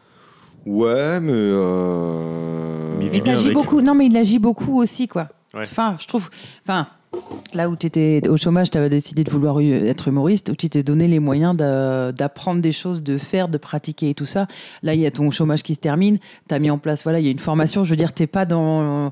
Ouais, 0.65 1.19
mais. 1.19 1.31
euh, 1.33 2.97
Mais 2.99 3.09
Il 3.13 3.29
agit 3.29 3.45
avec. 3.45 3.53
beaucoup. 3.53 3.81
Non, 3.81 3.95
mais 3.95 4.07
il 4.07 4.17
agit 4.17 4.39
beaucoup 4.39 4.81
aussi, 4.81 5.07
quoi. 5.07 5.29
Ouais. 5.53 5.61
Enfin, 5.61 5.95
je 5.99 6.07
trouve. 6.07 6.29
Enfin, 6.65 6.87
là 7.53 7.69
où 7.69 7.75
tu 7.77 7.87
étais 7.87 8.21
au 8.27 8.35
chômage, 8.35 8.69
tu 8.71 8.77
avais 8.77 8.89
décidé 8.89 9.23
de 9.23 9.29
vouloir 9.29 9.61
être 9.61 10.07
humoriste, 10.09 10.49
où 10.49 10.55
tu 10.55 10.69
t'es 10.69 10.83
donné 10.83 11.07
les 11.07 11.19
moyens 11.19 11.55
d'a- 11.55 12.11
d'apprendre 12.11 12.61
des 12.61 12.73
choses, 12.73 13.01
de 13.01 13.17
faire, 13.17 13.47
de 13.47 13.57
pratiquer 13.57 14.09
et 14.09 14.13
tout 14.13 14.25
ça. 14.25 14.47
Là, 14.83 14.93
il 14.93 14.99
y 14.99 15.05
a 15.05 15.11
ton 15.11 15.31
chômage 15.31 15.63
qui 15.63 15.73
se 15.75 15.79
termine. 15.79 16.17
Tu 16.49 16.53
as 16.55 16.59
mis 16.59 16.69
en 16.69 16.77
place, 16.79 17.03
voilà, 17.03 17.19
il 17.19 17.25
y 17.25 17.29
a 17.29 17.31
une 17.31 17.39
formation. 17.39 17.83
Je 17.85 17.89
veux 17.91 17.95
dire, 17.95 18.13
tu 18.13 18.27
pas 18.27 18.45
dans, 18.45 19.11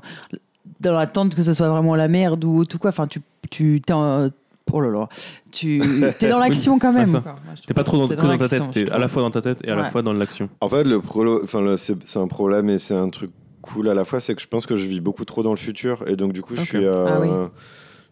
dans 0.80 0.92
l'attente 0.92 1.34
que 1.34 1.42
ce 1.42 1.52
soit 1.52 1.68
vraiment 1.68 1.94
la 1.96 2.08
merde 2.08 2.44
ou 2.44 2.64
tout 2.64 2.78
quoi. 2.78 2.90
Enfin, 2.90 3.06
tu. 3.06 3.20
tu 3.50 3.80
t'es 3.84 3.92
en- 3.92 4.28
Oh 4.72 4.80
là 4.80 4.90
là, 4.90 5.08
tu 5.52 5.80
es 5.80 6.28
dans 6.28 6.38
l'action 6.40 6.80
quand 6.80 6.92
même. 6.92 7.08
Moi, 7.10 7.22
je 7.54 7.62
T'es 7.62 7.72
pas 7.72 7.84
trop 7.84 7.98
dans, 7.98 8.06
dans 8.12 8.36
ta 8.36 8.48
tête, 8.48 8.62
t'es 8.72 8.90
à 8.90 8.98
la 8.98 9.06
fois 9.06 9.22
dans 9.22 9.30
ta 9.30 9.40
tête 9.40 9.60
et 9.62 9.70
à 9.70 9.76
la 9.76 9.82
Ouais. 9.82 9.90
fois 9.90 10.02
dans 10.02 10.12
l'action. 10.12 10.48
En 10.60 10.68
fait, 10.68 10.82
le 10.82 11.00
prolo... 11.00 11.40
enfin, 11.44 11.60
le- 11.60 11.76
c'est 11.76 11.96
c'est 12.04 12.18
un 12.18 12.26
problème 12.26 12.68
et 12.68 12.80
c'est 12.80 12.94
un 12.96 13.08
truc 13.08 13.30
cool 13.62 13.88
à 13.88 13.94
la 13.94 14.04
fois, 14.04 14.18
c'est 14.18 14.34
que 14.34 14.42
je 14.42 14.48
pense 14.48 14.66
que 14.66 14.74
je 14.74 14.84
vis 14.86 15.00
beaucoup 15.00 15.24
trop 15.24 15.44
dans 15.44 15.52
le 15.52 15.56
futur 15.56 16.02
et 16.08 16.16
donc 16.16 16.32
du 16.32 16.42
coup, 16.42 16.56
je 16.56 16.62
suis, 16.62 16.84
euh, 16.84 16.92
Ah 17.06 17.20
oui. 17.20 17.28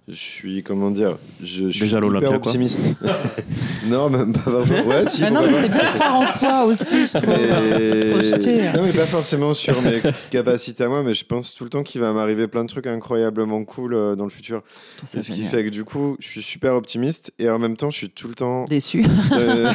Je 0.07 0.15
suis 0.15 0.63
comment 0.63 0.91
dire, 0.91 1.17
je, 1.41 1.65
je 1.69 1.69
suis 1.71 1.81
Déjà 1.83 1.99
l'Olympia, 2.01 2.29
hyper 2.29 2.39
optimiste. 2.47 2.79
non, 3.87 4.11
même 4.11 4.33
pas 4.35 4.41
forcément. 4.41 4.87
Ouais, 4.87 5.07
si. 5.07 5.23
Bah 5.23 5.31
non, 5.31 5.41
mais 5.43 5.53
c'est 5.55 5.69
bien 5.69 5.79
de 5.93 5.99
croire 5.99 6.17
en 6.17 6.25
soi 6.27 6.65
aussi, 6.67 7.07
je 7.07 7.13
trouve. 7.19 7.35
Se 7.35 8.11
projeter. 8.13 8.63
Non, 8.77 8.83
mais 8.85 8.93
pas 8.93 9.07
forcément 9.07 9.55
sur 9.55 9.81
mes 9.83 10.03
capacités 10.31 10.85
à 10.85 10.89
moi, 10.89 11.03
mais 11.03 11.15
je 11.15 11.25
pense 11.25 11.55
tout 11.55 11.65
le 11.65 11.71
temps 11.71 11.83
qu'il 11.83 12.01
va 12.03 12.13
m'arriver 12.13 12.49
plein 12.49 12.65
de 12.65 12.69
trucs 12.69 12.87
incroyablement 12.87 13.65
cool 13.65 13.95
euh, 13.95 14.15
dans 14.15 14.25
le 14.25 14.31
futur. 14.31 14.63
Ce 15.07 15.19
qui 15.21 15.43
fait 15.45 15.65
que 15.65 15.71
du 15.71 15.85
coup, 15.85 16.17
je 16.21 16.29
suis 16.29 16.43
super 16.43 16.75
optimiste 16.75 17.33
et 17.39 17.49
en 17.49 17.59
même 17.59 17.77
temps, 17.77 17.91
je 17.91 17.97
suis 17.97 18.11
tout 18.11 18.29
le 18.29 18.35
temps 18.35 18.65
Déçu. 18.67 19.05
euh, 19.39 19.71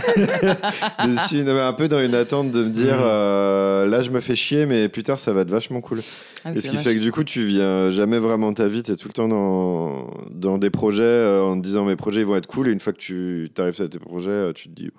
non, 1.07 1.15
mais 1.31 1.59
un 1.59 1.73
peu 1.73 1.87
dans 1.87 1.99
une 2.03 2.15
attente 2.15 2.51
de 2.51 2.63
me 2.63 2.69
dire 2.69 2.95
Mhm. 2.97 3.01
euh, 3.03 3.85
là 3.87 4.01
je 4.01 4.09
me 4.09 4.19
fais 4.19 4.35
chier 4.35 4.65
mais 4.65 4.89
plus 4.89 5.03
tard 5.03 5.19
ça 5.19 5.31
va 5.33 5.41
être 5.41 5.49
vachement 5.51 5.81
cool 5.81 6.01
Ah 6.43 6.49
oui, 6.51 6.57
et 6.57 6.61
ce 6.61 6.69
qui 6.69 6.75
vache. 6.75 6.85
fait 6.85 6.95
que 6.95 6.99
du 6.99 7.11
coup 7.11 7.23
tu 7.23 7.45
viens 7.45 7.91
jamais 7.91 8.19
vraiment 8.19 8.53
ta 8.53 8.67
vie 8.67 8.83
t'es 8.83 8.95
tout 8.95 9.07
le 9.07 9.13
temps 9.13 9.27
dans, 9.27 10.07
dans 10.31 10.57
des 10.57 10.69
projets 10.69 11.03
euh, 11.03 11.41
en 11.43 11.57
te 11.57 11.61
disant 11.63 11.85
mes 11.85 11.95
projets 11.95 12.21
ils 12.21 12.25
vont 12.25 12.35
être 12.35 12.47
cool 12.47 12.67
et 12.67 12.71
une 12.71 12.79
fois 12.79 12.93
que 12.93 12.97
tu 12.99 13.49
arrives 13.57 13.81
à 13.81 13.87
tes 13.87 13.99
projets 13.99 14.29
euh, 14.29 14.53
tu 14.53 14.69
te 14.69 14.73
dis 14.75 14.89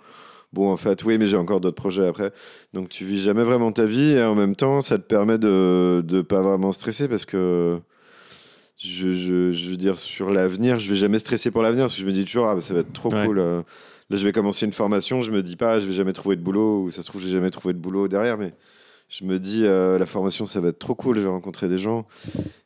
bon 0.52 0.70
en 0.72 0.76
fait 0.76 1.02
oui 1.04 1.18
mais 1.18 1.26
j'ai 1.26 1.36
encore 1.36 1.60
d'autres 1.60 1.76
projets 1.76 2.06
après 2.06 2.32
donc 2.74 2.88
tu 2.88 3.04
vis 3.04 3.20
jamais 3.22 3.44
vraiment 3.44 3.72
ta 3.72 3.84
vie 3.84 4.12
et 4.12 4.22
en 4.22 4.34
même 4.34 4.56
temps 4.56 4.80
ça 4.80 4.98
te 4.98 5.04
permet 5.04 5.38
de 5.38 6.02
de 6.04 6.22
pas 6.22 6.42
vraiment 6.42 6.72
stresser 6.72 7.08
parce 7.08 7.24
que 7.24 7.78
je, 8.78 9.12
je, 9.12 9.52
je 9.52 9.70
veux 9.70 9.76
dire 9.76 9.98
sur 9.98 10.30
l'avenir 10.30 10.80
je 10.80 10.88
vais 10.88 10.96
jamais 10.96 11.18
stresser 11.18 11.50
pour 11.50 11.62
l'avenir 11.62 11.84
parce 11.84 11.94
que 11.94 12.00
je 12.00 12.06
me 12.06 12.12
dis 12.12 12.24
toujours 12.24 12.46
ah 12.46 12.54
bah, 12.54 12.60
ça 12.60 12.74
va 12.74 12.80
être 12.80 12.92
trop 12.92 13.12
Ouais. 13.14 13.26
cool 13.26 13.38
euh. 13.38 13.62
Là, 14.08 14.16
je 14.16 14.24
vais 14.24 14.32
commencer 14.32 14.66
une 14.66 14.72
formation, 14.72 15.22
je 15.22 15.30
me 15.30 15.40
dis 15.40 15.54
pas, 15.54 15.78
je 15.78 15.86
vais 15.86 15.92
jamais 15.92 16.12
trouver 16.12 16.34
de 16.34 16.42
boulot, 16.42 16.82
ou 16.82 16.90
ça 16.90 17.02
se 17.02 17.06
trouve, 17.06 17.22
j'ai 17.22 17.28
jamais 17.30 17.50
trouvé 17.52 17.74
de 17.74 17.78
boulot 17.78 18.08
derrière, 18.08 18.38
mais 18.38 18.54
je 19.11 19.24
me 19.24 19.40
dis, 19.40 19.62
euh, 19.64 19.98
la 19.98 20.06
formation, 20.06 20.46
ça 20.46 20.61
va 20.61 20.68
être 20.68 20.78
trop 20.78 20.94
cool, 20.94 21.16
je 21.16 21.22
vais 21.22 21.28
rencontrer 21.28 21.68
des 21.68 21.78
gens. 21.78 22.06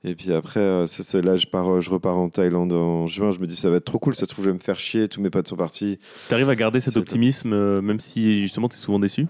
Et 0.04 0.14
puis 0.14 0.32
après, 0.32 0.60
euh, 0.60 0.86
ça, 0.86 1.20
là, 1.22 1.36
je, 1.36 1.46
pars, 1.46 1.68
euh, 1.72 1.80
je 1.80 1.88
repars 1.88 2.18
en 2.18 2.28
Thaïlande 2.28 2.72
en 2.74 3.06
juin, 3.06 3.30
je 3.30 3.38
me 3.38 3.46
dis, 3.46 3.56
ça 3.56 3.70
va 3.70 3.76
être 3.76 3.86
trop 3.86 3.98
cool, 3.98 4.14
ça 4.14 4.26
se 4.26 4.26
trouve, 4.26 4.44
je 4.44 4.50
vais 4.50 4.54
me 4.54 4.60
faire 4.60 4.78
chier, 4.78 5.08
tous 5.08 5.22
mes 5.22 5.30
potes 5.30 5.48
sont 5.48 5.56
partis. 5.56 5.98
T'arrives 6.28 6.50
à 6.50 6.54
garder 6.54 6.80
cet 6.80 6.98
optimisme 6.98 7.80
même 7.80 7.98
si 7.98 8.42
justement 8.42 8.68
t'es 8.68 8.76
souvent 8.76 8.98
déçu? 8.98 9.26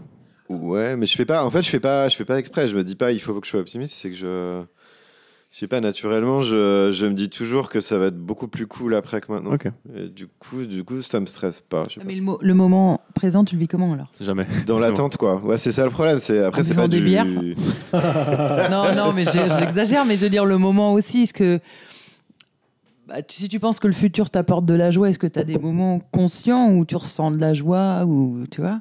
Ouais, 0.49 0.97
mais 0.97 1.07
je 1.07 1.17
fais 1.17 1.25
pas, 1.25 1.45
en 1.45 1.51
fait, 1.51 1.63
je 1.63 1.71
fais 1.71 1.81
pas, 1.81 2.09
je 2.09 2.17
fais 2.17 2.25
pas 2.25 2.39
exprès, 2.39 2.67
je 2.67 2.77
me 2.77 2.83
dis 2.83 2.97
pas, 2.97 3.13
il 3.13 3.21
faut 3.21 3.33
que 3.41 3.47
je 3.47 3.51
sois 3.51 3.61
optimiste, 3.61 3.95
c'est 3.95 4.11
que 4.11 4.17
je. 4.17 4.63
Je 5.55 5.61
sais 5.61 5.69
pas, 5.69 5.81
naturellement, 5.81 6.43
je, 6.43 6.91
je 6.93 7.07
me 7.07 7.15
dis 7.15 7.31
toujours 7.31 7.69
que 7.69 7.79
ça 7.79 7.97
va 7.97 8.07
être 8.07 8.19
beaucoup 8.19 8.49
plus 8.49 8.67
cool 8.67 8.93
après 8.97 9.21
que 9.21 9.31
maintenant. 9.31 9.53
Et 9.95 10.09
du 10.09 10.27
coup, 10.27 10.65
du 10.65 10.83
coup, 10.83 11.01
ça 11.01 11.21
me 11.21 11.27
stresse 11.27 11.61
pas. 11.61 11.85
je 11.89 11.95
sais 11.95 12.01
Mais 12.05 12.17
le, 12.17 12.23
mo- 12.23 12.41
le 12.43 12.55
moment 12.55 13.03
présent, 13.15 13.45
tu 13.45 13.55
le 13.55 13.61
vis 13.61 13.69
comment 13.69 13.93
alors? 13.93 14.11
Jamais. 14.21 14.49
Dans 14.67 14.81
l'attente, 14.81 15.17
quoi. 15.17 15.37
Ouais, 15.37 15.57
c'est 15.57 15.71
ça 15.71 15.85
le 15.85 15.93
problème. 15.93 16.19
C'est 16.19 16.43
après, 16.43 16.65
c'est 16.65 16.75
pas 16.75 16.89
des 16.89 16.99
du. 16.99 17.05
bières? 17.05 17.25
Non, 18.69 18.97
non, 18.97 19.13
mais 19.13 19.25
j'exagère, 19.27 20.05
mais 20.05 20.17
je 20.17 20.23
veux 20.23 20.31
dire 20.31 20.45
le 20.45 20.59
moment 20.59 20.93
aussi. 20.93 21.23
Est-ce 21.23 21.33
que 21.33 21.61
bah, 23.07 23.19
si 23.29 23.49
tu 23.49 23.61
penses 23.61 23.79
que 23.79 23.87
le 23.87 23.93
futur 23.93 24.31
t'apporte 24.31 24.65
de 24.67 24.75
la 24.75 24.91
joie, 24.91 25.09
est-ce 25.09 25.21
que 25.21 25.29
tu 25.29 25.39
as 25.39 25.45
des 25.45 25.57
moments 25.57 26.01
conscients 26.11 26.73
où 26.73 26.85
tu 26.85 26.97
ressens 26.97 27.31
de 27.31 27.39
la 27.39 27.55
joie 27.55 28.05
ou 28.07 28.45
tu 28.51 28.61
vois? 28.61 28.81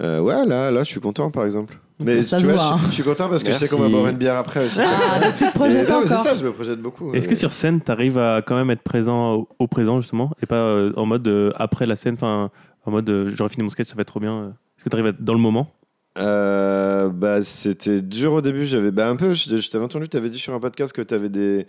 Euh, 0.00 0.18
ouais, 0.18 0.44
là, 0.44 0.72
là, 0.72 0.82
je 0.82 0.88
suis 0.88 0.98
content, 1.00 1.30
par 1.30 1.44
exemple. 1.44 1.78
Mais 2.00 2.24
Ça 2.24 2.38
tu 2.38 2.44
se 2.44 2.48
vois, 2.48 2.56
voit, 2.56 2.66
je, 2.66 2.72
hein. 2.84 2.86
je 2.88 2.92
suis 2.94 3.02
content 3.04 3.28
parce 3.28 3.44
que 3.44 3.52
je 3.52 3.56
sais 3.56 3.68
qu'on 3.68 3.78
va 3.78 3.88
boire 3.88 4.08
une 4.08 4.16
bière 4.16 4.34
après 4.36 4.66
aussi. 4.66 4.80
Ah, 4.80 5.20
donc 5.20 5.36
tu 5.36 5.44
te 5.44 5.48
Et 5.48 5.50
projettes 5.52 5.88
non, 5.88 6.00
mais 6.00 6.06
c'est 6.08 6.14
encore. 6.14 6.26
ça, 6.26 6.34
je 6.34 6.44
me 6.44 6.52
projette 6.52 6.80
beaucoup. 6.80 7.14
Est-ce 7.14 7.28
que 7.28 7.34
sur 7.36 7.52
scène, 7.52 7.80
tu 7.80 7.90
arrives 7.92 8.18
à 8.18 8.42
quand 8.44 8.56
même 8.56 8.70
être 8.70 8.82
présent 8.82 9.34
au, 9.34 9.48
au 9.60 9.66
présent, 9.68 10.00
justement, 10.00 10.32
et 10.42 10.46
pas 10.46 10.56
euh, 10.56 10.92
en 10.96 11.06
mode 11.06 11.26
euh, 11.28 11.52
après 11.54 11.86
la 11.86 11.94
scène, 11.94 12.14
enfin, 12.14 12.50
en 12.84 12.90
mode 12.90 13.08
euh, 13.08 13.30
j'aurais 13.34 13.48
fini 13.50 13.62
mon 13.62 13.68
sketch, 13.68 13.88
ça 13.88 13.94
va 13.94 14.02
être 14.02 14.08
trop 14.08 14.18
bien. 14.20 14.54
Est-ce 14.76 14.84
que 14.84 14.90
tu 14.90 14.96
arrives 14.96 15.06
à 15.06 15.10
être 15.10 15.22
dans 15.22 15.34
le 15.34 15.38
moment? 15.38 15.70
Euh, 16.18 17.08
bah, 17.10 17.42
c'était 17.44 18.00
dur 18.02 18.32
au 18.34 18.40
début. 18.40 18.66
J'avais 18.66 18.90
bah, 18.90 19.08
un 19.08 19.16
peu. 19.16 19.34
Je, 19.34 19.56
je 19.56 19.70
t'avais 19.70 19.84
entendu. 19.84 20.08
Tu 20.08 20.16
avais 20.16 20.30
dit 20.30 20.38
sur 20.38 20.52
un 20.54 20.60
podcast 20.60 20.92
que 20.92 21.02
tu 21.02 21.14
avais 21.14 21.28
des 21.28 21.66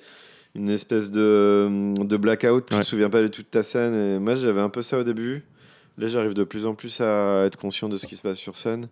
une 0.56 0.70
espèce 0.70 1.12
de, 1.12 1.94
de 2.04 2.18
blackout. 2.18 2.66
Tu 2.68 2.74
Ouais. 2.76 2.80
te 2.82 2.86
souviens 2.86 3.10
pas 3.10 3.22
de 3.22 3.28
toute 3.28 3.50
ta 3.52 3.62
scène. 3.64 3.94
Et 3.94 4.20
moi, 4.20 4.36
j'avais 4.36 4.62
un 4.62 4.70
peu 4.70 4.82
ça 4.82 4.98
au 5.00 5.04
début. 5.04 5.44
Là, 5.98 6.08
j'arrive 6.08 6.34
de 6.34 6.44
plus 6.44 6.66
en 6.66 6.74
plus 6.76 7.00
à 7.02 7.44
être 7.46 7.58
conscient 7.58 7.90
de 7.90 7.98
ce 7.98 8.06
qui 8.08 8.16
se 8.16 8.22
passe 8.22 8.38
sur 8.38 8.56
scène. 8.56 8.88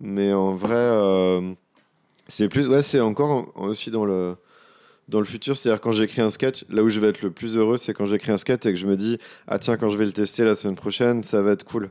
Mais 0.00 0.32
en 0.32 0.52
vrai, 0.54 0.74
euh, 0.74 1.52
c'est 2.26 2.48
plus. 2.48 2.66
Ouais, 2.68 2.82
c'est 2.82 3.00
encore 3.00 3.52
en- 3.56 3.64
aussi 3.66 3.90
dans 3.90 4.04
le 4.04 4.36
dans 5.08 5.18
le 5.18 5.26
futur, 5.26 5.54
c'est-à-dire 5.56 5.80
quand 5.82 5.92
j'écris 5.92 6.22
un 6.22 6.30
sketch, 6.30 6.64
là 6.70 6.82
où 6.82 6.88
je 6.88 6.98
vais 6.98 7.08
être 7.08 7.20
le 7.20 7.30
plus 7.30 7.56
heureux, 7.58 7.76
c'est 7.76 7.92
quand 7.92 8.06
j'écris 8.06 8.32
un 8.32 8.38
sketch 8.38 8.64
et 8.64 8.70
que 8.72 8.76
je 8.78 8.86
me 8.86 8.96
dis 8.96 9.18
ah 9.46 9.58
tiens 9.58 9.76
quand 9.76 9.90
je 9.90 9.98
vais 9.98 10.06
le 10.06 10.12
tester 10.12 10.44
la 10.44 10.54
semaine 10.54 10.76
prochaine, 10.76 11.22
ça 11.22 11.42
va 11.42 11.52
être 11.52 11.64
cool. 11.64 11.90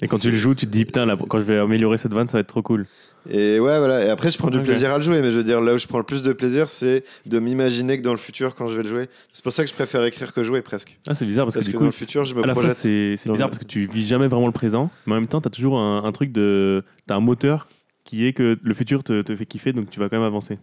Et 0.00 0.06
quand 0.08 0.18
tu 0.18 0.30
le 0.30 0.36
joues, 0.36 0.54
tu 0.54 0.66
te 0.66 0.70
dis 0.70 0.84
putain, 0.84 1.04
là, 1.04 1.16
quand 1.28 1.38
je 1.38 1.42
vais 1.42 1.58
améliorer 1.58 1.98
cette 1.98 2.12
vanne, 2.14 2.28
ça 2.28 2.34
va 2.34 2.40
être 2.40 2.46
trop 2.46 2.62
cool. 2.62 2.86
Et 3.30 3.60
ouais, 3.60 3.78
voilà. 3.78 4.04
Et 4.04 4.10
après, 4.10 4.30
je 4.30 4.38
prends 4.38 4.50
du 4.50 4.60
plaisir 4.60 4.92
à 4.92 4.98
le 4.98 5.02
jouer. 5.04 5.20
Mais 5.22 5.30
je 5.30 5.36
veux 5.36 5.44
dire, 5.44 5.60
là 5.60 5.74
où 5.74 5.78
je 5.78 5.86
prends 5.86 5.98
le 5.98 6.04
plus 6.04 6.22
de 6.22 6.32
plaisir, 6.32 6.68
c'est 6.68 7.04
de 7.26 7.38
m'imaginer 7.38 7.96
que 7.98 8.02
dans 8.02 8.10
le 8.12 8.16
futur, 8.18 8.54
quand 8.54 8.66
je 8.66 8.76
vais 8.76 8.82
le 8.82 8.88
jouer, 8.88 9.08
c'est 9.32 9.42
pour 9.44 9.52
ça 9.52 9.62
que 9.62 9.68
je 9.68 9.74
préfère 9.74 10.04
écrire 10.04 10.32
que 10.32 10.42
jouer 10.42 10.60
presque. 10.62 10.98
Ah, 11.08 11.14
c'est 11.14 11.24
bizarre 11.24 11.46
parce, 11.46 11.54
Parce, 11.54 11.66
que 11.66 11.70
que, 11.72 11.76
du 11.76 11.76
dans 11.76 11.78
coup, 11.80 11.84
le 11.86 11.90
futur, 12.06 12.24
je 12.24 12.34
me 12.34 12.42
à 12.42 12.46
la 12.46 12.54
fois, 12.54 12.62
projette. 12.64 12.78
c'est 12.78 13.14
c'est 13.16 13.28
dans 13.28 13.34
bizarre 13.34 13.48
le- 13.48 13.50
parce 13.52 13.58
que 13.60 13.68
tu 13.68 13.86
vis 13.86 14.06
jamais 14.06 14.26
vraiment 14.28 14.46
le 14.46 14.52
présent, 14.52 14.90
mais 15.06 15.12
en 15.12 15.16
même 15.16 15.26
temps, 15.28 15.40
tu 15.40 15.48
as 15.48 15.50
toujours 15.52 15.78
un, 15.78 16.02
un 16.04 16.12
truc 16.12 16.32
de. 16.32 16.82
Tu 17.06 17.12
as 17.12 17.16
un 17.16 17.20
moteur 17.20 17.68
qui 18.04 18.26
est 18.26 18.32
que 18.32 18.58
le 18.60 18.74
futur 18.74 19.04
te, 19.04 19.22
te 19.22 19.36
fait 19.36 19.46
kiffer, 19.46 19.72
donc 19.72 19.88
tu 19.90 20.00
vas 20.00 20.08
quand 20.08 20.16
même 20.16 20.26
avancer. 20.26 20.58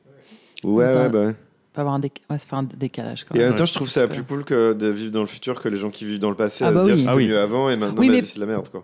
Ouais, 0.64 0.86
ouais, 0.94 1.10
bah. 1.10 1.26
ouais. 1.28 1.36
Peut 1.72 1.82
avoir 1.82 1.94
un, 1.96 2.00
déc- 2.00 2.22
ouais, 2.30 2.38
ça 2.40 2.46
fait 2.48 2.56
un 2.56 2.64
décalage 2.64 3.24
quand 3.26 3.36
Et 3.36 3.38
en 3.38 3.42
même. 3.42 3.50
même 3.50 3.58
temps, 3.58 3.66
je 3.66 3.74
trouve 3.74 3.88
ça 3.90 4.08
plus 4.08 4.24
cool 4.24 4.44
que 4.44 4.74
de 4.74 4.88
vivre 4.88 5.12
dans 5.12 5.22
le 5.22 5.28
futur 5.28 5.62
que 5.62 5.70
les 5.70 5.78
gens 5.78 5.92
qui 5.92 6.04
vivent 6.04 6.18
dans 6.20 6.32
le 6.32 6.36
passé 6.36 6.64
Ah 6.66 6.70
à 6.70 6.72
bah 6.72 6.80
se 6.82 6.86
dire 6.86 6.96
oui. 6.96 7.00
c'était 7.02 7.12
Ah 7.14 7.16
oui. 7.16 7.28
mieux 7.28 7.38
avant 7.38 7.70
et 7.70 7.76
maintenant 7.78 7.96
Oui, 8.02 8.08
ma 8.08 8.14
mais- 8.16 8.24
c'est 8.24 8.36
de 8.36 8.40
la 8.42 8.48
merde 8.48 8.68
quoi. 8.70 8.84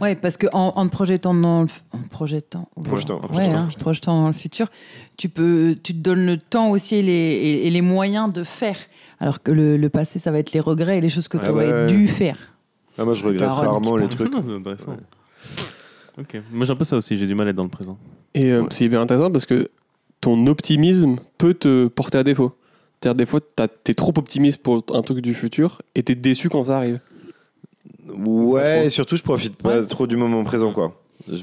Ouais, 0.00 0.14
parce 0.16 0.36
que 0.36 0.46
en, 0.52 0.72
en 0.76 0.86
te 0.86 0.90
projetant 0.92 1.34
dans 1.34 1.62
le, 1.62 1.68
en 1.92 1.98
projetant, 2.10 2.68
Projetant, 2.82 3.14
ouais, 3.20 3.20
projetant, 3.28 3.50
hein, 3.56 3.62
projetant. 3.62 3.80
projetant 3.80 4.20
dans 4.22 4.26
le 4.28 4.32
futur, 4.34 4.68
tu 5.16 5.28
peux, 5.28 5.76
tu 5.82 5.92
te 5.94 5.98
donnes 5.98 6.26
le 6.26 6.36
temps 6.38 6.70
aussi 6.70 6.96
et 6.96 7.02
les, 7.02 7.12
et, 7.12 7.66
et 7.66 7.70
les 7.70 7.80
moyens 7.82 8.32
de 8.32 8.44
faire. 8.44 8.76
Alors 9.20 9.42
que 9.42 9.50
le, 9.50 9.76
le 9.76 9.88
passé, 9.88 10.18
ça 10.18 10.30
va 10.30 10.38
être 10.38 10.52
les 10.52 10.60
regrets 10.60 10.98
et 10.98 11.00
les 11.00 11.08
choses 11.08 11.28
que 11.28 11.38
Ouais, 11.38 11.44
tu 11.44 11.50
aurais 11.50 11.66
ouais, 11.66 11.72
ouais. 11.72 11.86
dû 11.88 12.06
faire. 12.06 12.36
Ah, 12.98 13.04
moi, 13.04 13.14
je 13.14 13.24
regrette 13.24 13.48
rarement 13.48 13.96
les 13.96 14.08
trucs. 14.08 14.32
Intéressant. 14.34 14.96
Ok. 16.18 16.40
Moi, 16.52 16.66
j'ai 16.66 16.72
un 16.72 16.76
peu 16.76 16.84
ça 16.84 16.96
aussi, 16.96 17.16
j'ai 17.16 17.26
du 17.26 17.34
mal 17.34 17.46
à 17.46 17.50
être 17.50 17.56
dans 17.56 17.62
le 17.64 17.68
présent. 17.68 17.96
Et 18.34 18.52
euh, 18.52 18.62
Ouais. 18.62 18.66
c'est 18.70 18.84
hyper 18.84 19.00
intéressant 19.00 19.30
parce 19.30 19.46
que 19.46 19.68
ton 20.20 20.46
optimisme 20.48 21.16
peut 21.38 21.54
te 21.54 21.86
porter 21.86 22.18
à 22.18 22.24
défaut. 22.24 22.52
C'est-à-dire, 23.00 23.16
des 23.16 23.26
fois, 23.26 23.40
t'es 23.84 23.94
trop 23.94 24.12
optimiste 24.16 24.58
pour 24.58 24.84
un 24.92 25.02
truc 25.02 25.20
du 25.20 25.32
futur 25.32 25.80
et 25.94 26.02
t'es 26.02 26.16
déçu 26.16 26.48
quand 26.48 26.64
ça 26.64 26.76
arrive. 26.78 26.98
Ouais, 28.14 28.86
et 28.86 28.90
surtout, 28.90 29.16
je 29.16 29.22
profite 29.22 29.56
pas 29.56 29.80
Ouais. 29.80 29.86
trop 29.86 30.06
du 30.06 30.16
moment 30.16 30.42
présent 30.44 30.72
quoi. 30.72 30.94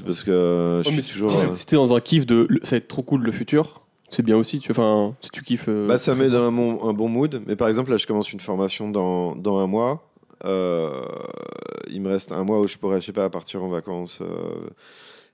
Parce 0.04 0.22
que 0.24 0.82
je 0.84 0.90
suis 1.00 1.12
toujours. 1.12 1.30
si 1.30 1.46
euh, 1.46 1.54
si 1.54 1.66
t'es 1.66 1.76
dans 1.76 1.94
un 1.94 2.00
kiff 2.00 2.26
de 2.26 2.46
le- 2.48 2.60
ça 2.64 2.72
va 2.72 2.76
être 2.78 2.88
trop 2.88 3.02
cool 3.02 3.22
le 3.22 3.30
futur, 3.32 3.82
c'est 4.08 4.22
bien 4.24 4.36
aussi. 4.36 4.58
Tu, 4.58 4.70
enfin, 4.72 5.14
si 5.20 5.30
tu 5.30 5.42
kiffes. 5.42 5.66
euh, 5.68 5.86
Bah, 5.86 5.98
ça 5.98 6.14
met 6.16 6.28
dans 6.28 6.42
un, 6.42 6.52
bon- 6.52 6.82
un 6.88 6.92
bon 6.92 7.08
mood. 7.08 7.42
Mais 7.46 7.54
par 7.56 7.68
exemple, 7.68 7.90
là, 7.90 7.96
je 7.96 8.06
commence 8.06 8.32
une 8.32 8.40
formation 8.40 8.90
dans, 8.90 9.36
dans 9.36 9.58
un 9.58 9.66
mois. 9.66 10.08
Euh, 10.44 11.02
il 11.90 12.00
me 12.02 12.08
reste 12.08 12.32
un 12.32 12.42
mois 12.42 12.60
où 12.60 12.66
je 12.68 12.76
pourrais, 12.76 13.00
je 13.00 13.06
sais 13.06 13.12
pas, 13.12 13.30
partir 13.30 13.62
en 13.62 13.68
vacances. 13.68 14.18
euh, 14.22 14.68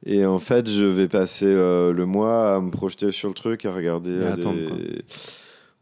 et 0.04 0.26
en 0.26 0.38
fait, 0.38 0.68
je 0.68 0.84
vais 0.84 1.08
passer 1.08 1.46
euh, 1.46 1.92
le 1.92 2.04
mois 2.06 2.56
à 2.56 2.60
me 2.60 2.70
projeter 2.70 3.10
sur 3.10 3.28
le 3.28 3.34
truc, 3.34 3.64
à 3.64 3.72
regarder. 3.72 4.10
Et 4.12 4.24
à 4.24 4.28
euh, 4.28 4.32
attendre, 4.34 4.58
des- 4.58 4.66
quoi. 4.66 4.76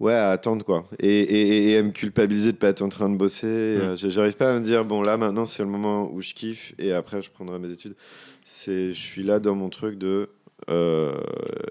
Ouais, 0.01 0.15
à 0.15 0.31
attendre 0.31 0.65
quoi. 0.65 0.85
Et, 0.99 1.09
et, 1.21 1.71
et 1.73 1.77
à 1.77 1.83
me 1.83 1.91
culpabiliser 1.91 2.53
de 2.53 2.57
pas 2.57 2.69
être 2.69 2.81
en 2.83 2.89
train 2.89 3.11
de 3.11 3.17
bosser. 3.17 3.47
Euh, 3.47 3.97
J'arrive 3.97 4.35
pas 4.37 4.55
à 4.55 4.59
me 4.59 4.65
dire, 4.65 4.85
bon, 4.85 5.03
là, 5.03 5.19
maintenant, 5.19 5.45
c'est 5.45 5.63
le 5.63 5.69
moment 5.69 6.11
où 6.11 6.23
je 6.23 6.33
kiffe. 6.33 6.73
Et 6.79 6.93
après, 6.93 7.21
je 7.21 7.31
prendrai 7.31 7.59
mes 7.59 7.71
études. 7.71 7.95
C'est, 8.43 8.93
je 8.95 8.99
suis 8.99 9.23
là 9.23 9.39
dans 9.39 9.55
mon 9.55 9.69
truc 9.69 9.99
de. 9.99 10.31
euh, 10.71 11.13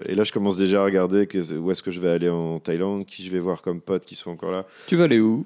et 0.06 0.14
là, 0.14 0.22
je 0.24 0.30
commence 0.32 0.56
déjà 0.56 0.80
à 0.80 0.84
regarder 0.84 1.26
que, 1.26 1.38
où 1.58 1.70
est-ce 1.72 1.82
que 1.82 1.90
je 1.90 2.00
vais 2.00 2.10
aller 2.10 2.28
en 2.28 2.60
Thaïlande, 2.60 3.04
qui 3.04 3.24
je 3.24 3.30
vais 3.30 3.40
voir 3.40 3.62
comme 3.62 3.80
potes 3.80 4.04
qui 4.06 4.14
sont 4.14 4.30
encore 4.30 4.52
là. 4.52 4.64
Tu 4.86 4.94
vas 4.94 5.04
aller 5.04 5.18
où? 5.20 5.44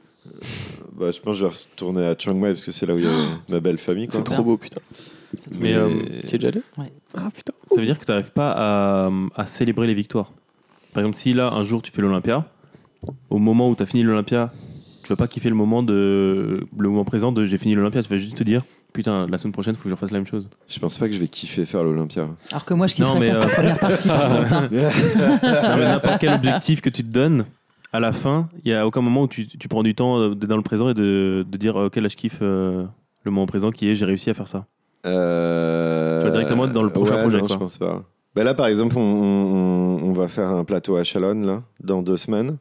Bah, 0.93 1.11
je 1.11 1.20
pense 1.20 1.35
que 1.37 1.41
je 1.41 1.45
vais 1.47 1.53
retourner 1.53 2.05
à 2.07 2.14
Chiang 2.18 2.35
Mai 2.35 2.51
parce 2.51 2.64
que 2.64 2.72
c'est 2.72 2.87
là 2.87 2.95
où 2.95 2.99
il 2.99 3.05
y 3.05 3.09
a 3.09 3.41
ma 3.49 3.61
belle 3.61 3.78
famille. 3.78 4.09
C'est 4.11 4.22
trop 4.24 4.43
beau, 4.43 4.57
putain. 4.59 4.80
Mais, 5.59 5.74
euh, 5.74 5.89
Tu 6.28 6.37
es 6.37 6.39
déjà 6.39 6.49
allé? 6.49 6.62
Ouais. 6.78 6.93
Ah 7.14 7.30
putain. 7.35 7.53
Ça 7.70 7.76
veut 7.80 7.87
dire 7.87 7.99
que 7.99 8.05
tu 8.05 8.11
n'arrives 8.11 8.30
pas 8.32 8.53
à, 8.57 9.11
à 9.35 9.47
célébrer 9.47 9.87
les 9.87 9.95
victoires. 9.95 10.32
Par 10.93 11.03
exemple, 11.03 11.16
si 11.16 11.32
là, 11.35 11.51
un 11.53 11.64
jour, 11.64 11.82
tu 11.82 11.91
fais 11.91 12.01
l'Olympia, 12.03 12.47
au 13.30 13.38
moment 13.38 13.68
où 13.68 13.74
tu 13.76 13.82
as 13.82 13.86
fini 13.86 14.02
l'Olympia, 14.02 14.52
tu 15.02 15.09
vas 15.09 15.16
pas 15.16 15.26
kiffer 15.28 15.48
le 15.50 15.55
moment, 15.55 15.82
de, 15.82 16.66
le 16.78 16.88
moment 16.88 17.05
présent 17.05 17.32
de 17.32 17.44
j'ai 17.44 17.59
fini 17.59 17.74
l'Olympia, 17.74 18.02
tu 18.02 18.09
vas 18.09 18.16
juste 18.16 18.36
te 18.36 18.44
dire 18.44 18.62
putain, 18.92 19.26
la 19.28 19.38
semaine 19.38 19.52
prochaine, 19.52 19.74
il 19.74 19.76
faut 19.76 19.84
que 19.84 19.88
je 19.88 19.94
refasse 19.94 20.12
la 20.12 20.18
même 20.18 20.26
chose. 20.26 20.48
Je 20.68 20.78
pense 20.78 20.98
pas 20.98 21.09
que 21.09 21.14
je 21.14 21.18
vais 21.18 21.26
kiffer 21.26 21.66
faire 21.66 21.82
l'Olympia. 21.82 22.28
Alors 22.52 22.64
que 22.64 22.74
moi, 22.74 22.86
je 22.86 22.94
kifferais 22.94 23.12
Non, 23.14 23.18
mais, 23.18 23.26
faire 23.26 23.38
euh, 23.38 23.40
ta 23.40 23.48
première 23.48 23.78
partie, 23.78 24.07
par 24.09 24.28
contre. 24.38 24.52
hein. 24.52 24.68
Non, 24.72 25.76
mais 25.78 25.84
n'importe 25.86 26.18
quel 26.20 26.32
objectif 26.34 26.80
que 26.80 26.90
tu 26.90 27.02
te 27.02 27.09
donnes, 27.09 27.44
à 27.92 27.98
la 27.98 28.12
fin, 28.12 28.48
il 28.64 28.70
n'y 28.70 28.76
a 28.76 28.86
aucun 28.86 29.00
moment 29.00 29.22
où 29.22 29.28
tu, 29.28 29.48
tu 29.48 29.66
prends 29.66 29.82
du 29.82 29.96
temps 29.96 30.28
d'être 30.30 30.48
dans 30.48 30.57
le 30.57 30.62
présent 30.62 30.88
et 30.90 30.94
de, 30.94 31.44
de 31.48 31.57
dire 31.59 31.74
ok, 31.74 31.96
là, 31.96 32.09
je 32.09 32.14
kiffe 32.16 32.38
euh, 32.40 32.84
le 33.24 33.30
moment 33.32 33.46
présent 33.46 33.70
qui 33.70 33.88
est 33.88 33.96
j'ai 33.96 34.05
réussi 34.05 34.30
à 34.30 34.34
faire 34.34 34.46
ça. 34.48 34.66
Euh, 35.07 36.20
Tu 36.20 36.26
vas 36.26 36.30
directement 36.32 36.66
dans 36.66 36.82
le 36.82 36.90
prochain 36.90 37.16
ouais, 37.16 37.20
projet, 37.22 37.38
non, 37.38 37.46
quoi. 37.46 37.55
Je 37.57 37.59
pense 37.59 37.78
pas. 37.78 38.02
Bah 38.34 38.42
là, 38.44 38.55
par 38.55 38.66
exemple, 38.66 38.96
on, 38.96 39.00
on- 39.00 40.02
on 40.05 40.12
va 40.12 40.28
faire 40.28 40.50
un 40.50 40.64
plateau 40.64 40.96
à 40.96 41.05
Chalonne 41.05 41.46
là, 41.46 41.62
dans 41.82 42.02
deux 42.02 42.16
semaines. 42.16 42.59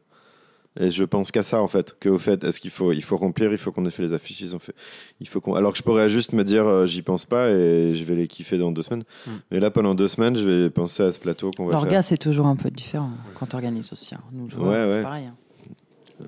Et 0.79 0.89
je 0.89 1.03
pense 1.03 1.31
qu'à 1.31 1.43
ça 1.43 1.61
en 1.61 1.67
fait, 1.67 1.95
qu'au 2.01 2.17
fait, 2.17 2.43
est-ce 2.43 2.59
qu'il 2.59 2.71
faut, 2.71 2.91
il 2.93 3.03
faut 3.03 3.15
remplir, 3.15 3.51
il 3.51 3.59
faut 3.59 3.71
qu'on 3.71 3.85
ait 3.85 3.91
fait 3.91 4.01
les 4.01 4.13
affiches, 4.13 4.41
ils 4.41 4.55
ont 4.55 4.59
fait, 4.59 4.73
il 5.19 5.27
faut 5.27 5.39
qu'on. 5.39 5.53
Alors 5.53 5.71
que 5.73 5.77
je 5.77 5.83
pourrais 5.83 6.09
juste 6.09 6.33
me 6.33 6.43
dire, 6.43 6.65
euh, 6.67 6.85
j'y 6.87 7.03
pense 7.03 7.25
pas 7.25 7.51
et 7.51 7.93
je 7.93 8.03
vais 8.03 8.15
les 8.15 8.27
kiffer 8.27 8.57
dans 8.57 8.71
deux 8.71 8.81
semaines. 8.81 9.03
Mm. 9.27 9.31
Mais 9.51 9.59
là, 9.59 9.69
pendant 9.69 9.93
deux 9.93 10.07
semaines, 10.07 10.35
je 10.35 10.49
vais 10.49 10.69
penser 10.71 11.03
à 11.03 11.11
ce 11.11 11.19
plateau 11.19 11.51
qu'on 11.51 11.65
va 11.65 11.73
faire. 11.73 11.81
L'orga, 11.81 12.01
c'est 12.01 12.17
toujours 12.17 12.47
un 12.47 12.55
peu 12.55 12.71
différent 12.71 13.11
quand 13.35 13.45
tu 13.45 13.55
organises 13.55 13.91
aussi. 13.91 14.15
hein. 14.15 14.21
Nous, 14.31 14.49
joueurs, 14.49 14.65
Ouais, 14.71 14.85
ouais. 14.89 14.97
c'est 14.97 15.03
pareil. 15.03 15.25
hein. 15.27 16.25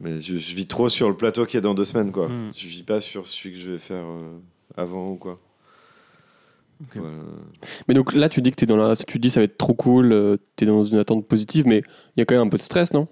Mais 0.00 0.20
je, 0.20 0.36
je 0.36 0.56
vis 0.56 0.66
trop 0.66 0.88
sur 0.88 1.08
le 1.08 1.16
plateau 1.16 1.46
qui 1.46 1.56
est 1.56 1.60
dans 1.62 1.72
deux 1.74 1.84
semaines, 1.84 2.10
quoi. 2.12 2.28
Mm. 2.28 2.52
Je 2.56 2.66
vis 2.66 2.82
pas 2.82 3.00
sur 3.00 3.26
celui 3.26 3.54
que 3.54 3.60
je 3.60 3.70
vais 3.70 3.78
faire 3.78 4.04
euh, 4.04 4.38
avant 4.76 5.10
ou 5.12 5.16
quoi. 5.16 5.38
Voilà. 6.94 7.14
Mais 7.88 7.94
donc 7.94 8.12
là, 8.12 8.28
tu 8.28 8.42
dis 8.42 8.50
que 8.50 8.56
t'es 8.56 8.66
dans 8.66 8.76
la. 8.76 8.94
Tu 8.96 9.18
dis 9.18 9.30
ça 9.30 9.40
va 9.40 9.44
être 9.44 9.56
trop 9.56 9.72
cool, 9.74 10.12
euh, 10.12 10.36
t'es 10.56 10.66
dans 10.66 10.84
une 10.84 10.98
attente 10.98 11.26
positive, 11.26 11.66
mais 11.66 11.78
il 11.78 12.20
y 12.20 12.22
a 12.22 12.24
quand 12.26 12.34
même 12.34 12.46
un 12.46 12.50
peu 12.50 12.58
de 12.58 12.62
stress, 12.62 12.92
non? 12.92 13.08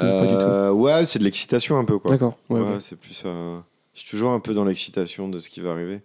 Pas 0.00 0.26
du 0.26 0.34
Euh, 0.34 0.70
ouais, 0.72 1.06
c'est 1.06 1.18
de 1.18 1.24
l'excitation 1.24 1.78
un 1.78 1.84
peu, 1.84 1.98
quoi. 1.98 2.10
D'accord. 2.10 2.36
Ouais, 2.50 2.60
Ouais, 2.60 2.66
ouais. 2.74 2.80
c'est 2.80 2.96
plus. 2.98 3.22
euh, 3.24 3.58
Je 3.94 4.00
suis 4.00 4.10
toujours 4.10 4.32
un 4.32 4.40
peu 4.40 4.54
dans 4.54 4.64
l'excitation 4.64 5.28
de 5.28 5.38
ce 5.38 5.48
qui 5.48 5.60
va 5.60 5.70
arriver. 5.70 6.00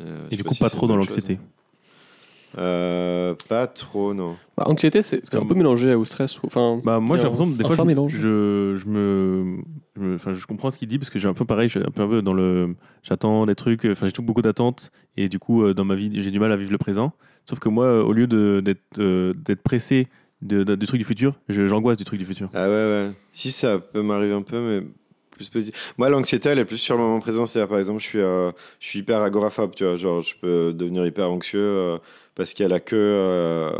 Euh, 0.00 0.26
Et 0.30 0.36
du 0.36 0.42
pas 0.44 0.48
coup, 0.50 0.54
si 0.54 0.60
pas 0.62 0.70
trop 0.70 0.86
dans 0.86 0.96
l'anxiété. 0.96 1.38
Euh, 2.56 3.34
pas 3.48 3.66
trop, 3.66 4.14
non. 4.14 4.36
Bah, 4.56 4.64
anxiété, 4.66 5.02
c'est 5.02 5.20
c'est 5.24 5.36
un 5.36 5.44
peu 5.44 5.54
mélangé 5.54 5.94
au 5.94 6.04
stress. 6.06 6.38
Enfin, 6.44 6.80
Bah, 6.82 6.98
moi, 6.98 7.16
j'ai 7.16 7.20
a 7.20 7.24
l'impression, 7.24 7.46
un- 7.46 7.50
des 7.50 7.62
fois, 7.64 7.76
je, 8.08 8.16
je, 8.18 8.76
je 8.78 8.86
me, 8.88 9.58
je 9.94 10.00
me- 10.00 10.14
enfin, 10.14 10.32
je 10.32 10.46
comprends 10.46 10.70
ce 10.70 10.78
qu'il 10.78 10.88
dit 10.88 10.98
parce 10.98 11.10
que 11.10 11.18
j'ai 11.18 11.28
un 11.28 11.34
peu 11.34 11.44
pareil, 11.44 11.68
je 11.68 11.78
suis 11.78 11.86
un 11.86 11.90
peu, 11.90 12.02
un 12.02 12.08
peu 12.08 12.22
dans 12.22 12.32
le, 12.32 12.74
j'attends 13.02 13.44
des 13.44 13.54
trucs, 13.54 13.84
enfin, 13.84 14.06
j'ai 14.06 14.12
toujours 14.12 14.24
beaucoup 14.24 14.40
d'attentes 14.42 14.90
et 15.18 15.28
du 15.28 15.38
coup, 15.38 15.62
euh, 15.62 15.74
dans 15.74 15.84
ma 15.84 15.94
vie, 15.94 16.10
j'ai 16.22 16.30
du 16.30 16.40
mal 16.40 16.50
à 16.50 16.56
vivre 16.56 16.72
le 16.72 16.78
présent. 16.78 17.12
Sauf 17.44 17.58
que 17.58 17.68
moi, 17.68 17.84
euh, 17.84 18.02
au 18.02 18.12
lieu 18.14 18.26
de- 18.26 18.62
d'être, 18.64 18.80
euh, 18.98 19.34
d'être 19.34 19.62
pressé 19.62 20.06
de, 20.42 20.62
de- 20.62 20.74
du 20.76 20.86
truc 20.86 20.98
du 20.98 21.04
futur, 21.04 21.38
j'angoisse 21.48 21.96
du 21.98 22.04
truc 22.04 22.18
du 22.18 22.26
futur. 22.26 22.48
Ah 22.54 22.64
ouais, 22.64 22.68
ouais. 22.68 23.10
Si, 23.30 23.50
ça 23.52 23.78
peut 23.78 24.02
m'arriver 24.02 24.34
un 24.34 24.42
peu, 24.42 24.60
mais 24.60 24.86
plus 25.30 25.48
positif. 25.48 25.94
Moi, 25.98 26.08
l'anxiété, 26.08 26.48
elle 26.48 26.58
est 26.58 26.64
plus 26.64 26.76
sur 26.78 26.96
le 26.96 27.02
moment 27.02 27.20
présent. 27.20 27.46
C'est-à-dire, 27.46 27.68
par 27.68 27.78
exemple, 27.78 28.00
je 28.00 28.06
suis, 28.06 28.18
euh, 28.20 28.50
je 28.80 28.86
suis 28.88 28.98
hyper 29.00 29.22
agoraphobe, 29.22 29.74
tu 29.74 29.84
vois. 29.84 29.96
Genre, 29.96 30.20
je 30.22 30.34
peux 30.40 30.72
devenir 30.72 31.06
hyper 31.06 31.30
anxieux 31.30 31.60
euh, 31.60 31.98
parce 32.34 32.54
qu'il 32.54 32.64
y 32.64 32.66
a 32.66 32.68
la 32.68 32.80
queue 32.80 32.96
euh, 32.96 33.70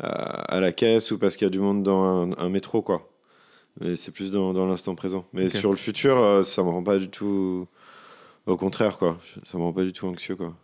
à, 0.00 0.56
à 0.56 0.60
la 0.60 0.72
caisse 0.72 1.10
ou 1.12 1.18
parce 1.18 1.36
qu'il 1.36 1.46
y 1.46 1.50
a 1.50 1.50
du 1.50 1.60
monde 1.60 1.82
dans 1.82 2.04
un, 2.04 2.30
un 2.38 2.48
métro, 2.48 2.82
quoi. 2.82 3.08
Mais 3.80 3.94
c'est 3.96 4.10
plus 4.10 4.32
dans, 4.32 4.52
dans 4.54 4.66
l'instant 4.66 4.94
présent. 4.94 5.24
Mais 5.32 5.48
sur 5.60 5.70
le 5.70 5.76
futur, 5.76 6.44
ça 6.44 6.62
me 6.62 6.68
rend 6.70 6.82
pas 6.82 6.98
du 6.98 7.08
tout. 7.10 7.66
Au 8.46 8.56
contraire, 8.56 8.96
quoi. 8.98 9.18
Ça 9.42 9.58
me 9.58 9.62
rend 9.64 9.72
pas 9.72 9.82
du 9.84 9.92
tout 9.92 10.06
anxieux, 10.06 10.34
quoi. 10.36 10.54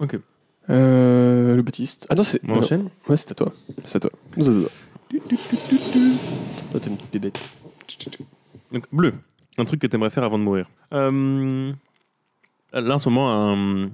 Ok. 0.00 0.16
Euh, 0.70 1.56
le 1.56 1.62
Baptiste. 1.62 2.06
Ah 2.10 2.14
non, 2.14 2.22
c'est. 2.22 2.40
On 2.44 2.54
non. 2.54 2.58
enchaîne 2.58 2.88
Ouais, 3.08 3.16
c'est 3.16 3.30
à 3.30 3.34
toi. 3.34 3.52
C'est 3.84 3.96
à 3.96 4.00
toi. 4.00 4.10
C'est 4.38 4.48
à 4.48 4.52
toi. 4.52 4.70
Toi, 6.70 6.80
t'es 6.80 6.90
une 6.90 6.96
petite 6.96 7.12
bébête. 7.12 7.56
Donc, 8.72 8.86
bleu, 8.92 9.12
un 9.58 9.64
truc 9.64 9.80
que 9.80 9.86
tu 9.86 9.94
aimerais 9.96 10.10
faire 10.10 10.24
avant 10.24 10.38
de 10.38 10.44
mourir. 10.44 10.68
Euh, 10.92 11.72
là, 12.72 12.94
en 12.94 12.98
ce 12.98 13.08
moment, 13.08 13.52
un, 13.52 13.90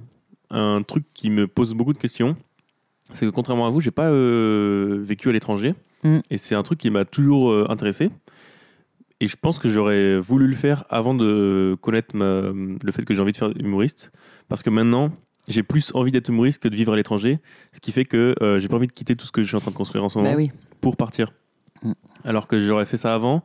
un 0.49 0.81
truc 0.83 1.03
qui 1.13 1.29
me 1.29 1.47
pose 1.47 1.73
beaucoup 1.73 1.93
de 1.93 1.97
questions, 1.99 2.35
c'est 3.13 3.25
que 3.25 3.31
contrairement 3.31 3.67
à 3.67 3.69
vous, 3.69 3.79
j'ai 3.81 3.91
pas 3.91 4.09
euh, 4.09 4.99
vécu 5.03 5.29
à 5.29 5.31
l'étranger. 5.33 5.75
Mm. 6.03 6.19
Et 6.31 6.37
c'est 6.37 6.55
un 6.55 6.63
truc 6.63 6.79
qui 6.79 6.89
m'a 6.89 7.05
toujours 7.05 7.51
euh, 7.51 7.67
intéressé. 7.69 8.09
Et 9.19 9.27
je 9.27 9.35
pense 9.39 9.59
que 9.59 9.69
j'aurais 9.69 10.17
voulu 10.19 10.47
le 10.47 10.55
faire 10.55 10.85
avant 10.89 11.13
de 11.13 11.77
connaître 11.81 12.15
ma- 12.15 12.51
le 12.51 12.91
fait 12.91 13.05
que 13.05 13.13
j'ai 13.13 13.21
envie 13.21 13.33
de 13.33 13.37
faire 13.37 13.51
humoriste. 13.59 14.11
Parce 14.47 14.63
que 14.63 14.71
maintenant, 14.71 15.11
j'ai 15.47 15.63
plus 15.63 15.91
envie 15.95 16.11
d'être 16.11 16.29
humoriste 16.29 16.61
que 16.61 16.67
de 16.67 16.75
vivre 16.75 16.93
à 16.93 16.95
l'étranger. 16.95 17.39
Ce 17.71 17.79
qui 17.79 17.91
fait 17.91 18.05
que 18.05 18.35
euh, 18.41 18.59
j'ai 18.59 18.67
pas 18.67 18.75
envie 18.77 18.87
de 18.87 18.91
quitter 18.91 19.15
tout 19.15 19.25
ce 19.25 19.31
que 19.31 19.41
je 19.41 19.47
suis 19.47 19.55
en 19.55 19.59
train 19.59 19.71
de 19.71 19.75
construire 19.75 20.03
en 20.03 20.09
ce 20.09 20.17
moment 20.17 20.31
Bah 20.31 20.37
oui. 20.37 20.51
pour 20.81 20.97
partir. 20.97 21.33
Mm. 21.83 21.91
Alors 22.25 22.47
que 22.47 22.59
j'aurais 22.59 22.85
fait 22.85 22.97
ça 22.97 23.13
avant, 23.15 23.43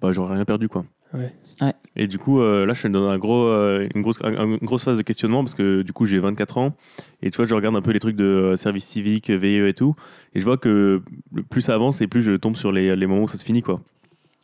bah, 0.00 0.12
j'aurais 0.12 0.34
rien 0.34 0.44
perdu. 0.44 0.68
quoi. 0.68 0.84
Ouais. 1.14 1.32
Ouais. 1.60 1.72
Et 1.96 2.06
du 2.06 2.18
coup, 2.18 2.40
euh, 2.40 2.66
là, 2.66 2.72
je 2.74 2.78
suis 2.80 2.88
dans 2.90 3.08
un 3.08 3.18
gros, 3.18 3.46
euh, 3.46 3.88
une, 3.94 4.02
grosse, 4.02 4.18
un- 4.22 4.44
une 4.46 4.56
grosse 4.58 4.84
phase 4.84 4.96
de 4.98 5.02
questionnement 5.02 5.42
parce 5.42 5.54
que 5.56 5.82
du 5.82 5.92
coup, 5.92 6.06
j'ai 6.06 6.20
24 6.20 6.58
ans. 6.58 6.76
Et 7.22 7.30
tu 7.32 7.36
vois, 7.38 7.46
je 7.46 7.54
regarde 7.54 7.74
un 7.74 7.82
peu 7.82 7.90
les 7.90 7.98
trucs 7.98 8.14
de 8.14 8.24
euh, 8.24 8.56
service 8.56 8.84
civique, 8.84 9.28
VIE 9.30 9.66
et 9.66 9.74
tout. 9.74 9.96
Et 10.34 10.40
je 10.40 10.44
vois 10.44 10.56
que 10.58 11.02
le- 11.34 11.42
plus 11.42 11.62
ça 11.62 11.74
avance 11.74 12.00
et 12.00 12.06
plus 12.06 12.22
je 12.22 12.32
tombe 12.36 12.54
sur 12.54 12.70
les, 12.70 12.94
les 12.94 13.06
moments 13.08 13.24
où 13.24 13.28
ça 13.28 13.38
se 13.38 13.44
finit. 13.44 13.62
quoi. 13.62 13.80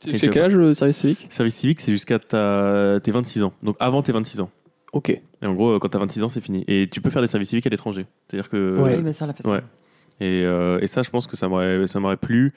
Et 0.09 0.19
C'est 0.19 0.29
quel 0.29 0.43
âge 0.43 0.57
le 0.57 0.75
service 0.75 0.97
civique? 0.97 1.27
Service 1.31 1.55
civique, 1.55 1.81
c'est 1.81 1.93
jusqu'à 1.93 2.19
tes 2.19 3.11
26 3.13 3.45
ans. 3.45 3.53
Donc 3.63 3.77
avant 3.79 4.03
tes 4.03 4.11
26 4.11 4.41
ans. 4.41 4.51
Ok. 4.95 5.11
Et 5.11 5.23
en 5.47 5.53
gros, 5.55 5.73
euh, 5.73 5.79
quand 5.79 5.89
t'as 5.89 5.99
26 5.99 6.23
ans, 6.23 6.29
c'est 6.29 6.41
fini. 6.41 6.65
Et 6.69 6.87
tu 6.91 7.01
peux 7.01 7.11
faire 7.11 7.21
des 7.23 7.29
services 7.29 7.51
civiques 7.51 7.67
à 7.67 7.71
l'étranger. 7.71 8.07
C'est-à-dire 8.29 8.49
que. 8.49 8.79
Ouais. 8.79 8.99
Oui, 9.03 9.13
ça, 9.15 9.25
on 9.25 9.29
l'a 9.29 9.35
ça. 9.39 9.51
Ouais. 9.51 9.61
Et, 10.21 10.43
euh, 10.45 10.79
et 10.81 10.87
ça, 10.87 11.03
je 11.03 11.11
pense 11.11 11.27
que 11.27 11.37
ça 11.37 11.49
m'aurait, 11.49 11.87
ça 11.87 11.99
m'aurait 12.01 12.17
plu. 12.17 12.55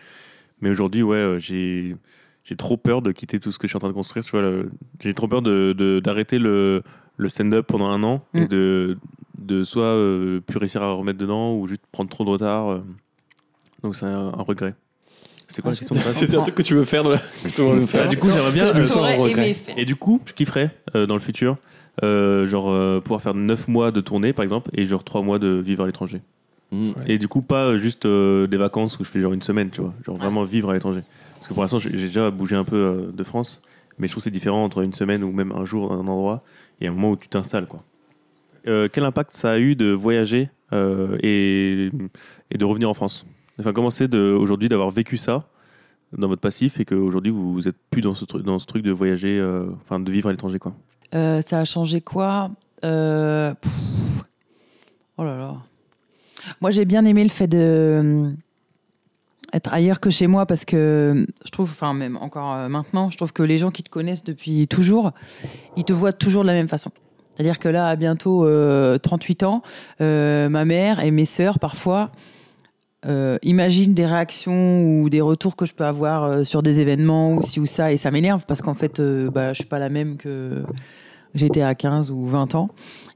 Mais 0.61 0.69
aujourd'hui, 0.69 1.01
ouais, 1.03 1.17
euh, 1.17 1.39
j'ai, 1.39 1.95
j'ai 2.43 2.55
trop 2.55 2.77
peur 2.77 3.01
de 3.01 3.11
quitter 3.11 3.39
tout 3.39 3.51
ce 3.51 3.57
que 3.59 3.67
je 3.67 3.71
suis 3.71 3.77
en 3.77 3.79
train 3.79 3.89
de 3.89 3.93
construire. 3.93 4.23
Tu 4.23 4.31
vois, 4.31 4.63
j'ai 4.99 5.13
trop 5.13 5.27
peur 5.27 5.41
de, 5.41 5.73
de- 5.77 5.99
d'arrêter 5.99 6.37
le, 6.39 6.83
le 7.17 7.29
stand-up 7.29 7.65
pendant 7.67 7.87
un 7.89 8.03
an 8.03 8.23
et 8.35 8.41
Mm. 8.41 8.47
de, 8.47 8.97
de 9.39 9.63
soit 9.63 9.83
euh, 9.83 10.39
plus 10.39 10.57
réussir 10.59 10.81
à 10.83 10.91
remettre 10.93 11.17
dedans 11.19 11.53
ou 11.55 11.67
juste 11.67 11.81
prendre 11.91 12.09
trop 12.09 12.23
de 12.23 12.29
retard. 12.29 12.81
Donc 13.83 13.95
c'est 13.95 14.05
un, 14.05 14.27
un 14.27 14.41
regret. 14.43 14.75
C'était 15.47 15.61
quoi 15.61 15.71
Ah, 15.71 15.73
la 15.73 15.79
question 15.79 15.95
de 15.95 16.13
C'était 16.15 16.35
un 16.37 16.41
truc 16.41 16.55
que 16.55 16.61
tu 16.61 16.73
veux 16.73 16.83
faire 16.83 17.03
dans 17.03 17.11
la. 17.11 17.19
tu 17.43 17.49
faire. 17.87 18.03
Ah, 18.03 18.07
du 18.07 18.17
coup, 18.17 18.29
j'aimerais 18.29 18.51
bien. 18.51 18.69
Que 18.71 18.77
le 18.77 18.83
euh, 18.83 18.87
sens 18.87 19.15
regret. 19.17 19.55
et 19.77 19.85
du 19.85 19.95
coup, 19.95 20.19
je 20.25 20.33
kifferais 20.33 20.71
euh, 20.95 21.05
dans 21.05 21.13
le 21.13 21.21
futur, 21.21 21.53
euh, 21.53 21.55
genre 22.01 22.69
euh, 22.69 22.99
pouvoir 22.99 23.21
faire 23.21 23.33
9 23.33 23.67
mois 23.67 23.91
de 23.91 24.01
tournée 24.01 24.33
par 24.33 24.43
exemple 24.43 24.69
et 24.73 24.85
genre 24.85 25.03
3 25.03 25.21
mois 25.21 25.39
de 25.39 25.47
vivre 25.47 25.83
à 25.83 25.87
l'étranger. 25.87 26.21
Mm. 26.71 26.91
Et 27.07 27.17
du 27.17 27.27
coup, 27.27 27.41
pas 27.41 27.77
juste 27.77 28.05
euh, 28.05 28.47
des 28.47 28.57
vacances 28.57 28.99
où 28.99 29.03
je 29.03 29.09
fais 29.09 29.21
genre 29.21 29.33
une 29.33 29.41
semaine, 29.41 29.69
tu 29.69 29.81
vois, 29.81 29.93
genre 30.05 30.17
vraiment 30.17 30.43
vivre 30.43 30.69
à 30.69 30.73
l'étranger. 30.73 31.01
Parce 31.35 31.47
que 31.47 31.53
pour 31.53 31.63
l'instant, 31.63 31.79
j'ai 31.79 31.89
déjà 31.91 32.31
bougé 32.31 32.55
un 32.55 32.63
peu 32.63 32.75
euh, 32.75 33.11
de 33.11 33.23
France, 33.23 33.61
mais 33.99 34.07
je 34.07 34.13
trouve 34.13 34.21
que 34.21 34.25
c'est 34.25 34.31
différent 34.31 34.63
entre 34.63 34.81
une 34.81 34.93
semaine 34.93 35.23
ou 35.23 35.31
même 35.31 35.51
un 35.51 35.65
jour 35.65 35.89
dans 35.89 35.95
un 35.95 36.07
endroit 36.07 36.43
et 36.81 36.87
un 36.87 36.91
moment 36.91 37.11
où 37.11 37.15
tu 37.15 37.27
t'installes, 37.29 37.67
quoi. 37.67 37.83
Euh, 38.67 38.89
quel 38.91 39.05
impact 39.05 39.31
ça 39.31 39.51
a 39.51 39.59
eu 39.59 39.75
de 39.75 39.91
voyager 39.91 40.49
euh, 40.73 41.17
et, 41.23 41.89
et 42.51 42.57
de 42.57 42.65
revenir 42.65 42.89
en 42.89 42.93
France? 42.93 43.25
Enfin, 43.59 43.71
comment 43.71 43.89
c'est 43.89 44.07
de- 44.09 44.33
aujourd'hui 44.33 44.67
d'avoir 44.67 44.89
vécu 44.89 45.15
ça 45.15 45.47
dans 46.17 46.27
votre 46.27 46.41
passif 46.41 46.79
et 46.79 46.85
qu'aujourd'hui 46.85 47.31
vous, 47.31 47.53
vous 47.53 47.67
êtes 47.67 47.77
plus 47.89 48.01
dans 48.01 48.13
ce, 48.13 48.25
truc, 48.25 48.43
dans 48.43 48.59
ce 48.59 48.65
truc 48.65 48.83
de 48.83 48.91
voyager, 48.91 49.39
euh, 49.39 49.67
enfin 49.83 49.99
de 49.99 50.11
vivre 50.11 50.27
à 50.27 50.31
l'étranger, 50.31 50.59
quoi? 50.59 50.73
Euh, 51.15 51.41
ça 51.41 51.59
a 51.59 51.65
changé 51.65 52.01
quoi? 52.01 52.51
Euh. 52.83 53.53
Oh 55.17 55.23
là 55.23 55.37
là. 55.37 55.55
Moi, 56.61 56.71
j'ai 56.71 56.85
bien 56.85 57.05
aimé 57.05 57.23
le 57.23 57.29
fait 57.29 57.47
de 57.47 57.57
euh, 57.59 58.31
être 59.53 59.73
ailleurs 59.73 59.99
que 59.99 60.09
chez 60.09 60.27
moi 60.27 60.45
parce 60.45 60.65
que 60.65 61.25
je 61.45 61.51
trouve, 61.51 61.69
enfin 61.69 61.93
même 61.93 62.17
encore 62.17 62.69
maintenant, 62.69 63.09
je 63.09 63.17
trouve 63.17 63.33
que 63.33 63.43
les 63.43 63.57
gens 63.57 63.71
qui 63.71 63.83
te 63.83 63.89
connaissent 63.89 64.23
depuis 64.23 64.67
toujours, 64.67 65.11
ils 65.75 65.83
te 65.83 65.93
voient 65.93 66.13
toujours 66.13 66.43
de 66.43 66.47
la 66.47 66.53
même 66.53 66.69
façon. 66.69 66.91
C'est-à-dire 67.33 67.59
que 67.59 67.69
là, 67.69 67.87
à 67.87 67.95
bientôt 67.95 68.45
euh, 68.45 68.97
38 68.97 69.43
ans, 69.43 69.61
ma 69.99 70.65
mère 70.65 70.99
et 70.99 71.11
mes 71.11 71.25
sœurs, 71.25 71.59
parfois, 71.59 72.11
euh, 73.07 73.37
imaginent 73.43 73.93
des 73.93 74.05
réactions 74.05 74.83
ou 74.83 75.09
des 75.09 75.21
retours 75.21 75.55
que 75.55 75.65
je 75.65 75.73
peux 75.73 75.85
avoir 75.85 76.23
euh, 76.23 76.43
sur 76.43 76.61
des 76.61 76.79
événements 76.79 77.33
ou 77.35 77.41
ci 77.41 77.59
ou 77.59 77.65
ça, 77.65 77.91
et 77.91 77.97
ça 77.97 78.11
m'énerve 78.11 78.45
parce 78.47 78.61
qu'en 78.61 78.73
fait, 78.73 78.99
euh, 78.99 79.29
bah, 79.29 79.53
je 79.53 79.57
suis 79.59 79.65
pas 79.69 79.79
la 79.79 79.89
même 79.89 80.17
que 80.17 80.63
j'étais 81.33 81.61
à 81.61 81.75
15 81.75 82.11
ou 82.11 82.25
20 82.25 82.55
ans. 82.55 82.69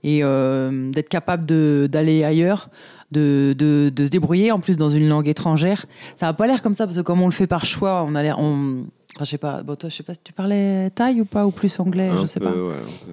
Et 0.04 0.22
euh, 0.24 0.90
d'être 0.92 1.10
capable 1.10 1.46
d'aller 1.88 2.24
ailleurs, 2.24 2.70
de, 3.12 3.54
de, 3.58 3.92
de 3.94 4.06
se 4.06 4.10
débrouiller, 4.10 4.52
en 4.52 4.60
plus 4.60 4.78
dans 4.78 4.90
une 4.90 5.08
langue 5.10 5.28
étrangère, 5.28 5.86
ça 6.16 6.26
n'a 6.28 6.34
pas 6.34 6.48
l'air 6.48 6.62
comme 6.62 6.74
ça, 6.74 6.86
parce 6.88 6.98
que 6.98 7.04
comme 7.04 7.22
on 7.22 7.26
le 7.28 7.32
fait 7.34 7.48
par 7.48 7.66
choix, 7.66 8.04
on 8.08 8.16
a 8.16 8.24
l'air... 8.24 8.40
On... 8.40 8.86
Enfin, 9.16 9.26
je 9.26 9.30
sais 9.30 9.38
pas, 9.38 9.62
bon, 9.62 9.76
toi, 9.76 9.90
je 9.90 9.96
sais 9.98 10.04
pas 10.04 10.14
si 10.14 10.22
tu 10.24 10.32
parlais 10.34 10.90
thaï 10.92 11.20
ou 11.22 11.26
pas, 11.26 11.46
ou 11.46 11.52
plus 11.52 11.78
anglais, 11.82 12.08
Un 12.08 12.18
je 12.22 12.26
sais 12.26 12.40
peu, 12.40 12.46
pas. 12.46 12.52
ouais, 12.52 12.74
un 12.76 13.06
peu. 13.06 13.12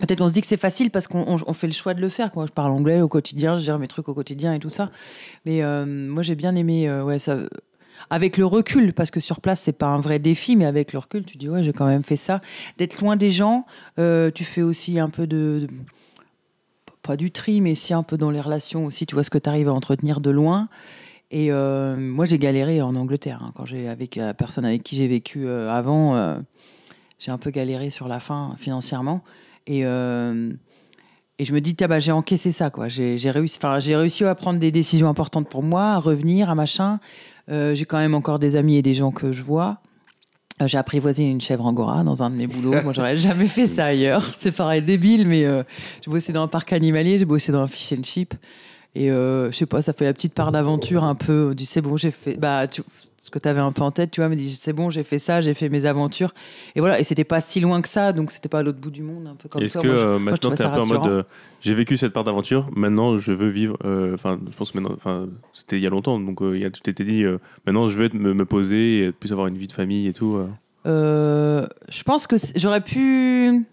Peut-être 0.00 0.18
qu'on 0.18 0.28
se 0.28 0.32
dit 0.32 0.40
que 0.40 0.46
c'est 0.46 0.56
facile 0.56 0.90
parce 0.90 1.06
qu'on 1.06 1.24
on- 1.26 1.38
on 1.46 1.52
fait 1.52 1.66
le 1.66 1.72
choix 1.72 1.94
de 1.94 2.00
le 2.00 2.08
faire. 2.08 2.30
Je 2.34 2.52
parle 2.52 2.72
anglais 2.72 3.00
au 3.02 3.08
quotidien, 3.08 3.56
je 3.58 3.64
gère 3.64 3.78
mes 3.78 3.88
trucs 3.88 4.08
au 4.08 4.14
quotidien 4.14 4.54
et 4.54 4.58
tout 4.58 4.70
ça. 4.70 4.90
Mais 5.44 5.62
euh, 5.62 5.84
moi, 5.86 6.22
j'ai 6.22 6.34
bien 6.34 6.54
aimé, 6.54 6.88
euh, 6.88 7.18
avec 8.08 8.38
le 8.38 8.46
recul, 8.46 8.94
parce 8.94 9.10
que 9.10 9.20
sur 9.20 9.40
place, 9.40 9.60
c'est 9.60 9.72
pas 9.72 9.88
un 9.88 9.98
vrai 10.00 10.18
défi, 10.18 10.56
mais 10.56 10.64
avec 10.64 10.92
le 10.94 10.98
recul, 10.98 11.24
tu 11.24 11.36
dis, 11.36 11.48
ouais, 11.50 11.62
j'ai 11.62 11.74
quand 11.74 11.86
même 11.86 12.02
fait 12.02 12.16
ça. 12.16 12.40
D'être 12.78 12.98
loin 13.00 13.16
des 13.16 13.30
gens, 13.30 13.66
euh, 13.98 14.30
tu 14.34 14.44
fais 14.44 14.62
aussi 14.62 14.98
un 14.98 15.10
peu 15.10 15.26
de, 15.26 15.66
Pas 17.02 17.16
du 17.16 17.30
tri, 17.30 17.60
mais 17.60 17.74
si 17.74 17.94
un 17.94 18.02
peu 18.02 18.16
dans 18.16 18.30
les 18.30 18.40
relations 18.40 18.84
aussi, 18.86 19.06
tu 19.06 19.14
vois 19.14 19.24
ce 19.24 19.30
que 19.30 19.38
tu 19.38 19.48
arrives 19.48 19.68
à 19.68 19.72
entretenir 19.72 20.20
de 20.20 20.30
loin. 20.30 20.68
Et 21.30 21.50
moi, 21.50 22.24
j'ai 22.26 22.38
galéré 22.38 22.82
en 22.82 22.94
Angleterre. 22.96 23.42
hein, 23.42 23.52
quand 23.54 23.64
j'ai 23.64 23.88
avec 23.88 24.16
la 24.16 24.34
personne 24.34 24.64
avec 24.64 24.82
qui 24.82 24.96
j'ai 24.96 25.08
vécu 25.08 25.48
avant, 25.48 26.36
j'ai 27.18 27.30
un 27.30 27.38
peu 27.38 27.50
galéré 27.50 27.90
sur 27.90 28.06
la 28.08 28.20
fin 28.20 28.54
financièrement. 28.58 29.22
Et, 29.66 29.84
euh, 29.84 30.50
et 31.38 31.44
je 31.44 31.52
me 31.52 31.60
dis, 31.60 31.74
tiens, 31.74 31.88
bah, 31.88 31.98
j'ai 31.98 32.12
encaissé 32.12 32.52
ça. 32.52 32.70
quoi. 32.70 32.88
J'ai 32.88 33.16
réussi, 33.30 33.58
j'ai 33.80 33.96
réussi 33.96 34.24
à 34.24 34.34
prendre 34.34 34.58
des 34.58 34.70
décisions 34.70 35.08
importantes 35.08 35.48
pour 35.48 35.62
moi, 35.62 35.92
à 35.92 35.98
revenir, 35.98 36.50
à 36.50 36.54
machin. 36.54 36.98
Euh, 37.50 37.74
j'ai 37.74 37.84
quand 37.84 37.98
même 37.98 38.14
encore 38.14 38.38
des 38.38 38.56
amis 38.56 38.76
et 38.76 38.82
des 38.82 38.94
gens 38.94 39.10
que 39.10 39.32
je 39.32 39.42
vois. 39.42 39.78
Euh, 40.62 40.66
J'ai 40.66 40.78
apprivoisé 40.78 41.24
une 41.26 41.40
chèvre 41.40 41.64
angora 41.66 42.04
dans 42.04 42.22
un 42.22 42.30
de 42.30 42.36
mes 42.36 42.46
boulots. 42.46 42.82
Moi, 42.82 42.92
j'aurais 42.92 43.16
jamais 43.28 43.46
fait 43.46 43.66
ça 43.66 43.86
ailleurs. 43.86 44.22
C'est 44.36 44.52
pareil 44.52 44.82
débile, 44.82 45.26
mais 45.26 45.42
j'ai 46.04 46.10
bossé 46.10 46.32
dans 46.32 46.42
un 46.42 46.48
parc 46.48 46.72
animalier, 46.72 47.16
j'ai 47.18 47.24
bossé 47.24 47.50
dans 47.52 47.62
un 47.62 47.68
fish 47.68 47.92
and 47.98 48.02
chip. 48.02 48.34
Et 48.94 49.08
je 49.08 49.50
sais 49.52 49.66
pas, 49.66 49.80
ça 49.82 49.92
fait 49.92 50.04
la 50.04 50.12
petite 50.12 50.34
part 50.34 50.52
d'aventure 50.52 51.04
un 51.04 51.14
peu. 51.14 51.54
Dit, 51.54 51.64
c'est 51.64 51.80
bon, 51.80 51.96
j'ai 51.96 52.10
fait. 52.10 52.36
Bah, 52.36 52.66
tu- 52.68 52.82
ce 53.22 53.30
que 53.30 53.38
tu 53.38 53.48
avais 53.48 53.60
un 53.60 53.70
peu 53.70 53.82
en 53.82 53.90
tête, 53.90 54.10
tu 54.10 54.20
vois, 54.20 54.28
me 54.30 54.34
dit, 54.34 54.48
c'est 54.50 54.72
bon, 54.72 54.88
j'ai 54.90 55.02
fait 55.02 55.18
ça, 55.18 55.40
j'ai 55.42 55.52
fait 55.54 55.68
mes 55.68 55.84
aventures. 55.84 56.32
Et 56.74 56.80
voilà, 56.80 56.98
et 56.98 57.04
c'était 57.04 57.22
pas 57.24 57.40
si 57.40 57.60
loin 57.60 57.82
que 57.82 57.88
ça, 57.88 58.12
donc 58.14 58.30
c'était 58.30 58.48
pas 58.48 58.60
à 58.60 58.62
l'autre 58.62 58.80
bout 58.80 58.90
du 58.90 59.02
monde, 59.02 59.26
un 59.26 59.34
peu 59.36 59.48
comme 59.48 59.62
Est-ce 59.62 59.76
que 59.78 59.86
Moi, 59.86 59.96
je- 59.98 60.06
euh, 60.06 60.18
maintenant 60.18 60.50
tu 60.56 60.62
es 60.62 60.64
un 60.64 60.70
peu 60.70 60.80
en 60.80 60.86
mode 60.86 61.06
euh, 61.06 61.22
j'ai 61.60 61.74
vécu 61.74 61.96
cette 61.98 62.12
part 62.14 62.24
d'aventure, 62.24 62.68
maintenant 62.74 63.18
je 63.18 63.32
veux 63.32 63.48
vivre. 63.48 63.76
euh, 63.84 64.14
Enfin, 64.14 64.40
je 64.50 64.56
pense 64.56 64.72
que 64.72 64.78
maintenant, 64.78 64.96
enfin, 64.96 65.28
c'était 65.52 65.76
il 65.76 65.82
y 65.82 65.86
a 65.86 65.90
longtemps, 65.90 66.18
donc 66.18 66.38
il 66.40 66.58
y 66.58 66.64
a, 66.64 66.70
tu 66.70 66.80
t'étais 66.80 67.04
dit 67.04 67.24
maintenant 67.66 67.88
je 67.88 67.98
vais 67.98 68.08
me, 68.14 68.32
me 68.32 68.44
poser 68.46 69.04
et 69.04 69.12
plus 69.12 69.32
avoir 69.32 69.48
une 69.48 69.58
vie 69.58 69.66
de 69.66 69.72
famille 69.72 70.06
et 70.08 70.12
tout. 70.14 70.40
je 70.86 72.02
pense 72.04 72.26
que 72.26 72.36
j'aurais 72.56 72.80
pu. 72.80 73.64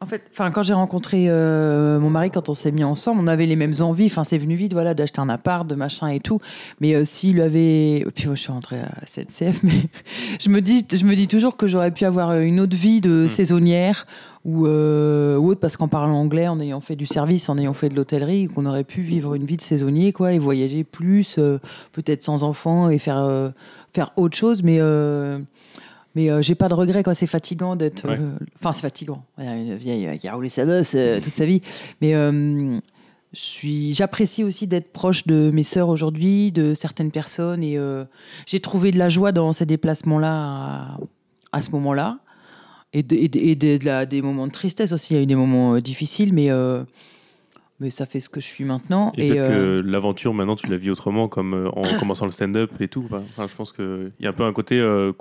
En 0.00 0.06
fait, 0.06 0.22
enfin, 0.32 0.50
quand 0.50 0.62
j'ai 0.62 0.74
rencontré 0.74 1.26
euh, 1.28 1.98
mon 1.98 2.10
mari, 2.10 2.28
quand 2.28 2.50
on 2.50 2.54
s'est 2.54 2.72
mis 2.72 2.84
ensemble, 2.84 3.22
on 3.22 3.26
avait 3.26 3.46
les 3.46 3.56
mêmes 3.56 3.74
envies. 3.80 4.06
Enfin, 4.06 4.24
c'est 4.24 4.36
venu 4.36 4.54
vite, 4.54 4.74
voilà, 4.74 4.92
d'acheter 4.92 5.20
un 5.20 5.30
appart, 5.30 5.66
de 5.66 5.74
machin 5.76 6.08
et 6.08 6.20
tout. 6.20 6.40
Mais 6.80 6.94
euh, 6.94 7.06
s'il 7.06 7.40
avait, 7.40 8.04
puis 8.14 8.26
moi, 8.26 8.34
je 8.34 8.42
suis 8.42 8.52
rentrée 8.52 8.80
à 8.80 9.06
CNCF, 9.06 9.62
mais 9.62 9.88
je 10.40 10.50
me 10.50 10.60
dis, 10.60 10.84
je 10.92 11.04
me 11.06 11.14
dis 11.14 11.26
toujours 11.26 11.56
que 11.56 11.66
j'aurais 11.66 11.90
pu 11.90 12.04
avoir 12.04 12.38
une 12.38 12.60
autre 12.60 12.76
vie 12.76 13.00
de 13.00 13.26
saisonnière 13.28 14.04
ou, 14.44 14.66
euh, 14.66 15.38
ou 15.38 15.48
autre, 15.48 15.60
parce 15.60 15.78
qu'en 15.78 15.88
parlant 15.88 16.20
anglais, 16.20 16.48
en 16.48 16.60
ayant 16.60 16.82
fait 16.82 16.96
du 16.96 17.06
service, 17.06 17.48
en 17.48 17.56
ayant 17.56 17.72
fait 17.72 17.88
de 17.88 17.94
l'hôtellerie, 17.94 18.48
qu'on 18.48 18.66
aurait 18.66 18.84
pu 18.84 19.00
vivre 19.00 19.34
une 19.34 19.46
vie 19.46 19.56
de 19.56 19.62
saisonnier, 19.62 20.12
quoi, 20.12 20.34
et 20.34 20.38
voyager 20.38 20.84
plus, 20.84 21.36
euh, 21.38 21.58
peut-être 21.92 22.24
sans 22.24 22.42
enfants 22.42 22.90
et 22.90 22.98
faire 22.98 23.52
faire 23.94 24.12
autre 24.16 24.36
chose, 24.36 24.62
mais. 24.62 24.80
Mais 26.14 26.30
euh, 26.30 26.42
j'ai 26.42 26.54
pas 26.54 26.68
de 26.68 26.74
regret, 26.74 27.02
quoi. 27.02 27.14
C'est 27.14 27.26
fatigant 27.26 27.76
d'être. 27.76 28.08
Ouais. 28.08 28.16
euh, 28.18 28.32
Enfin, 28.58 28.72
c'est 28.72 28.82
fatigant. 28.82 29.24
Il 29.38 29.44
y 29.44 29.48
a 29.48 29.56
une 29.56 29.76
vieille 29.76 30.06
euh, 30.06 30.16
qui 30.16 30.28
a 30.28 30.34
roulé 30.34 30.48
sa 30.48 30.64
bosse 30.64 30.94
euh, 30.94 31.20
toute 31.22 31.34
sa 31.34 31.46
vie. 31.46 31.60
Mais 32.00 32.14
j'apprécie 33.92 34.44
aussi 34.44 34.66
d'être 34.66 34.92
proche 34.92 35.26
de 35.26 35.50
mes 35.50 35.62
sœurs 35.62 35.88
aujourd'hui, 35.88 36.52
de 36.52 36.74
certaines 36.74 37.10
personnes. 37.10 37.62
Et 37.64 37.78
j'ai 38.46 38.60
trouvé 38.60 38.90
de 38.90 38.98
la 38.98 39.08
joie 39.08 39.32
dans 39.32 39.52
ces 39.52 39.66
déplacements-là 39.66 40.32
à, 40.32 40.98
à 41.52 41.62
ce 41.62 41.70
moment-là. 41.72 42.18
Et, 42.92 43.02
de- 43.02 43.16
et 43.16 43.28
de- 43.28 43.38
et 43.40 43.56
de- 43.56 43.84
la- 43.84 44.06
des 44.06 44.22
moments 44.22 44.46
de 44.46 44.52
tristesse 44.52 44.92
aussi. 44.92 45.14
Il 45.14 45.16
y 45.16 45.20
a 45.20 45.22
eu 45.22 45.26
des 45.26 45.34
moments 45.34 45.78
difficiles, 45.78 46.32
mais, 46.32 46.48
mais 47.84 47.90
ça 47.90 48.06
fait 48.06 48.20
ce 48.20 48.30
que 48.30 48.40
je 48.40 48.46
suis 48.46 48.64
maintenant. 48.64 49.12
Et, 49.18 49.28
peut-être 49.28 49.42
euh, 49.42 49.82
que 49.82 49.86
l'aventure 49.86 50.32
maintenant 50.32 50.56
tu 50.56 50.66
la 50.68 50.78
vis 50.78 50.88
autrement, 50.88 51.28
comme 51.28 51.52
euh, 51.52 51.68
en 51.68 51.82
commençant 52.00 52.24
le 52.24 52.30
stand-up 52.30 52.70
et 52.80 52.88
tout. 52.88 53.06
Enfin, 53.10 53.46
je 53.46 53.54
pense 53.54 53.72
qu'il 53.72 54.10
y 54.20 54.26
a 54.26 54.30
un 54.30 54.32
peu 54.32 54.44
un 54.44 54.52
côté 54.54 54.80
euh, 54.80 55.12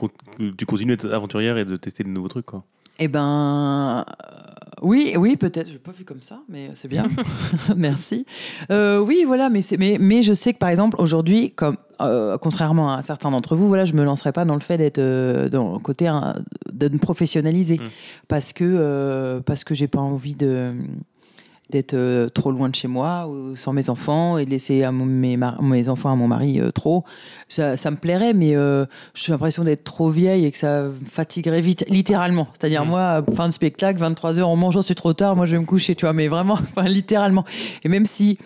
tu 0.58 0.66
continues 0.66 0.96
d'être 0.96 1.14
aventurière 1.14 1.58
et 1.58 1.66
de 1.66 1.76
tester 1.76 2.04
de 2.04 2.10
nouveaux 2.10 2.30
trucs. 2.30 2.46
Quoi. 2.46 2.64
Eh 3.00 3.10
ben, 3.10 4.06
euh, 4.08 4.44
oui, 4.82 5.14
oui, 5.18 5.36
peut-être. 5.36 5.68
Je 5.68 5.74
l'ai 5.74 5.80
pas 5.80 5.92
vu 5.92 6.06
comme 6.06 6.22
ça, 6.22 6.42
mais 6.48 6.70
c'est 6.74 6.88
bien. 6.88 7.06
Merci. 7.76 8.26
Euh, 8.72 9.00
oui, 9.00 9.24
voilà, 9.28 9.50
mais, 9.50 9.62
mais, 9.78 9.98
mais 10.00 10.22
je 10.22 10.34
sais 10.34 10.54
que 10.54 10.60
par 10.60 10.70
exemple, 10.70 10.96
aujourd'hui, 11.00 11.52
comme 11.52 11.76
euh, 12.02 12.38
contrairement 12.38 12.94
à 12.94 13.02
certains 13.02 13.32
d'entre 13.32 13.56
vous, 13.56 13.68
voilà, 13.68 13.86
je 13.86 13.94
me 13.94 14.04
lancerai 14.04 14.32
pas 14.32 14.46
dans 14.46 14.56
le 14.56 14.62
fait 14.62 14.78
d'être 14.78 15.00
euh, 15.00 15.50
dans 15.50 15.74
le 15.74 15.80
côté 15.80 16.08
hein, 16.08 16.36
de 16.72 16.88
me 16.90 16.98
professionnaliser 16.98 17.78
Mm. 17.78 17.90
parce 18.28 18.54
que 18.54 18.64
euh, 18.64 19.40
parce 19.42 19.64
que 19.64 19.74
j'ai 19.74 19.88
pas 19.88 20.00
envie 20.00 20.36
de 20.36 20.74
d'être 21.70 21.94
euh, 21.94 22.28
trop 22.30 22.52
loin 22.52 22.70
de 22.70 22.76
chez 22.76 22.88
moi 22.88 23.28
ou 23.28 23.56
sans 23.56 23.74
mes 23.74 23.90
enfants 23.90 24.38
et 24.38 24.46
de 24.46 24.50
laisser 24.50 24.84
à 24.84 24.92
mon- 24.92 25.06
mes, 25.06 25.38
mes 25.62 25.90
enfants 25.90 26.12
à 26.12 26.16
mon 26.16 26.28
mari 26.28 26.60
euh, 26.60 26.72
trop. 26.72 27.04
Ça, 27.48 27.78
ça 27.78 27.90
me 27.90 27.96
plairait, 27.96 28.34
mais 28.34 28.56
euh, 28.56 28.86
j'ai 29.16 29.32
l'impression 29.32 29.64
d'être 29.64 29.84
trop 29.84 30.10
vieille 30.10 30.46
et 30.46 30.52
que 30.52 30.58
ça 30.58 30.88
fatiguerait 31.10 31.62
vite, 31.62 31.86
littéralement. 31.90 32.48
C'est-à-dire, 32.54 32.86
moi, 32.86 33.24
fin 33.36 33.48
de 33.48 33.54
spectacle, 33.54 34.00
23h, 34.04 34.42
on 34.44 34.56
mange, 34.56 34.76
oh, 34.78 34.82
c'est 34.82 34.94
trop 34.96 35.14
tard, 35.14 35.36
moi 35.36 35.46
je 35.46 35.54
vais 35.54 35.60
me 35.62 35.66
coucher, 35.66 35.96
tu 35.96 36.06
vois, 36.06 36.14
mais 36.14 36.28
vraiment, 36.28 36.54
enfin, 36.62 36.84
littéralement. 36.84 37.46
Et 37.84 37.90
même 37.90 38.06
si 38.06 38.38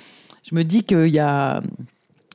je 0.50 0.56
me 0.56 0.64
dis 0.64 0.84
qu'il 0.84 1.08
y 1.08 1.20
a 1.20 1.62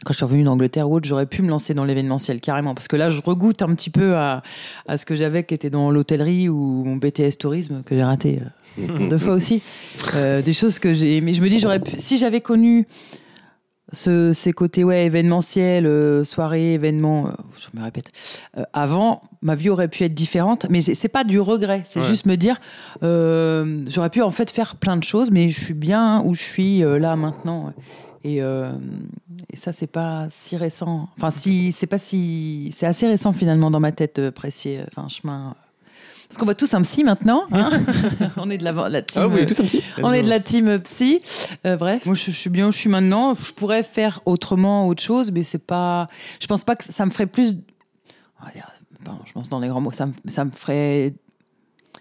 quand 0.04 0.12
je 0.12 0.16
suis 0.18 0.24
revenue 0.24 0.42
d'Angleterre 0.44 0.88
ou 0.90 0.94
autre, 0.96 1.06
j'aurais 1.08 1.26
pu 1.26 1.42
me 1.42 1.48
lancer 1.48 1.74
dans 1.74 1.84
l'événementiel 1.84 2.40
carrément. 2.40 2.74
Parce 2.74 2.88
que 2.88 2.96
là, 2.96 3.10
je 3.10 3.20
regoute 3.22 3.62
un 3.62 3.74
petit 3.74 3.90
peu 3.90 4.16
à, 4.16 4.42
à 4.88 4.96
ce 4.98 5.06
que 5.06 5.14
j'avais 5.16 5.44
qui 5.44 5.54
était 5.54 5.70
dans 5.70 5.90
l'hôtellerie 5.90 6.48
ou 6.48 6.84
mon 6.84 6.96
BTS 6.96 7.36
tourisme 7.38 7.82
que 7.84 7.94
j'ai 7.94 8.02
raté 8.02 8.40
euh, 8.78 9.08
deux 9.08 9.18
fois 9.18 9.34
aussi. 9.34 9.62
Euh, 10.14 10.42
des 10.42 10.52
choses 10.54 10.78
que 10.78 10.92
j'ai. 10.94 11.20
Mais 11.20 11.34
je 11.34 11.42
me 11.42 11.48
dis, 11.48 11.58
j'aurais 11.58 11.78
pu. 11.80 11.92
Si 11.98 12.18
j'avais 12.18 12.40
connu 12.40 12.86
ce, 13.92 14.32
ces 14.32 14.52
côtés 14.52 14.84
ouais, 14.84 15.04
événementiels, 15.04 15.84
euh, 15.86 16.24
soirées, 16.24 16.72
événements, 16.74 17.26
euh, 17.26 17.30
je 17.58 17.78
me 17.78 17.84
répète, 17.84 18.10
avant, 18.72 19.22
ma 19.42 19.54
vie 19.54 19.68
aurait 19.68 19.88
pu 19.88 20.04
être 20.04 20.14
différente. 20.14 20.66
Mais 20.70 20.80
c'est 20.80 21.08
pas 21.08 21.24
du 21.24 21.38
regret, 21.40 21.82
c'est 21.86 22.00
Ouais. 22.00 22.06
juste 22.06 22.24
me 22.26 22.36
dire, 22.36 22.58
j'aurais 23.02 24.10
pu 24.10 24.22
en 24.22 24.30
fait 24.30 24.50
faire 24.50 24.76
plein 24.76 24.96
de 24.96 25.04
choses, 25.04 25.30
mais 25.30 25.48
je 25.50 25.62
suis 25.62 25.74
bien 25.74 26.22
où 26.24 26.34
je 26.34 26.42
suis 26.42 26.78
là 26.80 27.16
maintenant. 27.16 27.72
Et, 28.24 28.40
euh, 28.42 28.70
et 29.50 29.56
ça, 29.56 29.72
c'est 29.72 29.86
pas 29.86 30.28
si 30.30 30.56
récent. 30.56 31.08
Enfin, 31.16 31.30
si, 31.30 31.72
c'est 31.72 31.86
pas 31.88 31.98
si. 31.98 32.72
C'est 32.76 32.86
assez 32.86 33.06
récent 33.08 33.32
finalement 33.32 33.70
dans 33.70 33.80
ma 33.80 33.90
tête, 33.92 34.18
euh, 34.18 34.30
Pressier. 34.30 34.80
Enfin, 34.88 35.08
chemin. 35.08 35.48
euh. 35.48 35.52
Parce 36.28 36.38
qu'on 36.38 36.44
voit 36.46 36.54
tous 36.54 36.72
un 36.72 36.80
psy 36.82 37.04
maintenant. 37.04 37.42
hein. 37.52 37.70
on 38.38 38.48
est 38.48 38.56
de 38.58 38.64
la, 38.64 38.72
la 38.88 39.02
team. 39.02 39.22
Ah, 39.22 39.26
euh, 39.26 39.44
tous 39.44 39.60
un 39.60 39.64
petit 39.64 39.82
on 40.02 40.12
est 40.12 40.22
de 40.22 40.28
la 40.30 40.40
team 40.40 40.78
psy. 40.80 41.20
Euh, 41.66 41.76
bref, 41.76 42.06
moi 42.06 42.14
je, 42.14 42.24
je 42.26 42.30
suis 42.30 42.48
bien 42.48 42.68
où 42.68 42.72
je 42.72 42.78
suis 42.78 42.88
maintenant. 42.88 43.34
Je 43.34 43.52
pourrais 43.52 43.82
faire 43.82 44.20
autrement, 44.24 44.86
autre 44.88 45.02
chose, 45.02 45.30
mais 45.32 45.42
c'est 45.42 45.66
pas. 45.66 46.08
Je 46.40 46.46
pense 46.46 46.64
pas 46.64 46.74
que 46.76 46.84
ça 46.84 47.04
me 47.04 47.10
ferait 47.10 47.26
plus. 47.26 47.56
on 48.40 48.46
va 48.46 48.52
dire, 48.52 48.70
pardon, 49.04 49.20
je 49.26 49.32
pense 49.32 49.48
dans 49.48 49.58
les 49.60 49.68
grands 49.68 49.80
mots. 49.82 49.92
Ça 49.92 50.06
me, 50.06 50.12
ça 50.26 50.44
me 50.44 50.52
ferait. 50.52 51.12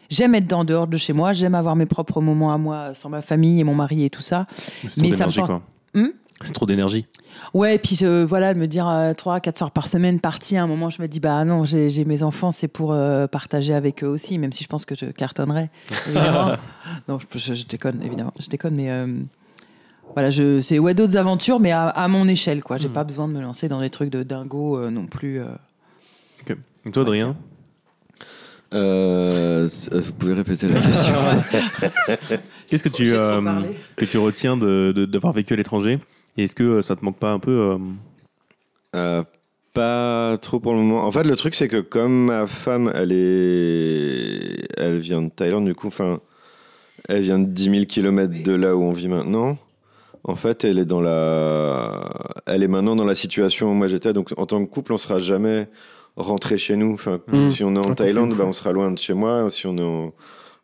J'aime 0.10 0.36
être 0.36 0.52
en 0.54 0.64
dehors 0.66 0.88
de 0.88 0.98
chez 0.98 1.14
moi. 1.14 1.34
J'aime 1.34 1.56
avoir 1.56 1.76
mes 1.76 1.86
propres 1.86 2.22
moments 2.22 2.54
à 2.54 2.58
moi, 2.58 2.94
sans 2.96 3.10
ma 3.10 3.22
famille 3.22 3.60
et 3.60 3.64
mon 3.64 3.76
mari 3.76 4.04
et 4.06 4.10
tout 4.10 4.22
ça. 4.22 4.46
Mais 4.84 5.12
ça 5.14 5.26
me 5.26 5.32
porte-. 5.34 5.62
Hmm 5.94 6.08
c'est 6.44 6.54
trop 6.54 6.66
d'énergie. 6.66 7.06
Ouais, 7.54 7.76
et 7.76 7.78
puis 7.78 8.00
euh, 8.02 8.26
voilà, 8.26 8.56
me 8.56 8.66
dire 8.66 8.88
euh, 8.90 9.14
trois, 9.14 9.40
quatre 9.40 9.60
soirs 9.60 9.70
par 9.70 9.88
semaine 9.88 10.20
parti, 10.20 10.58
à 10.58 10.64
un 10.64 10.68
moment, 10.68 10.90
je 10.90 11.00
me 11.00 11.08
dis, 11.08 11.20
bah 11.20 11.46
non, 11.46 11.66
j'ai 11.66 12.04
mes 12.06 12.24
enfants, 12.24 12.52
c'est 12.52 12.68
pour 12.68 12.94
euh, 12.94 13.28
partager 13.28 13.76
avec 13.76 14.04
eux 14.04 14.08
aussi, 14.08 14.40
même 14.40 14.52
si 14.52 14.64
je 14.64 14.68
pense 14.68 14.86
que 14.86 14.96
je 14.96 15.06
cartonnerais, 15.06 15.70
évidemment. 16.08 16.56
non, 17.08 17.20
je, 17.20 17.38
je- 17.38 17.54
je 17.54 17.66
déconne, 17.68 18.02
évidemment, 18.02 18.34
je 18.40 18.48
déconne, 18.48 18.74
mais 18.74 18.90
euh, 18.90 19.06
voilà, 20.16 20.32
je- 20.32 20.62
c'est 20.62 20.80
ouais, 20.80 20.96
d'autres 20.96 21.16
aventures, 21.16 21.60
mais 21.60 21.72
à, 21.74 21.90
à 21.90 22.08
mon 22.08 22.28
échelle, 22.28 22.64
quoi. 22.64 22.78
J'ai 22.78 22.90
Hmm. 22.90 22.94
pas 22.94 23.04
besoin 23.04 23.28
de 23.28 23.34
me 23.34 23.42
lancer 23.42 23.70
dans 23.70 23.80
des 23.80 23.92
trucs 23.92 24.10
de 24.10 24.24
dingo 24.24 24.80
euh, 24.80 24.90
non 24.90 25.06
plus. 25.06 25.40
euh. 25.42 25.46
Ok. 26.42 26.58
Et 26.88 26.92
toi, 26.92 27.04
Adrien? 27.04 27.36
Vous 28.74 30.14
pouvez 30.18 30.34
répéter 30.34 30.68
la 30.70 30.82
question 30.86 31.14
Qu'est-ce 32.72 32.84
que 32.84 32.90
tu, 32.90 33.14
euh, 33.14 33.42
que 33.98 34.06
tu 34.06 34.18
retiens 34.18 34.58
de- 34.58 34.92
de- 34.96 35.06
d'avoir 35.06 35.34
vécu 35.34 35.54
à 35.54 35.58
l'étranger? 35.58 36.00
Et 36.38 36.46
est-ce 36.46 36.56
que 36.56 36.64
euh, 36.64 36.82
ça 36.82 36.96
te 36.96 37.04
manque 37.06 37.18
pas 37.20 37.32
un 37.32 37.40
peu 37.40 37.52
euh, 37.52 37.78
Euh, 38.96 39.24
Pas 39.74 40.38
trop 40.42 40.60
pour 40.60 40.74
le 40.74 40.80
moment. 40.80 41.06
En 41.06 41.12
fait, 41.12 41.24
le 41.24 41.36
truc, 41.38 41.56
c'est 41.56 41.68
que 41.70 41.78
comme 41.82 42.26
ma 42.26 42.46
femme, 42.48 42.92
elle 42.94 43.12
est, 43.14 44.68
elle 44.78 44.98
vient 45.00 45.22
de 45.22 45.30
Thaïlande, 45.30 45.64
du 45.66 45.74
coup, 45.76 45.88
enfin, 45.88 46.20
elle 47.08 47.22
vient 47.22 47.40
de 47.40 47.46
10 47.46 47.70
000 47.70 47.86
km 47.86 48.44
de 48.44 48.52
là 48.54 48.76
où 48.76 48.84
on 48.84 48.92
vit 48.92 49.08
maintenant. 49.08 49.58
En 50.26 50.36
fait, 50.36 50.66
elle 50.66 50.78
est 50.78 50.86
dans 50.86 51.00
la, 51.02 52.10
elle 52.48 52.64
est 52.64 52.68
maintenant 52.68 52.96
dans 52.98 53.06
la 53.06 53.16
situation 53.16 53.72
où 53.72 53.74
moi 53.74 53.88
j'étais. 53.88 54.12
Donc, 54.14 54.34
en 54.38 54.46
tant 54.46 54.64
que 54.64 54.70
couple, 54.70 54.94
on 54.94 54.98
sera 54.98 55.20
jamais 55.20 55.68
rentré 56.18 56.58
chez 56.58 56.76
nous. 56.76 56.94
Enfin, 56.94 57.20
Mm. 57.32 57.50
si 57.50 57.64
on 57.64 57.74
est 57.76 57.80
en 57.80 57.92
Ah, 57.92 57.96
Thaïlande, 57.96 58.34
bah, 58.36 58.44
on 58.46 58.52
sera 58.52 58.72
loin 58.74 58.92
de 58.92 58.98
chez 59.00 59.14
moi. 59.14 59.50
Si 59.50 59.66
on 59.68 59.78
est 59.78 59.82
en 59.82 60.14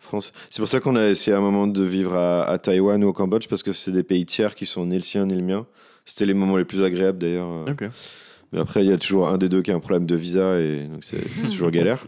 France, 0.07 0.33
c'est 0.49 0.59
pour 0.59 0.67
ça 0.69 0.79
qu'on 0.79 0.95
a 0.95 1.07
essayé 1.07 1.33
à 1.35 1.37
un 1.37 1.41
moment 1.41 1.67
de 1.67 1.83
vivre 1.83 2.15
à, 2.15 2.43
à 2.49 2.57
Taïwan 2.57 3.03
ou 3.03 3.07
au 3.09 3.13
Cambodge 3.13 3.47
parce 3.47 3.63
que 3.63 3.73
c'est 3.73 3.91
des 3.91 4.03
pays 4.03 4.25
tiers 4.25 4.55
qui 4.55 4.65
sont 4.65 4.85
ni 4.85 4.95
le 4.95 5.03
sien 5.03 5.25
ni 5.25 5.35
le 5.35 5.41
mien. 5.43 5.65
C'était 6.05 6.25
les 6.25 6.33
moments 6.33 6.57
les 6.57 6.65
plus 6.65 6.83
agréables 6.83 7.17
d'ailleurs. 7.19 7.49
euh, 7.49 7.65
mais 8.53 8.59
après, 8.59 8.83
il 8.85 8.89
y 8.89 8.93
a 8.93 8.97
toujours 8.97 9.27
un 9.27 9.37
des 9.37 9.49
deux 9.49 9.61
qui 9.61 9.71
a 9.71 9.75
un 9.75 9.79
problème 9.81 10.05
de 10.05 10.15
visa 10.15 10.57
et 10.59 10.83
donc 10.85 11.03
c'est 11.03 11.17
toujours 11.51 11.69
galère. 11.69 12.05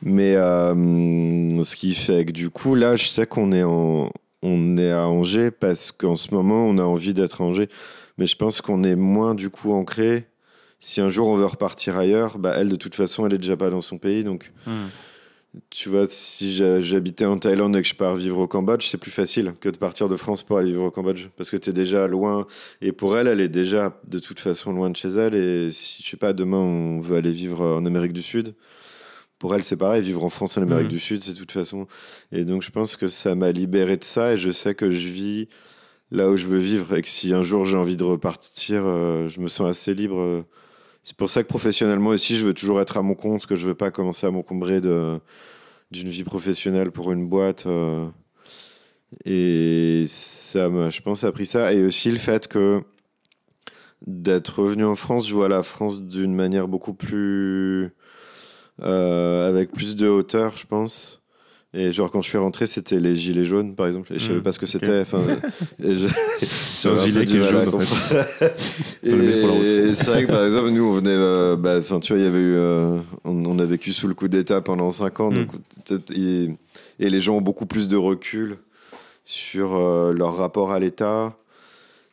Mais 0.00 0.36
euh, 0.36 1.62
ce 1.64 1.76
qui 1.76 1.94
fait 1.94 2.24
que 2.24 2.32
du 2.32 2.50
coup, 2.50 2.74
là, 2.74 2.96
je 2.96 3.06
sais 3.06 3.26
qu'on 3.26 3.52
est, 3.52 3.64
en, 3.64 4.10
on 4.42 4.76
est 4.78 4.92
à 4.92 5.08
Angers 5.08 5.50
parce 5.50 5.90
qu'en 5.92 6.16
ce 6.16 6.32
moment, 6.34 6.66
on 6.66 6.78
a 6.78 6.82
envie 6.82 7.14
d'être 7.14 7.40
à 7.42 7.44
Angers. 7.44 7.68
Mais 8.18 8.26
je 8.26 8.36
pense 8.36 8.60
qu'on 8.60 8.84
est 8.84 8.94
moins 8.96 9.34
du 9.34 9.50
coup 9.50 9.72
ancré. 9.72 10.26
Si 10.80 11.00
un 11.00 11.10
jour 11.10 11.28
on 11.28 11.36
veut 11.36 11.46
repartir 11.46 11.96
ailleurs, 11.96 12.38
bah, 12.38 12.54
elle, 12.56 12.68
de 12.68 12.76
toute 12.76 12.94
façon, 12.94 13.26
elle 13.26 13.34
est 13.34 13.38
déjà 13.38 13.56
pas 13.56 13.70
dans 13.70 13.80
son 13.80 13.98
pays. 13.98 14.22
Donc, 14.24 14.52
Hmm. 14.66 14.86
Tu 15.68 15.90
vois, 15.90 16.06
si 16.08 16.56
j'habitais 16.56 17.26
en 17.26 17.38
Thaïlande 17.38 17.76
et 17.76 17.82
que 17.82 17.88
je 17.88 17.94
pars 17.94 18.14
vivre 18.16 18.38
au 18.38 18.46
Cambodge, 18.46 18.86
c'est 18.90 18.96
plus 18.98 19.10
facile 19.10 19.52
que 19.60 19.68
de 19.68 19.76
partir 19.76 20.08
de 20.08 20.16
France 20.16 20.42
pour 20.42 20.56
aller 20.58 20.70
vivre 20.70 20.84
au 20.84 20.90
Cambodge. 20.90 21.26
Parce 21.36 21.50
que 21.50 21.58
tu 21.58 21.70
es 21.70 21.72
déjà 21.74 22.06
loin. 22.06 22.46
Et 22.80 22.92
pour 22.92 23.18
elle, 23.18 23.26
elle 23.28 23.40
est 23.40 23.48
déjà 23.50 24.00
de 24.06 24.18
toute 24.18 24.38
façon 24.40 24.72
loin 24.72 24.88
de 24.88 24.96
chez 24.96 25.08
elle. 25.10 25.34
Et 25.34 25.70
si, 25.70 26.02
je 26.02 26.08
sais 26.08 26.16
pas, 26.16 26.32
demain 26.32 26.56
on 26.58 27.00
veut 27.00 27.16
aller 27.16 27.30
vivre 27.32 27.60
en 27.62 27.84
Amérique 27.84 28.14
du 28.14 28.22
Sud, 28.22 28.54
pour 29.38 29.54
elle 29.54 29.62
c'est 29.64 29.76
pareil, 29.76 30.00
vivre 30.02 30.24
en 30.24 30.28
France, 30.30 30.56
en 30.56 30.62
Amérique 30.62 30.84
Mhm. 30.86 30.90
du 30.92 31.00
Sud, 31.00 31.22
c'est 31.22 31.32
de 31.32 31.38
toute 31.38 31.52
façon. 31.52 31.86
Et 32.30 32.44
donc 32.44 32.62
je 32.62 32.70
pense 32.70 32.96
que 32.96 33.08
ça 33.08 33.34
m'a 33.34 33.52
libéré 33.52 33.96
de 33.98 34.04
ça. 34.04 34.32
Et 34.32 34.36
je 34.38 34.50
sais 34.50 34.74
que 34.74 34.88
je 34.88 35.08
vis 35.08 35.48
là 36.10 36.30
où 36.30 36.36
je 36.38 36.46
veux 36.46 36.58
vivre. 36.58 36.94
Et 36.96 37.02
que 37.02 37.08
si 37.08 37.34
un 37.34 37.42
jour 37.42 37.66
j'ai 37.66 37.76
envie 37.76 37.96
de 37.98 38.04
repartir, 38.04 38.82
euh, 38.86 39.28
je 39.28 39.40
me 39.40 39.48
sens 39.48 39.68
assez 39.68 39.92
libre. 39.94 40.18
euh. 40.18 40.42
C'est 41.04 41.16
pour 41.16 41.30
ça 41.30 41.42
que 41.42 41.48
professionnellement 41.48 42.10
aussi, 42.10 42.36
je 42.36 42.46
veux 42.46 42.54
toujours 42.54 42.80
être 42.80 42.96
à 42.96 43.02
mon 43.02 43.14
compte, 43.14 43.46
que 43.46 43.56
je 43.56 43.66
veux 43.66 43.74
pas 43.74 43.90
commencer 43.90 44.26
à 44.26 44.30
m'encombrer 44.30 44.80
d'une 44.80 45.20
vie 46.08 46.24
professionnelle 46.24 46.90
pour 46.92 47.12
une 47.12 47.28
boîte. 47.28 47.66
euh. 47.66 48.08
et 49.24 50.06
ça 50.08 50.68
m'a, 50.68 50.90
je 50.90 51.00
pense, 51.02 51.24
appris 51.24 51.46
ça. 51.46 51.72
Et 51.72 51.84
aussi 51.84 52.10
le 52.10 52.18
fait 52.18 52.48
que 52.48 52.82
d'être 54.06 54.60
revenu 54.62 54.84
en 54.84 54.96
France, 54.96 55.28
je 55.28 55.34
vois 55.34 55.48
la 55.48 55.62
France 55.62 56.02
d'une 56.02 56.34
manière 56.34 56.68
beaucoup 56.68 56.94
plus. 56.94 57.90
euh, 58.82 59.48
avec 59.48 59.72
plus 59.72 59.96
de 59.96 60.08
hauteur, 60.08 60.56
je 60.56 60.66
pense. 60.66 61.21
Et 61.74 61.90
genre, 61.90 62.10
quand 62.10 62.20
je 62.20 62.28
suis 62.28 62.36
rentré, 62.38 62.66
c'était 62.66 63.00
les 63.00 63.16
gilets 63.16 63.46
jaunes, 63.46 63.74
par 63.74 63.86
exemple. 63.86 64.12
Et 64.12 64.18
je 64.18 64.26
savais 64.26 64.40
Mm, 64.40 64.42
pas 64.42 64.52
ce 64.52 64.58
que 64.58 64.66
c'était. 64.66 65.00
Enfin, 65.00 65.20
et 65.82 65.96
je- 65.96 66.06
C'est 66.76 66.88
un 66.90 66.96
gilet 66.98 67.24
qui 67.24 67.38
est 67.38 67.42
jaune, 67.42 67.68
en 67.68 67.70
route. 67.78 67.88
Et 69.02 69.94
c'est 69.94 70.10
vrai 70.10 70.26
que 70.26 70.30
par 70.30 70.44
exemple, 70.44 70.70
nous, 70.70 70.84
on 70.84 70.92
venait, 70.92 71.10
euh, 71.10 71.56
bah, 71.56 71.80
tu 71.80 71.88
vois, 72.12 72.18
il 72.20 72.24
y 72.24 72.28
avait 72.28 72.38
eu, 72.40 72.54
euh, 72.56 72.98
on, 73.24 73.44
on 73.46 73.58
a 73.58 73.64
vécu 73.64 73.92
sous 73.92 74.06
le 74.08 74.14
coup 74.14 74.28
d'État 74.28 74.60
pendant 74.60 74.90
5 74.90 75.20
ans, 75.20 75.30
Mm. 75.30 75.34
donc 75.46 75.48
et, 76.14 76.50
et 77.00 77.10
les 77.10 77.20
gens 77.20 77.36
ont 77.36 77.40
beaucoup 77.40 77.66
plus 77.66 77.88
de 77.88 77.96
recul 77.96 78.56
sur 79.24 79.74
euh, 79.76 80.12
leur 80.12 80.36
rapport 80.36 80.72
à 80.72 80.78
l'État. 80.78 81.34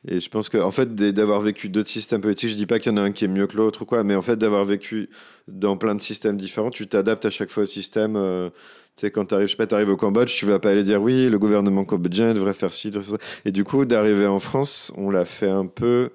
Et 0.08 0.22
je 0.22 0.30
pense 0.30 0.48
que, 0.48 0.58
en 0.58 0.72
fait, 0.72 0.96
d'avoir 0.96 1.42
vécu 1.42 1.68
d'autres 1.68 1.90
systèmes 1.90 2.22
politiques, 2.22 2.52
je 2.52 2.56
dis 2.56 2.66
pas 2.66 2.80
qu'il 2.80 2.92
y 2.92 2.96
en 2.96 2.98
a 2.98 3.02
un 3.02 3.12
qui 3.12 3.26
est 3.26 3.28
mieux 3.28 3.48
que 3.48 3.58
l'autre 3.58 3.82
ou 3.82 3.86
quoi, 3.86 4.04
mais 4.06 4.16
en 4.16 4.22
fait, 4.22 4.38
d'avoir 4.38 4.64
vécu 4.64 5.10
dans 5.50 5.76
plein 5.76 5.94
de 5.94 6.00
systèmes 6.00 6.38
différents, 6.38 6.70
tu 6.70 6.88
t'adaptes 6.88 7.26
à 7.26 7.30
chaque 7.30 7.50
fois 7.50 7.64
au 7.64 7.66
système. 7.66 8.16
euh, 8.16 8.50
tu 8.96 9.02
sais, 9.02 9.12
quand 9.12 9.26
tu 9.26 9.36
arrives, 9.36 9.48
je 9.48 9.58
sais 9.58 9.68
t'arrives 9.68 9.90
au 9.90 9.98
Cambodge, 9.98 10.34
tu 10.34 10.46
vas 10.46 10.60
pas 10.60 10.72
aller 10.72 10.84
dire 10.84 11.02
oui, 11.02 11.30
le 11.30 11.38
gouvernement 11.38 11.84
cambodgien 11.84 12.34
devrait 12.34 12.54
faire 12.54 12.72
ci, 12.72 12.92
devrait 12.92 13.10
faire 13.10 13.20
ça. 13.20 13.42
Et 13.46 13.52
du 13.52 13.66
coup, 13.66 13.84
d'arriver 13.86 14.26
en 14.28 14.40
France, 14.40 14.92
on 14.96 15.10
l'a 15.10 15.26
fait 15.26 15.50
un 15.50 15.66
peu. 15.66 16.12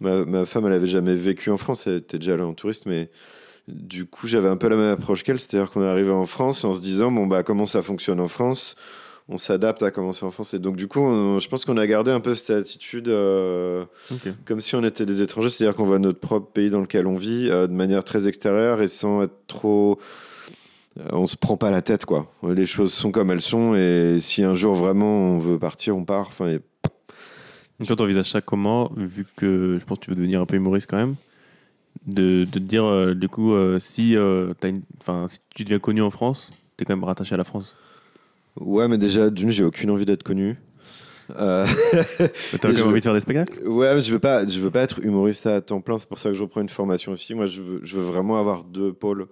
Ma, 0.00 0.24
ma 0.24 0.46
femme, 0.46 0.66
elle 0.66 0.72
avait 0.72 0.86
jamais 0.86 1.14
vécu 1.14 1.50
en 1.50 1.58
France, 1.58 1.86
elle 1.86 1.96
était 1.96 2.18
déjà 2.18 2.36
là 2.36 2.46
en 2.46 2.54
touriste, 2.54 2.86
mais 2.86 3.10
du 3.68 4.06
coup, 4.06 4.26
j'avais 4.26 4.48
un 4.48 4.56
peu 4.56 4.68
la 4.68 4.76
même 4.76 4.92
approche 4.92 5.22
qu'elle, 5.24 5.40
c'est-à-dire 5.40 5.70
qu'on 5.70 5.82
est 5.82 5.88
arrivé 5.88 6.10
en 6.10 6.26
France 6.26 6.64
en 6.64 6.74
se 6.74 6.80
disant, 6.80 7.10
bon, 7.12 7.26
bah, 7.26 7.42
comment 7.42 7.66
ça 7.66 7.82
fonctionne 7.82 8.20
en 8.20 8.28
France? 8.28 8.76
On 9.32 9.36
s'adapte 9.36 9.82
à 9.84 9.90
comment 9.92 10.10
c'est 10.10 10.24
en 10.24 10.30
France. 10.32 10.54
Et 10.54 10.58
donc, 10.58 10.74
du 10.76 10.88
coup, 10.88 10.98
on- 11.00 11.38
je 11.38 11.48
pense 11.48 11.64
qu'on 11.64 11.76
a 11.76 11.86
gardé 11.86 12.10
un 12.10 12.18
peu 12.18 12.34
cette 12.34 12.50
attitude 12.50 13.06
euh, 13.08 13.84
comme 14.44 14.60
si 14.60 14.74
on 14.74 14.82
était 14.82 15.06
des 15.06 15.22
étrangers, 15.22 15.50
c'est-à-dire 15.50 15.76
qu'on 15.76 15.84
voit 15.84 16.00
notre 16.00 16.18
propre 16.18 16.50
pays 16.52 16.68
dans 16.68 16.80
lequel 16.80 17.06
on 17.06 17.16
vit 17.16 17.48
euh, 17.48 17.68
de 17.68 17.72
manière 17.72 18.02
très 18.02 18.26
extérieure 18.26 18.82
et 18.82 18.88
sans 18.88 19.22
être 19.22 19.46
trop. 19.46 20.00
euh, 20.98 21.04
on 21.12 21.26
se 21.26 21.36
prend 21.36 21.56
pas 21.56 21.70
la 21.70 21.80
tête, 21.80 22.04
quoi. 22.06 22.26
Les 22.42 22.66
choses 22.66 22.92
sont 22.92 23.12
comme 23.12 23.30
elles 23.30 23.40
sont 23.40 23.76
et 23.76 24.18
si 24.20 24.42
un 24.42 24.54
jour 24.54 24.74
vraiment 24.74 25.36
on 25.36 25.38
veut 25.38 25.58
partir, 25.60 25.96
on 25.96 26.04
part. 26.04 26.26
Enfin, 26.26 26.48
et- 26.48 26.60
toi, 27.86 27.94
t'envisages 27.96 28.30
ça 28.30 28.40
comment, 28.40 28.90
vu 28.96 29.24
que 29.36 29.78
je 29.80 29.84
pense 29.84 29.98
que 30.00 30.04
tu 30.04 30.10
veux 30.10 30.16
devenir 30.16 30.40
un 30.40 30.46
peu 30.46 30.56
humoriste 30.56 30.86
quand 30.90 30.96
même, 30.98 31.14
de, 32.06 32.44
de 32.44 32.50
te 32.50 32.58
dire, 32.58 32.84
euh, 32.84 33.14
du 33.14 33.28
coup, 33.28 33.54
si, 33.78 34.14
une- 34.16 34.82
si 35.28 35.38
tu 35.54 35.62
deviens 35.64 35.78
connu 35.78 36.02
en 36.02 36.10
France, 36.10 36.50
t'es 36.76 36.84
quand 36.84 36.94
même 36.96 37.04
rattaché 37.04 37.34
à 37.34 37.38
la 37.38 37.44
France? 37.44 37.76
Ouais, 38.56 38.88
mais 38.88 38.98
déjà, 38.98 39.30
d'une, 39.30 39.50
j'ai 39.50 39.64
aucune 39.64 39.90
envie 39.90 40.06
d'être 40.06 40.22
connu. 40.22 40.58
Euh, 41.38 41.66
T'as 42.60 42.72
je- 42.72 42.82
envie 42.82 42.98
de 43.00 43.04
faire 43.04 43.14
des 43.14 43.20
spectacles? 43.20 43.66
Ouais, 43.66 43.94
mais 43.94 44.02
je 44.02 44.12
veux 44.12 44.18
pas, 44.18 44.46
je 44.46 44.60
veux 44.60 44.70
pas 44.70 44.80
être 44.82 44.98
humoriste 45.04 45.46
à 45.46 45.60
temps 45.60 45.80
plein. 45.80 45.96
C'est 45.98 46.08
pour 46.08 46.18
ça 46.18 46.30
que 46.30 46.34
je 46.34 46.42
reprends 46.42 46.60
une 46.60 46.68
formation 46.68 47.12
aussi. 47.12 47.34
Moi, 47.34 47.46
je 47.46 47.60
veux, 47.62 47.80
je 47.84 47.96
veux 47.96 48.02
vraiment 48.02 48.38
avoir 48.38 48.64
deux 48.64 48.92
pôles. 48.92 49.28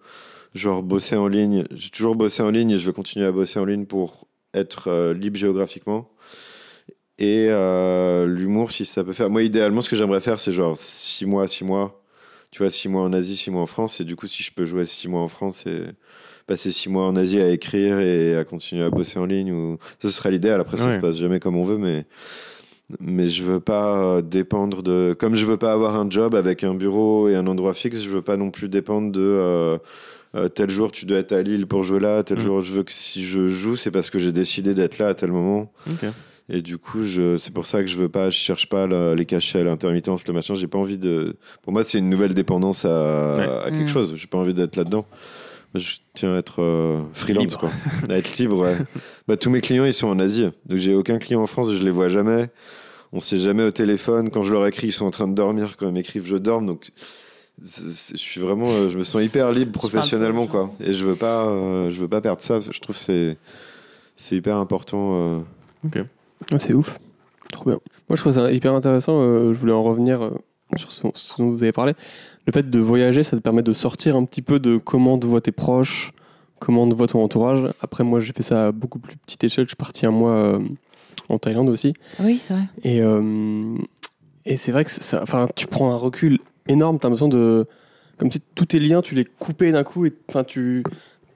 Genre 0.55 0.83
bosser 0.83 1.17
en 1.17 1.29
ligne. 1.29 1.65
J'ai 1.73 1.91
toujours 1.91 2.15
bossé 2.17 2.43
en 2.43 2.51
ligne 2.51 2.71
et 2.71 2.79
je 2.79 2.87
veux 2.87 2.93
continuer 2.93 3.27
à 3.27 3.33
bosser 3.33 3.59
en 3.59 3.65
ligne 3.65 3.85
pour 3.85 4.29
être 4.55 4.89
euh, 4.89 5.13
libre 5.13 5.37
géographiquement. 5.37 6.11
Et 7.19 7.49
euh, 7.51 8.27
l'humour, 8.27 8.71
si 8.73 8.85
ça 8.85 9.03
peut 9.03 9.13
faire. 9.13 9.29
Moi, 9.29 9.43
idéalement, 9.43 9.81
ce 9.81 9.91
que 9.91 9.97
j'aimerais 9.97 10.21
faire, 10.21 10.39
c'est 10.39 10.53
genre 10.53 10.77
6 10.77 11.27
mois, 11.27 11.49
6 11.49 11.65
mois. 11.65 12.03
Tu 12.51 12.63
vois, 12.63 12.71
6 12.71 12.89
mois 12.89 13.03
en 13.03 13.13
Asie, 13.13 13.37
6 13.37 13.51
mois 13.51 13.63
en 13.63 13.67
France. 13.67 14.01
Et 14.01 14.05
du 14.05 14.15
coup, 14.17 14.27
si 14.27 14.43
je 14.43 14.53
peux 14.53 14.65
jouer 14.65 14.87
6 14.87 15.09
mois 15.09 15.21
en 15.21 15.29
France 15.29 15.67
et 15.67 15.83
passer 16.49 16.73
6 16.73 16.89
mois 16.89 17.05
en 17.07 17.15
Asie 17.15 17.41
à 17.41 17.49
écrire 17.51 18.01
et 18.01 18.37
à 18.37 18.43
continuer 18.45 18.83
à 18.83 18.91
bosser 18.91 19.19
en 19.21 19.27
ligne, 19.27 19.53
ou... 19.53 19.79
ce 20.03 20.09
serait 20.11 20.33
l'idéal. 20.33 20.61
Après, 20.61 20.77
ça 20.79 20.87
Ouais. 20.87 20.95
se 20.95 20.99
passe 20.99 21.17
jamais 21.19 21.39
comme 21.39 21.55
on 21.57 21.63
veut, 21.65 21.79
mais. 21.79 22.07
Mais 23.01 23.29
je 23.29 23.43
veux 23.45 23.61
pas 23.61 23.99
euh, 23.99 24.23
dépendre 24.23 24.83
de. 24.83 25.15
Comme 25.19 25.37
je 25.37 25.45
veux 25.45 25.59
pas 25.59 25.73
avoir 25.73 25.95
un 26.01 26.09
job 26.09 26.35
avec 26.35 26.65
un 26.65 26.73
bureau 26.75 27.29
et 27.29 27.35
un 27.37 27.47
endroit 27.47 27.75
fixe, 27.75 28.01
je 28.01 28.09
veux 28.09 28.23
pas 28.23 28.39
non 28.39 28.51
plus 28.51 28.69
dépendre 28.71 29.13
de. 29.13 29.21
euh, 29.21 29.79
euh, 30.37 30.49
tel 30.49 30.71
jour 30.71 30.91
tu 30.93 31.05
dois 31.07 31.19
être 31.19 31.33
à 31.33 31.43
Lille 31.43 31.67
pour 31.67 31.85
jouer 31.85 32.01
là, 32.01 32.23
tel 32.23 32.39
Mm. 32.39 32.43
jour 32.43 32.61
je 32.63 32.73
veux 32.73 32.83
que 32.83 32.93
si 32.93 33.25
je 33.27 33.47
joue, 33.49 33.77
c'est 33.77 33.91
parce 33.91 34.09
que 34.11 34.19
j'ai 34.19 34.33
décidé 34.33 34.73
d'être 34.75 34.99
là 34.99 35.09
à 35.09 35.15
tel 35.15 35.33
moment. 35.33 35.71
Et 36.51 36.63
du 36.63 36.79
coup, 36.79 37.03
je, 37.03 37.37
c'est 37.37 37.53
pour 37.53 37.67
ça 37.67 37.83
que 37.83 37.89
je 37.91 37.97
veux 37.99 38.09
pas, 38.09 38.31
je 38.31 38.39
cherche 38.39 38.71
pas 38.71 38.87
la- 38.87 39.15
les 39.15 39.27
cachets 39.27 39.61
à 39.61 39.65
l'intermittence, 39.65 40.27
le 40.27 40.33
machin. 40.33 40.55
J'ai 40.55 40.67
pas 40.67 40.79
envie 40.79 40.97
de. 40.97 41.37
Pour 41.63 41.75
moi, 41.75 41.85
c'est 41.85 41.99
une 41.99 42.09
nouvelle 42.09 42.33
dépendance 42.33 42.87
à, 42.87 43.37
Ouais. 43.37 43.45
à 43.67 43.71
quelque 43.71 43.85
Mm. 43.85 43.89
chose. 43.89 44.15
J'ai 44.17 44.27
pas 44.29 44.39
envie 44.39 44.55
d'être 44.55 44.77
là-dedans. 44.77 45.05
Moi, 45.05 45.09
Je 45.75 45.97
tiens 46.15 46.35
à 46.35 46.39
être 46.39 46.63
euh, 46.63 47.03
freelance, 47.13 47.43
Libre. 47.45 47.59
quoi. 47.61 47.71
À 48.09 48.17
être 48.19 48.37
libre, 48.39 48.59
ouais. 48.61 48.77
bah, 49.27 49.37
tous 49.37 49.51
mes 49.51 49.61
clients, 49.61 49.85
ils 49.85 49.93
sont 49.95 50.09
en 50.09 50.19
Asie. 50.19 50.45
Donc, 50.67 50.79
j'ai 50.79 50.95
aucun 50.95 51.19
client 51.19 51.43
en 51.43 51.47
France, 51.47 51.73
je 51.73 51.83
les 51.83 51.91
vois 51.91 52.09
jamais. 52.09 52.49
On 53.13 53.21
sait 53.21 53.39
jamais 53.39 53.63
au 53.63 53.71
téléphone. 53.71 54.31
Quand 54.31 54.45
je 54.45 54.53
leur 54.53 54.67
écris, 54.67 54.89
ils 54.89 54.93
sont 54.93 55.07
en 55.07 55.11
train 55.11 55.29
de 55.29 55.35
dormir. 55.35 55.77
Quand 55.79 55.87
ils 55.89 55.93
m'écrivent, 55.93 56.27
je 56.27 56.37
dorme. 56.37 56.67
Donc, 56.67 56.91
je 57.63 58.17
suis 58.17 58.41
vraiment, 58.41 58.69
euh, 58.69 58.89
je 58.89 58.97
me 58.99 59.03
sens 59.03 59.23
hyper 59.23 59.51
libre 59.53 59.73
professionnellement, 59.79 60.47
quoi. 60.47 60.71
Et 60.81 60.93
je 60.93 61.05
veux 61.05 61.17
pas, 61.17 61.47
euh, 61.47 61.91
je 61.91 62.01
veux 62.01 62.09
pas 62.09 62.21
perdre 62.21 62.41
ça. 62.43 62.55
parce 62.55 62.69
que 62.69 62.75
je 62.75 62.81
trouve 62.81 62.97
que 62.97 63.03
c'est, 63.03 63.37
c'est 64.17 64.37
hyper 64.37 64.57
important. 64.57 65.43
euh, 65.95 66.01
Ah, 66.53 66.59
c'est 66.59 66.73
ouf. 66.75 66.99
Trop 67.53 67.71
bien. 67.71 67.79
Moi, 68.09 68.17
je 68.17 68.21
trouve 68.21 68.33
ça 68.33 68.51
hyper 68.53 68.75
intéressant. 68.75 69.21
euh, 69.21 69.53
je 69.55 69.59
voulais 69.59 69.73
en 69.73 69.83
revenir 69.83 70.23
euh, 70.23 70.31
sur 70.77 70.93
ce, 70.93 71.03
ce 71.15 71.37
dont 71.39 71.51
vous 71.51 71.63
avez 71.63 71.73
parlé. 71.73 71.95
Le 72.49 72.53
fait 72.53 72.71
de 72.71 72.79
voyager, 72.79 73.23
ça 73.23 73.37
te 73.37 73.43
permet 73.43 73.63
de 73.63 73.75
sortir 73.75 74.17
un 74.17 74.25
petit 74.25 74.41
peu 74.41 74.59
de 74.59 74.79
comment 74.79 75.19
te 75.19 75.27
voient 75.27 75.43
tes 75.43 75.53
proches, 75.53 76.13
comment 76.59 76.89
te 76.89 76.95
voit 76.95 77.07
ton 77.07 77.23
entourage. 77.23 77.61
Après, 77.83 78.05
moi, 78.05 78.21
j'ai 78.21 78.33
fait 78.33 78.43
ça 78.43 78.69
à 78.69 78.73
beaucoup 78.73 78.99
plus 78.99 79.19
petite 79.19 79.45
échelle. 79.45 79.67
Je 79.67 79.69
suis 79.69 79.77
parti 79.77 80.07
un 80.07 80.11
mois 80.11 80.33
euh, 80.33 80.59
en 81.29 81.37
Thaïlande 81.39 81.69
aussi. 81.69 81.93
Oui, 82.21 82.41
c'est 82.43 82.55
vrai. 82.55 82.63
Et, 82.85 83.03
euh, 83.03 83.77
et 84.47 84.57
c'est 84.57 84.73
vrai 84.73 84.87
que 84.87 84.91
ça, 84.91 85.23
enfin, 85.23 85.47
tu 85.57 85.67
prends 85.67 85.93
un 85.93 85.97
recul 85.99 86.39
énorme. 86.69 86.99
Tu 86.99 87.05
as 87.07 87.11
l'impression 87.11 87.29
de. 87.29 87.67
Comme 88.17 88.33
si 88.33 88.41
tous 88.55 88.65
tes 88.65 88.81
liens, 88.81 89.03
tu 89.03 89.15
les 89.15 89.27
coupais 89.27 89.71
d'un 89.71 89.85
coup. 89.85 90.07
Et, 90.07 90.15
enfin, 90.31 90.43
tu, 90.43 90.83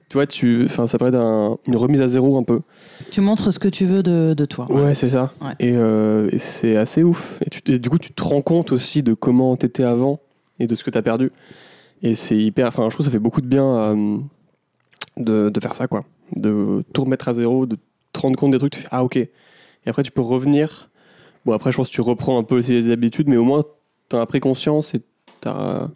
tu 0.09 0.13
vois, 0.17 0.25
tu, 0.25 0.63
enfin, 0.65 0.87
ça 0.87 0.97
paraît 0.97 1.15
un- 1.15 1.59
une 1.67 1.75
remise 1.75 2.01
à 2.01 2.07
zéro 2.07 2.39
un 2.39 2.43
peu. 2.43 2.61
Tu 3.11 3.21
montres 3.21 3.53
ce 3.53 3.59
que 3.59 3.67
tu 3.67 3.85
veux 3.85 4.01
de, 4.01 4.33
de 4.35 4.45
toi. 4.45 4.65
Ouais, 4.71 4.95
c'est 4.95 5.11
ça. 5.11 5.31
Ouais. 5.39 5.53
Et, 5.59 5.73
euh, 5.75 6.27
et 6.31 6.39
c'est 6.39 6.75
assez 6.75 7.03
ouf. 7.03 7.39
Et, 7.45 7.51
tu, 7.51 7.61
et 7.71 7.77
du 7.77 7.91
coup, 7.91 7.99
tu 7.99 8.11
te 8.13 8.23
rends 8.23 8.41
compte 8.41 8.71
aussi 8.71 9.03
de 9.03 9.13
comment 9.13 9.55
t'étais 9.57 9.83
avant 9.83 10.19
et 10.59 10.67
de 10.67 10.75
ce 10.75 10.83
que 10.83 10.89
t'as 10.89 11.01
perdu. 11.01 11.31
Et 12.01 12.15
c'est 12.15 12.37
hyper. 12.37 12.67
Enfin, 12.67 12.83
je 12.83 12.89
trouve 12.89 12.99
que 12.99 13.03
ça 13.03 13.11
fait 13.11 13.19
beaucoup 13.19 13.41
de 13.41 13.47
bien 13.47 13.65
euh, 13.65 14.17
de, 15.17 15.59
faire 15.61 15.75
ça, 15.75 15.87
quoi. 15.87 16.03
De 16.35 16.83
tout 16.93 17.03
remettre 17.03 17.27
à 17.29 17.33
zéro, 17.33 17.65
de 17.65 17.77
te 18.11 18.19
rendre 18.19 18.37
compte 18.37 18.51
des 18.51 18.59
trucs. 18.59 18.73
Tu 18.73 18.79
fais 18.79 18.87
Ah, 18.91 19.03
ok. 19.03 19.17
Et 19.17 19.29
après, 19.85 20.03
tu 20.03 20.11
peux 20.11 20.21
revenir. 20.21 20.89
Bon, 21.45 21.53
après, 21.53 21.71
je 21.71 21.77
pense 21.77 21.89
que 21.89 21.93
tu 21.93 22.01
reprends 22.01 22.37
un 22.37 22.43
peu 22.43 22.59
les 22.59 22.91
habitudes, 22.91 23.27
mais 23.27 23.37
au 23.37 23.43
moins, 23.43 23.63
t'en 24.09 24.19
as 24.19 24.25
pris 24.25 24.39
conscience 24.39 24.93
et 24.95 25.01
t'as. 25.41 25.87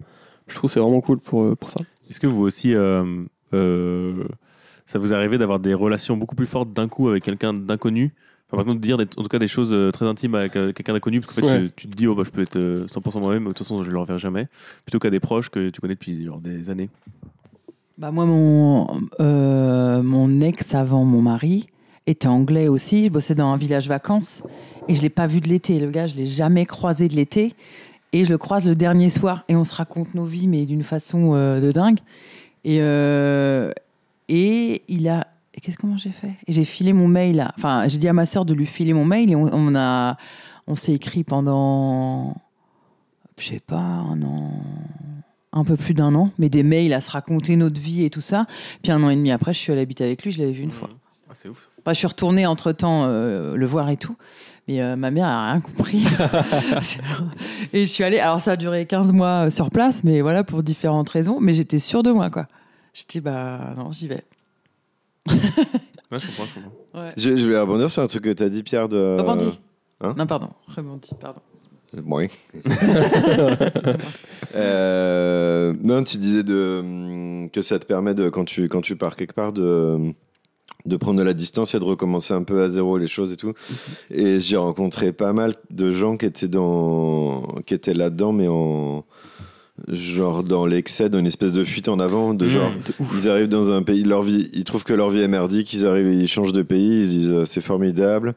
Je 0.48 0.56
trouve 0.56 0.70
que 0.70 0.74
c'est 0.74 0.80
vraiment 0.80 1.02
cool 1.02 1.20
pour, 1.20 1.58
pour 1.58 1.72
ça. 1.72 1.82
Est-ce 2.10 2.20
que 2.20 2.28
vous 2.28 2.44
aussi, 2.44 2.74
euh, 2.74 3.24
euh, 3.54 4.24
ça 4.86 5.00
vous 5.00 5.14
arrivé 5.14 5.38
d'avoir 5.38 5.60
des 5.60 5.74
relations 5.74 6.16
beaucoup 6.16 6.36
plus 6.36 6.46
fortes 6.46 6.72
d'un 6.72 6.88
coup 6.88 7.10
avec 7.10 7.24
quelqu'un 7.24 7.54
d'inconnu? 7.54 8.14
Enfin, 8.50 8.58
Par 8.58 8.60
exemple, 8.62 8.80
de 8.80 8.84
dire 8.86 8.98
des- 8.98 9.04
en 9.18 9.24
tout 9.24 9.28
cas 9.30 9.40
des 9.40 9.48
choses 9.50 9.74
euh, 9.74 9.92
très 9.92 10.06
intimes 10.06 10.36
avec 10.36 10.56
euh, 10.56 10.72
quelqu'un 10.72 10.94
d'inconnu, 10.94 11.20
parce 11.20 11.34
qu'en 11.36 11.42
fait, 11.42 11.48
Ouais. 11.54 11.64
tu, 11.66 11.72
tu 11.76 11.88
te 11.90 11.96
dis, 11.98 12.08
oh, 12.08 12.16
bah, 12.16 12.24
je 12.26 12.32
peux 12.32 12.42
être 12.42 12.56
euh, 12.56 12.86
100% 12.88 13.20
moi-même, 13.20 13.44
mais 13.44 13.50
de 13.50 13.54
toute 13.54 13.60
façon, 13.66 13.84
je 13.84 13.88
ne 13.90 13.94
le 13.94 14.00
reverrai 14.00 14.20
jamais, 14.20 14.48
plutôt 14.86 15.00
qu'à 15.00 15.10
des 15.10 15.20
proches 15.20 15.50
que 15.50 15.70
tu 15.70 15.82
connais 15.82 15.96
depuis 15.96 16.24
genre, 16.26 16.40
des 16.40 16.70
années. 16.70 16.90
Bah 17.98 18.12
moi, 18.12 18.26
mon, 18.26 18.88
euh, 19.20 20.02
mon 20.04 20.40
ex 20.42 20.74
avant 20.76 21.04
mon 21.04 21.22
mari 21.22 21.66
était 22.06 22.28
anglais 22.28 22.68
aussi. 22.68 23.06
Je 23.06 23.10
bossais 23.10 23.34
dans 23.36 23.48
un 23.52 23.58
village 23.58 23.88
vacances 23.90 24.44
et 24.88 24.94
je 24.96 25.02
l'ai 25.02 25.10
pas 25.10 25.26
vu 25.28 25.42
de 25.42 25.48
l'été. 25.50 25.80
Le 25.80 25.90
gars, 25.90 26.06
je 26.06 26.16
l'ai 26.16 26.28
jamais 26.28 26.66
croisé 26.68 27.08
de 27.10 27.16
l'été. 27.16 27.54
Et 28.14 28.24
je 28.24 28.30
le 28.30 28.38
croise 28.38 28.66
le 28.68 28.76
dernier 28.76 29.10
soir 29.10 29.44
et 29.50 29.56
on 29.58 29.66
se 29.66 29.74
raconte 29.76 30.14
nos 30.16 30.24
vies, 30.24 30.48
mais 30.48 30.66
d'une 30.66 30.84
façon 30.84 31.34
euh, 31.36 31.60
de 31.60 31.72
dingue. 31.74 31.98
Et, 32.64 32.78
euh, 32.82 33.72
et 34.30 34.84
il 34.88 35.10
a. 35.10 35.28
et 35.58 35.62
Qu'est-ce 35.62 35.78
comment 35.78 35.98
j'ai 35.98 36.12
fait? 36.12 36.32
Et 36.48 36.52
j'ai 36.52 36.64
filé 36.64 36.94
mon 36.94 37.08
mail. 37.08 37.52
Enfin, 37.58 37.88
j'ai 37.88 37.98
dit 37.98 38.08
à 38.08 38.14
ma 38.14 38.26
sœur 38.26 38.46
de 38.46 38.54
lui 38.54 38.66
filer 38.66 38.94
mon 38.94 39.06
mail 39.06 39.32
et 39.32 39.36
on, 39.36 39.50
on 39.52 39.76
a, 39.76 40.18
on 40.68 40.76
s'est 40.76 40.94
écrit 40.94 41.24
pendant, 41.24 42.36
je 43.40 43.48
sais 43.48 43.60
pas, 43.60 43.76
un 43.76 44.22
an, 44.22 44.52
un 45.52 45.64
peu 45.64 45.76
plus 45.76 45.94
d'un 45.94 46.14
an, 46.16 46.32
mais 46.38 46.50
des 46.50 46.64
mails 46.64 46.94
à 46.94 47.02
se 47.02 47.12
raconter 47.12 47.56
notre 47.56 47.82
vie 47.82 48.06
et 48.06 48.10
tout 48.10 48.22
ça. 48.22 48.46
Puis 48.84 48.92
un 48.92 49.04
an 49.04 49.10
et 49.10 49.16
demi 49.16 49.32
après, 49.32 49.52
je 49.52 49.60
suis 49.60 49.72
allée 49.72 49.82
habiter 49.82 50.04
avec 50.04 50.24
lui. 50.24 50.32
Je 50.32 50.40
l'avais 50.40 50.52
vu 50.52 50.64
une 50.64 50.72
fois. 50.72 50.90
Ah, 51.30 51.34
c'est 51.34 51.50
ouf. 51.50 51.70
Enfin, 51.82 51.94
je 51.94 51.98
suis 51.98 52.08
retournée 52.08 52.46
entre 52.46 52.72
temps 52.72 53.08
le 53.08 53.66
voir 53.66 53.90
et 53.90 53.98
tout. 53.98 54.16
Mais 54.68 54.82
euh, 54.82 54.98
ma 54.98 55.12
mère 55.12 55.28
a 55.28 55.52
rien 55.52 55.62
compris. 55.62 56.06
et 57.74 57.86
je 57.86 57.92
suis 57.92 58.04
allée. 58.04 58.20
Alors, 58.20 58.42
ça 58.42 58.52
a 58.52 58.56
duré 58.58 58.86
15 58.86 59.14
mois 59.14 59.46
euh, 59.46 59.50
sur 59.50 59.70
place, 59.70 60.04
mais 60.04 60.22
voilà, 60.22 60.44
pour 60.44 60.62
différentes 60.62 61.10
raisons. 61.10 61.40
Mais 61.40 61.54
j'étais 61.54 61.80
sûre 61.80 62.04
de 62.04 62.12
moi, 62.12 62.30
quoi. 62.30 62.48
J'étais, 62.94 63.22
bah, 63.22 63.74
non, 63.78 63.94
j'y 63.94 64.08
vais. 64.10 64.26
Ouais, 66.12 66.20
je 66.20 66.28
comprends, 66.28 66.46
je 66.46 66.54
comprends. 66.56 67.02
Ouais. 67.02 67.12
Je, 67.18 67.36
je 67.36 67.44
voulais 67.44 67.60
rebondir 67.60 67.92
sur 67.92 68.02
un 68.02 68.08
truc 68.08 68.24
que 68.24 68.32
tu 68.34 68.44
as 68.44 68.50
dit, 68.50 68.64
Pierre, 68.64 68.88
de. 68.88 69.18
Rebondis. 69.20 69.60
hein 70.02 70.16
non, 70.18 70.26
pardon. 70.26 70.50
Rebondis, 70.76 71.12
pardon. 71.20 71.42
Oui. 72.06 72.28
Euh, 74.56 75.74
non, 75.82 76.04
tu 76.04 76.18
disais 76.18 76.44
de, 76.44 76.80
hum, 76.80 77.50
que 77.52 77.62
ça 77.62 77.80
te 77.80 77.86
permet, 77.86 78.14
de, 78.16 78.30
quand, 78.30 78.46
tu, 78.46 78.68
quand 78.70 78.82
tu 78.82 78.96
pars 78.96 79.16
quelque 79.16 79.34
part, 79.34 79.52
de, 79.52 80.14
de 80.86 80.98
prendre 80.98 81.20
de 81.20 81.24
la 81.24 81.34
distance 81.34 81.76
et 81.76 81.80
de 81.80 81.84
recommencer 81.84 82.34
un 82.34 82.44
peu 82.44 82.64
à 82.64 82.70
zéro 82.70 82.98
les 82.98 83.08
choses 83.08 83.32
et 83.32 83.38
tout. 83.38 83.54
Et 84.10 84.40
j'ai 84.40 84.58
rencontré 84.58 85.12
pas 85.12 85.34
mal 85.34 85.54
de 85.70 85.92
gens 85.92 86.18
qui 86.18 86.26
étaient, 86.26 86.48
dans, 86.48 87.44
qui 87.66 87.74
étaient 87.74 87.94
là-dedans, 87.94 88.32
mais 88.32 88.48
en. 88.48 89.06
Genre 89.88 90.44
dans 90.44 90.66
l'excès, 90.66 91.10
dans 91.10 91.20
une 91.20 91.28
espèce 91.28 91.54
de 91.54 91.64
fuite 91.64 91.88
en 91.88 92.00
avant, 92.00 92.34
de 92.34 92.46
Mmh. 92.46 92.50
genre 92.50 92.72
ils 93.14 93.30
arrivent 93.30 93.48
dans 93.48 93.72
un 93.72 93.84
pays, 93.84 94.04
leur 94.04 94.24
vie, 94.24 94.50
ils 94.54 94.64
trouvent 94.64 94.84
que 94.84 94.94
leur 94.94 95.10
vie 95.10 95.22
est 95.22 95.28
merdique, 95.28 95.72
ils 95.74 95.86
arrivent, 95.86 96.12
ils 96.14 96.28
changent 96.28 96.52
de 96.52 96.64
pays, 96.64 97.02
ils 97.02 97.08
disent 97.08 97.32
euh, 97.32 97.46
c'est 97.46 97.62
formidable. 97.62 98.34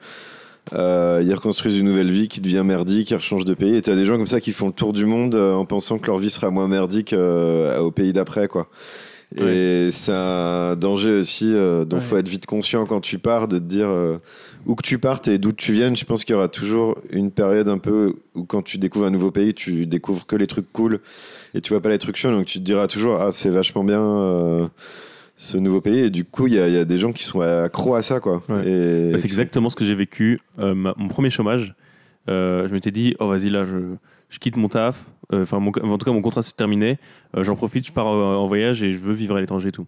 Euh, 0.72 1.22
ils 1.24 1.34
reconstruisent 1.34 1.78
une 1.78 1.86
nouvelle 1.86 2.10
vie 2.10 2.28
qui 2.28 2.40
devient 2.40 2.62
merdique, 2.64 3.10
ils 3.10 3.16
rechangent 3.16 3.44
de 3.44 3.54
pays. 3.54 3.74
Et 3.74 3.82
t'as 3.82 3.96
des 3.96 4.04
gens 4.04 4.16
comme 4.16 4.26
ça 4.26 4.40
qui 4.40 4.52
font 4.52 4.68
le 4.68 4.72
tour 4.72 4.92
du 4.92 5.06
monde 5.06 5.34
euh, 5.34 5.54
en 5.54 5.64
pensant 5.64 5.98
que 5.98 6.06
leur 6.06 6.18
vie 6.18 6.30
sera 6.30 6.50
moins 6.50 6.68
merdique 6.68 7.12
euh, 7.12 7.78
au 7.80 7.90
pays 7.90 8.12
d'après, 8.12 8.46
quoi. 8.46 8.68
Et 9.36 9.90
c'est 9.92 10.12
un 10.12 10.74
danger 10.76 11.10
aussi 11.20 11.52
euh, 11.54 11.84
dont 11.84 11.98
Ouais. 11.98 12.02
faut 12.02 12.16
être 12.16 12.28
vite 12.28 12.46
conscient 12.46 12.84
quand 12.86 13.00
tu 13.00 13.18
pars, 13.18 13.46
de 13.46 13.58
te 13.58 13.62
dire 13.64 13.88
euh, 13.88 14.18
où 14.66 14.74
que 14.74 14.82
tu 14.82 14.98
partes 14.98 15.28
et 15.28 15.38
d'où 15.38 15.52
tu 15.52 15.72
viennes. 15.72 15.94
Je 15.96 16.04
pense 16.04 16.24
qu'il 16.24 16.32
y 16.34 16.36
aura 16.36 16.48
toujours 16.48 16.98
une 17.10 17.30
période 17.30 17.68
un 17.68 17.78
peu 17.78 18.14
où 18.34 18.44
quand 18.44 18.62
tu 18.62 18.76
découvres 18.78 19.06
un 19.06 19.10
nouveau 19.10 19.30
pays, 19.30 19.54
tu 19.54 19.86
découvres 19.86 20.26
que 20.26 20.34
les 20.34 20.48
trucs 20.48 20.72
cool 20.72 20.98
et 21.54 21.60
tu 21.60 21.72
vois 21.72 21.80
pas 21.80 21.90
les 21.90 21.98
trucs 21.98 22.16
chiants. 22.16 22.32
Donc 22.32 22.46
tu 22.46 22.58
te 22.58 22.64
diras 22.64 22.88
toujours 22.88 23.20
ah 23.20 23.30
c'est 23.32 23.50
vachement 23.50 23.84
bien. 23.84 24.00
euh, 24.02 24.66
ce 25.36 25.56
nouveau 25.56 25.80
pays 25.80 26.00
et 26.00 26.10
du 26.10 26.24
coup 26.26 26.48
il 26.48 26.52
y, 26.54 26.58
a- 26.58 26.68
il 26.68 26.74
y 26.74 26.78
a 26.78 26.84
des 26.84 26.98
gens 26.98 27.12
qui 27.12 27.24
sont 27.24 27.40
accros 27.40 27.94
à 27.94 28.02
ça 28.02 28.20
quoi 28.20 28.42
Ouais. 28.50 28.68
et 28.68 29.12
Bah, 29.12 29.16
c'est 29.18 29.24
exactement 29.24 29.70
ce 29.70 29.76
que 29.76 29.86
j'ai 29.86 29.94
vécu. 29.94 30.38
Euh, 30.58 30.74
ma- 30.74 30.92
mon 30.98 31.08
premier 31.08 31.30
chômage, 31.30 31.74
euh, 32.28 32.68
je 32.68 32.74
m'étais 32.74 32.90
dit, 32.90 33.16
oh 33.20 33.28
vas-y, 33.28 33.48
là, 33.48 33.64
je, 33.64 33.76
je 34.30 34.38
quitte 34.38 34.56
mon 34.56 34.68
taf. 34.68 35.04
Euh, 35.32 35.42
Enfin, 35.42 35.60
mon- 35.60 35.70
en 35.70 35.96
tout 35.98 36.04
cas, 36.04 36.10
mon 36.12 36.22
contrat 36.22 36.42
s'est 36.42 36.54
terminé. 36.56 36.98
Euh, 37.36 37.44
J'en 37.44 37.54
profite, 37.54 37.86
je 37.86 37.92
pars 37.92 38.08
euh, 38.08 38.34
en 38.34 38.48
voyage 38.48 38.82
et 38.82 38.92
je 38.92 38.98
veux 38.98 39.12
vivre 39.12 39.36
à 39.36 39.40
l'étranger 39.40 39.68
et 39.68 39.72
tout. 39.72 39.86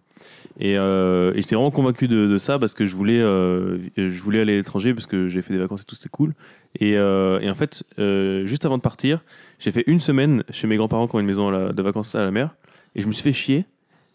Et, 0.59 0.77
euh, 0.77 1.33
et 1.33 1.41
j'étais 1.41 1.55
vraiment 1.55 1.71
convaincu 1.71 2.07
de, 2.07 2.27
de 2.27 2.37
ça 2.37 2.59
parce 2.59 2.73
que 2.73 2.85
je 2.85 2.95
voulais, 2.95 3.19
euh, 3.19 3.79
je 3.97 4.21
voulais 4.21 4.39
aller 4.39 4.53
à 4.53 4.55
l'étranger 4.57 4.93
parce 4.93 5.05
que 5.07 5.27
j'ai 5.27 5.41
fait 5.41 5.51
des 5.53 5.59
vacances 5.59 5.81
et 5.81 5.85
tout, 5.85 5.95
c'était 5.95 6.07
cool. 6.09 6.33
Et, 6.79 6.97
euh, 6.97 7.39
et 7.41 7.49
en 7.49 7.55
fait, 7.55 7.83
euh, 7.99 8.45
juste 8.45 8.63
avant 8.65 8.77
de 8.77 8.81
partir, 8.81 9.23
j'ai 9.59 9.71
fait 9.71 9.83
une 9.87 9.99
semaine 9.99 10.43
chez 10.49 10.65
mes 10.67 10.77
grands-parents 10.77 11.07
qui 11.09 11.15
ont 11.15 11.19
une 11.19 11.25
maison 11.25 11.49
la- 11.49 11.73
de 11.73 11.81
vacances 11.81 12.15
à 12.15 12.23
la 12.23 12.31
mer. 12.31 12.55
Et 12.95 13.01
je 13.01 13.07
me 13.07 13.11
suis 13.11 13.23
fait 13.23 13.33
chier 13.33 13.65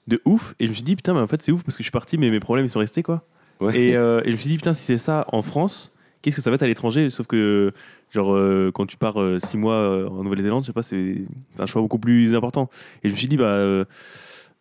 de 0.07 0.23
ouf. 0.25 0.55
Et 0.61 0.65
je 0.65 0.71
me 0.71 0.75
suis 0.75 0.85
dit, 0.85 0.97
putain, 0.97 1.13
mais 1.13 1.21
en 1.21 1.27
fait, 1.27 1.43
c'est 1.43 1.53
ouf 1.53 1.63
parce 1.63 1.77
que 1.77 1.83
je 1.83 1.87
suis 1.89 1.93
parti, 1.93 2.17
mais 2.17 2.31
mes 2.31 2.41
problèmes, 2.41 2.65
ils 2.65 2.71
sont 2.71 2.79
restés, 2.79 3.03
quoi. 3.03 3.27
Ouais. 3.61 3.79
Et, 3.79 3.97
euh, 3.97 4.21
et 4.25 4.29
je 4.29 4.33
me 4.33 4.37
suis 4.39 4.49
dit, 4.49 4.57
putain, 4.57 4.73
si 4.73 4.83
c'est 4.85 4.97
ça 4.99 5.27
en 5.33 5.43
France, 5.43 5.93
qu'est-ce 6.23 6.37
que 6.37 6.43
ça 6.43 6.49
va 6.51 6.55
être 6.55 6.63
à 6.63 6.69
l'étranger? 6.69 7.11
Sauf 7.11 7.27
que, 7.27 7.73
genre, 8.11 8.35
euh, 8.35 8.71
quand 8.73 8.87
tu 8.87 8.97
pars 8.97 9.21
euh, 9.21 9.39
six 9.39 9.57
mois 9.57 9.75
euh, 9.75 10.09
en 10.09 10.23
Nouvelle-Zélande, 10.25 10.63
je 10.63 10.69
sais 10.69 10.73
pas, 10.73 10.83
c'est 10.83 11.17
un 11.59 11.67
choix 11.67 11.83
beaucoup 11.83 11.99
plus 11.99 12.35
important. 12.35 12.71
Et 13.05 13.09
je 13.09 13.15
me 13.15 13.19
suis 13.19 13.29
dit, 13.29 13.37
bah, 13.37 13.47
euh, 13.47 13.85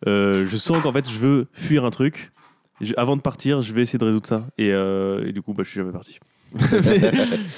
je 0.06 0.56
sens 0.56 0.80
qu'en 0.82 0.92
fait, 0.92 1.08
je 1.08 1.18
veux 1.18 1.46
fuir 1.52 1.84
un 1.84 1.90
truc. 1.90 2.30
Je- 2.80 2.94
avant 2.96 3.16
de 3.16 3.22
partir, 3.22 3.60
je 3.62 3.72
vais 3.72 3.82
essayer 3.82 3.98
de 3.98 4.04
résoudre 4.04 4.26
ça. 4.26 4.46
Et, 4.58 4.72
euh, 4.72 5.26
et 5.26 5.32
du 5.32 5.42
coup, 5.42 5.52
bah, 5.54 5.64
je 5.64 5.70
suis 5.70 5.78
jamais 5.80 5.92
parti. 5.92 6.18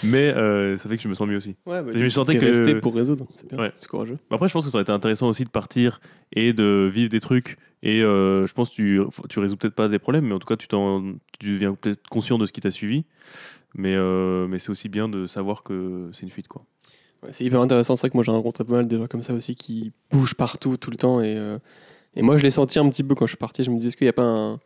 mais 0.03 0.35
euh, 0.35 0.77
ça 0.79 0.89
fait 0.89 0.97
que 0.97 1.03
je 1.03 1.09
me 1.09 1.15
sens 1.15 1.29
mieux 1.29 1.37
aussi. 1.37 1.55
Ouais, 1.67 1.83
bah, 1.83 1.91
Je 1.95 2.03
me 2.03 2.09
sentais 2.09 2.33
t'es 2.33 2.39
que- 2.41 2.47
resté 2.47 2.75
pour 2.77 2.95
résoudre. 2.95 3.27
C'est 3.35 3.49
bien. 3.49 3.59
Ouais. 3.59 3.73
C'est 3.81 3.89
courageux. 3.89 4.19
Bah 4.31 4.37
Après, 4.37 4.49
je 4.49 4.53
pense 4.53 4.65
que 4.65 4.71
ça 4.71 4.77
aurait 4.77 4.83
été 4.83 4.93
intéressant 4.93 5.29
aussi 5.29 5.45
de 5.45 5.51
partir 5.51 6.01
et 6.33 6.53
de 6.53 6.91
vivre 6.93 7.09
des 7.09 7.21
trucs. 7.21 7.57
Et 7.83 8.03
euh, 8.03 8.47
je 8.47 8.53
pense 8.53 8.69
que 8.71 8.75
tu, 8.75 9.01
tu 9.29 9.39
résous 9.39 9.57
peut-être 9.57 9.75
pas 9.75 9.89
des 9.89 9.99
problèmes, 9.99 10.27
mais 10.27 10.35
en 10.35 10.39
tout 10.39 10.47
cas, 10.47 10.57
tu, 10.57 10.69
t'en, 10.69 11.03
tu 11.39 11.53
deviens 11.53 11.75
peut-être 11.75 12.07
conscient 12.09 12.37
de 12.37 12.47
ce 12.47 12.53
qui 12.53 12.61
t'a 12.61 12.71
suivi. 12.71 13.05
Mais, 13.75 13.95
euh, 13.95 14.47
mais 14.49 14.59
c'est 14.59 14.71
aussi 14.71 14.89
bien 14.89 15.09
de 15.09 15.27
savoir 15.27 15.63
que 15.63 16.11
c'est 16.13 16.23
une 16.23 16.31
fuite. 16.31 16.49
Quoi. 16.49 16.65
Ouais, 17.23 17.33
c'est 17.33 17.45
hyper 17.45 17.61
intéressant. 17.61 17.97
C'est 17.97 18.03
vrai 18.03 18.11
que 18.11 18.17
moi 18.17 18.25
j'ai 18.25 18.33
rencontré 18.33 18.65
pas 18.65 18.73
mal 18.73 18.87
de 18.89 18.99
gens 18.99 19.07
comme 19.07 19.23
ça 19.23 19.33
aussi 19.35 19.55
qui 19.55 19.93
bougent 20.11 20.35
partout 20.35 20.77
tout 20.77 20.91
le 20.91 20.97
temps. 20.97 21.21
Et, 21.21 21.37
euh, 21.37 21.59
et 22.17 22.23
moi 22.23 22.37
je 22.37 22.43
l'ai 22.43 22.51
senti 22.51 22.79
un 22.79 22.89
petit 22.89 23.03
peu 23.05 23.15
quand 23.15 23.27
je 23.27 23.31
suis 23.33 23.37
parti. 23.39 23.63
Je 23.65 23.71
me 23.71 23.77
disais, 23.77 23.89
est-ce 23.89 23.97
qu'il 23.97 24.07
n'y 24.07 24.11
a 24.11 24.15
pas 24.15 24.23
un, 24.25 24.61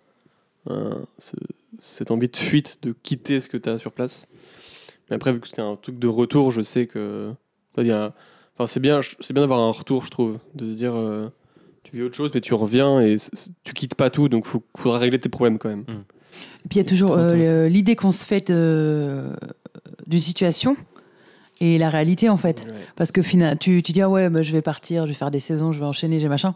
un- 0.71 1.05
ce- 1.19 1.37
cette 1.81 2.11
envie 2.11 2.29
de 2.29 2.37
fuite, 2.37 2.79
de 2.83 2.95
quitter 3.03 3.41
ce 3.41 3.49
que 3.49 3.57
tu 3.57 3.69
as 3.69 3.79
sur 3.79 3.93
place? 3.93 4.27
Mais 5.11 5.17
après, 5.17 5.33
vu 5.33 5.41
que 5.41 5.49
c'était 5.49 5.61
un 5.63 5.77
truc 5.77 5.99
de 5.99 6.07
retour, 6.09 6.51
je 6.51 6.63
sais 6.63 6.87
que. 6.87 7.33
Enfin, 7.77 8.67
c'est 8.67 8.81
bien, 8.81 9.01
c'est 9.03 9.33
bien 9.35 9.43
d'avoir 9.43 9.59
un 9.61 9.71
retour, 9.73 10.05
je 10.05 10.11
trouve. 10.11 10.39
De 10.55 10.71
se 10.71 10.77
dire, 10.77 10.95
euh, 10.95 11.29
tu 11.83 11.97
vis 11.97 12.03
autre 12.05 12.15
chose, 12.15 12.31
mais 12.33 12.41
tu 12.41 12.55
reviens 12.55 13.01
et 13.01 13.17
tu 13.65 13.75
quittes 13.75 13.97
pas 13.97 14.09
tout, 14.11 14.29
donc 14.31 14.47
il 14.55 14.61
faudra 14.81 14.99
régler 14.99 15.19
tes 15.19 15.29
problèmes 15.29 15.59
quand 15.59 15.69
même. 15.69 15.85
Et 16.65 16.69
puis 16.69 16.79
il 16.79 16.83
y 16.83 16.87
a 16.87 16.89
toujours 16.89 17.13
euh, 17.17 17.69
l'idée 17.69 17.97
qu'on 17.97 18.13
se 18.13 18.25
fait 18.25 18.51
d'une 18.51 20.21
situation 20.21 20.77
et 21.61 21.79
la 21.79 21.89
réalité 21.89 22.29
en 22.29 22.37
fait. 22.37 22.67
Parce 22.97 23.13
que 23.13 23.23
fina- 23.23 23.57
tu, 23.57 23.83
tu 23.83 23.93
dis, 23.93 24.03
ah 24.03 24.09
ouais, 24.11 24.29
bah, 24.31 24.43
je 24.43 24.53
vais 24.53 24.63
partir, 24.63 25.03
je 25.05 25.09
vais 25.09 25.15
faire 25.15 25.31
des 25.31 25.41
saisons, 25.41 25.73
je 25.73 25.79
vais 25.79 25.87
enchaîner, 25.87 26.19
j'ai 26.19 26.29
machin. 26.29 26.55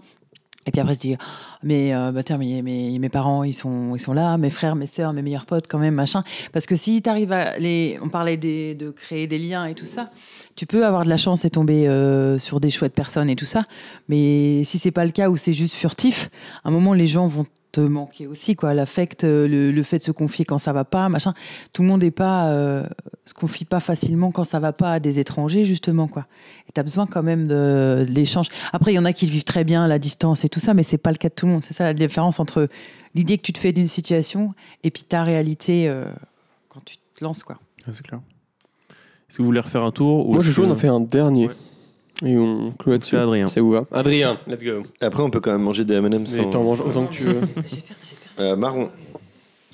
Et 0.67 0.71
puis 0.71 0.81
après, 0.83 0.97
tu 0.97 1.09
dis, 1.09 1.17
mais, 1.63 1.95
euh, 1.95 2.13
bah, 2.13 2.23
tiens, 2.23 2.37
mais 2.37 2.61
mes, 2.61 2.99
mes 2.99 3.09
parents, 3.09 3.43
ils 3.43 3.55
sont, 3.55 3.95
ils 3.97 4.01
sont 4.01 4.13
là, 4.13 4.37
mes 4.37 4.51
frères, 4.51 4.77
mes 4.77 4.87
sœurs, 4.87 5.15
mes 5.15 5.23
meilleurs 5.23 5.47
potes, 5.47 5.67
quand 5.67 5.79
même, 5.79 5.95
machin. 5.95 6.23
Parce 6.53 6.67
que 6.67 6.77
si 6.77 7.01
tu 7.01 7.09
arrives 7.09 7.33
à 7.33 7.57
les. 7.59 7.99
On 8.03 8.11
parlait 8.11 8.37
des- 8.37 8.75
de 8.75 8.91
créer 8.91 9.27
des 9.27 9.39
liens 9.39 9.65
et 9.65 9.75
tout 9.75 9.87
ça, 9.87 10.11
tu 10.57 10.67
peux 10.67 10.85
avoir 10.85 11.05
de 11.05 11.09
la 11.09 11.17
chance 11.17 11.47
et 11.47 11.51
tomber 11.51 11.89
euh, 11.89 12.39
sur 12.39 12.61
des 12.61 12.69
chouettes 12.69 12.93
personnes 12.93 13.31
et 13.31 13.37
tout 13.37 13.47
ça. 13.47 13.63
Mais 14.11 14.63
si 14.65 14.79
c'est 14.79 14.91
pas 14.91 15.07
le 15.07 15.11
cas 15.11 15.31
ou 15.31 15.39
c'est 15.39 15.55
juste 15.55 15.75
furtif, 15.75 16.29
à 16.65 16.69
un 16.69 16.71
moment, 16.71 16.93
les 16.93 17.07
gens 17.07 17.25
vont 17.25 17.47
te 17.73 17.81
manquer 17.81 18.27
aussi, 18.27 18.57
quoi. 18.57 18.73
L'affect, 18.75 19.25
euh, 19.25 19.47
le, 19.47 19.71
le 19.71 19.83
fait 19.83 19.99
de 19.99 20.03
se 20.03 20.11
confier 20.11 20.45
quand 20.45 20.59
ça 20.59 20.73
va 20.73 20.85
pas, 20.85 21.09
machin. 21.09 21.35
Tout 21.73 21.83
le 21.83 21.89
monde 21.89 22.03
est 22.03 22.11
pas. 22.11 22.49
euh, 22.51 22.87
se 23.25 23.35
confie 23.35 23.65
pas 23.67 23.81
facilement 23.81 24.31
quand 24.31 24.45
ça 24.45 24.59
va 24.59 24.73
pas 24.73 24.93
à 24.93 25.01
des 25.01 25.19
étrangers, 25.19 25.65
justement, 25.65 26.09
quoi. 26.09 26.27
Et 26.69 26.73
tu 26.73 26.81
as 26.81 26.83
besoin 26.83 27.07
quand 27.07 27.23
même 27.23 27.47
de, 27.47 28.07
de 28.09 28.13
l'échange. 28.13 28.49
Après, 28.73 28.93
il 28.93 28.95
y 28.97 28.99
en 28.99 29.05
a 29.05 29.13
qui 29.13 29.27
le 29.27 29.33
vivent 29.33 29.45
très 29.45 29.65
bien, 29.65 29.87
la 29.87 29.99
distance 29.99 30.45
et 30.45 30.49
tout 30.49 30.61
ça, 30.61 30.73
mais 30.73 30.83
c'est 30.83 30.97
pas 30.99 31.11
le 31.11 31.19
cas 31.19 31.29
de 31.29 31.35
tout 31.35 31.47
le 31.47 31.53
monde. 31.53 31.63
C'est 31.63 31.75
ça 31.75 31.85
la 31.85 31.95
différence 31.95 32.41
entre 32.41 32.69
l'idée 33.15 33.37
que 33.37 33.43
tu 33.43 33.53
te 33.53 33.59
fais 33.59 33.73
d'une 33.73 33.87
situation 33.89 34.55
et 34.83 34.91
puis 34.91 35.03
ta 35.03 35.23
réalité 35.25 35.89
euh, 35.89 36.05
quand 36.69 36.81
tu 36.85 36.97
te 36.97 37.23
lances, 37.25 37.43
quoi. 37.43 37.59
c'est 37.91 38.03
clair. 38.07 38.21
Est-ce 39.29 39.37
que 39.37 39.43
vous 39.43 39.47
voulez 39.47 39.61
refaire 39.61 39.85
un 39.85 39.91
tour 39.91 40.27
ou 40.27 40.33
Moi, 40.35 40.43
je 40.43 40.51
joue, 40.51 40.65
on 40.65 40.71
en 40.71 40.75
fait 40.75 40.89
un 40.89 41.01
dernier. 41.01 41.49
Ouais. 41.49 41.55
Et 42.25 42.37
on 42.37 42.71
clôt 42.73 42.93
là-dessus. 42.93 43.11
C'est 43.11 43.23
Adrien. 43.23 43.47
C'est 43.47 43.61
où 43.61 43.77
hein 43.77 43.87
Adrien, 43.93 44.39
let's 44.47 44.65
go. 44.65 44.83
Après, 45.01 45.23
on 45.23 45.31
peut 45.31 45.41
quand 45.41 45.53
même 45.53 45.63
manger 45.63 45.85
des 45.85 45.95
M&M's 45.95 46.37
Mais 46.37 46.43
sans... 46.45 46.51
t'en 46.51 46.65
manges 46.65 46.81
autant 46.81 47.07
que 47.07 47.13
tu 47.13 47.25
veux. 47.25 47.41
Euh, 48.41 48.57
marron. 48.57 48.91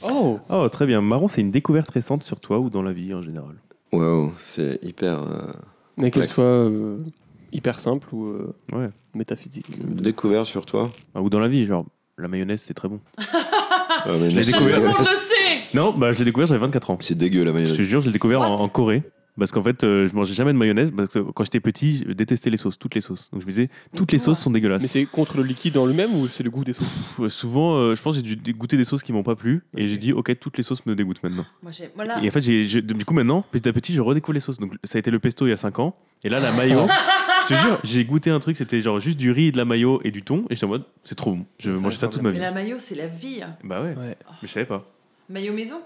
Oh 0.06 0.38
Oh, 0.50 0.68
très 0.68 0.86
bien. 0.86 1.00
Marron, 1.00 1.28
c'est 1.28 1.40
une 1.40 1.50
découverte 1.50 1.90
récente 1.90 2.22
sur 2.22 2.38
toi 2.40 2.58
ou 2.58 2.68
dans 2.70 2.82
la 2.82 2.92
vie 2.92 3.14
en 3.14 3.22
général 3.22 3.54
Waouh, 3.92 4.32
c'est 4.40 4.78
hyper 4.82 5.22
euh, 5.22 5.52
Mais 5.96 6.10
qu'elle 6.10 6.26
soit 6.26 6.44
euh, 6.44 6.98
hyper 7.52 7.78
simple 7.80 8.08
ou 8.12 8.26
euh, 8.26 8.54
Ouais. 8.72 8.90
métaphysique. 9.14 9.66
découvert 10.02 10.44
sur 10.44 10.66
toi. 10.66 10.90
Ah, 11.14 11.22
Ou 11.22 11.30
dans 11.30 11.38
la 11.40 11.48
vie, 11.48 11.64
genre, 11.64 11.86
la 12.18 12.28
mayonnaise, 12.28 12.60
c'est 12.60 12.74
très 12.74 12.88
bon. 12.88 12.98
Ouais, 14.06 14.18
mais 14.20 14.30
Je 14.30 14.36
l'ai 14.36 14.42
c'est- 14.42 14.52
découvert. 14.52 15.06
sait 15.06 15.76
Non, 15.76 15.92
bah, 15.96 16.12
je 16.12 16.18
l'ai 16.18 16.24
découvert, 16.26 16.48
j'avais 16.48 16.60
24 16.60 16.90
ans. 16.90 16.98
C'est 17.00 17.14
dégueu 17.14 17.44
la 17.44 17.50
Je 17.52 17.54
mayonnaise. 17.54 17.76
te 17.76 17.82
jure, 17.82 18.00
je 18.02 18.06
l'ai 18.08 18.12
découvert 18.12 18.40
en, 18.42 18.56
What 18.56 18.62
en 18.62 18.68
Corée. 18.68 19.02
Parce 19.38 19.50
qu'en 19.50 19.62
fait, 19.62 19.82
euh, 19.82 20.06
je 20.06 20.14
mangeais 20.14 20.32
jamais 20.34 20.52
de 20.52 20.58
mayonnaise. 20.58 20.92
Parce 20.96 21.14
que 21.14 21.18
quand 21.18 21.42
j'étais 21.44 21.58
petit, 21.60 22.04
je 22.06 22.12
détestais 22.12 22.50
les 22.50 22.56
sauces, 22.56 22.78
toutes 22.78 22.94
les 22.94 23.00
sauces. 23.00 23.30
Donc 23.32 23.40
je 23.42 23.46
me 23.46 23.50
disais, 23.50 23.68
toutes 23.96 24.12
les 24.12 24.18
sauces 24.20 24.38
sont 24.38 24.50
dégueulasses. 24.50 24.80
Mais 24.82 24.86
c'est 24.88 25.04
contre 25.06 25.36
le 25.38 25.42
liquide 25.42 25.76
en 25.76 25.86
lui-même 25.86 26.14
ou 26.14 26.28
c'est 26.28 26.44
le 26.44 26.50
goût 26.50 26.62
des 26.62 26.72
sauces? 26.72 26.86
Pff, 27.16 27.28
souvent, 27.32 27.74
euh, 27.76 27.94
je 27.96 28.02
pense 28.02 28.16
que 28.16 28.24
j'ai 28.26 28.36
dû 28.36 28.52
goûter 28.54 28.76
des 28.76 28.84
sauces 28.84 29.02
qui 29.02 29.12
m'ont 29.12 29.24
pas 29.24 29.34
plu. 29.34 29.62
Et 29.76 29.86
j'ai 29.88 29.96
dit, 29.96 30.12
ok, 30.12 30.38
toutes 30.38 30.56
les 30.56 30.62
sauces 30.62 30.86
me 30.86 30.94
dégoûtent 30.94 31.22
maintenant. 31.24 31.44
Moi, 31.62 31.72
j'ai- 31.72 31.90
voilà. 31.96 32.22
Et 32.22 32.28
en 32.28 32.30
fait, 32.30 32.40
j'ai- 32.42 32.80
du 32.82 33.04
coup, 33.04 33.14
maintenant, 33.14 33.44
petit 33.50 33.68
à 33.68 33.72
petit, 33.72 33.92
je 33.92 34.00
redécouvre 34.00 34.34
les 34.34 34.40
sauces. 34.40 34.58
Donc 34.60 34.74
ça 34.84 34.98
a 34.98 35.00
été 35.00 35.10
le 35.10 35.18
pesto 35.18 35.46
il 35.46 35.50
y 35.50 35.52
a 35.52 35.56
5 35.56 35.78
ans. 35.80 35.94
Et 36.22 36.28
là, 36.28 36.38
la 36.38 36.52
mayo. 36.52 36.86
je 37.48 37.54
te 37.54 37.60
jure, 37.60 37.80
j'ai 37.82 38.04
goûté 38.04 38.30
un 38.30 38.38
truc, 38.38 38.56
c'était 38.56 38.80
genre 38.82 39.00
juste 39.00 39.18
du 39.18 39.30
riz, 39.32 39.50
de 39.52 39.56
la 39.56 39.64
mayo 39.64 40.00
et 40.04 40.10
du 40.12 40.22
thon. 40.22 40.44
Et 40.48 40.54
j'étais 40.54 40.64
en 40.66 40.68
mode, 40.68 40.84
c'est 41.02 41.16
trop 41.16 41.32
bon. 41.32 41.44
Je 41.58 41.74
Ça 41.74 41.82
mangeais 41.82 41.98
ça 41.98 42.06
toute 42.08 42.22
ma 42.22 42.30
Mais 42.30 42.36
vie. 42.36 42.40
la 42.40 42.52
maillot, 42.52 42.76
c'est 42.78 42.94
la 42.94 43.08
vie. 43.08 43.40
hein. 43.42 43.56
Bah 43.64 43.82
ouais, 43.82 43.88
Ouais. 43.88 43.96
mais 43.98 44.16
je 44.42 44.46
savais 44.46 44.64
pas. 44.66 44.88
Maillot 45.28 45.52
maison? 45.54 45.80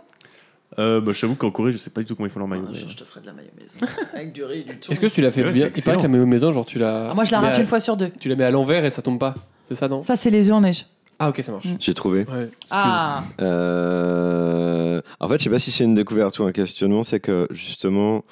Euh, 0.78 1.00
bah, 1.00 1.12
je 1.12 1.20
t'avoue 1.20 1.34
qu'en 1.34 1.50
Corée, 1.50 1.72
je 1.72 1.78
sais 1.78 1.90
pas 1.90 2.00
du 2.02 2.06
tout 2.06 2.14
comment 2.14 2.26
ils 2.26 2.30
font 2.30 2.38
leur 2.38 2.48
mayo. 2.48 2.62
Un 2.66 2.68
mais- 2.70 2.74
jour, 2.78 2.88
je 2.88 2.96
te 2.96 3.04
ferai 3.04 3.20
de 3.20 3.26
la 3.26 3.32
maillot 3.32 3.48
maison. 3.58 3.92
Avec 4.14 4.32
du 4.32 4.44
riz 4.44 4.60
et 4.60 4.62
du 4.64 4.78
thon. 4.78 4.92
Est-ce 4.92 5.00
que 5.00 5.06
tu 5.06 5.20
l'as 5.20 5.30
fait 5.32 5.42
Ouais, 5.44 5.50
bien 5.52 5.68
c'est 5.74 5.78
Il 5.80 5.82
paraît 5.84 5.96
que 5.96 6.02
la 6.02 6.08
excellent. 6.08 6.12
mayo 6.12 6.26
maison, 6.26 6.52
genre 6.52 6.64
tu 6.66 6.78
la. 6.78 7.10
Ah, 7.10 7.14
moi, 7.14 7.24
je 7.24 7.32
la 7.32 7.40
mets 7.40 7.46
rate 7.48 7.56
à- 7.58 7.60
une 7.60 7.66
fois 7.66 7.80
sur 7.80 7.96
deux. 7.96 8.10
Tu 8.20 8.28
la 8.28 8.36
mets 8.36 8.44
à 8.44 8.50
l'envers 8.50 8.84
et 8.84 8.90
ça 8.90 9.02
tombe 9.02 9.18
pas. 9.18 9.34
C'est 9.68 9.74
ça, 9.74 9.88
non 9.88 10.02
Ça, 10.02 10.16
c'est 10.16 10.30
les 10.30 10.48
œufs 10.50 10.54
en 10.56 10.60
neige. 10.60 10.86
Ah, 11.18 11.30
ok, 11.30 11.40
ça 11.42 11.50
marche. 11.50 11.66
J'ai 11.80 11.94
trouvé. 11.94 12.20
Ouais. 12.30 12.48
Ah 12.70 13.24
Euh, 13.40 15.00
En 15.20 15.28
fait, 15.28 15.38
je 15.38 15.44
sais 15.44 15.50
pas 15.50 15.58
si 15.58 15.70
c'est 15.70 15.84
une 15.84 15.94
découverte 15.94 16.38
ou 16.38 16.44
un 16.44 16.52
questionnement, 16.52 17.02
c'est 17.02 17.20
que 17.20 17.48
justement, 17.50 18.24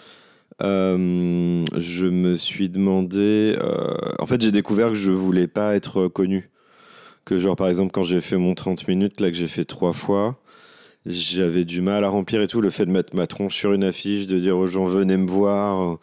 euh, 0.62 1.64
je 1.76 2.06
me 2.06 2.36
suis 2.36 2.68
demandé. 2.68 3.56
euh, 3.60 3.94
En 4.18 4.26
fait, 4.26 4.40
j'ai 4.40 4.52
découvert 4.52 4.88
que 4.90 4.94
je 4.94 5.10
voulais 5.10 5.48
pas 5.48 5.74
être 5.74 6.08
connu. 6.08 6.48
Que 7.24 7.38
genre, 7.40 7.56
par 7.56 7.68
exemple, 7.68 7.90
quand 7.92 8.04
j'ai 8.04 8.20
fait 8.20 8.36
mon 8.36 8.54
30 8.54 8.86
minutes, 8.86 9.20
là 9.20 9.30
que 9.30 9.36
j'ai 9.36 9.48
fait 9.48 9.64
trois 9.64 9.92
fois, 9.92 10.36
j'avais 11.06 11.64
du 11.64 11.80
mal 11.80 12.04
à 12.04 12.08
remplir 12.08 12.42
et 12.42 12.48
tout. 12.48 12.60
Le 12.60 12.70
fait 12.70 12.86
de 12.86 12.90
mettre 12.90 13.14
ma 13.14 13.26
tronche 13.26 13.54
sur 13.54 13.72
une 13.72 13.84
affiche, 13.84 14.26
de 14.26 14.38
dire 14.38 14.56
aux 14.56 14.66
gens 14.66 14.84
venez 14.84 15.16
me 15.16 15.28
voir, 15.28 15.98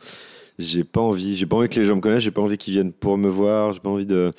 j'ai 0.60 0.84
pas 0.84 1.02
envie. 1.02 1.36
J'ai 1.36 1.46
pas 1.46 1.56
envie 1.56 1.70
que 1.70 1.80
les 1.80 1.86
gens 1.86 1.96
me 1.96 2.02
connaissent. 2.02 2.24
J'ai 2.24 2.32
pas 2.32 2.42
envie 2.42 2.58
qu'ils 2.58 2.74
viennent 2.74 2.94
pour 2.94 3.18
me 3.18 3.30
voir. 3.30 3.74
J'ai 3.74 3.80
pas 3.80 3.90
envie 3.90 4.06
de. 4.06 4.34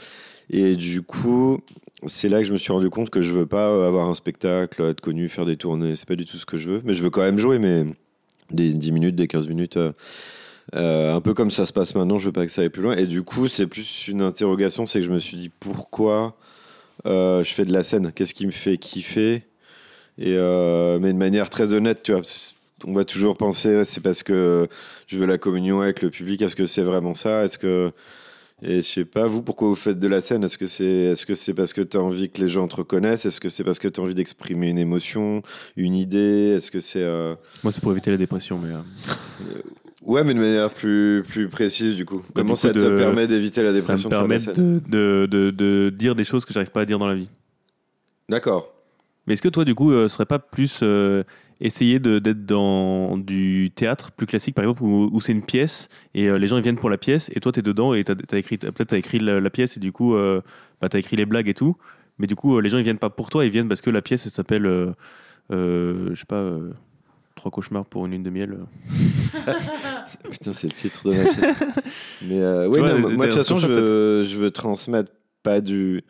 Et 0.50 0.76
du 0.76 1.02
coup, 1.02 1.60
c'est 2.06 2.28
là 2.28 2.40
que 2.40 2.44
je 2.46 2.52
me 2.52 2.58
suis 2.58 2.72
rendu 2.72 2.90
compte 2.90 3.10
que 3.10 3.22
je 3.22 3.32
veux 3.32 3.46
pas 3.46 3.68
euh, 3.68 3.88
avoir 3.88 4.08
un 4.08 4.14
spectacle, 4.14 4.82
être 4.82 5.00
connu, 5.00 5.28
faire 5.28 5.46
des 5.46 5.56
tournées. 5.56 5.96
C'est 5.96 6.08
pas 6.08 6.16
du 6.16 6.24
tout 6.24 6.36
ce 6.36 6.46
que 6.46 6.56
je 6.56 6.68
veux. 6.68 6.82
Mais 6.84 6.94
je 6.94 7.02
veux 7.02 7.10
quand 7.10 7.22
même 7.22 7.38
jouer, 7.38 7.58
mais 7.58 7.84
des 8.50 8.72
10 8.74 8.92
minutes, 8.92 9.16
des 9.16 9.26
15 9.26 9.48
minutes. 9.48 9.76
euh, 9.76 9.92
euh, 10.74 11.14
un 11.14 11.20
peu 11.20 11.34
comme 11.34 11.50
ça 11.50 11.66
se 11.66 11.74
passe 11.74 11.94
maintenant, 11.94 12.18
je 12.18 12.26
veux 12.26 12.32
pas 12.32 12.46
que 12.46 12.50
ça 12.50 12.62
aille 12.62 12.70
plus 12.70 12.82
loin. 12.82 12.96
Et 12.96 13.06
du 13.06 13.22
coup, 13.22 13.48
c'est 13.48 13.66
plus 13.66 14.08
une 14.08 14.22
interrogation, 14.22 14.86
c'est 14.86 15.00
que 15.00 15.04
je 15.04 15.10
me 15.10 15.18
suis 15.18 15.36
dit 15.36 15.50
pourquoi 15.60 16.36
je 17.04 17.42
fais 17.44 17.66
de 17.66 17.72
la 17.72 17.82
scène? 17.82 18.12
Qu'est-ce 18.12 18.32
qui 18.34 18.46
me 18.46 18.50
fait 18.50 18.78
kiffer? 18.78 19.42
Et 20.18 20.34
euh, 20.36 20.98
mais 21.00 21.12
de 21.12 21.18
manière 21.18 21.50
très 21.50 21.72
honnête, 21.72 22.02
tu 22.02 22.12
vois. 22.12 22.22
On 22.86 22.92
va 22.92 23.04
toujours 23.04 23.36
penser, 23.36 23.82
c'est 23.84 24.00
parce 24.02 24.22
que 24.22 24.68
je 25.06 25.16
veux 25.18 25.26
la 25.26 25.38
communion 25.38 25.80
avec 25.80 26.02
le 26.02 26.10
public. 26.10 26.42
Est-ce 26.42 26.54
que 26.56 26.66
c'est 26.66 26.82
vraiment 26.82 27.14
ça? 27.14 27.44
Est-ce 27.44 27.56
que 27.58 27.92
et 28.62 28.76
je 28.76 28.86
sais 28.86 29.04
pas, 29.04 29.26
vous, 29.26 29.42
pourquoi 29.42 29.68
vous 29.68 29.74
faites 29.74 29.98
de 29.98 30.06
la 30.06 30.20
scène? 30.20 30.44
Est-ce 30.44 30.56
que 30.56 30.66
c'est 30.66 30.84
est 30.84 31.14
-ce 31.14 31.34
c'est 31.34 31.54
parce 31.54 31.72
que 31.72 31.80
tu 31.82 31.96
as 31.96 32.00
envie 32.00 32.30
que 32.30 32.40
les 32.40 32.48
gens 32.48 32.68
te 32.68 32.76
reconnaissent? 32.76 33.26
Est-ce 33.26 33.40
que 33.40 33.48
c'est 33.48 33.64
parce 33.64 33.78
que 33.78 33.88
tu 33.88 34.00
as 34.00 34.02
envie 34.04 34.14
d'exprimer 34.14 34.68
une 34.70 34.78
émotion, 34.78 35.42
une 35.76 35.94
idée? 35.94 36.54
Est-ce 36.56 36.70
que 36.70 36.78
c'est. 36.80 37.02
euh, 37.02 37.34
Moi, 37.62 37.72
c'est 37.72 37.80
pour 37.82 37.90
éviter 37.92 38.10
la 38.10 38.16
dépression, 38.16 38.58
mais. 38.58 38.70
euh, 38.72 39.60
Ouais, 40.02 40.22
mais 40.22 40.34
de 40.34 40.38
manière 40.38 40.70
plus, 40.70 41.22
plus 41.26 41.48
précise, 41.48 41.96
du 41.96 42.04
coup. 42.04 42.22
Comment 42.34 42.52
du 42.52 42.60
ça 42.60 42.72
te 42.72 42.78
de- 42.78 42.96
permet 42.96 43.26
d'éviter 43.26 43.62
la 43.62 43.70
ça 43.70 43.74
me 43.74 43.80
dépression 43.80 44.10
faire 44.10 44.22
de 44.22 44.28
permet 44.28 44.38
de, 44.88 45.26
de, 45.26 45.50
de 45.50 45.90
dire 45.96 46.14
des 46.14 46.24
choses 46.24 46.44
que 46.44 46.52
j'arrive 46.52 46.70
pas 46.70 46.82
à 46.82 46.84
dire 46.84 46.98
dans 46.98 47.06
la 47.08 47.14
vie. 47.14 47.30
D'accord. 48.28 48.73
Mais 49.26 49.34
est-ce 49.34 49.42
que 49.42 49.48
toi, 49.48 49.64
du 49.64 49.74
coup, 49.74 49.90
euh, 49.90 50.08
serait 50.08 50.26
pas 50.26 50.38
plus 50.38 50.80
euh, 50.82 51.22
essayer 51.60 51.98
d'être 51.98 52.44
dans 52.44 53.16
du 53.16 53.70
théâtre 53.74 54.10
plus 54.12 54.26
classique, 54.26 54.54
par 54.54 54.64
exemple, 54.64 54.82
où, 54.82 55.08
où 55.12 55.20
c'est 55.20 55.32
une 55.32 55.44
pièce 55.44 55.88
et 56.14 56.28
euh, 56.28 56.36
les 56.38 56.46
gens 56.46 56.56
ils 56.56 56.62
viennent 56.62 56.76
pour 56.76 56.90
la 56.90 56.98
pièce 56.98 57.30
et 57.34 57.40
toi 57.40 57.52
tu 57.52 57.60
es 57.60 57.62
dedans 57.62 57.94
et 57.94 58.04
écrit, 58.32 58.58
peut-être 58.58 58.88
tu 58.88 58.94
as 58.94 58.98
écrit 58.98 59.18
la, 59.18 59.40
la 59.40 59.50
pièce 59.50 59.76
et 59.76 59.80
du 59.80 59.92
coup 59.92 60.14
euh, 60.14 60.40
bah, 60.80 60.88
tu 60.88 60.96
as 60.96 61.00
écrit 61.00 61.16
les 61.16 61.26
blagues 61.26 61.48
et 61.48 61.54
tout, 61.54 61.76
mais 62.18 62.26
du 62.26 62.34
coup 62.34 62.56
euh, 62.56 62.60
les 62.60 62.68
gens 62.68 62.78
ils 62.78 62.84
viennent 62.84 62.98
pas 62.98 63.10
pour 63.10 63.30
toi, 63.30 63.44
ils 63.44 63.50
viennent 63.50 63.68
parce 63.68 63.80
que 63.80 63.90
la 63.90 64.02
pièce 64.02 64.26
elle 64.26 64.32
s'appelle, 64.32 64.64
je 65.50 66.14
sais 66.16 66.26
pas, 66.26 66.52
Trois 67.36 67.50
cauchemars 67.50 67.84
pour 67.84 68.06
une 68.06 68.12
lune 68.12 68.22
de 68.22 68.30
miel. 68.30 68.58
Putain, 70.30 70.52
c'est 70.52 70.68
le 70.68 70.72
titre 70.72 71.10
de 71.10 71.16
ma 71.16 71.24
pièce. 71.24 71.56
Mais 72.22 72.66
oui, 72.68 72.78
vois, 72.78 72.94
non, 72.94 73.08
des- 73.08 73.16
moi, 73.16 73.26
de 73.26 73.30
toute 73.32 73.38
façon, 73.38 73.56
je 73.56 73.66
veux, 73.66 74.24
je 74.24 74.38
veux 74.38 74.52
transmettre 74.52 75.10
pas 75.42 75.60
du, 75.60 76.04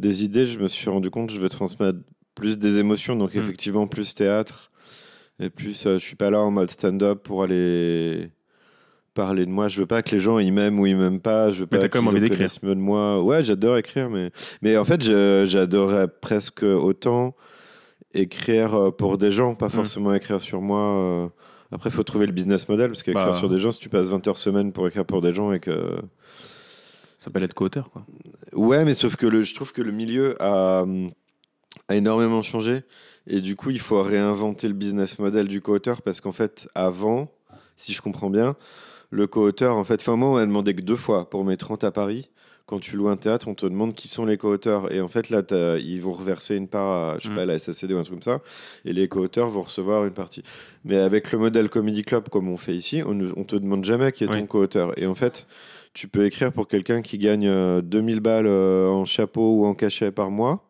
des 0.00 0.24
idées. 0.24 0.44
Je 0.44 0.58
me 0.58 0.66
suis 0.66 0.90
rendu 0.90 1.08
compte 1.08 1.30
je 1.30 1.38
veux 1.40 1.48
transmettre 1.48 2.00
plus 2.36 2.56
des 2.58 2.78
émotions. 2.78 3.16
Donc, 3.16 3.34
Mm. 3.34 3.38
effectivement, 3.38 3.86
plus 3.88 4.14
théâtre. 4.14 4.70
Et 5.40 5.50
plus, 5.50 5.84
euh, 5.86 5.98
je 5.98 6.04
suis 6.04 6.14
pas 6.16 6.30
là 6.30 6.38
en 6.40 6.50
mode 6.52 6.70
stand-up 6.70 7.22
pour 7.24 7.42
aller 7.42 8.30
parler 9.12 9.44
de 9.44 9.50
moi. 9.50 9.68
Je 9.68 9.80
veux 9.80 9.86
pas 9.86 10.02
que 10.02 10.10
les 10.14 10.20
gens 10.20 10.38
ils 10.38 10.52
m'aiment 10.52 10.78
ou 10.78 10.86
ils 10.86 10.96
m'aiment 10.96 11.20
pas. 11.20 11.50
Je 11.50 11.60
veux 11.60 11.68
Mais 11.72 11.78
pas 11.78 11.82
t'as 11.82 11.88
quand 11.88 11.98
même 12.00 12.08
envie 12.08 12.18
en 12.18 12.20
d'écrire. 12.20 12.38
connaissent 12.38 12.62
mieux 12.62 12.74
de 12.74 12.80
moi. 12.80 13.22
Ouais, 13.22 13.42
j'adore 13.44 13.76
écrire, 13.78 14.08
mais 14.10 14.30
mais 14.62 14.76
en 14.76 14.84
fait, 14.84 15.02
j'adorerais 15.02 16.06
presque 16.08 16.62
autant 16.62 17.34
écrire 18.14 18.74
euh, 18.74 18.90
pour 18.90 19.18
des 19.18 19.30
gens, 19.32 19.54
pas 19.54 19.68
forcément 19.68 20.14
écrire 20.14 20.40
sur 20.40 20.60
moi. 20.62 20.80
euh. 20.80 21.28
Après, 21.72 21.90
il 21.90 21.92
faut 21.92 22.02
trouver 22.04 22.26
le 22.26 22.32
business 22.32 22.66
model 22.68 22.88
parce 22.88 23.02
qu'écrire 23.02 23.26
Bah. 23.26 23.32
sur 23.32 23.48
des 23.50 23.58
gens, 23.58 23.72
si 23.72 23.80
tu 23.80 23.88
passes 23.88 24.08
20 24.08 24.26
heures 24.28 24.38
semaine 24.38 24.72
pour 24.72 24.86
écrire 24.86 25.04
pour 25.04 25.20
des 25.20 25.34
gens 25.34 25.52
et 25.52 25.60
que 25.60 25.96
Ça 27.18 27.26
s'appelle 27.26 27.42
être 27.42 27.54
co-auteur 27.54 27.90
quoi. 27.90 28.04
Ouais, 28.54 28.84
mais 28.84 28.94
sauf 28.94 29.16
que 29.16 29.26
le, 29.26 29.42
je 29.42 29.54
trouve 29.54 29.72
que 29.72 29.82
le 29.82 29.90
milieu 29.92 30.40
a, 30.40 30.82
hum, 30.82 31.08
a 31.88 31.94
énormément 31.96 32.42
changé. 32.42 32.82
Et 33.26 33.40
du 33.40 33.56
coup, 33.56 33.70
il 33.70 33.80
faut 33.80 34.02
réinventer 34.02 34.68
le 34.68 34.74
business 34.74 35.18
model 35.18 35.48
du 35.48 35.60
co-auteur 35.60 36.02
parce 36.02 36.20
qu'en 36.20 36.32
fait, 36.32 36.68
avant, 36.74 37.30
si 37.76 37.92
je 37.92 38.00
comprends 38.02 38.30
bien, 38.30 38.56
le 39.10 39.26
co-auteur, 39.26 39.76
en 39.76 39.84
fait, 39.84 40.00
enfin, 40.00 40.16
moi, 40.16 40.30
on 40.30 40.34
m'a 40.34 40.46
demandé 40.46 40.74
que 40.74 40.80
deux 40.82 40.96
fois 40.96 41.28
pour 41.30 41.44
mes 41.44 41.56
30 41.56 41.84
à 41.84 41.90
Paris. 41.90 42.30
Quand 42.66 42.80
tu 42.80 42.96
loues 42.96 43.08
un 43.08 43.16
théâtre, 43.16 43.46
on 43.46 43.54
te 43.54 43.64
demande 43.64 43.94
qui 43.94 44.08
sont 44.08 44.24
les 44.26 44.36
co-auteurs. 44.36 44.92
Et 44.92 45.00
en 45.00 45.06
fait, 45.06 45.30
là, 45.30 45.42
ils 45.78 46.00
vont 46.02 46.10
reverser 46.10 46.56
une 46.56 46.66
part 46.66 46.88
à, 47.12 47.18
je 47.20 47.26
sais 47.26 47.30
Mm. 47.30 47.36
pas, 47.36 47.42
à 47.42 47.46
la 47.46 47.58
SACD 47.60 47.92
ou 47.92 47.98
un 47.98 48.02
truc 48.02 48.14
comme 48.16 48.22
ça. 48.22 48.40
Et 48.84 48.92
les 48.92 49.06
co-auteurs 49.06 49.48
vont 49.48 49.62
recevoir 49.62 50.04
une 50.04 50.10
partie. 50.12 50.42
Mais 50.84 50.96
avec 50.98 51.30
le 51.30 51.38
modèle 51.38 51.68
Comedy 51.68 52.02
Club, 52.02 52.28
comme 52.28 52.48
on 52.48 52.56
fait 52.56 52.74
ici, 52.74 53.02
on 53.06 53.14
ne 53.14 53.30
te 53.44 53.54
demande 53.54 53.84
jamais 53.84 54.10
qui 54.10 54.24
est 54.24 54.26
ton 54.26 54.32
Oui. 54.34 54.46
co-auteur. 54.48 54.98
Et 55.00 55.06
en 55.06 55.14
fait, 55.14 55.46
tu 55.94 56.08
peux 56.08 56.24
écrire 56.26 56.50
pour 56.52 56.66
quelqu'un 56.66 57.02
qui 57.02 57.18
gagne 57.18 57.46
euh, 57.46 57.80
2000 57.82 58.18
balles 58.18 58.48
euh, 58.48 58.88
en 58.88 59.04
chapeau 59.04 59.60
ou 59.60 59.66
en 59.66 59.74
cachet 59.74 60.10
par 60.10 60.32
mois. 60.32 60.65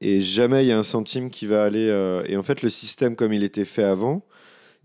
Et 0.00 0.20
jamais 0.20 0.64
il 0.64 0.68
y 0.68 0.72
a 0.72 0.78
un 0.78 0.82
centime 0.82 1.30
qui 1.30 1.46
va 1.46 1.64
aller. 1.64 1.88
euh, 1.88 2.22
Et 2.26 2.36
en 2.36 2.42
fait, 2.42 2.62
le 2.62 2.68
système 2.70 3.16
comme 3.16 3.32
il 3.32 3.42
était 3.44 3.64
fait 3.64 3.82
avant, 3.84 4.24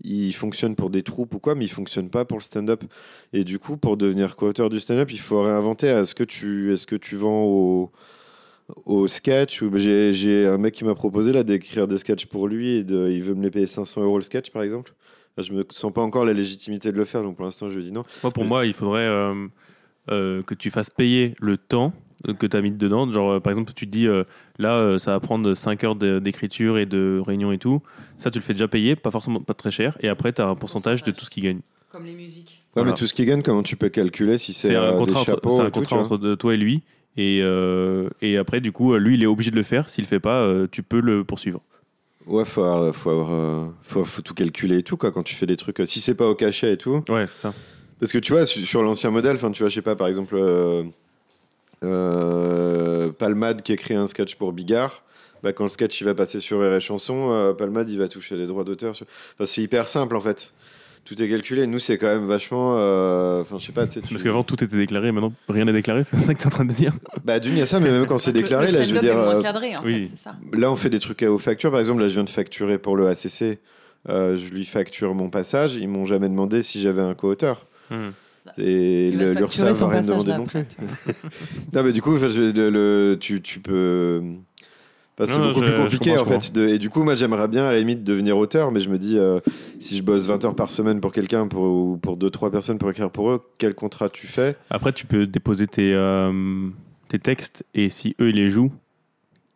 il 0.02 0.32
fonctionne 0.32 0.76
pour 0.76 0.88
des 0.90 1.02
troupes 1.02 1.34
ou 1.34 1.38
quoi, 1.40 1.54
mais 1.54 1.64
il 1.66 1.70
fonctionne 1.70 2.08
pas 2.10 2.24
pour 2.24 2.38
le 2.38 2.42
stand-up. 2.42 2.84
Et 3.32 3.44
du 3.44 3.58
coup, 3.58 3.76
pour 3.76 3.96
devenir 3.96 4.36
co-auteur 4.36 4.70
du 4.70 4.80
stand-up, 4.80 5.10
il 5.12 5.18
faut 5.20 5.42
réinventer. 5.42 5.88
Est-ce 5.88 6.14
que 6.14 6.24
tu, 6.24 6.72
est-ce 6.72 6.86
que 6.86 6.96
tu 6.96 7.16
vends 7.16 7.44
au, 7.44 7.90
au 8.86 9.08
sketch 9.08 9.62
j'ai, 9.74 10.46
un 10.46 10.58
mec 10.58 10.74
qui 10.74 10.84
m'a 10.84 10.94
proposé 10.94 11.32
là 11.32 11.42
d'écrire 11.42 11.86
des 11.86 11.98
sketchs 11.98 12.26
pour 12.26 12.48
lui 12.48 12.76
et 12.76 12.84
de, 12.84 13.10
il 13.10 13.22
veut 13.22 13.34
me 13.34 13.42
les 13.42 13.50
payer 13.50 13.66
500 13.66 14.02
euros 14.02 14.16
le 14.16 14.24
sketch 14.24 14.50
par 14.50 14.62
exemple. 14.62 14.94
Je 15.38 15.52
me 15.52 15.64
sens 15.70 15.92
pas 15.92 16.02
encore 16.02 16.24
la 16.24 16.32
légitimité 16.34 16.92
de 16.92 16.96
le 16.96 17.04
faire, 17.04 17.22
donc 17.22 17.36
pour 17.36 17.44
l'instant 17.44 17.68
je 17.68 17.76
lui 17.78 17.84
dis 17.84 17.92
non. 17.92 18.02
Moi, 18.22 18.30
pour 18.32 18.42
Mais- 18.44 18.48
moi, 18.48 18.66
il 18.66 18.72
faudrait 18.74 19.06
euh, 19.06 19.46
euh, 20.10 20.42
que 20.42 20.54
tu 20.54 20.70
fasses 20.70 20.90
payer 20.90 21.34
le 21.40 21.56
temps 21.56 21.92
que 22.38 22.46
tu 22.46 22.56
as 22.56 22.60
mis 22.60 22.70
dedans. 22.70 23.10
Genre, 23.10 23.30
euh, 23.32 23.40
par 23.40 23.50
exemple, 23.50 23.72
tu 23.74 23.86
te 23.86 23.90
dis, 23.90 24.06
euh, 24.06 24.24
là, 24.58 24.74
euh, 24.74 24.98
ça 24.98 25.12
va 25.12 25.20
prendre 25.20 25.54
5 25.54 25.84
heures 25.84 25.96
d'écriture 25.96 26.78
et 26.78 26.86
de 26.86 27.20
réunion 27.24 27.52
et 27.52 27.58
tout. 27.58 27.82
Ça, 28.18 28.30
tu 28.30 28.38
le 28.38 28.44
fais 28.44 28.52
déjà 28.52 28.68
payer, 28.68 28.96
pas 28.96 29.10
forcément 29.10 29.40
pas 29.40 29.54
très 29.54 29.70
cher. 29.70 29.96
Et 30.00 30.08
après, 30.08 30.32
tu 30.32 30.42
as 30.42 30.48
un 30.48 30.54
pourcentage 30.54 31.02
de 31.02 31.10
tout 31.10 31.24
ce 31.24 31.30
qu'il 31.30 31.42
gagne. 31.44 31.60
Comme 31.90 32.04
les 32.04 32.12
musiques. 32.12 32.62
Ouais, 32.76 32.82
Voilà. 32.82 32.90
mais 32.90 32.96
tout 32.96 33.06
ce 33.06 33.14
qu'il 33.14 33.26
gagne, 33.26 33.42
comment 33.42 33.62
tu 33.62 33.76
peux 33.76 33.88
calculer 33.88 34.38
si 34.38 34.52
c'est, 34.52 34.76
un 34.76 34.82
euh, 34.82 34.96
contrat, 34.98 35.24
des 35.24 35.32
entre, 35.32 35.60
un 35.60 35.66
et 35.66 35.70
contrat 35.70 35.96
entre 35.96 36.34
toi 36.36 36.54
et 36.54 36.56
lui. 36.56 36.82
Et, 37.16 37.40
euh, 37.42 38.08
et 38.22 38.36
après, 38.36 38.60
du 38.60 38.70
coup, 38.70 38.92
euh, 38.94 38.98
lui, 38.98 39.14
il 39.16 39.22
est 39.22 39.26
obligé 39.26 39.50
de 39.50 39.56
le 39.56 39.64
faire. 39.64 39.88
S'il 39.90 40.04
le 40.04 40.08
fait 40.08 40.20
pas, 40.20 40.42
euh, 40.42 40.68
tu 40.70 40.82
peux 40.84 41.00
le 41.00 41.24
poursuivre. 41.24 41.60
Ouais, 42.26 42.44
faut 42.44 42.62
avoir, 42.62 42.94
faut, 42.94 43.10
avoir, 43.10 43.32
euh, 43.32 43.66
faut, 43.82 44.04
faut 44.04 44.22
tout 44.22 44.34
calculer 44.34 44.78
et 44.78 44.82
tout 44.84 44.96
quoi 44.96 45.10
quand 45.10 45.24
tu 45.24 45.34
fais 45.34 45.46
des 45.46 45.56
trucs. 45.56 45.80
euh, 45.80 45.86
Si 45.86 46.00
c'est 46.00 46.14
pas 46.14 46.28
au 46.28 46.34
cachet 46.36 46.74
et 46.74 46.76
tout. 46.76 47.02
Ouais, 47.08 47.26
c'est 47.26 47.40
ça. 47.48 47.54
Parce 47.98 48.12
que 48.12 48.18
tu 48.18 48.32
vois, 48.32 48.46
su- 48.46 48.64
sur 48.64 48.82
l'ancien 48.84 49.10
modèle, 49.10 49.34
enfin, 49.34 49.50
tu 49.50 49.62
vois, 49.64 49.68
je 49.70 49.74
sais 49.74 49.82
pas, 49.82 49.96
par 49.96 50.06
exemple, 50.06 50.36
euh, 50.36 50.82
euh, 50.82 50.84
Palmade 51.82 53.62
qui 53.62 53.72
écrit 53.72 53.94
un 53.94 54.06
sketch 54.06 54.34
pour 54.36 54.52
Bigard, 54.52 55.02
bah, 55.42 55.52
quand 55.52 55.64
le 55.64 55.68
sketch 55.70 56.00
il 56.00 56.04
va 56.04 56.14
passer 56.14 56.40
sur 56.40 56.58
RR 56.60 56.80
Chanson, 56.80 57.30
euh, 57.32 57.52
Palmade 57.54 57.88
il 57.90 57.98
va 57.98 58.08
toucher 58.08 58.36
les 58.36 58.46
droits 58.46 58.64
d'auteur. 58.64 58.94
sur- 58.94 59.06
Enfin, 59.34 59.46
c'est 59.46 59.62
hyper 59.62 59.88
simple 59.88 60.16
en 60.16 60.20
fait. 60.20 60.52
Tout 61.06 61.20
est 61.22 61.28
calculé. 61.30 61.66
Nous, 61.66 61.78
c'est 61.78 61.96
quand 61.96 62.08
même 62.08 62.26
vachement. 62.26 62.74
euh, 62.78 63.40
Enfin, 63.40 63.56
je 63.58 63.64
sais 63.66 63.72
pas, 63.72 63.86
tu 63.86 64.00
Parce 64.02 64.22
qu'avant, 64.22 64.44
tout 64.44 64.62
était 64.62 64.76
déclaré. 64.76 65.10
Maintenant, 65.12 65.32
rien 65.48 65.64
n'est 65.64 65.72
déclaré. 65.72 66.04
C'est 66.04 66.18
ça 66.18 66.34
que 66.34 66.38
tu 66.38 66.44
es 66.44 66.46
en 66.46 66.50
train 66.50 66.66
de 66.66 66.72
dire. 66.74 66.92
Bah, 67.24 67.40
d'une, 67.40 67.52
il 67.54 67.58
y 67.58 67.62
a 67.62 67.66
ça, 67.66 67.80
mais 67.80 67.90
même 67.90 68.04
quand 68.04 68.18
c'est 68.18 68.32
déclaré, 68.32 68.66
le 68.70 68.76
là, 68.78 68.82
je 68.84 68.94
veux 68.94 69.00
dire. 69.00 69.12
est 69.12 69.16
moins 69.16 69.36
euh, 69.36 69.42
cadré, 69.42 69.74
en 69.76 69.82
oui. 69.82 70.00
fait, 70.00 70.06
c'est 70.14 70.18
ça. 70.18 70.34
Là, 70.52 70.70
on 70.70 70.76
fait 70.76 70.90
des 70.90 70.98
trucs 70.98 71.22
aux 71.22 71.38
factures. 71.38 71.70
Par 71.70 71.80
exemple, 71.80 72.02
là, 72.02 72.08
je 72.08 72.14
viens 72.14 72.24
de 72.24 72.28
facturer 72.28 72.76
pour 72.76 72.96
le 72.96 73.08
ACC. 73.08 73.58
Euh, 74.10 74.36
je 74.36 74.50
lui 74.50 74.66
facture 74.66 75.14
mon 75.14 75.30
passage. 75.30 75.74
Ils 75.76 75.88
m'ont 75.88 76.04
jamais 76.04 76.28
demandé 76.28 76.62
si 76.62 76.82
j'avais 76.82 77.02
un 77.02 77.14
co-auteur. 77.14 77.64
Hmm. 77.90 78.10
Et 78.60 79.08
Il 79.08 79.16
va 79.18 79.24
rien 79.88 80.02
là, 80.28 80.38
non 80.38 80.44
plus. 80.46 80.64
non, 81.74 81.82
mais 81.82 81.92
du 81.92 82.02
coup, 82.02 82.14
enfin, 82.16 82.28
je- 82.28 82.52
le, 82.54 82.70
le- 82.70 83.16
tu, 83.18 83.40
tu 83.42 83.60
peux. 83.60 84.20
Enfin, 85.18 85.32
c'est 85.32 85.40
beaucoup 85.48 85.60
je- 85.60 85.64
plus 85.66 85.76
compliqué 85.76 86.16
en 86.16 86.24
fait. 86.24 86.52
de- 86.52 86.68
et 86.68 86.78
du 86.78 86.88
coup, 86.88 87.02
moi, 87.02 87.14
j'aimerais 87.14 87.46
bien 87.48 87.66
à 87.66 87.72
la 87.72 87.78
limite 87.78 88.04
devenir 88.04 88.38
auteur, 88.38 88.72
mais 88.72 88.80
je 88.80 88.88
me 88.88 88.98
dis, 88.98 89.18
euh, 89.18 89.40
si 89.78 89.96
je 89.96 90.02
bosse 90.02 90.26
20 90.26 90.44
heures 90.44 90.54
par 90.56 90.70
semaine 90.70 91.00
pour 91.00 91.12
quelqu'un 91.12 91.46
pour, 91.46 91.62
ou 91.62 91.96
pour 91.98 92.16
2-3 92.16 92.50
personnes 92.50 92.78
pour 92.78 92.90
écrire 92.90 93.10
pour 93.10 93.30
eux, 93.30 93.42
quel 93.58 93.74
contrat 93.74 94.08
tu 94.08 94.26
fais? 94.26 94.56
Après, 94.70 94.92
tu 94.92 95.06
peux 95.06 95.26
déposer 95.26 95.66
tes, 95.66 95.92
euh, 95.94 96.32
tes 97.08 97.18
textes. 97.18 97.64
Et 97.74 97.90
si 97.90 98.14
eux, 98.20 98.30
ils 98.30 98.36
les 98.36 98.48
jouent, 98.48 98.72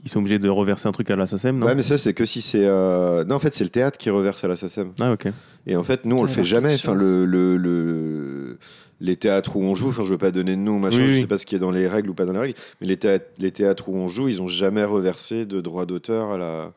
ils 0.04 0.10
sont 0.10 0.18
obligés 0.18 0.38
de 0.38 0.50
reverser 0.50 0.86
un 0.86 0.92
truc 0.92 1.10
à 1.10 1.16
la 1.16 1.26
SACEM, 1.26 1.58
non? 1.58 1.66
Ouais, 1.66 1.74
mais 1.74 1.80
ça, 1.82 1.96
c'est 1.96 2.12
que 2.12 2.26
si 2.26 2.42
c'est. 2.42 2.64
euh, 2.66 3.24
Non, 3.24 3.36
en 3.36 3.38
fait, 3.38 3.54
c'est 3.54 3.64
le 3.64 3.70
théâtre 3.70 3.96
qui 3.96 4.10
reverse 4.10 4.44
à 4.44 4.48
la 4.48 4.56
SACEM. 4.56 4.92
Ah, 5.00 5.12
ok. 5.12 5.28
Et 5.66 5.76
en 5.76 5.82
fait, 5.82 6.04
nous, 6.04 6.16
on 6.16 6.22
le 6.24 6.28
fait 6.28 6.44
jamais. 6.44 6.74
Enfin, 6.74 6.92
le, 6.94 7.24
le- 7.24 8.58
les 9.00 9.16
théâtres 9.16 9.56
où 9.56 9.62
on 9.62 9.74
joue, 9.74 9.88
enfin, 9.88 10.04
je 10.04 10.10
veux 10.10 10.18
pas 10.18 10.30
donner 10.30 10.56
de 10.56 10.60
nom, 10.60 10.78
machin, 10.78 10.98
Oui, 10.98 11.06
je 11.08 11.12
oui. 11.14 11.20
sais 11.22 11.26
pas 11.26 11.38
ce 11.38 11.46
qui 11.46 11.54
est 11.56 11.58
dans 11.58 11.70
les 11.70 11.88
règles 11.88 12.10
ou 12.10 12.14
pas 12.14 12.24
dans 12.24 12.32
les 12.32 12.38
règles, 12.38 12.58
mais 12.80 12.86
les 12.86 12.96
théâtres, 12.96 13.26
les 13.38 13.50
théâtres 13.50 13.88
où 13.88 13.96
on 13.96 14.08
joue, 14.08 14.28
ils 14.28 14.40
ont 14.40 14.46
jamais 14.46 14.84
reversé 14.84 15.46
de 15.46 15.60
droits 15.60 15.84
d'auteur 15.86 16.30
à 16.30 16.38
la, 16.38 16.72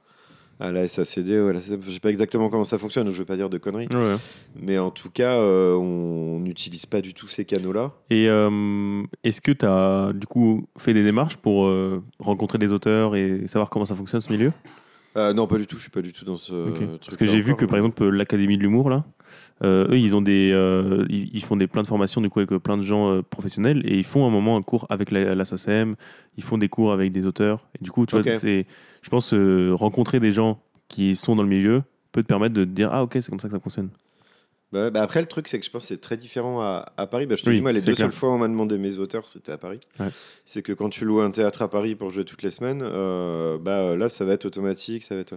à 0.59 0.71
la 0.71 0.87
SACD 0.87 1.39
ou 1.39 1.47
à 1.49 1.53
la. 1.53 1.59
Je 1.61 1.91
sais 1.91 1.99
pas 1.99 2.09
exactement 2.09 2.49
comment 2.49 2.63
ça 2.63 2.77
fonctionne, 2.79 3.07
je 3.11 3.17
veux 3.19 3.25
pas 3.25 3.35
dire 3.37 3.49
de 3.49 3.57
conneries. 3.59 3.87
Ouais. 3.93 4.15
Mais 4.59 4.79
en 4.79 4.89
tout 4.89 5.11
cas, 5.11 5.33
euh, 5.35 5.75
on 5.75 6.39
n'utilise 6.39 6.85
pas 6.87 7.01
du 7.01 7.13
tout 7.13 7.27
ces 7.27 7.45
canaux-là. 7.45 7.93
Et 8.09 8.27
euh, 8.27 9.03
est-ce 9.23 9.39
que 9.39 9.51
tu 9.51 9.65
as 9.65 10.11
du 10.13 10.25
coup 10.25 10.67
fait 10.77 10.93
des 10.95 11.03
démarches 11.03 11.37
pour 11.37 11.67
euh, 11.67 12.01
rencontrer 12.19 12.57
des 12.57 12.71
auteurs 12.71 13.15
et 13.15 13.43
savoir 13.47 13.69
comment 13.69 13.85
ça 13.85 13.95
fonctionne 13.95 14.21
ce 14.21 14.31
milieu? 14.31 14.51
Non, 15.15 15.47
pas 15.47 15.57
du 15.57 15.65
tout, 15.65 15.77
je 15.77 15.81
suis 15.81 15.89
pas 15.89 16.03
du 16.03 16.13
tout 16.13 16.25
dans 16.25 16.37
ce 16.37 16.53
Ok. 16.53 16.75
truc. 16.75 16.89
Parce 17.05 17.17
que 17.17 17.25
j'ai 17.25 17.39
vu 17.41 17.55
que 17.55 17.65
par 17.65 17.77
exemple 17.77 18.07
l'Académie 18.07 18.55
de 18.55 18.61
l'humour 18.61 18.87
là, 18.91 19.03
euh, 19.63 19.87
eux 19.89 19.97
ils 19.97 20.15
ont 20.15 20.21
des, 20.21 20.51
euh, 20.53 21.05
ils, 21.09 21.35
ils 21.35 21.43
font 21.43 21.55
des 21.55 21.67
plein 21.67 21.81
de 21.81 21.87
formations 21.87 22.21
du 22.21 22.29
coup 22.29 22.39
avec 22.39 22.51
euh, 22.51 22.59
plein 22.59 22.77
de 22.77 22.83
gens 22.83 23.21
professionnels 23.29 23.81
et 23.85 23.97
ils 23.97 24.03
font 24.03 24.27
un 24.27 24.29
moment 24.29 24.55
un 24.55 24.61
cours 24.61 24.85
avec 24.89 25.11
la, 25.11 25.35
la 25.35 25.45
SACEM, 25.45 25.95
ils 26.37 26.43
font 26.43 26.57
des 26.57 26.69
cours 26.69 26.91
avec 26.91 27.11
des 27.11 27.25
auteurs 27.25 27.67
et 27.79 27.83
du 27.83 27.91
coup 27.91 28.05
tu 28.05 28.15
vois 28.19 28.37
c'est, 28.37 28.65
je 29.01 29.09
pense 29.09 29.33
rencontrer 29.33 30.19
des 30.19 30.31
gens 30.31 30.59
qui 30.87 31.15
sont 31.15 31.35
dans 31.35 31.43
le 31.43 31.49
milieu 31.49 31.83
peut 32.11 32.23
te 32.23 32.27
permettre 32.27 32.53
de 32.53 32.63
te 32.63 32.69
dire 32.69 32.89
ah 32.91 33.03
ok 33.03 33.13
c'est 33.13 33.29
comme 33.29 33.39
ça 33.39 33.47
que 33.47 33.53
ça 33.53 33.59
fonctionne. 33.59 33.89
Bah, 34.73 34.83
ouais, 34.85 34.91
bah 34.91 35.01
après, 35.01 35.21
le 35.21 35.27
truc, 35.27 35.47
c'est 35.47 35.59
que 35.59 35.65
je 35.65 35.71
pense 35.71 35.83
que 35.83 35.87
c'est 35.87 36.01
très 36.01 36.17
différent 36.17 36.59
à, 36.61 36.91
à 36.97 37.07
Paris. 37.07 37.25
Bah, 37.25 37.35
je 37.37 37.43
te 37.43 37.49
Oui, 37.49 37.55
dis, 37.57 37.61
moi, 37.61 37.71
les 37.71 37.79
deux 37.79 37.93
clair. 37.93 38.07
seules 38.07 38.11
fois 38.11 38.29
où 38.29 38.33
on 38.33 38.37
m'a 38.37 38.49
demandé 38.49 38.77
mes 38.77 38.97
auteurs, 38.97 39.27
c'était 39.29 39.53
à 39.53 39.57
Paris. 39.57 39.79
Ouais. 39.99 40.09
C'est 40.43 40.61
que 40.61 40.73
quand 40.73 40.89
tu 40.89 41.05
loues 41.05 41.21
un 41.21 41.31
théâtre 41.31 41.61
à 41.61 41.69
Paris 41.69 41.95
pour 41.95 42.09
jouer 42.09 42.25
toutes 42.25 42.43
les 42.43 42.51
semaines, 42.51 42.81
euh, 42.83 43.57
bah, 43.57 43.95
là, 43.95 44.09
ça 44.09 44.25
va 44.25 44.33
être 44.33 44.43
automatique. 44.45 45.03
Ça 45.03 45.15
va 45.15 45.21
être... 45.21 45.35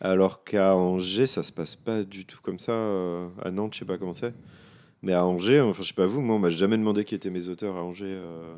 Alors 0.00 0.42
qu'à 0.42 0.74
Angers, 0.74 1.28
ça 1.28 1.44
se 1.44 1.52
passe 1.52 1.76
pas 1.76 2.02
du 2.02 2.26
tout 2.26 2.38
comme 2.42 2.58
ça. 2.58 2.72
euh, 2.72 3.28
À 3.44 3.52
Nantes, 3.52 3.74
je 3.74 3.78
sais 3.80 3.84
pas 3.84 3.98
comment 3.98 4.12
c'est. 4.12 4.34
Mais 5.02 5.12
à 5.12 5.24
Angers, 5.24 5.60
enfin, 5.60 5.82
je 5.82 5.88
sais 5.88 5.94
pas 5.94 6.06
vous, 6.06 6.20
moi, 6.20 6.34
on 6.36 6.40
m'a 6.40 6.50
jamais 6.50 6.76
demandé 6.76 7.04
qui 7.04 7.14
étaient 7.14 7.30
mes 7.30 7.46
auteurs 7.48 7.76
à 7.76 7.82
Angers. 7.84 8.04
euh. 8.06 8.54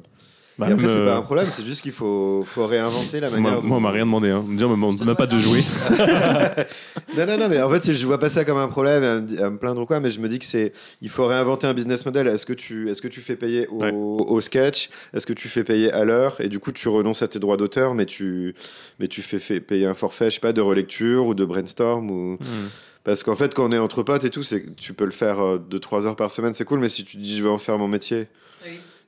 Bah, 0.57 0.69
Et 0.69 0.73
après, 0.73 0.87
c'est 0.87 1.05
pas 1.05 1.17
un 1.17 1.23
problème, 1.23 1.49
c'est 1.53 1.65
juste 1.65 1.83
qu'il 1.83 1.91
faut, 1.91 2.45
faut 2.47 2.65
réinventer 2.67 3.19
la 3.19 3.29
moi, 3.29 3.41
manière. 3.41 3.63
moi, 3.63 3.77
on 3.79 3.81
m'a 3.81 3.89
dont- 3.89 3.95
rien 3.95 4.05
demandé. 4.07 4.31
Hein. 4.31 4.45
Déjà, 4.49 4.67
on 4.67 4.71
me 4.71 4.75
demande 4.77 4.93
Je 4.95 4.99
te 4.99 5.05
même 5.05 5.17
pas 5.17 5.27
de 5.27 5.37
jouer. 5.39 5.65
Non, 7.17 7.27
non, 7.27 7.39
non, 7.39 7.49
mais 7.49 7.61
en 7.63 7.71
fait, 7.71 7.93
je 7.93 8.07
vois 8.07 8.19
pas 8.19 8.31
ça 8.31 8.45
comme 8.45 8.59
un 8.59 8.69
problème 8.69 9.03
à, 9.41 9.51
me- 9.51 9.57
plaindre 9.57 9.83
ou 9.83 9.87
quoi, 9.87 10.01
mais 10.01 10.11
je 10.11 10.19
me 10.21 10.29
dis 10.29 10.39
que 10.39 10.45
c'est, 10.45 10.73
il 11.01 11.09
faut 11.09 11.27
réinventer 11.27 11.67
un 11.67 11.75
business 11.75 12.05
model. 12.05 12.27
Est-ce 12.29 12.45
que 12.47 12.53
tu, 12.53 12.89
est-ce 12.91 13.01
que 13.03 13.09
tu 13.09 13.21
fais 13.21 13.37
payer 13.37 13.67
au, 13.69 13.81
Ouais. 13.83 13.93
au 13.93 14.41
sketch? 14.41 14.91
Est-ce 15.13 15.27
que 15.27 15.33
tu 15.33 15.49
fais 15.49 15.65
payer 15.65 15.93
à 15.93 16.05
l'heure? 16.05 16.41
Et 16.41 16.49
du 16.49 16.59
coup, 16.59 16.73
tu 16.73 16.89
renonces 16.89 17.23
à 17.23 17.29
tes 17.29 17.39
droits 17.39 17.57
d'auteur, 17.57 17.95
mais 17.95 18.07
tu, 18.07 18.55
mais 18.99 19.09
tu 19.09 19.23
fais, 19.23 19.39
fais 19.39 19.61
payer 19.61 19.87
un 19.87 19.95
forfait, 19.95 20.27
je 20.31 20.35
sais 20.37 20.41
pas, 20.41 20.53
de 20.53 20.61
relecture 20.61 21.27
ou 21.27 21.35
de 21.35 21.45
brainstorm 21.45 22.11
ou. 22.11 22.33
Hmm. 22.35 22.69
Parce 23.05 23.23
qu'en 23.23 23.35
fait, 23.37 23.53
quand 23.55 23.69
on 23.69 23.73
est 23.73 23.79
entre 23.79 24.03
potes 24.03 24.25
et 24.25 24.31
tout, 24.31 24.43
tu 24.77 24.95
peux 24.95 25.05
le 25.05 25.11
faire 25.11 25.37
2-3 25.59 26.07
heures 26.07 26.17
par 26.17 26.31
semaine, 26.31 26.55
c'est 26.55 26.65
cool, 26.65 26.81
mais 26.81 26.89
si 26.89 27.05
tu 27.05 27.19
dis 27.19 27.37
je 27.37 27.43
veux 27.43 27.51
en 27.51 27.59
faire 27.59 27.77
mon 27.77 27.87
métier 27.89 28.29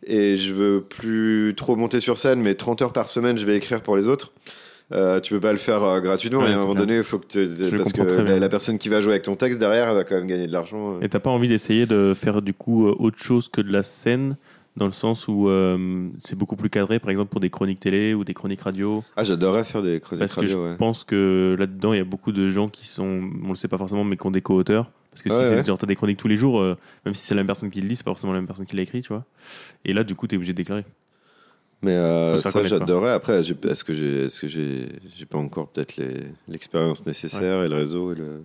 et 0.05 0.36
je 0.36 0.52
veux 0.52 0.81
plus 0.81 1.55
trop 1.56 1.77
monter 1.77 2.01
sur 2.01 2.18
scène, 2.18 2.40
mais 2.40 2.55
30 2.55 2.82
heures 2.82 2.93
par 2.93 3.09
semaine, 3.09 3.39
je 3.39 3.47
vais 3.47 3.56
écrire 3.56 3.82
pour 3.82 3.97
les 3.97 4.09
autres. 4.09 4.32
Euh, 4.93 5.18
tu 5.18 5.35
peux 5.35 5.40
pas 5.40 5.51
le 5.51 5.59
faire 5.59 5.82
euh, 5.82 6.01
gratuitement 6.01 6.40
Ouais, 6.43 6.51
et 6.51 6.52
à 6.52 6.59
un 6.59 6.60
moment 6.60 6.74
donné 6.77 6.98
il 6.98 7.02
faut 7.02 7.18
que 7.18 7.27
te- 7.27 7.77
parce 7.77 7.93
que 7.93 8.02
la, 8.02 8.48
personne 8.48 8.78
qui 8.78 8.89
va 8.89 9.01
jouer 9.01 9.14
avec 9.14 9.24
ton 9.24 9.35
texte 9.35 9.59
derrière 9.59 9.89
elle 9.89 9.97
va 9.97 10.05
quand 10.05 10.14
même 10.14 10.28
gagner 10.28 10.47
de 10.47 10.52
l'argent 10.52 10.93
euh. 10.93 11.01
Et 11.02 11.09
t'as 11.09 11.18
pas 11.18 11.31
envie 11.31 11.48
d'essayer 11.48 11.86
de 11.86 12.14
faire 12.14 12.40
du 12.40 12.55
coup 12.55 12.86
euh, 12.86 12.94
autre 13.01 13.18
chose 13.18 13.48
que 13.48 13.60
de 13.60 13.73
la 13.73 13.82
scène 13.82 14.36
dans 14.77 14.86
le 14.86 14.93
sens 14.93 15.27
où 15.27 15.48
euh, 15.48 16.09
c'est 16.18 16.36
beaucoup 16.36 16.56
plus 16.56 16.70
cadré, 16.70 16.98
par 16.98 17.10
exemple 17.10 17.31
pour 17.31 17.40
des 17.40 17.51
chroniques 17.51 17.81
télé 17.81 18.14
ou 18.14 18.24
des 18.24 18.35
chroniques 18.35 18.60
radio? 18.60 19.02
ah 19.16 19.24
j'adorerais 19.24 19.64
faire 19.64 19.82
des 19.82 20.01
chroniques 20.01 20.20
Parce 20.20 20.35
que 20.35 20.40
radio 20.40 20.56
je 20.56 20.70
ouais. 20.70 20.77
pense 20.77 21.02
que 21.02 21.56
là-dedans, 21.59 21.93
il 21.94 21.98
y 21.98 22.01
a 22.01 22.05
beaucoup 22.05 22.32
de 22.32 22.51
gens 22.51 22.68
qui 22.68 22.86
sont, 22.86 23.23
on 23.44 23.48
le 23.48 23.56
sait 23.56 23.68
pas 23.68 23.78
forcément, 23.78 24.05
mais 24.05 24.16
qui 24.16 24.27
ont 24.27 24.31
des 24.31 24.43
co-auteurs. 24.43 24.90
Parce 25.16 25.22
que 25.22 25.30
si 25.30 25.36
Ouais, 25.36 25.44
c'est 25.48 25.56
ouais. 25.56 25.64
genre 25.64 25.78
t'as 25.78 25.86
des 25.86 25.97
chroniques 25.97 26.18
tous 26.18 26.28
les 26.28 26.36
jours, 26.36 26.60
euh, 26.60 26.76
même 27.06 27.14
si 27.14 27.24
c'est 27.26 27.34
la 27.34 27.40
même 27.40 27.47
personne 27.47 27.70
qui 27.70 27.80
le 27.80 27.88
lit, 27.88 27.97
c'est 27.97 28.05
pas 28.05 28.10
forcément 28.10 28.34
la 28.34 28.38
même 28.40 28.47
personne 28.47 28.66
qui 28.66 28.76
l'a 28.76 28.82
écrit, 28.82 29.01
tu 29.01 29.09
vois. 29.09 29.24
Et 29.86 29.94
là, 29.94 30.05
du 30.05 30.14
coup, 30.14 30.26
t'es 30.26 30.36
obligé 30.36 30.52
de 30.52 30.56
déclarer. 30.59 30.84
mais 31.80 31.93
euh, 31.93 32.36
ça 32.36 32.51
j'adorerais 32.64 33.12
après 33.12 33.40
est-ce 33.40 33.82
que 33.84 33.94
j'ai 33.94 34.24
est-ce 34.26 34.40
que 34.40 34.48
j'ai 34.48 34.88
j'ai 35.16 35.24
pas 35.26 35.38
encore 35.38 35.68
peut-être 35.68 35.94
l'expérience 36.48 37.05
nécessaire 37.06 37.64
et 37.64 37.68
le 37.68 37.76
réseau 37.76 38.12
et 38.12 38.16
le 38.16 38.43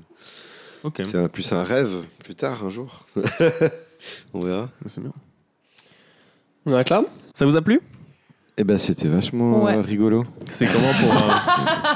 Ok, 0.83 0.95
c'est 0.99 1.15
un, 1.17 1.27
plus 1.27 1.51
un 1.51 1.63
rêve 1.63 2.03
plus 2.23 2.35
tard 2.35 2.65
un 2.65 2.69
jour 2.69 3.05
on 4.33 4.39
verra 4.39 4.69
c'est 4.87 5.01
bien. 5.01 5.13
On 6.65 6.73
arrête 6.73 6.89
là 6.89 7.03
Ça 7.35 7.45
vous 7.45 7.55
a 7.55 7.61
plu? 7.61 7.81
Et 8.57 8.63
ben 8.63 8.77
c'était 8.77 9.07
vachement 9.07 9.63
Ouais. 9.63 9.75
euh, 9.77 9.81
rigolo 9.81 10.25
C'est 10.49 10.65
comment 10.67 10.91
pour 11.01 11.13
un... 11.13 11.41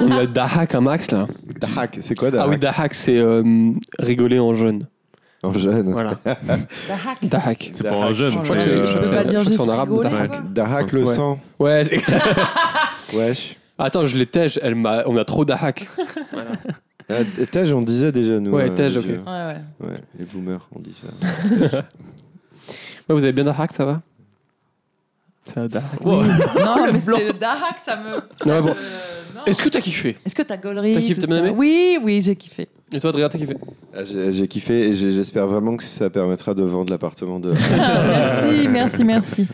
On 0.06 0.10
a 0.12 0.26
Dahak 0.26 0.74
un 0.74 0.80
max 0.80 1.10
là. 1.10 1.26
Dahak 1.60 1.98
c'est 2.00 2.14
quoi 2.14 2.28
Ah 2.28 2.32
Dahak 2.32 2.50
oui, 2.50 2.56
Dahak, 2.56 2.94
c'est 2.94 3.18
euh, 3.18 3.72
rigoler 3.98 4.38
en 4.38 4.54
jeune. 4.54 4.86
en 5.42 5.52
jeune 5.52 5.92
Voilà. 5.92 6.14
Dahak. 6.24 7.18
Dahak. 7.28 7.70
C'est 7.72 7.86
pour 7.88 8.04
un 8.04 8.12
jeune. 8.12 8.30
Je 8.30 8.38
crois 8.38 8.56
que 8.56 8.62
c'est, 8.62 8.84
c'est- 8.84 8.96
euh, 8.96 9.02
je 9.02 9.08
crois 9.08 9.24
que 9.24 9.30
c'est 9.30 9.40
juste 9.46 9.60
en 9.60 9.68
arabe, 9.68 9.90
rigoler, 9.90 10.10
Dahak. 10.10 10.52
Dahak 10.52 10.92
le 10.92 11.04
Ouais. 11.04 11.14
sang 11.14 11.38
Ouais, 11.58 11.84
c'est- 11.84 13.16
wesh 13.16 13.56
Attends, 13.78 14.06
je 14.06 14.16
l'ai 14.16 14.24
tège, 14.26 14.58
elle 14.62 14.74
m'a... 14.74 15.02
on 15.06 15.16
a 15.18 15.24
trop 15.26 15.44
d'ahak. 15.44 15.86
Ah, 17.10 17.14
Tej, 17.52 17.72
on 17.74 17.82
disait 17.82 18.10
déjà, 18.10 18.40
nous. 18.40 18.50
Ouais, 18.52 18.70
euh, 18.70 18.74
Tej, 18.74 18.96
ok. 18.96 19.04
Ouais, 19.04 19.12
ouais. 19.26 19.56
Ouais, 19.80 19.92
les 20.18 20.24
boomers, 20.24 20.66
on 20.74 20.80
dit 20.80 20.94
ça. 20.94 21.08
Ouais, 21.60 23.14
vous 23.14 23.22
avez 23.22 23.32
bien 23.34 23.44
d'ahak, 23.44 23.70
ça 23.72 23.84
va? 23.84 24.00
Ça 25.52 25.62
a 25.62 25.68
d'ahak. 25.68 26.04
Non, 26.04 26.22
mais 26.92 27.00
c'est 27.00 27.26
le 27.26 27.32
Dahak, 27.32 27.76
ça 27.84 27.96
me. 27.96 28.10
ça 28.44 28.48
Ouais, 28.54 28.60
bon. 28.60 28.68
me- 28.68 28.74
non. 29.36 29.44
Est-ce 29.46 29.62
que 29.62 29.68
t'as 29.68 29.80
kiffé? 29.80 30.16
Est-ce 30.24 30.34
que 30.34 30.42
t'as 30.42 30.56
gaulerie 30.56 30.94
T'as 30.94 31.00
kiffé, 31.00 31.14
tout 31.14 31.20
t'as 31.20 31.26
bien 31.26 31.36
ça? 31.36 31.42
aimé? 31.42 31.54
Oui, 31.56 31.98
oui, 32.02 32.22
j'ai 32.22 32.34
kiffé. 32.36 32.68
Et 32.92 33.00
toi, 33.00 33.10
Adrien, 33.10 33.28
t'as 33.28 33.38
kiffé? 33.38 33.56
Ah, 33.94 34.04
J'ai 34.04 34.32
j'ai 34.32 34.48
kiffé 34.48 34.88
et 34.90 34.94
j'ai- 34.94 35.12
j'espère 35.12 35.46
vraiment 35.46 35.76
que 35.76 35.82
ça 35.82 36.08
permettra 36.08 36.54
de 36.54 36.62
vendre 36.62 36.90
l'appartement 36.90 37.38
de. 37.40 37.52
merci, 38.08 38.68
merci, 38.68 39.04
merci. 39.04 39.46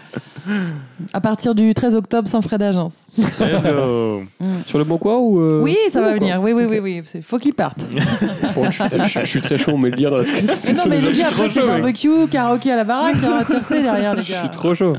À 1.12 1.20
partir 1.20 1.54
du 1.54 1.72
13 1.72 1.94
octobre, 1.94 2.28
sans 2.28 2.42
frais 2.42 2.58
d'agence. 2.58 3.06
Let's 3.16 3.62
go. 3.62 4.22
Sur 4.66 4.78
le 4.78 4.84
bon 4.84 4.98
coin 4.98 5.16
ou 5.16 5.40
euh, 5.40 5.60
oui, 5.62 5.76
ça 5.90 6.00
va 6.00 6.12
venir. 6.14 6.40
Oui, 6.42 6.52
oui, 6.52 6.64
oui, 6.68 6.78
oui. 6.80 7.02
C'est- 7.04 7.22
Faut 7.22 7.38
qu'ils 7.38 7.54
partent. 7.54 7.86
Bon, 8.54 8.66
je, 8.66 8.70
suis, 8.72 8.84
je- 9.06 9.20
je 9.20 9.24
suis 9.24 9.40
très 9.40 9.56
chaud, 9.56 9.76
mais 9.78 9.88
le 9.90 9.96
lien 9.96 10.10
dans 10.10 10.18
la 10.18 10.24
Mais 10.24 10.42
non, 10.74 10.82
mais 10.88 11.00
je 11.00 11.06
les 11.06 11.14
suis 11.14 11.22
gars, 11.22 11.28
après, 11.28 11.48
c'est 11.48 11.60
chaud, 11.60 11.66
mec. 11.66 11.76
barbecue, 11.82 12.28
karaoké 12.30 12.70
à 12.72 12.76
la 12.76 12.84
baraque, 12.84 13.16
tiercé 13.46 13.82
derrière, 13.82 14.14
les 14.14 14.22
Je 14.22 14.32
gars. 14.32 14.40
suis 14.40 14.50
trop 14.50 14.74
chaud. 14.74 14.94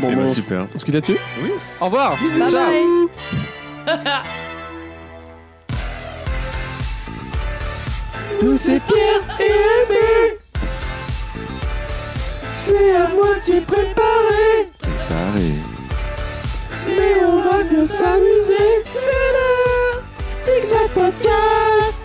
Bon, 0.00 0.08
Eh 0.10 0.14
bon, 0.14 0.22
ben, 0.22 0.26
on, 0.26 0.30
se- 0.30 0.36
super. 0.36 0.66
on 0.74 0.78
se 0.78 0.84
quitte 0.84 0.94
là-dessus 0.94 1.18
Oui. 1.42 1.50
Au 1.80 1.84
revoir 1.86 2.16
Bye 2.18 2.50
Ciao. 2.50 2.50
bye. 2.50 2.82
Nous 8.42 8.58
c'est 8.58 8.80
Pierre 8.80 9.22
et 9.40 9.44
Aimé. 9.44 10.38
C'est 12.50 12.94
à 12.96 13.08
moitié 13.08 13.60
préparé, 13.60 14.68
Pareil. 15.08 15.54
mais 16.88 17.24
on 17.24 17.40
va 17.42 17.62
bien 17.64 17.86
s'amuser. 17.86 18.84
C'est 18.84 19.30
le 19.36 19.42
Zigzag 20.40 20.88
Podcast. 20.94 22.01